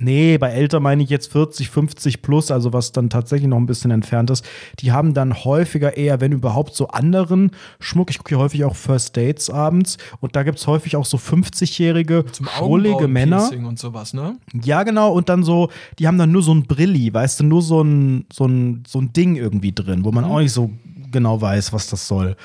Nee, 0.00 0.38
bei 0.38 0.50
älter 0.50 0.80
meine 0.80 1.02
ich 1.02 1.10
jetzt 1.10 1.32
40, 1.32 1.70
50 1.70 2.22
plus, 2.22 2.50
also 2.50 2.72
was 2.72 2.92
dann 2.92 3.10
tatsächlich 3.10 3.48
noch 3.48 3.56
ein 3.56 3.66
bisschen 3.66 3.90
entfernt 3.90 4.30
ist. 4.30 4.44
Die 4.78 4.92
haben 4.92 5.14
dann 5.14 5.44
häufiger 5.44 5.96
eher, 5.96 6.20
wenn 6.20 6.32
überhaupt, 6.32 6.74
so 6.74 6.88
anderen 6.88 7.50
Schmuck. 7.80 8.10
Ich 8.10 8.18
gucke 8.18 8.30
hier 8.30 8.38
häufig 8.38 8.64
auch 8.64 8.76
First 8.76 9.16
Dates 9.16 9.50
abends 9.50 9.98
und 10.20 10.36
da 10.36 10.42
gibt 10.44 10.58
es 10.58 10.66
häufig 10.66 10.96
auch 10.96 11.04
so 11.04 11.16
50-jährige, 11.16 12.26
Zum 12.30 12.46
schrullige 12.46 13.08
Männer. 13.08 13.50
Und 13.50 13.78
sowas, 13.78 14.14
ne? 14.14 14.36
Ja, 14.62 14.82
genau, 14.84 15.12
und 15.12 15.28
dann 15.28 15.42
so, 15.42 15.68
die 15.98 16.06
haben 16.06 16.18
dann 16.18 16.30
nur 16.30 16.42
so 16.42 16.54
ein 16.54 16.64
Brilli, 16.64 17.12
weißt 17.12 17.40
du, 17.40 17.44
nur 17.44 17.62
so 17.62 17.82
ein, 17.82 18.26
so 18.32 18.46
ein, 18.46 18.84
so 18.86 19.00
ein 19.00 19.12
Ding 19.12 19.36
irgendwie 19.36 19.72
drin, 19.72 20.04
wo 20.04 20.12
man 20.12 20.24
auch 20.24 20.38
nicht 20.38 20.52
so 20.52 20.70
genau 21.10 21.40
weiß, 21.40 21.72
was 21.72 21.88
das 21.88 22.06
soll. 22.06 22.36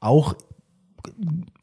Auch, 0.00 0.34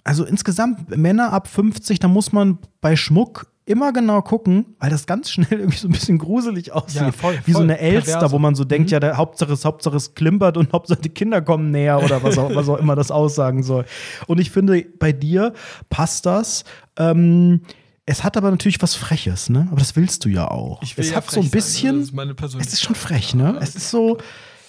also 0.03 0.25
insgesamt 0.25 0.95
Männer 0.95 1.33
ab 1.33 1.47
50, 1.47 1.99
da 1.99 2.07
muss 2.07 2.31
man 2.31 2.57
bei 2.81 2.95
Schmuck 2.95 3.47
immer 3.65 3.91
genau 3.93 4.21
gucken, 4.21 4.75
weil 4.79 4.89
das 4.89 5.05
ganz 5.07 5.31
schnell 5.31 5.47
irgendwie 5.51 5.77
so 5.77 5.87
ein 5.87 5.91
bisschen 5.91 6.17
gruselig 6.17 6.71
aussieht. 6.71 7.01
Ja, 7.01 7.11
voll, 7.11 7.37
Wie 7.45 7.53
so 7.53 7.59
eine 7.59 7.79
Elster, 7.79 8.11
Perverse. 8.13 8.33
wo 8.33 8.39
man 8.39 8.55
so 8.55 8.63
denkt, 8.63 8.91
ja, 8.91 8.99
der 8.99 9.17
Hauptsache 9.17 9.53
ist, 9.53 9.65
Hauptsache 9.65 9.95
es 9.95 10.13
klimpert 10.13 10.57
und 10.57 10.71
Hauptsache 10.73 11.01
die 11.01 11.09
Kinder 11.09 11.41
kommen 11.41 11.71
näher 11.71 12.01
oder 12.03 12.23
was 12.23 12.37
auch, 12.37 12.53
was 12.53 12.69
auch 12.69 12.77
immer 12.77 12.95
das 12.95 13.11
aussagen 13.11 13.63
soll. 13.63 13.85
Und 14.27 14.39
ich 14.39 14.51
finde, 14.51 14.85
bei 14.99 15.11
dir 15.11 15.53
passt 15.89 16.25
das. 16.25 16.63
Ähm, 16.97 17.61
es 18.05 18.23
hat 18.23 18.37
aber 18.37 18.51
natürlich 18.51 18.81
was 18.83 18.93
Freches, 18.93 19.49
ne? 19.49 19.67
Aber 19.71 19.79
das 19.79 19.95
willst 19.95 20.23
du 20.25 20.29
ja 20.29 20.49
auch. 20.49 20.81
Ich 20.83 20.95
will 20.95 21.03
es 21.03 21.09
ja 21.09 21.17
hat 21.17 21.29
so 21.29 21.39
ein 21.39 21.43
sein, 21.43 21.51
bisschen. 21.51 21.95
Das 21.99 22.05
ist 22.09 22.13
meine 22.13 22.35
es 22.59 22.73
ist 22.73 22.81
schon 22.81 22.95
frech, 22.95 23.33
ne? 23.33 23.57
Es 23.59 23.75
ist 23.75 23.89
so, 23.89 24.19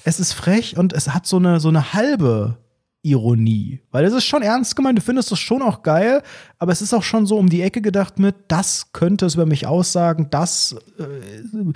es 0.04 0.18
ist 0.18 0.32
frech 0.32 0.78
und 0.78 0.94
es 0.94 1.12
hat 1.12 1.26
so 1.26 1.36
eine, 1.36 1.60
so 1.60 1.68
eine 1.68 1.92
halbe 1.92 2.56
Ironie. 3.06 3.80
Weil 3.92 4.04
es 4.04 4.12
ist 4.12 4.24
schon 4.24 4.42
ernst 4.42 4.76
gemeint, 4.76 4.98
du 4.98 5.02
findest 5.02 5.32
es 5.32 5.38
schon 5.38 5.62
auch 5.62 5.82
geil, 5.82 6.22
aber 6.58 6.72
es 6.72 6.82
ist 6.82 6.92
auch 6.92 7.02
schon 7.02 7.26
so 7.26 7.38
um 7.38 7.48
die 7.48 7.62
Ecke 7.62 7.80
gedacht 7.80 8.18
mit, 8.18 8.34
das 8.48 8.92
könnte 8.92 9.26
es 9.26 9.34
über 9.34 9.46
mich 9.46 9.66
aussagen, 9.66 10.28
das 10.30 10.76
äh, 10.98 11.72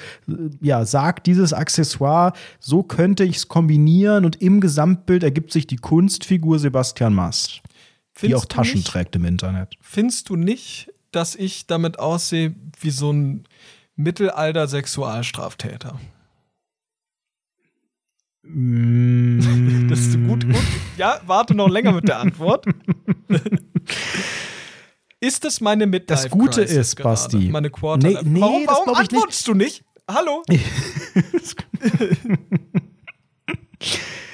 ja, 0.61 0.85
sagt 0.85 1.27
dieses 1.27 1.52
Accessoire, 1.52 2.32
so 2.59 2.82
könnte 2.82 3.24
ich 3.24 3.36
es 3.36 3.48
kombinieren 3.48 4.24
und 4.24 4.40
im 4.43 4.61
Gesamtbild 4.61 5.23
ergibt 5.23 5.52
sich 5.52 5.66
die 5.66 5.77
Kunstfigur 5.77 6.59
Sebastian 6.59 7.15
Mast, 7.15 7.61
die 7.62 8.20
Findest 8.20 8.43
auch 8.43 8.47
du 8.47 8.57
Taschen 8.57 8.77
nicht- 8.77 8.86
trägt 8.89 9.16
im 9.16 9.24
Internet. 9.24 9.74
Findest 9.81 10.28
du 10.28 10.36
nicht, 10.36 10.93
dass 11.12 11.35
ich 11.35 11.66
damit 11.66 11.98
aussehe 11.98 12.55
wie 12.81 12.90
so 12.90 13.12
ein 13.12 13.44
Mittelalter-Sexualstraftäter? 13.97 15.98
Mm. 18.43 19.89
Das 19.89 20.01
ist 20.01 20.15
gut, 20.27 20.47
gut. 20.47 20.62
Ja, 20.97 21.21
warte 21.27 21.55
noch 21.55 21.69
länger 21.69 21.93
mit 21.93 22.09
der 22.09 22.21
Antwort. 22.21 22.65
ist 25.21 25.45
das 25.45 25.61
meine 25.61 25.87
Midlife 25.87 26.23
Das 26.23 26.31
Gute 26.31 26.62
Crisis 26.62 26.77
ist, 26.77 26.97
gerade? 26.97 27.09
Basti. 27.11 27.49
Meine 27.51 27.71
Quarter 27.71 28.09
Nee, 28.09 28.19
nee, 28.23 28.41
warum 28.41 28.67
das 28.67 28.77
warum 28.77 28.93
ich 28.95 28.99
nicht. 28.99 29.12
antwortest 29.12 29.49
du 29.49 29.55
nicht? 29.55 29.85
Hallo? 30.09 30.43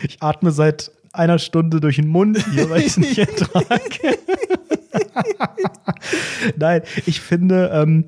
Ich 0.02 0.20
atme 0.20 0.50
seit 0.50 0.90
einer 1.12 1.38
Stunde 1.38 1.80
durch 1.80 1.96
den 1.96 2.08
Mund 2.08 2.44
hier, 2.52 2.68
weil 2.68 2.80
ich 2.80 2.88
es 2.88 2.96
nicht 2.96 3.16
ertrage. 3.18 4.18
Nein, 6.56 6.82
ich 7.06 7.20
finde, 7.20 7.70
ähm, 7.72 8.04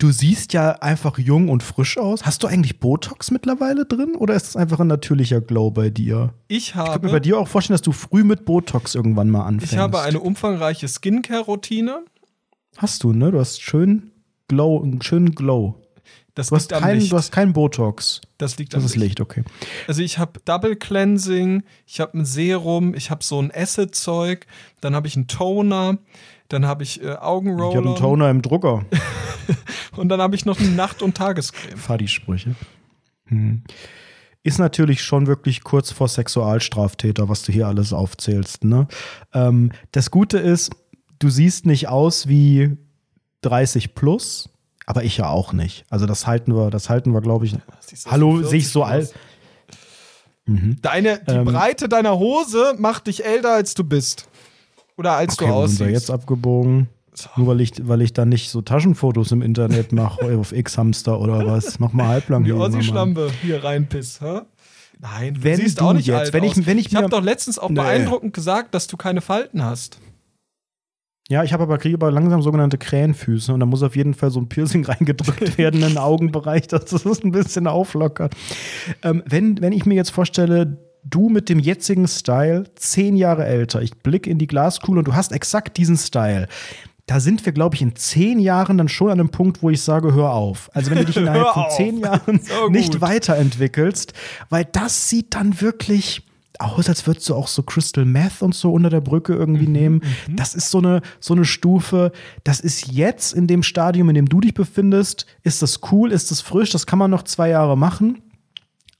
du 0.00 0.10
siehst 0.10 0.52
ja 0.52 0.72
einfach 0.72 1.18
jung 1.18 1.48
und 1.48 1.62
frisch 1.62 1.96
aus. 1.98 2.24
Hast 2.24 2.42
du 2.42 2.46
eigentlich 2.48 2.80
Botox 2.80 3.30
mittlerweile 3.30 3.84
drin 3.86 4.16
oder 4.16 4.34
ist 4.34 4.48
das 4.48 4.56
einfach 4.56 4.80
ein 4.80 4.88
natürlicher 4.88 5.40
Glow 5.40 5.70
bei 5.70 5.90
dir? 5.90 6.34
Ich 6.48 6.68
Ich 6.68 6.72
kann 6.72 6.84
mir 6.86 6.90
habe, 6.92 7.10
bei 7.10 7.20
dir 7.20 7.38
auch 7.38 7.46
vorstellen, 7.48 7.74
dass 7.74 7.82
du 7.82 7.92
früh 7.92 8.24
mit 8.24 8.44
Botox 8.44 8.94
irgendwann 8.94 9.30
mal 9.30 9.44
anfängst. 9.44 9.72
ich 9.74 9.78
habe 9.78 10.00
eine 10.00 10.20
umfangreiche 10.20 10.88
Skincare-Routine. 10.88 12.04
Hast 12.76 13.02
du, 13.04 13.12
ne? 13.12 13.30
Du 13.30 13.38
hast 13.38 13.62
schön 13.62 14.10
Glow, 14.48 14.82
einen 14.82 15.02
schönen 15.02 15.34
Glow. 15.34 15.76
Das 16.34 16.48
Du 16.48 16.56
hast, 16.56 16.70
kein, 16.70 17.06
du 17.08 17.16
hast 17.16 17.32
kein 17.32 17.52
Botox. 17.52 18.20
das 18.38 18.56
liegt 18.56 18.72
Das 18.72 18.80
am 18.82 18.86
ist 18.86 18.96
Licht, 18.96 19.20
okay. 19.20 19.44
Also 19.86 20.00
ich 20.02 20.18
habe 20.18 20.40
Double 20.44 20.76
Cleansing, 20.76 21.64
ich 21.86 22.00
habe 22.00 22.18
ein 22.18 22.24
Serum, 22.24 22.94
ich 22.94 23.10
habe 23.10 23.22
so 23.22 23.40
ein 23.42 23.50
Acid-Zeug, 23.54 24.46
dann 24.80 24.94
habe 24.94 25.08
ich 25.08 25.16
einen 25.16 25.26
Toner, 25.26 25.98
dann 26.50 26.66
habe 26.66 26.82
ich 26.82 27.00
äh, 27.00 27.04
Ich 27.04 27.10
habe 27.10 27.22
Augenroller 27.22 27.78
einen 27.78 27.96
Toner 27.96 28.30
im 28.30 28.42
Drucker. 28.42 28.84
und 29.96 30.08
dann 30.08 30.20
habe 30.20 30.34
ich 30.34 30.44
noch 30.44 30.58
eine 30.58 30.68
Nacht- 30.68 31.00
und 31.00 31.16
Tagescreme. 31.16 31.78
Fadi-Sprüche. 31.78 32.54
Hm. 33.26 33.62
Ist 34.42 34.58
natürlich 34.58 35.02
schon 35.02 35.26
wirklich 35.26 35.62
kurz 35.62 35.92
vor 35.92 36.08
Sexualstraftäter, 36.08 37.28
was 37.28 37.42
du 37.42 37.52
hier 37.52 37.68
alles 37.68 37.92
aufzählst. 37.92 38.64
Ne? 38.64 38.88
Ähm, 39.32 39.70
das 39.92 40.10
Gute 40.10 40.38
ist, 40.38 40.70
du 41.18 41.28
siehst 41.28 41.66
nicht 41.66 41.88
aus 41.88 42.26
wie 42.26 42.76
30 43.42 43.94
plus, 43.94 44.48
aber 44.86 45.04
ich 45.04 45.18
ja 45.18 45.28
auch 45.28 45.52
nicht. 45.52 45.84
Also 45.88 46.06
das 46.06 46.26
halten 46.26 46.54
wir, 46.54 46.70
das 46.70 46.88
halten 46.90 47.12
wir, 47.12 47.20
glaube 47.20 47.46
ich. 47.46 47.54
Hallo, 48.06 48.32
40 48.32 48.50
sehe 48.50 48.58
ich 48.58 48.68
so 48.68 48.82
alt? 48.82 49.14
Deine, 50.46 51.20
die 51.28 51.32
Ähm. 51.32 51.44
Breite 51.44 51.88
deiner 51.88 52.18
Hose 52.18 52.74
macht 52.78 53.06
dich 53.06 53.24
älter, 53.24 53.52
als 53.52 53.74
du 53.74 53.84
bist. 53.84 54.28
Oder 55.00 55.12
als 55.14 55.32
Okay, 55.38 55.46
du 55.48 55.54
wo 55.54 55.66
sind 55.66 55.78
wir 55.80 55.86
aussiehst. 55.86 56.08
jetzt 56.08 56.10
abgebogen? 56.10 56.88
Nur 57.36 57.46
weil 57.48 57.60
ich, 57.62 57.72
weil 57.88 58.02
ich 58.02 58.12
dann 58.12 58.28
nicht 58.28 58.50
so 58.50 58.60
Taschenfotos 58.62 59.32
im 59.32 59.40
Internet 59.42 59.92
mache 59.92 60.38
auf 60.38 60.52
X-Hamster 60.56 61.18
oder 61.18 61.44
was. 61.46 61.78
Mach 61.80 61.92
mal 61.94 62.06
halblang. 62.08 62.44
die. 62.44 62.52
Ossi-Schlampe 62.52 63.30
hier 63.42 63.64
reinpiss, 63.64 64.20
hä? 64.20 64.42
Nein, 65.00 65.34
du 65.34 65.42
Wenn 65.42 65.56
siehst 65.56 65.80
du 65.80 65.84
auch 65.86 65.92
nicht 65.94 66.06
jetzt- 66.06 66.16
alt 66.18 66.32
wenn 66.34 66.44
ich- 66.44 66.50
aus. 66.52 66.66
wenn 66.66 66.76
ich 66.78 66.86
ich 66.88 66.94
habe 66.96 67.08
doch 67.08 67.22
letztens 67.22 67.58
auch 67.58 67.70
Nee. 67.70 67.76
beeindruckend 67.76 68.34
gesagt, 68.34 68.74
dass 68.74 68.86
du 68.88 68.98
keine 68.98 69.22
Falten 69.22 69.64
hast. 69.64 69.98
Ja, 71.30 71.42
ich 71.44 71.52
habe 71.52 71.62
aber 71.62 71.78
kriege 71.78 71.94
aber 71.94 72.10
langsam 72.10 72.42
sogenannte 72.42 72.76
Krähenfüße 72.76 73.54
und 73.54 73.60
da 73.60 73.66
muss 73.66 73.82
auf 73.82 73.96
jeden 73.96 74.14
Fall 74.14 74.30
so 74.30 74.40
ein 74.40 74.48
Piercing 74.48 74.84
reingedrückt 74.86 75.56
werden 75.58 75.80
in 75.82 75.88
den 75.90 75.98
Augenbereich, 75.98 76.66
dass 76.68 76.84
das 76.86 77.04
es 77.06 77.24
ein 77.24 77.30
bisschen 77.32 77.66
auflockert. 77.66 78.34
Ähm, 79.02 79.22
wenn, 79.26 79.60
wenn 79.62 79.72
ich 79.72 79.86
mir 79.86 79.94
jetzt 79.94 80.10
vorstelle, 80.10 80.76
du 81.04 81.28
mit 81.28 81.48
dem 81.48 81.58
jetzigen 81.58 82.06
Style, 82.08 82.64
zehn 82.76 83.16
Jahre 83.16 83.44
älter, 83.46 83.82
ich 83.82 83.96
blicke 83.98 84.30
in 84.30 84.38
die 84.38 84.46
Glaskugel 84.46 84.98
und 84.98 85.08
du 85.08 85.14
hast 85.14 85.32
exakt 85.32 85.76
diesen 85.76 85.96
Style. 85.96 86.46
Da 87.06 87.18
sind 87.18 87.44
wir, 87.44 87.52
glaube 87.52 87.74
ich, 87.74 87.82
in 87.82 87.96
zehn 87.96 88.38
Jahren 88.38 88.78
dann 88.78 88.88
schon 88.88 89.08
an 89.10 89.18
einem 89.18 89.30
Punkt, 89.30 89.62
wo 89.62 89.70
ich 89.70 89.82
sage, 89.82 90.14
hör 90.14 90.32
auf. 90.32 90.70
Also 90.74 90.90
wenn 90.90 90.98
du 90.98 91.04
dich 91.06 91.16
innerhalb 91.16 91.48
von 91.54 91.64
zehn 91.76 91.98
Jahren 91.98 92.40
So 92.42 92.68
nicht 92.68 93.00
weiterentwickelst, 93.00 94.12
weil 94.48 94.64
das 94.64 95.08
sieht 95.08 95.34
dann 95.34 95.60
wirklich 95.60 96.24
aus, 96.60 96.88
als 96.88 97.06
würdest 97.06 97.28
du 97.28 97.34
auch 97.34 97.48
so 97.48 97.62
Crystal 97.62 98.04
Meth 98.04 98.42
und 98.42 98.54
so 98.54 98.72
unter 98.72 98.90
der 98.90 99.00
Brücke 99.00 99.32
irgendwie 99.34 99.66
Mhm, 99.66 99.72
nehmen. 99.72 100.02
Das 100.28 100.54
ist 100.54 100.70
so 100.70 100.78
eine, 100.78 101.00
so 101.18 101.32
eine 101.34 101.46
Stufe, 101.46 102.12
das 102.44 102.60
ist 102.60 102.92
jetzt 102.92 103.32
in 103.32 103.46
dem 103.46 103.62
Stadium, 103.62 104.10
in 104.10 104.14
dem 104.14 104.28
du 104.28 104.40
dich 104.40 104.52
befindest, 104.54 105.26
ist 105.42 105.62
das 105.62 105.80
cool, 105.90 106.12
ist 106.12 106.30
das 106.30 106.42
frisch, 106.42 106.70
das 106.70 106.86
kann 106.86 106.98
man 106.98 107.10
noch 107.10 107.22
zwei 107.22 107.48
Jahre 107.48 107.76
machen. 107.78 108.20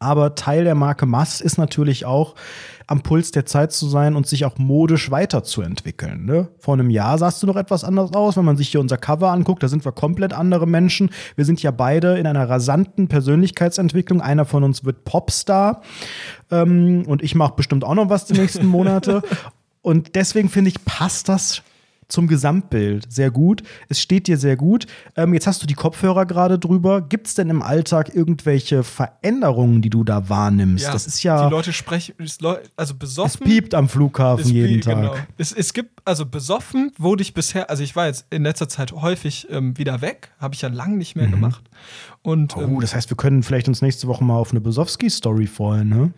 Aber 0.00 0.34
Teil 0.34 0.64
der 0.64 0.74
Marke 0.74 1.06
Mast 1.06 1.42
ist 1.42 1.58
natürlich 1.58 2.06
auch, 2.06 2.34
am 2.90 3.02
Puls 3.02 3.30
der 3.30 3.46
Zeit 3.46 3.70
zu 3.70 3.86
sein 3.86 4.16
und 4.16 4.26
sich 4.26 4.44
auch 4.44 4.58
modisch 4.58 5.12
weiterzuentwickeln. 5.12 6.24
Ne? 6.24 6.48
Vor 6.58 6.74
einem 6.74 6.90
Jahr 6.90 7.18
sahst 7.18 7.40
du 7.40 7.46
noch 7.46 7.54
etwas 7.54 7.84
anders 7.84 8.12
aus. 8.14 8.36
Wenn 8.36 8.44
man 8.44 8.56
sich 8.56 8.68
hier 8.68 8.80
unser 8.80 8.96
Cover 8.96 9.30
anguckt, 9.30 9.62
da 9.62 9.68
sind 9.68 9.84
wir 9.84 9.92
komplett 9.92 10.32
andere 10.32 10.66
Menschen. 10.66 11.10
Wir 11.36 11.44
sind 11.44 11.62
ja 11.62 11.70
beide 11.70 12.18
in 12.18 12.26
einer 12.26 12.50
rasanten 12.50 13.06
Persönlichkeitsentwicklung. 13.06 14.20
Einer 14.20 14.44
von 14.44 14.64
uns 14.64 14.84
wird 14.84 15.04
Popstar 15.04 15.82
ähm, 16.50 17.04
und 17.06 17.22
ich 17.22 17.36
mache 17.36 17.54
bestimmt 17.54 17.84
auch 17.84 17.94
noch 17.94 18.08
was 18.08 18.24
die 18.24 18.34
nächsten 18.34 18.66
Monate. 18.66 19.22
und 19.82 20.16
deswegen 20.16 20.48
finde 20.48 20.70
ich, 20.70 20.84
passt 20.84 21.28
das 21.28 21.62
zum 22.10 22.26
Gesamtbild 22.26 23.10
sehr 23.12 23.30
gut. 23.30 23.62
Es 23.88 24.00
steht 24.00 24.26
dir 24.26 24.36
sehr 24.36 24.56
gut. 24.56 24.86
Ähm, 25.16 25.32
jetzt 25.34 25.46
hast 25.46 25.62
du 25.62 25.66
die 25.66 25.74
Kopfhörer 25.74 26.26
gerade 26.26 26.58
drüber. 26.58 27.00
Gibt 27.00 27.26
es 27.28 27.34
denn 27.34 27.48
im 27.50 27.62
Alltag 27.62 28.14
irgendwelche 28.14 28.82
Veränderungen, 28.82 29.82
die 29.82 29.90
du 29.90 30.04
da 30.04 30.28
wahrnimmst? 30.28 30.86
das 30.86 31.06
ist 31.06 31.22
ja. 31.22 31.46
Die 31.46 31.50
Leute 31.50 31.72
sprechen, 31.72 32.14
es 32.18 32.38
also 32.76 32.94
es 32.94 32.98
besoffen. 32.98 33.46
piept 33.46 33.74
am 33.74 33.88
Flughafen 33.88 34.44
Es 34.44 34.50
jeden 34.50 34.76
wie- 34.76 34.80
Tag. 34.80 34.96
Genau. 34.96 35.14
Es, 35.38 35.52
es 35.52 35.72
gibt, 35.72 36.00
also 36.04 36.26
besoffen 36.26 36.92
wurde 36.98 37.22
ich 37.22 37.34
bisher, 37.34 37.70
also 37.70 37.82
ich 37.82 37.96
war 37.96 38.06
jetzt 38.06 38.26
in 38.30 38.42
letzter 38.42 38.68
Zeit 38.68 38.92
häufig 38.92 39.46
ähm, 39.50 39.76
wieder 39.78 40.00
weg, 40.00 40.30
habe 40.38 40.54
ich 40.54 40.62
ja 40.62 40.68
lang 40.68 40.96
nicht 40.98 41.16
mehr 41.16 41.26
gemacht. 41.28 41.62
Und 42.22 42.56
ähm, 42.56 42.76
Oh, 42.76 42.80
das 42.80 42.94
heißt, 42.94 43.08
wir 43.10 43.16
können 43.16 43.42
vielleicht 43.42 43.68
uns 43.68 43.82
nächste 43.82 44.06
Woche 44.06 44.24
mal 44.24 44.36
auf 44.36 44.50
eine 44.50 44.60
Besowski-Story 44.60 45.46
freuen, 45.46 45.88
ne? 45.88 46.12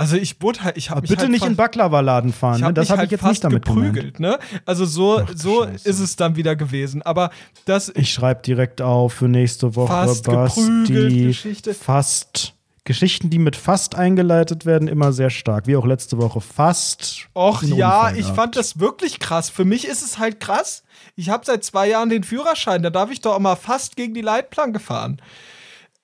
Also 0.00 0.16
ich 0.16 0.40
wurde 0.40 0.64
halt, 0.64 0.78
ich 0.78 0.88
habe 0.88 1.02
bitte 1.02 1.18
halt 1.18 1.30
nicht 1.30 1.44
in 1.44 1.56
Baklava-Laden 1.56 2.32
fahren, 2.32 2.60
ne? 2.60 2.66
hab 2.68 2.74
Das 2.74 2.84
mich 2.84 2.90
habe 2.90 2.98
halt 3.00 3.08
ich 3.08 3.12
jetzt 3.12 3.20
fast 3.20 3.32
nicht 3.34 3.44
damit 3.44 3.64
gemeint. 3.66 3.94
geprügelt, 3.94 4.18
ne? 4.20 4.38
Also 4.64 4.86
so, 4.86 5.20
Ach 5.20 5.30
so 5.36 5.64
Scheiße. 5.64 5.88
ist 5.88 5.98
es 6.00 6.16
dann 6.16 6.36
wieder 6.36 6.56
gewesen. 6.56 7.02
Aber 7.02 7.30
das 7.66 7.92
Ich 7.94 8.10
schreibe 8.10 8.40
direkt 8.40 8.80
auf 8.80 9.12
für 9.12 9.28
nächste 9.28 9.76
Woche 9.76 9.88
Fast 9.92 10.24
geprügelt. 10.24 11.12
Geschichte. 11.26 11.74
Fast 11.74 12.54
Geschichten, 12.84 13.28
die 13.28 13.38
mit 13.38 13.56
fast 13.56 13.94
eingeleitet 13.94 14.64
werden, 14.64 14.88
immer 14.88 15.12
sehr 15.12 15.28
stark. 15.28 15.66
Wie 15.66 15.76
auch 15.76 15.84
letzte 15.84 16.16
Woche 16.16 16.40
fast. 16.40 17.28
Och 17.36 17.62
ja, 17.62 17.98
Unfall 18.06 18.14
ich 18.14 18.20
gehabt. 18.22 18.36
fand 18.36 18.56
das 18.56 18.80
wirklich 18.80 19.18
krass. 19.20 19.50
Für 19.50 19.66
mich 19.66 19.86
ist 19.86 20.02
es 20.02 20.18
halt 20.18 20.40
krass. 20.40 20.82
Ich 21.14 21.28
habe 21.28 21.44
seit 21.44 21.62
zwei 21.62 21.88
Jahren 21.88 22.08
den 22.08 22.24
Führerschein. 22.24 22.82
Da 22.82 22.88
darf 22.88 23.10
ich 23.10 23.20
doch 23.20 23.34
auch 23.34 23.38
mal 23.38 23.56
fast 23.56 23.96
gegen 23.96 24.14
die 24.14 24.22
Leitplanke 24.22 24.80
fahren. 24.80 25.20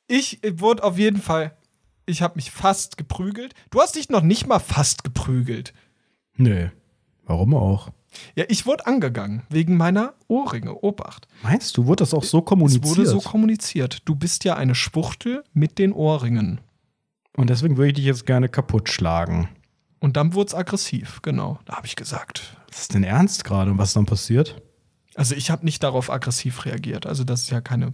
Ich 0.06 0.44
äh, 0.44 0.60
wurde 0.60 0.84
auf 0.84 0.98
jeden 0.98 1.22
Fall. 1.22 1.56
Ich 2.06 2.22
habe 2.22 2.36
mich 2.36 2.50
fast 2.50 2.96
geprügelt. 2.96 3.54
Du 3.70 3.80
hast 3.80 3.96
dich 3.96 4.08
noch 4.08 4.22
nicht 4.22 4.46
mal 4.46 4.60
fast 4.60 5.04
geprügelt. 5.04 5.74
Nee. 6.36 6.70
Warum 7.24 7.54
auch? 7.54 7.90
Ja, 8.36 8.44
ich 8.48 8.64
wurde 8.64 8.86
angegangen 8.86 9.42
wegen 9.50 9.76
meiner 9.76 10.14
Ohrringe. 10.28 10.74
Obacht. 10.82 11.26
Meinst 11.42 11.76
du, 11.76 11.86
wurde 11.86 12.02
das 12.02 12.14
auch 12.14 12.22
so 12.22 12.38
Es 12.38 12.44
kommuniziert? 12.44 12.84
wurde 12.86 13.06
so 13.06 13.20
kommuniziert. 13.20 13.98
Du 14.04 14.14
bist 14.14 14.44
ja 14.44 14.54
eine 14.54 14.74
Schwuchtel 14.74 15.42
mit 15.52 15.78
den 15.78 15.92
Ohrringen. 15.92 16.60
Und 17.36 17.50
deswegen 17.50 17.76
würde 17.76 17.88
ich 17.88 17.94
dich 17.96 18.04
jetzt 18.06 18.24
gerne 18.24 18.48
kaputt 18.48 18.88
schlagen. 18.88 19.48
Und 19.98 20.16
dann 20.16 20.34
wurde 20.34 20.48
es 20.48 20.54
aggressiv, 20.54 21.20
genau. 21.22 21.58
Da 21.64 21.76
habe 21.76 21.86
ich 21.86 21.96
gesagt. 21.96 22.56
Ist 22.70 22.78
das 22.80 22.88
denn 22.88 23.02
ernst 23.04 23.44
gerade? 23.44 23.72
Und 23.72 23.78
was 23.78 23.88
ist 23.88 23.96
dann 23.96 24.06
passiert? 24.06 24.62
Also 25.14 25.34
ich 25.34 25.50
habe 25.50 25.64
nicht 25.64 25.82
darauf 25.82 26.10
aggressiv 26.10 26.64
reagiert. 26.64 27.06
Also 27.06 27.24
das 27.24 27.42
ist 27.42 27.50
ja 27.50 27.60
keine. 27.60 27.92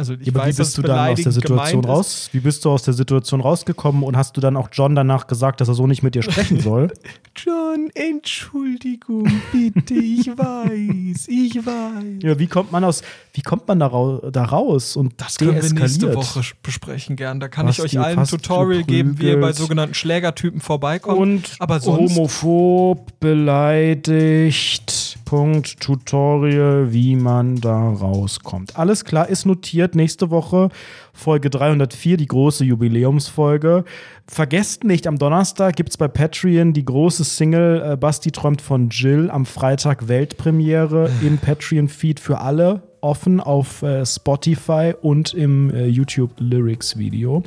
Also 0.00 0.14
ich 0.14 0.28
aber 0.28 0.40
weiß, 0.46 0.54
wie 0.56 0.62
bist 0.62 0.78
du 0.78 0.82
dann 0.82 1.10
aus 1.10 1.20
der 1.20 1.32
Situation 1.32 1.84
ist. 1.84 1.88
raus? 1.90 2.28
Wie 2.32 2.40
bist 2.40 2.64
du 2.64 2.70
aus 2.70 2.84
der 2.84 2.94
Situation 2.94 3.42
rausgekommen 3.42 4.02
und 4.02 4.16
hast 4.16 4.34
du 4.34 4.40
dann 4.40 4.56
auch 4.56 4.70
John 4.72 4.94
danach 4.94 5.26
gesagt, 5.26 5.60
dass 5.60 5.68
er 5.68 5.74
so 5.74 5.86
nicht 5.86 6.02
mit 6.02 6.14
dir 6.14 6.22
sprechen 6.22 6.58
soll? 6.62 6.90
John, 7.36 7.90
Entschuldigung, 7.92 9.30
bitte, 9.52 9.92
ich 9.92 10.26
weiß, 10.38 11.28
ich 11.28 11.54
weiß. 11.66 12.22
ja, 12.22 12.38
wie 12.38 12.46
kommt 12.46 12.72
man 12.72 12.82
aus, 12.82 13.02
wie 13.34 13.42
kommt 13.42 13.68
man 13.68 13.78
da, 13.78 13.88
rau 13.88 14.30
da 14.30 14.42
raus 14.44 14.96
und 14.96 15.12
Das 15.18 15.36
können 15.36 15.60
wir 15.62 15.70
nächste? 15.70 16.14
Woche 16.14 16.40
besprechen, 16.62 17.16
gern. 17.16 17.38
Da 17.38 17.48
kann 17.48 17.66
Basti 17.66 17.82
ich 17.82 17.98
euch 17.98 18.00
allen 18.02 18.18
ein 18.20 18.26
Tutorial 18.26 18.84
geben, 18.84 19.18
wie 19.18 19.26
ihr 19.26 19.38
bei 19.38 19.52
sogenannten 19.52 19.92
Schlägertypen 19.94 20.62
vorbeikommt. 20.62 21.18
Und 21.18 21.56
Aber 21.58 21.78
sonst, 21.78 22.16
homophob 22.16 23.20
beleidigt. 23.20 24.99
Punkt 25.30 25.78
Tutorial, 25.78 26.92
wie 26.92 27.14
man 27.14 27.54
da 27.60 27.90
rauskommt. 27.90 28.76
Alles 28.76 29.04
klar, 29.04 29.28
ist 29.28 29.46
notiert. 29.46 29.94
Nächste 29.94 30.30
Woche 30.30 30.70
Folge 31.12 31.50
304, 31.50 32.16
die 32.16 32.26
große 32.26 32.64
Jubiläumsfolge. 32.64 33.84
Vergesst 34.26 34.82
nicht, 34.82 35.06
am 35.06 35.18
Donnerstag 35.18 35.76
gibt 35.76 35.90
es 35.90 35.96
bei 35.96 36.08
Patreon 36.08 36.72
die 36.72 36.84
große 36.84 37.22
Single 37.22 37.92
äh, 37.92 37.96
Basti 37.96 38.32
träumt 38.32 38.60
von 38.60 38.88
Jill. 38.88 39.30
Am 39.30 39.46
Freitag 39.46 40.08
Weltpremiere 40.08 41.08
im 41.22 41.38
Patreon-Feed 41.38 42.18
für 42.18 42.40
alle. 42.40 42.82
Offen 43.00 43.38
auf 43.38 43.82
äh, 43.82 44.04
Spotify 44.04 44.94
und 45.00 45.32
im 45.32 45.72
äh, 45.72 45.86
YouTube 45.86 46.32
Lyrics 46.38 46.98
Video. 46.98 47.44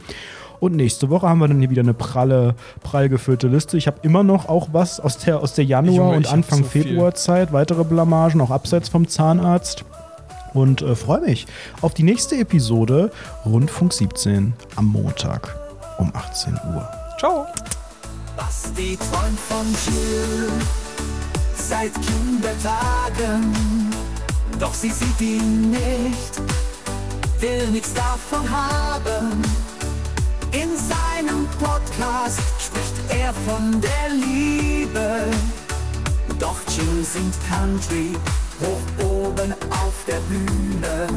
Und 0.64 0.77
nächste 0.77 1.10
Woche 1.10 1.27
haben 1.27 1.40
wir 1.40 1.49
dann 1.49 1.60
hier 1.60 1.69
wieder 1.72 1.81
eine 1.81 1.94
pralle, 1.94 2.56
prall 2.84 3.10
gefüllte 3.10 3.49
Liste. 3.49 3.76
Ich 3.76 3.85
habe 3.85 3.98
immer 4.02 4.23
noch 4.23 4.48
auch 4.48 4.69
was 4.72 5.02
aus 5.02 5.18
der, 5.18 5.41
aus 5.41 5.56
der 5.56 5.65
Januar- 5.65 5.94
Junge, 6.06 6.15
und 6.15 6.31
Anfang 6.31 6.60
so. 6.60 6.64
Februarzeit. 6.69 7.52
Weitere 7.52 7.84
Blamagen, 7.84 8.40
auch 8.40 8.49
abseits 8.49 8.88
vom 8.88 9.10
Zahnarzt. 9.10 9.84
Und 10.53 10.81
äh, 10.81 10.95
freue 10.95 11.19
mich 11.19 11.48
auf 11.81 11.94
die 11.94 12.03
nächste 12.03 12.38
Episode 12.38 13.11
Rundfunk 13.45 13.91
17 13.91 14.53
am 14.77 14.85
Montag 14.85 15.53
um 15.98 16.14
18 16.15 16.53
Uhr. 16.53 16.88
ciao. 17.19 17.45
Basti 18.38 18.98
träumt 19.11 19.40
von 19.41 19.65
Jill 19.85 20.49
seit 21.57 21.91
Kindertagen. 21.94 23.53
Doch 24.61 24.73
sie 24.73 24.91
sieht 24.91 25.19
ihn 25.19 25.72
nicht, 25.72 26.41
will 27.41 27.68
nichts 27.68 27.94
davon 27.94 28.49
haben. 28.49 29.41
In 30.54 30.70
seinem 30.78 31.48
Podcast 31.60 32.40
spricht 32.60 32.94
er 33.10 33.34
von 33.34 33.82
der 33.82 34.10
Liebe. 34.14 35.26
Doch 36.38 36.58
Jill 36.68 37.04
singt 37.04 37.34
Country 37.50 38.14
hoch 38.62 39.04
oben 39.04 39.52
auf 39.72 40.06
der 40.08 40.20
Bühne. 40.30 41.08